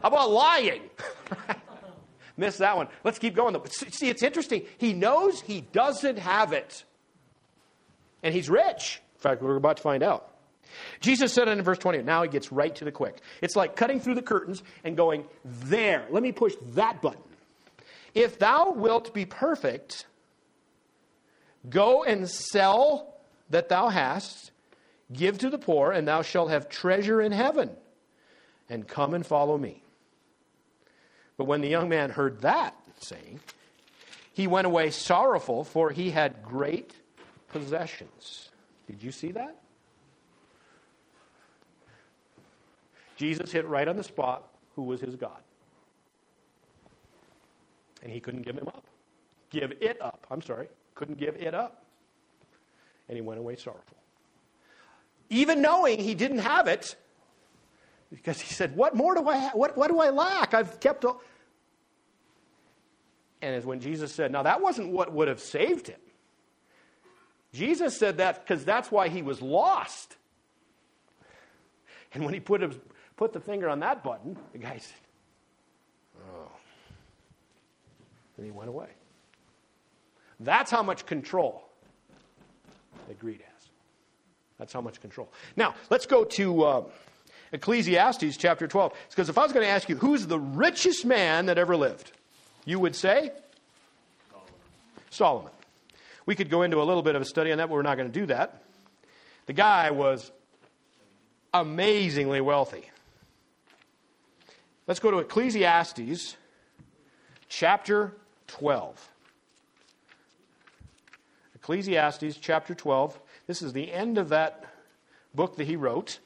How 0.03 0.09
about 0.09 0.31
lying? 0.31 0.83
Miss 2.37 2.59
that 2.59 2.77
one. 2.77 2.89
Let's 3.03 3.19
keep 3.19 3.35
going. 3.35 3.55
Though. 3.55 3.65
See, 3.71 4.11
it's 4.11 4.23
interesting. 4.23 4.67
He 4.77 4.93
knows 4.93 5.41
he 5.41 5.63
doesn't 5.63 6.19
have 6.19 6.53
it. 6.53 6.85
And 8.23 8.35
he's 8.35 8.51
rich. 8.51 9.01
In 9.15 9.21
fact, 9.23 9.41
we're 9.41 9.57
about 9.57 9.79
to 9.79 9.83
find 9.83 10.03
out. 10.03 10.35
Jesus 11.01 11.33
said 11.33 11.49
it 11.49 11.53
in 11.57 11.65
verse 11.65 11.79
20, 11.79 12.03
now 12.03 12.23
he 12.23 12.29
gets 12.29 12.53
right 12.53 12.75
to 12.75 12.85
the 12.85 12.93
quick. 12.93 13.23
It's 13.41 13.57
like 13.57 13.75
cutting 13.75 14.01
through 14.01 14.17
the 14.17 14.23
curtains 14.23 14.63
and 14.85 14.99
going, 14.99 15.25
there, 15.47 16.05
let 16.11 16.23
me 16.23 16.33
push 16.33 16.53
that 16.75 17.01
button. 17.01 17.23
If 18.15 18.39
thou 18.39 18.73
wilt 18.73 19.15
be 19.15 19.25
perfect, 19.25 20.05
go 21.71 22.05
and 22.05 22.29
sell 22.29 23.16
that 23.51 23.69
thou 23.69 23.89
hast, 23.89 24.51
give 25.13 25.39
to 25.39 25.51
the 25.51 25.59
poor, 25.59 25.93
and 25.93 26.07
thou 26.07 26.23
shalt 26.23 26.51
have 26.51 26.69
treasure 26.69 27.21
in 27.21 27.33
heaven. 27.33 27.71
And 28.69 28.87
come 28.87 29.15
and 29.15 29.25
follow 29.25 29.57
me. 29.57 29.83
But 31.37 31.45
when 31.45 31.61
the 31.61 31.69
young 31.69 31.89
man 31.89 32.11
heard 32.11 32.41
that 32.41 32.75
saying, 32.99 33.41
he 34.33 34.47
went 34.47 34.67
away 34.67 34.91
sorrowful, 34.91 35.65
for 35.65 35.91
he 35.91 36.11
had 36.11 36.43
great 36.43 36.93
possessions. 37.49 38.51
Did 38.87 39.03
you 39.03 39.13
see 39.13 39.33
that? 39.33 39.57
Jesus 43.17 43.53
hit 43.53 43.67
right 43.67 43.87
on 43.87 43.97
the 43.97 44.05
spot 44.05 44.49
who 44.75 44.83
was 44.83 45.01
his 45.01 45.15
God. 45.15 45.39
And 48.03 48.13
he 48.13 48.21
couldn't 48.21 48.43
give 48.43 48.57
him 48.57 48.69
up. 48.69 48.85
Give 49.51 49.73
it 49.81 50.03
up. 50.03 50.27
I'm 50.31 50.43
sorry. 50.43 50.69
Couldn't 50.95 51.19
give 51.19 51.37
it 51.37 51.55
up 51.55 51.86
and 53.09 53.17
he 53.17 53.23
went 53.23 53.39
away 53.39 53.57
sorrowful. 53.57 53.97
Even 55.29 55.63
knowing 55.63 55.99
he 55.99 56.15
didn't 56.15 56.39
have 56.39 56.69
it, 56.69 56.97
because 58.11 58.41
he 58.41 58.53
said, 58.55 58.77
What 58.77 58.95
more 58.95 59.15
do 59.15 59.29
I 59.29 59.37
have? 59.37 59.55
What, 59.55 59.77
what 59.77 59.91
do 59.91 60.01
I 60.01 60.11
lack? 60.11 60.55
I've 60.55 60.79
kept 60.81 61.05
all. 61.05 61.21
And 63.43 63.55
as 63.55 63.65
when 63.65 63.81
Jesus 63.81 64.13
said, 64.13 64.31
Now 64.31 64.43
that 64.45 64.61
wasn't 64.61 64.91
what 64.91 65.13
would 65.13 65.29
have 65.29 65.41
saved 65.41 65.89
him. 65.89 66.01
Jesus 67.53 67.97
said 67.97 68.19
that 68.19 68.47
because 68.47 68.65
that's 68.65 68.91
why 68.91 69.09
he 69.09 69.23
was 69.23 69.41
lost. 69.41 70.17
And 72.13 72.25
when 72.25 72.35
he 72.35 72.41
put, 72.41 72.63
his, 72.63 72.75
put 73.17 73.33
the 73.33 73.41
finger 73.41 73.69
on 73.69 73.81
that 73.81 74.03
button, 74.03 74.37
the 74.53 74.59
guy 74.59 74.79
said, 74.79 75.01
Oh. 76.19 76.51
And 78.37 78.47
he 78.47 78.53
went 78.53 78.69
away. 78.69 78.89
That's 80.39 80.71
how 80.71 80.83
much 80.83 81.07
control 81.07 81.66
that 83.09 83.19
greed 83.19 83.41
has. 83.41 83.69
That's 84.59 84.73
how 84.73 84.81
much 84.81 85.01
control. 85.01 85.29
Now, 85.57 85.75
let's 85.91 86.07
go 86.07 86.25
to 86.25 86.65
uh, 86.65 86.85
Ecclesiastes 87.53 88.37
chapter 88.37 88.67
12. 88.67 88.93
Because 89.11 89.29
if 89.29 89.39
I 89.39 89.43
was 89.43 89.53
going 89.53 89.65
to 89.65 89.71
ask 89.71 89.89
you, 89.89 89.97
who's 89.97 90.27
the 90.27 90.39
richest 90.39 91.05
man 91.05 91.47
that 91.47 91.59
ever 91.59 91.77
lived? 91.77 92.13
You 92.65 92.81
would 92.81 92.97
say? 92.97 93.33
Solomon. 94.31 94.53
Solomon. 95.11 95.53
We 96.25 96.35
could 96.35 96.51
go 96.51 96.63
into 96.63 96.81
a 96.81 96.85
little 96.85 97.03
bit 97.03 97.15
of 97.15 97.23
a 97.23 97.25
study 97.25 97.53
on 97.53 97.59
that, 97.59 97.69
but 97.69 97.75
we're 97.75 97.83
not 97.83 97.97
going 97.97 98.11
to 98.11 98.21
do 98.21 98.27
that. 98.27 98.63
The 99.47 99.53
guy 99.53 99.91
was 99.91 100.33
amazingly 101.55 102.41
wealthy. 102.41 102.91
Let's 104.87 105.01
go 105.01 105.11
to 105.11 105.19
Ecclesiastes 105.19 106.37
chapter 107.49 108.13
12. 108.49 109.11
Ecclesiastes 111.67 112.37
chapter 112.37 112.77
12. 112.77 113.19
This 113.49 113.61
is 113.61 113.73
the 113.73 113.93
end 113.93 114.19
of 114.19 114.29
that 114.29 114.67
book 115.35 115.57
that 115.57 115.67
he 115.67 115.75
wrote. 115.75 116.21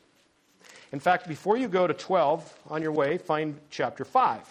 In 0.93 1.01
fact, 1.01 1.27
before 1.27 1.57
you 1.57 1.67
go 1.67 1.87
to 1.87 1.95
12 1.95 2.59
on 2.69 2.83
your 2.83 2.93
way, 2.93 3.17
find 3.17 3.59
chapter 3.71 4.05
5. 4.05 4.43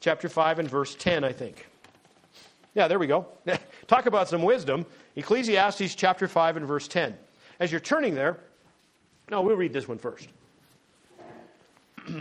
Chapter 0.00 0.30
5 0.30 0.60
and 0.60 0.70
verse 0.70 0.94
10, 0.94 1.24
I 1.24 1.32
think. 1.32 1.68
Yeah, 2.74 2.88
there 2.88 2.98
we 2.98 3.06
go. 3.06 3.26
Talk 3.86 4.06
about 4.06 4.30
some 4.30 4.42
wisdom. 4.44 4.86
Ecclesiastes 5.14 5.94
chapter 5.94 6.26
5 6.26 6.56
and 6.56 6.66
verse 6.66 6.88
10. 6.88 7.14
As 7.58 7.70
you're 7.70 7.82
turning 7.82 8.14
there, 8.14 8.38
no, 9.30 9.42
we'll 9.42 9.56
read 9.56 9.74
this 9.74 9.86
one 9.86 9.98
first. 9.98 10.28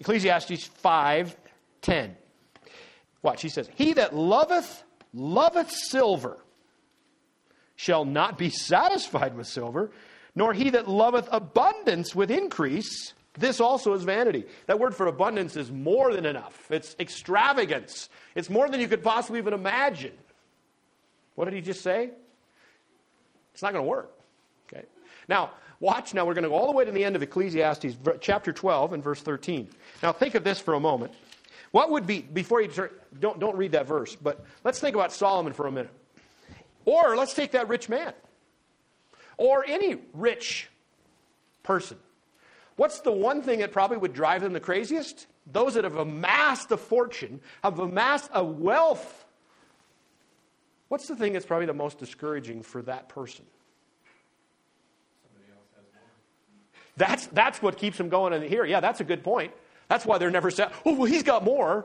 Ecclesiastes 0.00 0.64
5 0.64 1.36
10. 1.82 2.16
Watch, 3.20 3.42
he 3.42 3.50
says, 3.50 3.68
He 3.74 3.92
that 3.92 4.16
loveth, 4.16 4.82
loveth 5.12 5.70
silver, 5.70 6.38
shall 7.76 8.04
not 8.04 8.38
be 8.38 8.50
satisfied 8.50 9.36
with 9.36 9.46
silver, 9.46 9.90
nor 10.34 10.52
he 10.52 10.70
that 10.70 10.88
loveth 10.88 11.28
abundance 11.30 12.14
with 12.14 12.30
increase. 12.30 13.12
This 13.38 13.60
also 13.60 13.92
is 13.92 14.02
vanity. 14.02 14.44
That 14.66 14.80
word 14.80 14.94
for 14.94 15.06
abundance 15.06 15.56
is 15.56 15.70
more 15.70 16.14
than 16.14 16.24
enough. 16.24 16.70
It's 16.70 16.96
extravagance. 16.98 18.08
It's 18.34 18.48
more 18.48 18.68
than 18.68 18.80
you 18.80 18.88
could 18.88 19.02
possibly 19.02 19.38
even 19.38 19.52
imagine. 19.52 20.14
What 21.34 21.44
did 21.44 21.54
he 21.54 21.60
just 21.60 21.82
say? 21.82 22.10
It's 23.52 23.62
not 23.62 23.72
going 23.72 23.84
to 23.84 23.88
work. 23.88 24.10
Okay. 24.68 24.84
Now, 25.28 25.50
watch. 25.80 26.14
Now 26.14 26.24
we're 26.24 26.34
going 26.34 26.44
to 26.44 26.50
go 26.50 26.54
all 26.54 26.66
the 26.66 26.72
way 26.72 26.84
to 26.84 26.92
the 26.92 27.04
end 27.04 27.14
of 27.14 27.22
Ecclesiastes, 27.22 27.96
chapter 28.20 28.52
12 28.52 28.94
and 28.94 29.04
verse 29.04 29.20
13. 29.20 29.68
Now 30.02 30.12
think 30.12 30.34
of 30.34 30.44
this 30.44 30.58
for 30.60 30.74
a 30.74 30.80
moment. 30.80 31.12
What 31.72 31.90
would 31.90 32.06
be 32.06 32.22
before 32.22 32.62
you 32.62 32.68
turn, 32.68 32.90
don't 33.20 33.38
don't 33.38 33.56
read 33.56 33.72
that 33.72 33.86
verse, 33.86 34.14
but 34.14 34.44
let's 34.64 34.80
think 34.80 34.94
about 34.94 35.12
Solomon 35.12 35.52
for 35.52 35.66
a 35.66 35.72
minute. 35.72 35.92
Or 36.86 37.16
let's 37.16 37.34
take 37.34 37.52
that 37.52 37.68
rich 37.68 37.90
man. 37.90 38.14
Or 39.36 39.62
any 39.66 39.98
rich 40.14 40.70
person. 41.62 41.98
What's 42.76 43.00
the 43.00 43.12
one 43.12 43.42
thing 43.42 43.58
that 43.58 43.72
probably 43.72 43.98
would 43.98 44.14
drive 44.14 44.40
them 44.40 44.54
the 44.54 44.60
craziest? 44.60 45.26
Those 45.52 45.74
that 45.74 45.84
have 45.84 45.96
amassed 45.96 46.70
a 46.70 46.76
fortune, 46.76 47.40
have 47.62 47.78
amassed 47.78 48.30
a 48.32 48.42
wealth. 48.42 49.26
What's 50.88 51.08
the 51.08 51.16
thing 51.16 51.32
that's 51.32 51.44
probably 51.44 51.66
the 51.66 51.74
most 51.74 51.98
discouraging 51.98 52.62
for 52.62 52.80
that 52.82 53.08
person? 53.08 53.44
That's, 56.96 57.26
that's 57.26 57.60
what 57.60 57.76
keeps 57.76 57.98
them 57.98 58.08
going 58.08 58.32
in 58.32 58.42
here. 58.42 58.64
Yeah, 58.64 58.80
that's 58.80 59.00
a 59.00 59.04
good 59.04 59.22
point. 59.22 59.52
That's 59.88 60.06
why 60.06 60.18
they're 60.18 60.30
never 60.30 60.50
said, 60.50 60.70
oh, 60.84 60.94
well, 60.94 61.04
he's 61.04 61.22
got 61.22 61.44
more. 61.44 61.84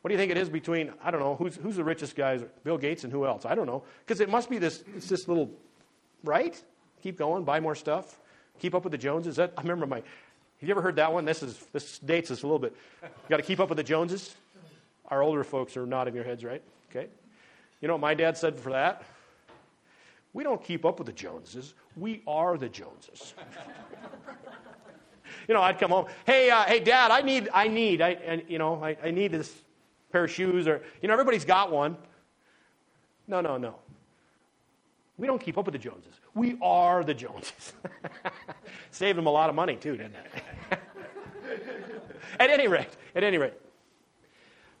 What 0.00 0.08
do 0.08 0.14
you 0.14 0.18
think 0.18 0.30
it 0.30 0.38
is 0.38 0.48
between, 0.48 0.92
I 1.02 1.10
don't 1.10 1.20
know, 1.20 1.36
who's, 1.36 1.56
who's 1.56 1.76
the 1.76 1.84
richest 1.84 2.16
guys? 2.16 2.42
Bill 2.64 2.78
Gates 2.78 3.04
and 3.04 3.12
who 3.12 3.26
else? 3.26 3.44
I 3.44 3.54
don't 3.54 3.66
know. 3.66 3.82
Because 4.06 4.20
it 4.20 4.30
must 4.30 4.48
be 4.48 4.58
this, 4.58 4.82
it's 4.96 5.08
this 5.08 5.28
little, 5.28 5.50
right? 6.24 6.60
Keep 7.02 7.18
going, 7.18 7.44
buy 7.44 7.60
more 7.60 7.74
stuff, 7.74 8.18
keep 8.58 8.74
up 8.74 8.84
with 8.84 8.92
the 8.92 8.98
Joneses. 8.98 9.36
That, 9.36 9.52
I 9.58 9.62
remember 9.62 9.86
my, 9.86 9.96
have 9.96 10.68
you 10.68 10.70
ever 10.70 10.80
heard 10.80 10.96
that 10.96 11.12
one? 11.12 11.24
This, 11.24 11.42
is, 11.42 11.58
this 11.72 11.98
dates 11.98 12.30
us 12.30 12.42
a 12.42 12.46
little 12.46 12.58
bit. 12.58 12.74
You 13.02 13.08
got 13.28 13.38
to 13.38 13.42
keep 13.42 13.60
up 13.60 13.68
with 13.68 13.76
the 13.76 13.84
Joneses. 13.84 14.34
Our 15.08 15.22
older 15.22 15.44
folks 15.44 15.76
are 15.76 15.86
nodding 15.86 16.14
their 16.14 16.24
heads, 16.24 16.44
right? 16.44 16.62
Okay. 16.90 17.08
You 17.80 17.88
know 17.88 17.94
what 17.94 18.00
my 18.00 18.14
dad 18.14 18.38
said 18.38 18.58
for 18.58 18.70
that? 18.72 19.02
We 20.32 20.44
don't 20.44 20.62
keep 20.62 20.84
up 20.84 20.98
with 20.98 21.06
the 21.06 21.12
Joneses. 21.12 21.74
We 21.96 22.22
are 22.26 22.56
the 22.56 22.68
Joneses. 22.68 23.34
you 25.48 25.54
know, 25.54 25.62
I'd 25.62 25.78
come 25.78 25.90
home. 25.90 26.06
Hey, 26.24 26.50
uh, 26.50 26.62
hey, 26.62 26.80
Dad, 26.80 27.10
I 27.10 27.22
need, 27.22 27.48
I 27.52 27.68
need, 27.68 28.00
I, 28.00 28.10
and, 28.10 28.42
you 28.48 28.58
know, 28.58 28.82
I, 28.82 28.96
I 29.02 29.10
need 29.10 29.32
this 29.32 29.52
pair 30.12 30.24
of 30.24 30.30
shoes, 30.30 30.66
or 30.66 30.82
you 31.00 31.08
know, 31.08 31.14
everybody's 31.14 31.44
got 31.44 31.70
one. 31.70 31.96
No, 33.26 33.40
no, 33.40 33.56
no. 33.56 33.76
We 35.16 35.26
don't 35.26 35.40
keep 35.40 35.58
up 35.58 35.66
with 35.66 35.72
the 35.72 35.78
Joneses. 35.78 36.14
We 36.34 36.56
are 36.62 37.04
the 37.04 37.14
Joneses. 37.14 37.74
Saved 38.90 39.18
them 39.18 39.26
a 39.26 39.30
lot 39.30 39.50
of 39.50 39.54
money 39.54 39.76
too, 39.76 39.96
didn't 39.96 40.14
it? 40.14 40.78
at 42.40 42.50
any 42.50 42.68
rate, 42.68 42.96
at 43.14 43.22
any 43.22 43.38
rate, 43.38 43.52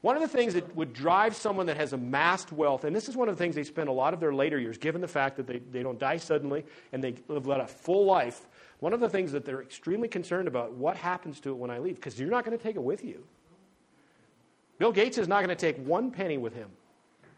one 0.00 0.16
of 0.16 0.22
the 0.22 0.28
things 0.28 0.54
that 0.54 0.74
would 0.74 0.94
drive 0.94 1.36
someone 1.36 1.66
that 1.66 1.76
has 1.76 1.92
amassed 1.92 2.52
wealth, 2.52 2.84
and 2.84 2.96
this 2.96 3.08
is 3.08 3.16
one 3.16 3.28
of 3.28 3.36
the 3.36 3.42
things 3.42 3.54
they 3.54 3.64
spend 3.64 3.90
a 3.90 3.92
lot 3.92 4.14
of 4.14 4.20
their 4.20 4.32
later 4.32 4.58
years, 4.58 4.78
given 4.78 5.02
the 5.02 5.08
fact 5.08 5.36
that 5.36 5.46
they, 5.46 5.58
they 5.58 5.82
don't 5.82 5.98
die 5.98 6.16
suddenly 6.16 6.64
and 6.92 7.04
they 7.04 7.14
live 7.28 7.46
led 7.46 7.60
a 7.60 7.66
full 7.66 8.06
life, 8.06 8.46
one 8.78 8.94
of 8.94 9.00
the 9.00 9.10
things 9.10 9.30
that 9.32 9.44
they're 9.44 9.60
extremely 9.60 10.08
concerned 10.08 10.48
about, 10.48 10.72
what 10.72 10.96
happens 10.96 11.38
to 11.40 11.50
it 11.50 11.56
when 11.56 11.70
I 11.70 11.78
leave? 11.78 11.96
Because 11.96 12.18
you're 12.18 12.30
not 12.30 12.46
going 12.46 12.56
to 12.56 12.62
take 12.62 12.76
it 12.76 12.82
with 12.82 13.04
you. 13.04 13.22
Bill 14.80 14.92
Gates 14.92 15.18
is 15.18 15.28
not 15.28 15.44
going 15.44 15.54
to 15.54 15.54
take 15.54 15.76
one 15.86 16.10
penny 16.10 16.38
with 16.38 16.54
him. 16.54 16.70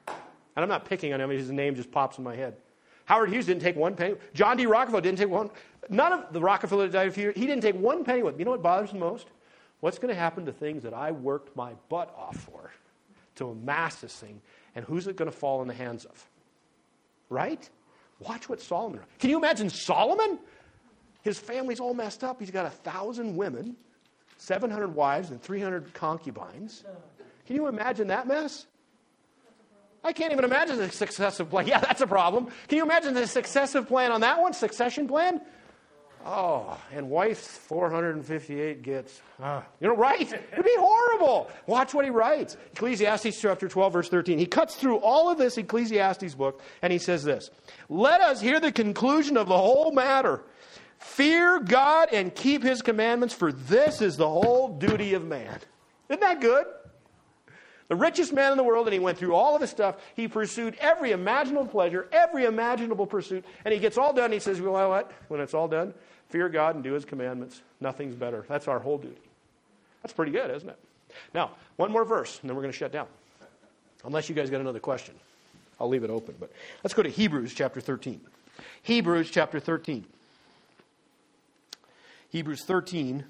And 0.07 0.63
I'm 0.63 0.69
not 0.69 0.85
picking 0.85 1.13
on 1.13 1.21
him, 1.21 1.29
his 1.29 1.51
name 1.51 1.75
just 1.75 1.91
pops 1.91 2.17
in 2.17 2.25
my 2.25 2.37
head. 2.37 2.55
Howard 3.05 3.31
Hughes 3.31 3.47
didn't 3.47 3.63
take 3.63 3.75
one 3.75 3.97
penny. 3.97 4.15
John 4.33 4.57
D. 4.57 4.65
Rockefeller 4.65 5.01
didn't 5.01 5.19
take 5.19 5.29
one. 5.29 5.51
None 5.89 6.13
of 6.13 6.33
the 6.33 6.41
Rockefeller 6.41 6.87
died 6.87 7.09
a 7.09 7.11
few 7.11 7.25
years. 7.25 7.35
He 7.35 7.47
didn't 7.47 7.63
take 7.63 7.75
one 7.75 8.05
penny 8.05 8.23
with 8.23 8.35
him. 8.35 8.39
You 8.39 8.45
know 8.45 8.53
what 8.53 8.63
bothers 8.63 8.93
him 8.93 9.01
most? 9.01 9.27
What's 9.81 9.99
going 9.99 10.15
to 10.15 10.19
happen 10.19 10.47
to 10.47 10.53
things 10.53 10.85
that 10.85 10.95
I 10.95 11.11
worked 11.11 11.57
my 11.57 11.73
butt 11.89 12.15
off 12.17 12.37
for 12.37 12.71
to 13.35 13.49
amass 13.49 13.97
this 13.97 14.15
thing? 14.15 14.41
And 14.77 14.85
who's 14.85 15.09
it 15.09 15.17
going 15.17 15.31
to 15.31 15.37
fall 15.37 15.63
in 15.63 15.69
the 15.69 15.75
hands 15.75 16.05
of? 16.05 16.25
Right? 17.29 17.69
Watch 18.21 18.49
what 18.49 18.61
Solomon. 18.61 19.01
Can 19.19 19.31
you 19.31 19.37
imagine 19.37 19.69
Solomon? 19.69 20.39
His 21.23 21.41
family's 21.41 21.81
all 21.81 21.93
messed 21.93 22.23
up. 22.23 22.39
He's 22.39 22.53
got 22.53 22.67
a 22.67 22.71
thousand 22.71 23.37
women, 23.37 23.75
700 24.37 24.95
wives, 24.95 25.31
and 25.31 25.43
300 25.43 25.93
concubines. 25.93 26.85
Can 27.47 27.57
you 27.57 27.69
imagine 27.69 28.09
that 28.09 28.27
mess? 28.27 28.67
I 30.05 30.13
can't 30.13 30.33
even 30.33 30.45
imagine 30.45 30.79
the 30.79 30.91
successive 30.91 31.49
plan. 31.49 31.67
Yeah, 31.73 31.79
that's 31.79 32.01
a 32.01 32.07
problem. 32.07 32.49
Can 32.69 32.79
you 32.79 32.85
imagine 32.85 33.15
the 33.15 33.27
successive 33.27 33.87
plan 33.87 34.11
on 34.11 34.21
that 34.23 34.41
one? 34.41 34.53
Succession 34.53 35.07
plan? 35.07 35.41
Oh, 36.25 36.79
and 36.93 37.11
wife 37.11 37.39
458 37.39 38.83
gets, 38.83 39.21
uh, 39.43 39.63
you 39.81 39.89
know, 39.89 39.97
right? 39.97 40.21
It'd 40.21 40.65
be 40.65 40.77
horrible. 40.79 41.51
Watch 41.67 41.95
what 41.95 42.05
he 42.05 42.13
writes. 42.13 42.57
Ecclesiastes 42.73 43.41
chapter 43.41 43.69
12, 43.69 43.93
verse 43.93 44.09
13. 44.09 44.39
He 44.39 44.47
cuts 44.47 44.77
through 44.77 44.99
all 44.99 45.31
of 45.31 45.39
this 45.39 45.59
Ecclesiastes 45.59 46.35
book 46.35 46.63
and 46.81 46.93
he 46.93 46.99
says 46.99 47.25
this 47.25 47.51
Let 47.89 48.21
us 48.21 48.41
hear 48.41 48.61
the 48.61 48.71
conclusion 48.71 49.37
of 49.37 49.49
the 49.49 49.59
whole 49.59 49.91
matter. 49.91 50.45
Fear 50.99 51.61
God 51.61 52.11
and 52.13 52.33
keep 52.33 52.63
his 52.63 52.83
commandments, 52.83 53.35
for 53.35 53.51
this 53.51 54.01
is 54.01 54.17
the 54.17 54.29
whole 54.29 54.69
duty 54.79 55.15
of 55.15 55.27
man. 55.27 55.59
Isn't 56.09 56.21
that 56.21 56.41
good? 56.41 56.67
The 57.89 57.97
richest 57.97 58.33
man 58.33 58.53
in 58.53 58.57
the 58.57 58.65
world, 58.65 58.87
and 58.87 58.95
he 58.95 59.01
went 59.01 59.19
through 59.19 59.35
all 59.35 59.55
of 59.55 59.61
his 59.61 59.71
stuff. 59.71 59.97
He 60.15 60.29
pursued 60.29 60.77
every 60.81 61.13
imaginable 61.13 61.67
pleasure, 61.67 62.09
every 62.13 62.45
imaginable 62.45 63.07
pursuit, 63.07 63.45
and 63.65 63.75
he 63.75 63.81
gets 63.81 63.99
all 63.99 64.13
done. 64.13 64.33
He 64.33 64.39
says, 64.39 64.61
Well, 64.61 64.89
what? 64.89 65.13
When 65.29 65.41
it's 65.41 65.55
all 65.55 65.69
done, 65.69 65.93
fear 66.31 66.49
God 66.49 66.75
and 66.75 66.85
do 66.85 66.93
his 66.93 67.05
commandments. 67.05 67.61
Nothing's 67.81 68.15
better. 68.15 68.45
That's 68.49 68.69
our 68.69 68.79
whole 68.79 68.99
duty. 68.99 69.21
That's 70.03 70.13
pretty 70.13 70.33
good, 70.33 70.51
isn't 70.51 70.69
it? 70.69 70.79
Now, 71.35 71.53
one 71.77 71.93
more 71.93 72.05
verse, 72.05 72.39
and 72.41 72.49
then 72.49 72.57
we're 72.57 72.63
going 72.63 72.73
to 72.73 72.79
shut 72.79 72.93
down. 72.93 73.07
Unless 74.05 74.29
you 74.29 74.35
guys 74.35 74.51
got 74.51 74.61
another 74.61 74.81
question. 74.81 75.15
I'll 75.81 75.89
leave 75.89 76.05
it 76.05 76.11
open. 76.11 76.35
But 76.39 76.51
let's 76.83 76.95
go 76.95 77.03
to 77.03 77.09
Hebrews 77.09 77.55
chapter 77.55 77.81
13. 77.81 78.21
Hebrews 78.83 79.31
chapter 79.31 79.61
13. 79.61 80.05
Hebrews 82.31 82.65
13. 82.65 83.25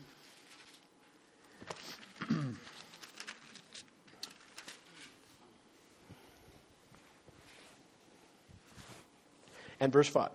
And 9.82 9.92
verse 9.92 10.08
5. 10.08 10.30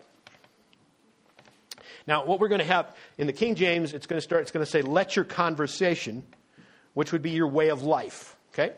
Now, 2.05 2.25
what 2.25 2.39
we're 2.39 2.49
going 2.49 2.59
to 2.59 2.65
have 2.65 2.95
in 3.17 3.27
the 3.27 3.33
King 3.33 3.55
James, 3.55 3.93
it's 3.93 4.05
going 4.05 4.17
to 4.17 4.21
start, 4.21 4.41
it's 4.41 4.51
going 4.51 4.65
to 4.65 4.69
say, 4.69 4.81
let 4.81 5.15
your 5.15 5.25
conversation, 5.25 6.23
which 6.93 7.11
would 7.13 7.21
be 7.21 7.31
your 7.31 7.47
way 7.47 7.69
of 7.69 7.81
life. 7.81 8.35
Okay? 8.53 8.73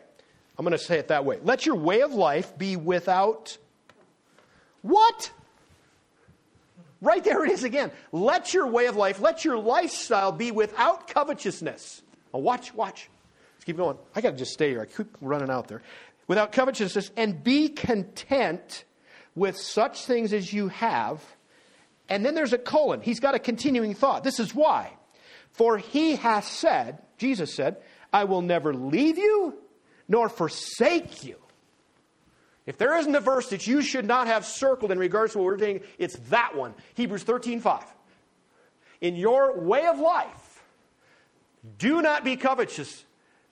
I'm 0.56 0.64
going 0.64 0.76
to 0.76 0.82
say 0.82 0.98
it 0.98 1.08
that 1.08 1.24
way. 1.24 1.38
Let 1.42 1.66
your 1.66 1.74
way 1.74 2.02
of 2.02 2.14
life 2.14 2.56
be 2.56 2.76
without 2.76 3.58
what? 4.82 5.30
Right 7.02 7.22
there 7.24 7.44
it 7.44 7.50
is 7.50 7.64
again. 7.64 7.90
Let 8.12 8.54
your 8.54 8.66
way 8.66 8.86
of 8.86 8.96
life, 8.96 9.20
let 9.20 9.44
your 9.44 9.58
lifestyle 9.58 10.32
be 10.32 10.52
without 10.52 11.08
covetousness. 11.08 12.02
Now, 12.32 12.40
watch, 12.40 12.72
watch. 12.74 13.08
Let's 13.56 13.64
keep 13.64 13.76
going. 13.76 13.98
I 14.14 14.20
got 14.20 14.30
to 14.30 14.36
just 14.36 14.52
stay 14.52 14.70
here. 14.70 14.82
I 14.82 14.86
keep 14.86 15.16
running 15.20 15.50
out 15.50 15.66
there. 15.66 15.82
Without 16.28 16.52
covetousness, 16.52 17.10
and 17.16 17.42
be 17.42 17.68
content 17.68 18.84
with 19.34 19.56
such 19.56 20.04
things 20.04 20.32
as 20.32 20.52
you 20.52 20.68
have 20.68 21.22
and 22.10 22.24
then 22.26 22.34
there's 22.34 22.52
a 22.52 22.58
colon. 22.58 23.00
He's 23.00 23.20
got 23.20 23.36
a 23.36 23.38
continuing 23.38 23.94
thought. 23.94 24.24
This 24.24 24.40
is 24.40 24.52
why. 24.52 24.92
For 25.52 25.78
he 25.78 26.16
has 26.16 26.44
said, 26.44 26.98
Jesus 27.16 27.54
said, 27.54 27.76
I 28.12 28.24
will 28.24 28.42
never 28.42 28.74
leave 28.74 29.16
you 29.16 29.54
nor 30.08 30.28
forsake 30.28 31.22
you. 31.24 31.36
If 32.66 32.76
there 32.78 32.96
isn't 32.98 33.14
a 33.14 33.20
verse 33.20 33.50
that 33.50 33.66
you 33.66 33.80
should 33.80 34.04
not 34.04 34.26
have 34.26 34.44
circled 34.44 34.90
in 34.90 34.98
regards 34.98 35.32
to 35.32 35.38
what 35.38 35.44
we're 35.44 35.56
doing, 35.56 35.80
it's 35.98 36.16
that 36.30 36.56
one 36.56 36.74
Hebrews 36.94 37.22
13 37.22 37.60
5. 37.60 37.84
In 39.00 39.14
your 39.14 39.60
way 39.60 39.86
of 39.86 39.98
life, 39.98 40.64
do 41.78 42.02
not 42.02 42.24
be 42.24 42.36
covetous 42.36 43.04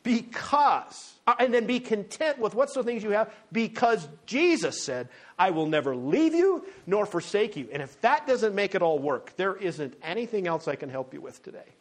because, 0.02 1.14
uh, 1.26 1.34
and 1.38 1.52
then 1.52 1.66
be 1.66 1.80
content 1.80 2.38
with 2.38 2.54
what's 2.54 2.74
the 2.74 2.82
things 2.82 3.02
you 3.02 3.10
have 3.10 3.32
because 3.52 4.08
Jesus 4.26 4.82
said, 4.82 5.08
I 5.38 5.50
will 5.50 5.66
never 5.66 5.94
leave 5.94 6.34
you 6.34 6.64
nor 6.86 7.04
forsake 7.06 7.56
you. 7.56 7.68
And 7.72 7.82
if 7.82 8.00
that 8.00 8.26
doesn't 8.26 8.54
make 8.54 8.74
it 8.74 8.82
all 8.82 8.98
work, 8.98 9.36
there 9.36 9.56
isn't 9.56 9.94
anything 10.02 10.46
else 10.46 10.68
I 10.68 10.76
can 10.76 10.88
help 10.88 11.12
you 11.12 11.20
with 11.20 11.42
today. 11.42 11.74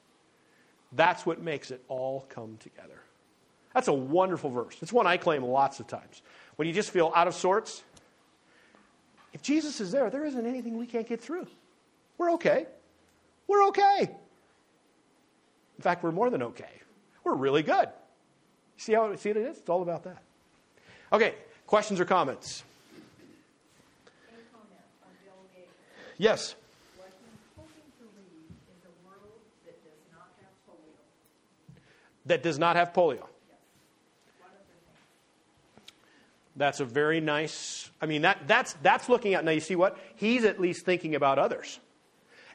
That's 0.94 1.26
what 1.26 1.42
makes 1.42 1.72
it 1.72 1.84
all 1.88 2.26
come 2.30 2.58
together. 2.60 3.02
That's 3.74 3.88
a 3.88 3.94
wonderful 3.94 4.50
verse. 4.50 4.76
It's 4.82 4.94
one 4.94 5.06
I 5.06 5.18
claim 5.18 5.44
lots 5.44 5.80
of 5.80 5.88
times. 5.88 6.22
When 6.56 6.68
you 6.68 6.74
just 6.74 6.90
feel 6.90 7.12
out 7.16 7.28
of 7.28 7.36
sorts, 7.36 7.84
if 9.34 9.42
Jesus 9.42 9.80
is 9.80 9.92
there, 9.92 10.10
there 10.10 10.26
isn't 10.26 10.46
anything 10.46 10.78
we 10.78 10.88
can't 10.88 11.08
get 11.08 11.22
through. 11.22 11.48
We're 12.18 12.34
okay. 12.34 12.66
We're 13.48 13.68
okay. 13.68 14.10
In 15.78 15.82
fact, 15.82 16.04
we're 16.04 16.12
more 16.12 16.30
than 16.30 16.42
okay. 16.42 16.66
We're 17.24 17.36
really 17.36 17.62
good. 17.62 17.90
See 18.78 18.94
how 18.94 19.14
see 19.16 19.30
it 19.30 19.38
is? 19.38 19.58
It's 19.58 19.70
all 19.70 19.82
about 19.82 20.04
that. 20.04 20.22
Okay, 21.12 21.34
questions 21.66 22.00
or 22.00 22.06
comments? 22.06 22.64
comment. 24.54 25.68
Yes. 26.18 26.56
That 32.26 32.44
does 32.44 32.60
not 32.60 32.76
have 32.76 32.92
polio. 32.92 33.26
That's 36.58 36.80
a 36.80 36.86
very 36.86 37.22
nice. 37.22 37.90
I 38.02 38.08
mean, 38.08 38.24
that, 38.24 38.48
that's, 38.48 38.74
that's 38.82 39.08
looking 39.08 39.36
at. 39.36 39.46
Now, 39.46 39.52
you 39.52 39.60
see 39.60 39.76
what? 39.76 39.98
He's 40.16 40.44
at 40.44 40.60
least 40.60 40.86
thinking 40.86 41.16
about 41.16 41.38
others. 41.40 41.80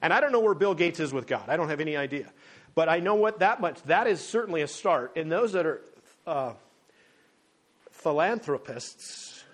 And 0.03 0.13
I 0.13 0.21
don't 0.21 0.33
know 0.33 0.41
where 0.41 0.55
Bill 0.55 0.75
Gates 0.75 0.99
is 0.99 1.13
with 1.13 1.27
God. 1.29 1.49
I 1.49 1.57
don't 1.57 1.69
have 1.69 1.81
any 1.81 1.97
idea. 1.97 2.31
But 2.75 2.89
I 2.89 2.99
know 2.99 3.15
what 3.15 3.39
that 3.39 3.61
much. 3.61 3.81
That 3.85 4.09
is 4.09 4.21
certainly 4.21 4.61
a 4.61 4.67
start. 4.67 5.13
And 5.17 5.31
those 5.31 5.53
that 5.53 5.67
are 5.67 5.81
uh, 6.27 6.53
philanthropists, 7.91 9.45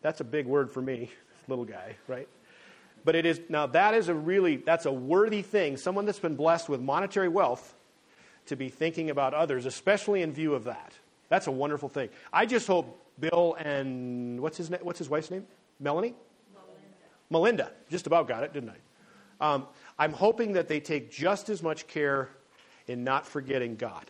that's 0.00 0.20
a 0.20 0.24
big 0.24 0.46
word 0.46 0.70
for 0.70 0.82
me, 0.82 1.10
little 1.48 1.64
guy, 1.64 1.96
right? 2.08 2.28
But 3.04 3.14
it 3.14 3.26
is, 3.26 3.40
now 3.48 3.66
that 3.66 3.94
is 3.94 4.08
a 4.08 4.14
really, 4.14 4.56
that's 4.56 4.86
a 4.86 4.92
worthy 4.92 5.42
thing. 5.42 5.76
Someone 5.76 6.06
that's 6.06 6.18
been 6.18 6.36
blessed 6.36 6.68
with 6.68 6.80
monetary 6.80 7.28
wealth 7.28 7.74
to 8.46 8.56
be 8.56 8.68
thinking 8.68 9.10
about 9.10 9.34
others, 9.34 9.66
especially 9.66 10.22
in 10.22 10.32
view 10.32 10.54
of 10.54 10.64
that. 10.64 10.92
That's 11.28 11.46
a 11.46 11.50
wonderful 11.50 11.88
thing. 11.88 12.10
I 12.32 12.46
just 12.46 12.66
hope 12.66 12.98
Bill 13.18 13.56
and 13.58 14.40
what's 14.40 14.56
his? 14.56 14.70
What's 14.82 14.98
his 14.98 15.08
wife's 15.08 15.30
name? 15.30 15.46
Melanie. 15.80 16.14
Melinda. 17.30 17.70
Just 17.90 18.06
about 18.06 18.28
got 18.28 18.42
it, 18.42 18.52
didn't 18.52 18.70
I? 18.70 19.54
Um, 19.54 19.66
I'm 19.98 20.12
hoping 20.12 20.52
that 20.52 20.68
they 20.68 20.80
take 20.80 21.10
just 21.10 21.48
as 21.48 21.62
much 21.62 21.86
care 21.86 22.28
in 22.86 23.04
not 23.04 23.26
forgetting 23.26 23.76
God, 23.76 24.04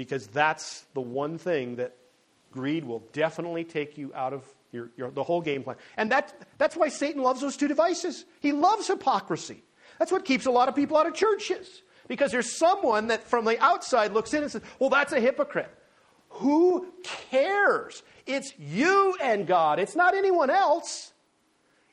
because 0.00 0.28
that's 0.28 0.86
the 0.94 1.00
one 1.02 1.36
thing 1.36 1.76
that 1.76 1.94
greed 2.52 2.86
will 2.86 3.00
definitely 3.12 3.64
take 3.64 3.98
you 3.98 4.10
out 4.14 4.32
of 4.32 4.42
your, 4.72 4.88
your, 4.96 5.10
the 5.10 5.22
whole 5.22 5.42
game 5.42 5.62
plan. 5.62 5.76
And 5.98 6.10
that, 6.10 6.32
that's 6.56 6.74
why 6.74 6.88
Satan 6.88 7.22
loves 7.22 7.42
those 7.42 7.54
two 7.54 7.68
devices. 7.68 8.24
He 8.40 8.52
loves 8.52 8.86
hypocrisy. 8.86 9.62
That's 9.98 10.10
what 10.10 10.24
keeps 10.24 10.46
a 10.46 10.50
lot 10.50 10.70
of 10.70 10.74
people 10.74 10.96
out 10.96 11.06
of 11.06 11.12
churches. 11.12 11.82
Because 12.08 12.32
there's 12.32 12.56
someone 12.56 13.08
that 13.08 13.24
from 13.24 13.44
the 13.44 13.62
outside 13.62 14.14
looks 14.14 14.32
in 14.32 14.42
and 14.42 14.50
says, 14.50 14.62
well, 14.78 14.88
that's 14.88 15.12
a 15.12 15.20
hypocrite. 15.20 15.68
Who 16.30 16.90
cares? 17.02 18.02
It's 18.24 18.54
you 18.58 19.14
and 19.22 19.46
God, 19.46 19.78
it's 19.78 19.96
not 19.96 20.14
anyone 20.14 20.48
else. 20.48 21.12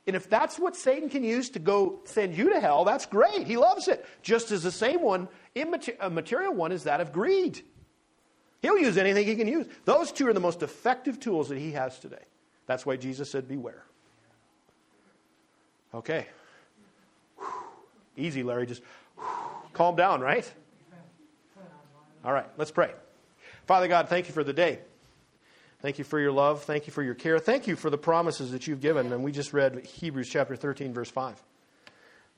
And 0.06 0.16
if 0.16 0.30
that's 0.30 0.58
what 0.58 0.76
Satan 0.76 1.10
can 1.10 1.24
use 1.24 1.50
to 1.50 1.58
go 1.58 2.00
send 2.04 2.34
you 2.34 2.54
to 2.54 2.58
hell, 2.58 2.86
that's 2.86 3.04
great. 3.04 3.46
He 3.46 3.58
loves 3.58 3.86
it. 3.86 4.06
Just 4.22 4.50
as 4.50 4.62
the 4.62 4.72
same 4.72 5.02
one, 5.02 5.28
a 5.54 6.08
material 6.08 6.54
one, 6.54 6.72
is 6.72 6.84
that 6.84 7.02
of 7.02 7.12
greed. 7.12 7.62
He'll 8.60 8.78
use 8.78 8.98
anything 8.98 9.26
he 9.26 9.36
can 9.36 9.48
use. 9.48 9.66
Those 9.84 10.10
two 10.10 10.26
are 10.28 10.32
the 10.32 10.40
most 10.40 10.62
effective 10.62 11.20
tools 11.20 11.48
that 11.48 11.58
he 11.58 11.72
has 11.72 11.98
today. 11.98 12.24
That's 12.66 12.84
why 12.84 12.96
Jesus 12.96 13.30
said, 13.30 13.48
Beware. 13.48 13.84
Okay. 15.94 16.26
Easy, 18.16 18.42
Larry. 18.42 18.66
Just 18.66 18.82
calm 19.72 19.96
down, 19.96 20.20
right? 20.20 20.50
All 22.24 22.32
right, 22.32 22.48
let's 22.56 22.72
pray. 22.72 22.92
Father 23.66 23.86
God, 23.86 24.08
thank 24.08 24.26
you 24.26 24.34
for 24.34 24.42
the 24.42 24.52
day. 24.52 24.80
Thank 25.80 25.98
you 25.98 26.04
for 26.04 26.18
your 26.18 26.32
love. 26.32 26.64
Thank 26.64 26.88
you 26.88 26.92
for 26.92 27.02
your 27.02 27.14
care. 27.14 27.38
Thank 27.38 27.68
you 27.68 27.76
for 27.76 27.88
the 27.88 27.98
promises 27.98 28.50
that 28.50 28.66
you've 28.66 28.80
given. 28.80 29.12
And 29.12 29.22
we 29.22 29.30
just 29.30 29.52
read 29.52 29.86
Hebrews 29.86 30.28
chapter 30.28 30.56
13, 30.56 30.92
verse 30.92 31.10
5 31.10 31.40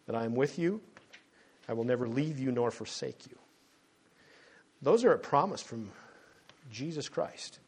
that 0.06 0.16
I 0.16 0.24
am 0.24 0.34
with 0.34 0.58
you, 0.58 0.80
I 1.68 1.72
will 1.72 1.84
never 1.84 2.08
leave 2.08 2.40
you 2.40 2.50
nor 2.50 2.72
forsake 2.72 3.26
you. 3.28 3.38
Those 4.82 5.04
are 5.04 5.12
a 5.12 5.18
promise 5.18 5.62
from 5.62 5.92
Jesus 6.70 7.08
Christ 7.08 7.58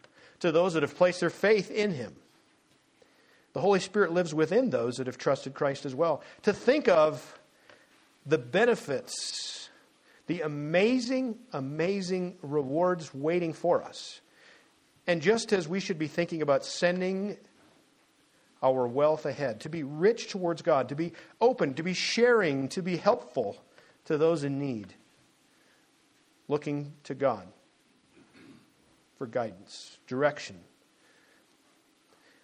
to 0.42 0.50
those 0.50 0.74
that 0.74 0.82
have 0.82 0.96
placed 0.96 1.20
their 1.20 1.30
faith 1.30 1.70
in 1.70 1.92
him. 1.92 2.16
The 3.52 3.60
Holy 3.60 3.78
Spirit 3.78 4.12
lives 4.12 4.34
within 4.34 4.70
those 4.70 4.96
that 4.96 5.06
have 5.06 5.16
trusted 5.16 5.54
Christ 5.54 5.86
as 5.86 5.94
well. 5.94 6.20
To 6.42 6.52
think 6.52 6.88
of 6.88 7.38
the 8.26 8.38
benefits, 8.38 9.68
the 10.26 10.40
amazing, 10.40 11.38
amazing 11.52 12.38
rewards 12.42 13.14
waiting 13.14 13.52
for 13.52 13.84
us. 13.84 14.20
And 15.06 15.22
just 15.22 15.52
as 15.52 15.68
we 15.68 15.78
should 15.78 15.98
be 15.98 16.08
thinking 16.08 16.42
about 16.42 16.64
sending 16.64 17.36
our 18.64 18.88
wealth 18.88 19.26
ahead, 19.26 19.60
to 19.60 19.68
be 19.68 19.84
rich 19.84 20.28
towards 20.28 20.62
God, 20.62 20.88
to 20.88 20.96
be 20.96 21.12
open, 21.40 21.74
to 21.74 21.84
be 21.84 21.94
sharing, 21.94 22.68
to 22.70 22.82
be 22.82 22.96
helpful 22.96 23.62
to 24.06 24.18
those 24.18 24.42
in 24.42 24.58
need, 24.58 24.92
looking 26.48 26.94
to 27.04 27.14
God 27.14 27.46
for 29.22 29.28
guidance, 29.28 29.98
direction, 30.08 30.58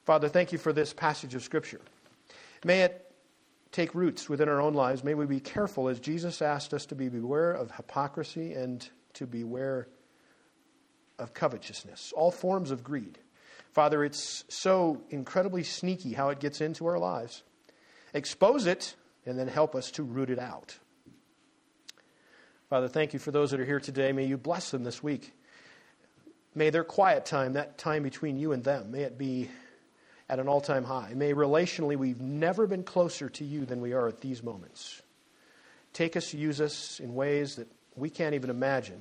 Father, 0.05 0.29
thank 0.29 0.53
you 0.53 0.59
for 0.59 0.73
this 0.73 0.93
passage 0.93 1.35
of 1.35 1.43
Scripture. 1.43 1.81
May 2.65 2.83
it 2.83 3.13
take 3.73 3.97
roots 3.97 4.29
within 4.29 4.49
our 4.49 4.61
own 4.61 4.75
lives. 4.75 5.03
May 5.03 5.15
we 5.15 5.27
be 5.27 5.41
careful, 5.41 5.89
as 5.89 5.99
Jesus 5.99 6.41
asked 6.41 6.73
us 6.73 6.87
to 6.87 6.95
be 6.95 7.09
beware 7.09 7.51
of 7.51 7.73
hypocrisy 7.73 8.53
and 8.53 8.89
to 9.15 9.27
beware 9.27 9.89
of 11.19 11.35
covetousness, 11.35 12.13
all 12.17 12.31
forms 12.31 12.71
of 12.71 12.85
greed. 12.85 13.19
Father, 13.73 14.05
it's 14.05 14.45
so 14.49 15.03
incredibly 15.11 15.65
sneaky 15.65 16.13
how 16.13 16.29
it 16.29 16.39
gets 16.39 16.61
into 16.61 16.87
our 16.87 17.01
lives. 17.01 17.43
Expose 18.15 18.67
it 18.67 18.95
and 19.27 19.37
then 19.37 19.49
help 19.49 19.75
us 19.75 19.91
to 19.91 20.05
root 20.05 20.31
it 20.31 20.39
out. 20.39 20.79
Father, 22.71 22.87
thank 22.87 23.13
you 23.13 23.19
for 23.19 23.33
those 23.33 23.51
that 23.51 23.59
are 23.59 23.67
here 23.67 23.81
today. 23.81 24.13
May 24.13 24.27
you 24.27 24.39
bless 24.39 24.71
them 24.71 24.85
this 24.85 25.03
week. 25.03 25.33
May 26.59 26.71
their 26.71 26.83
quiet 26.83 27.25
time, 27.25 27.53
that 27.53 27.79
time 27.79 28.03
between 28.03 28.37
you 28.37 28.51
and 28.51 28.65
them, 28.65 28.91
may 28.91 29.03
it 29.03 29.17
be 29.17 29.49
at 30.29 30.41
an 30.41 30.49
all 30.49 30.61
time 30.61 30.83
high. 30.83 31.13
May 31.15 31.33
relationally, 31.33 31.97
we've 31.97 32.21
never 32.21 32.67
been 32.67 32.83
closer 32.83 33.29
to 33.29 33.45
you 33.45 33.65
than 33.65 33.81
we 33.81 33.93
are 33.93 34.09
at 34.09 34.21
these 34.21 34.43
moments. 34.43 35.01
Take 35.93 36.17
us, 36.17 36.35
use 36.35 36.61
us 36.61 36.99
in 36.99 37.15
ways 37.15 37.55
that 37.55 37.69
we 37.95 38.11
can't 38.11 38.35
even 38.35 38.51
imagine 38.51 39.01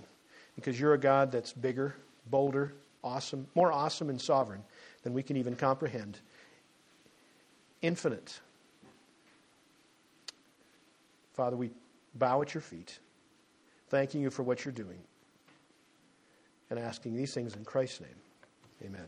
because 0.55 0.79
you're 0.79 0.93
a 0.93 0.99
God 0.99 1.31
that's 1.31 1.51
bigger, 1.51 1.95
bolder, 2.29 2.75
awesome, 3.03 3.47
more 3.55 3.71
awesome 3.71 4.11
and 4.11 4.21
sovereign 4.21 4.63
than 5.01 5.13
we 5.13 5.23
can 5.23 5.35
even 5.35 5.55
comprehend. 5.55 6.19
Infinite. 7.81 8.39
Father, 11.34 11.57
we 11.57 11.71
bow 12.13 12.39
at 12.43 12.53
your 12.53 12.61
feet, 12.61 12.99
thanking 13.89 14.21
you 14.21 14.29
for 14.29 14.43
what 14.43 14.63
you're 14.63 14.71
doing, 14.71 14.99
and 16.69 16.80
asking 16.80 17.15
these 17.15 17.34
things 17.34 17.56
in 17.56 17.64
Christ's 17.65 18.02
name. 18.02 18.10
Amen. 18.85 19.06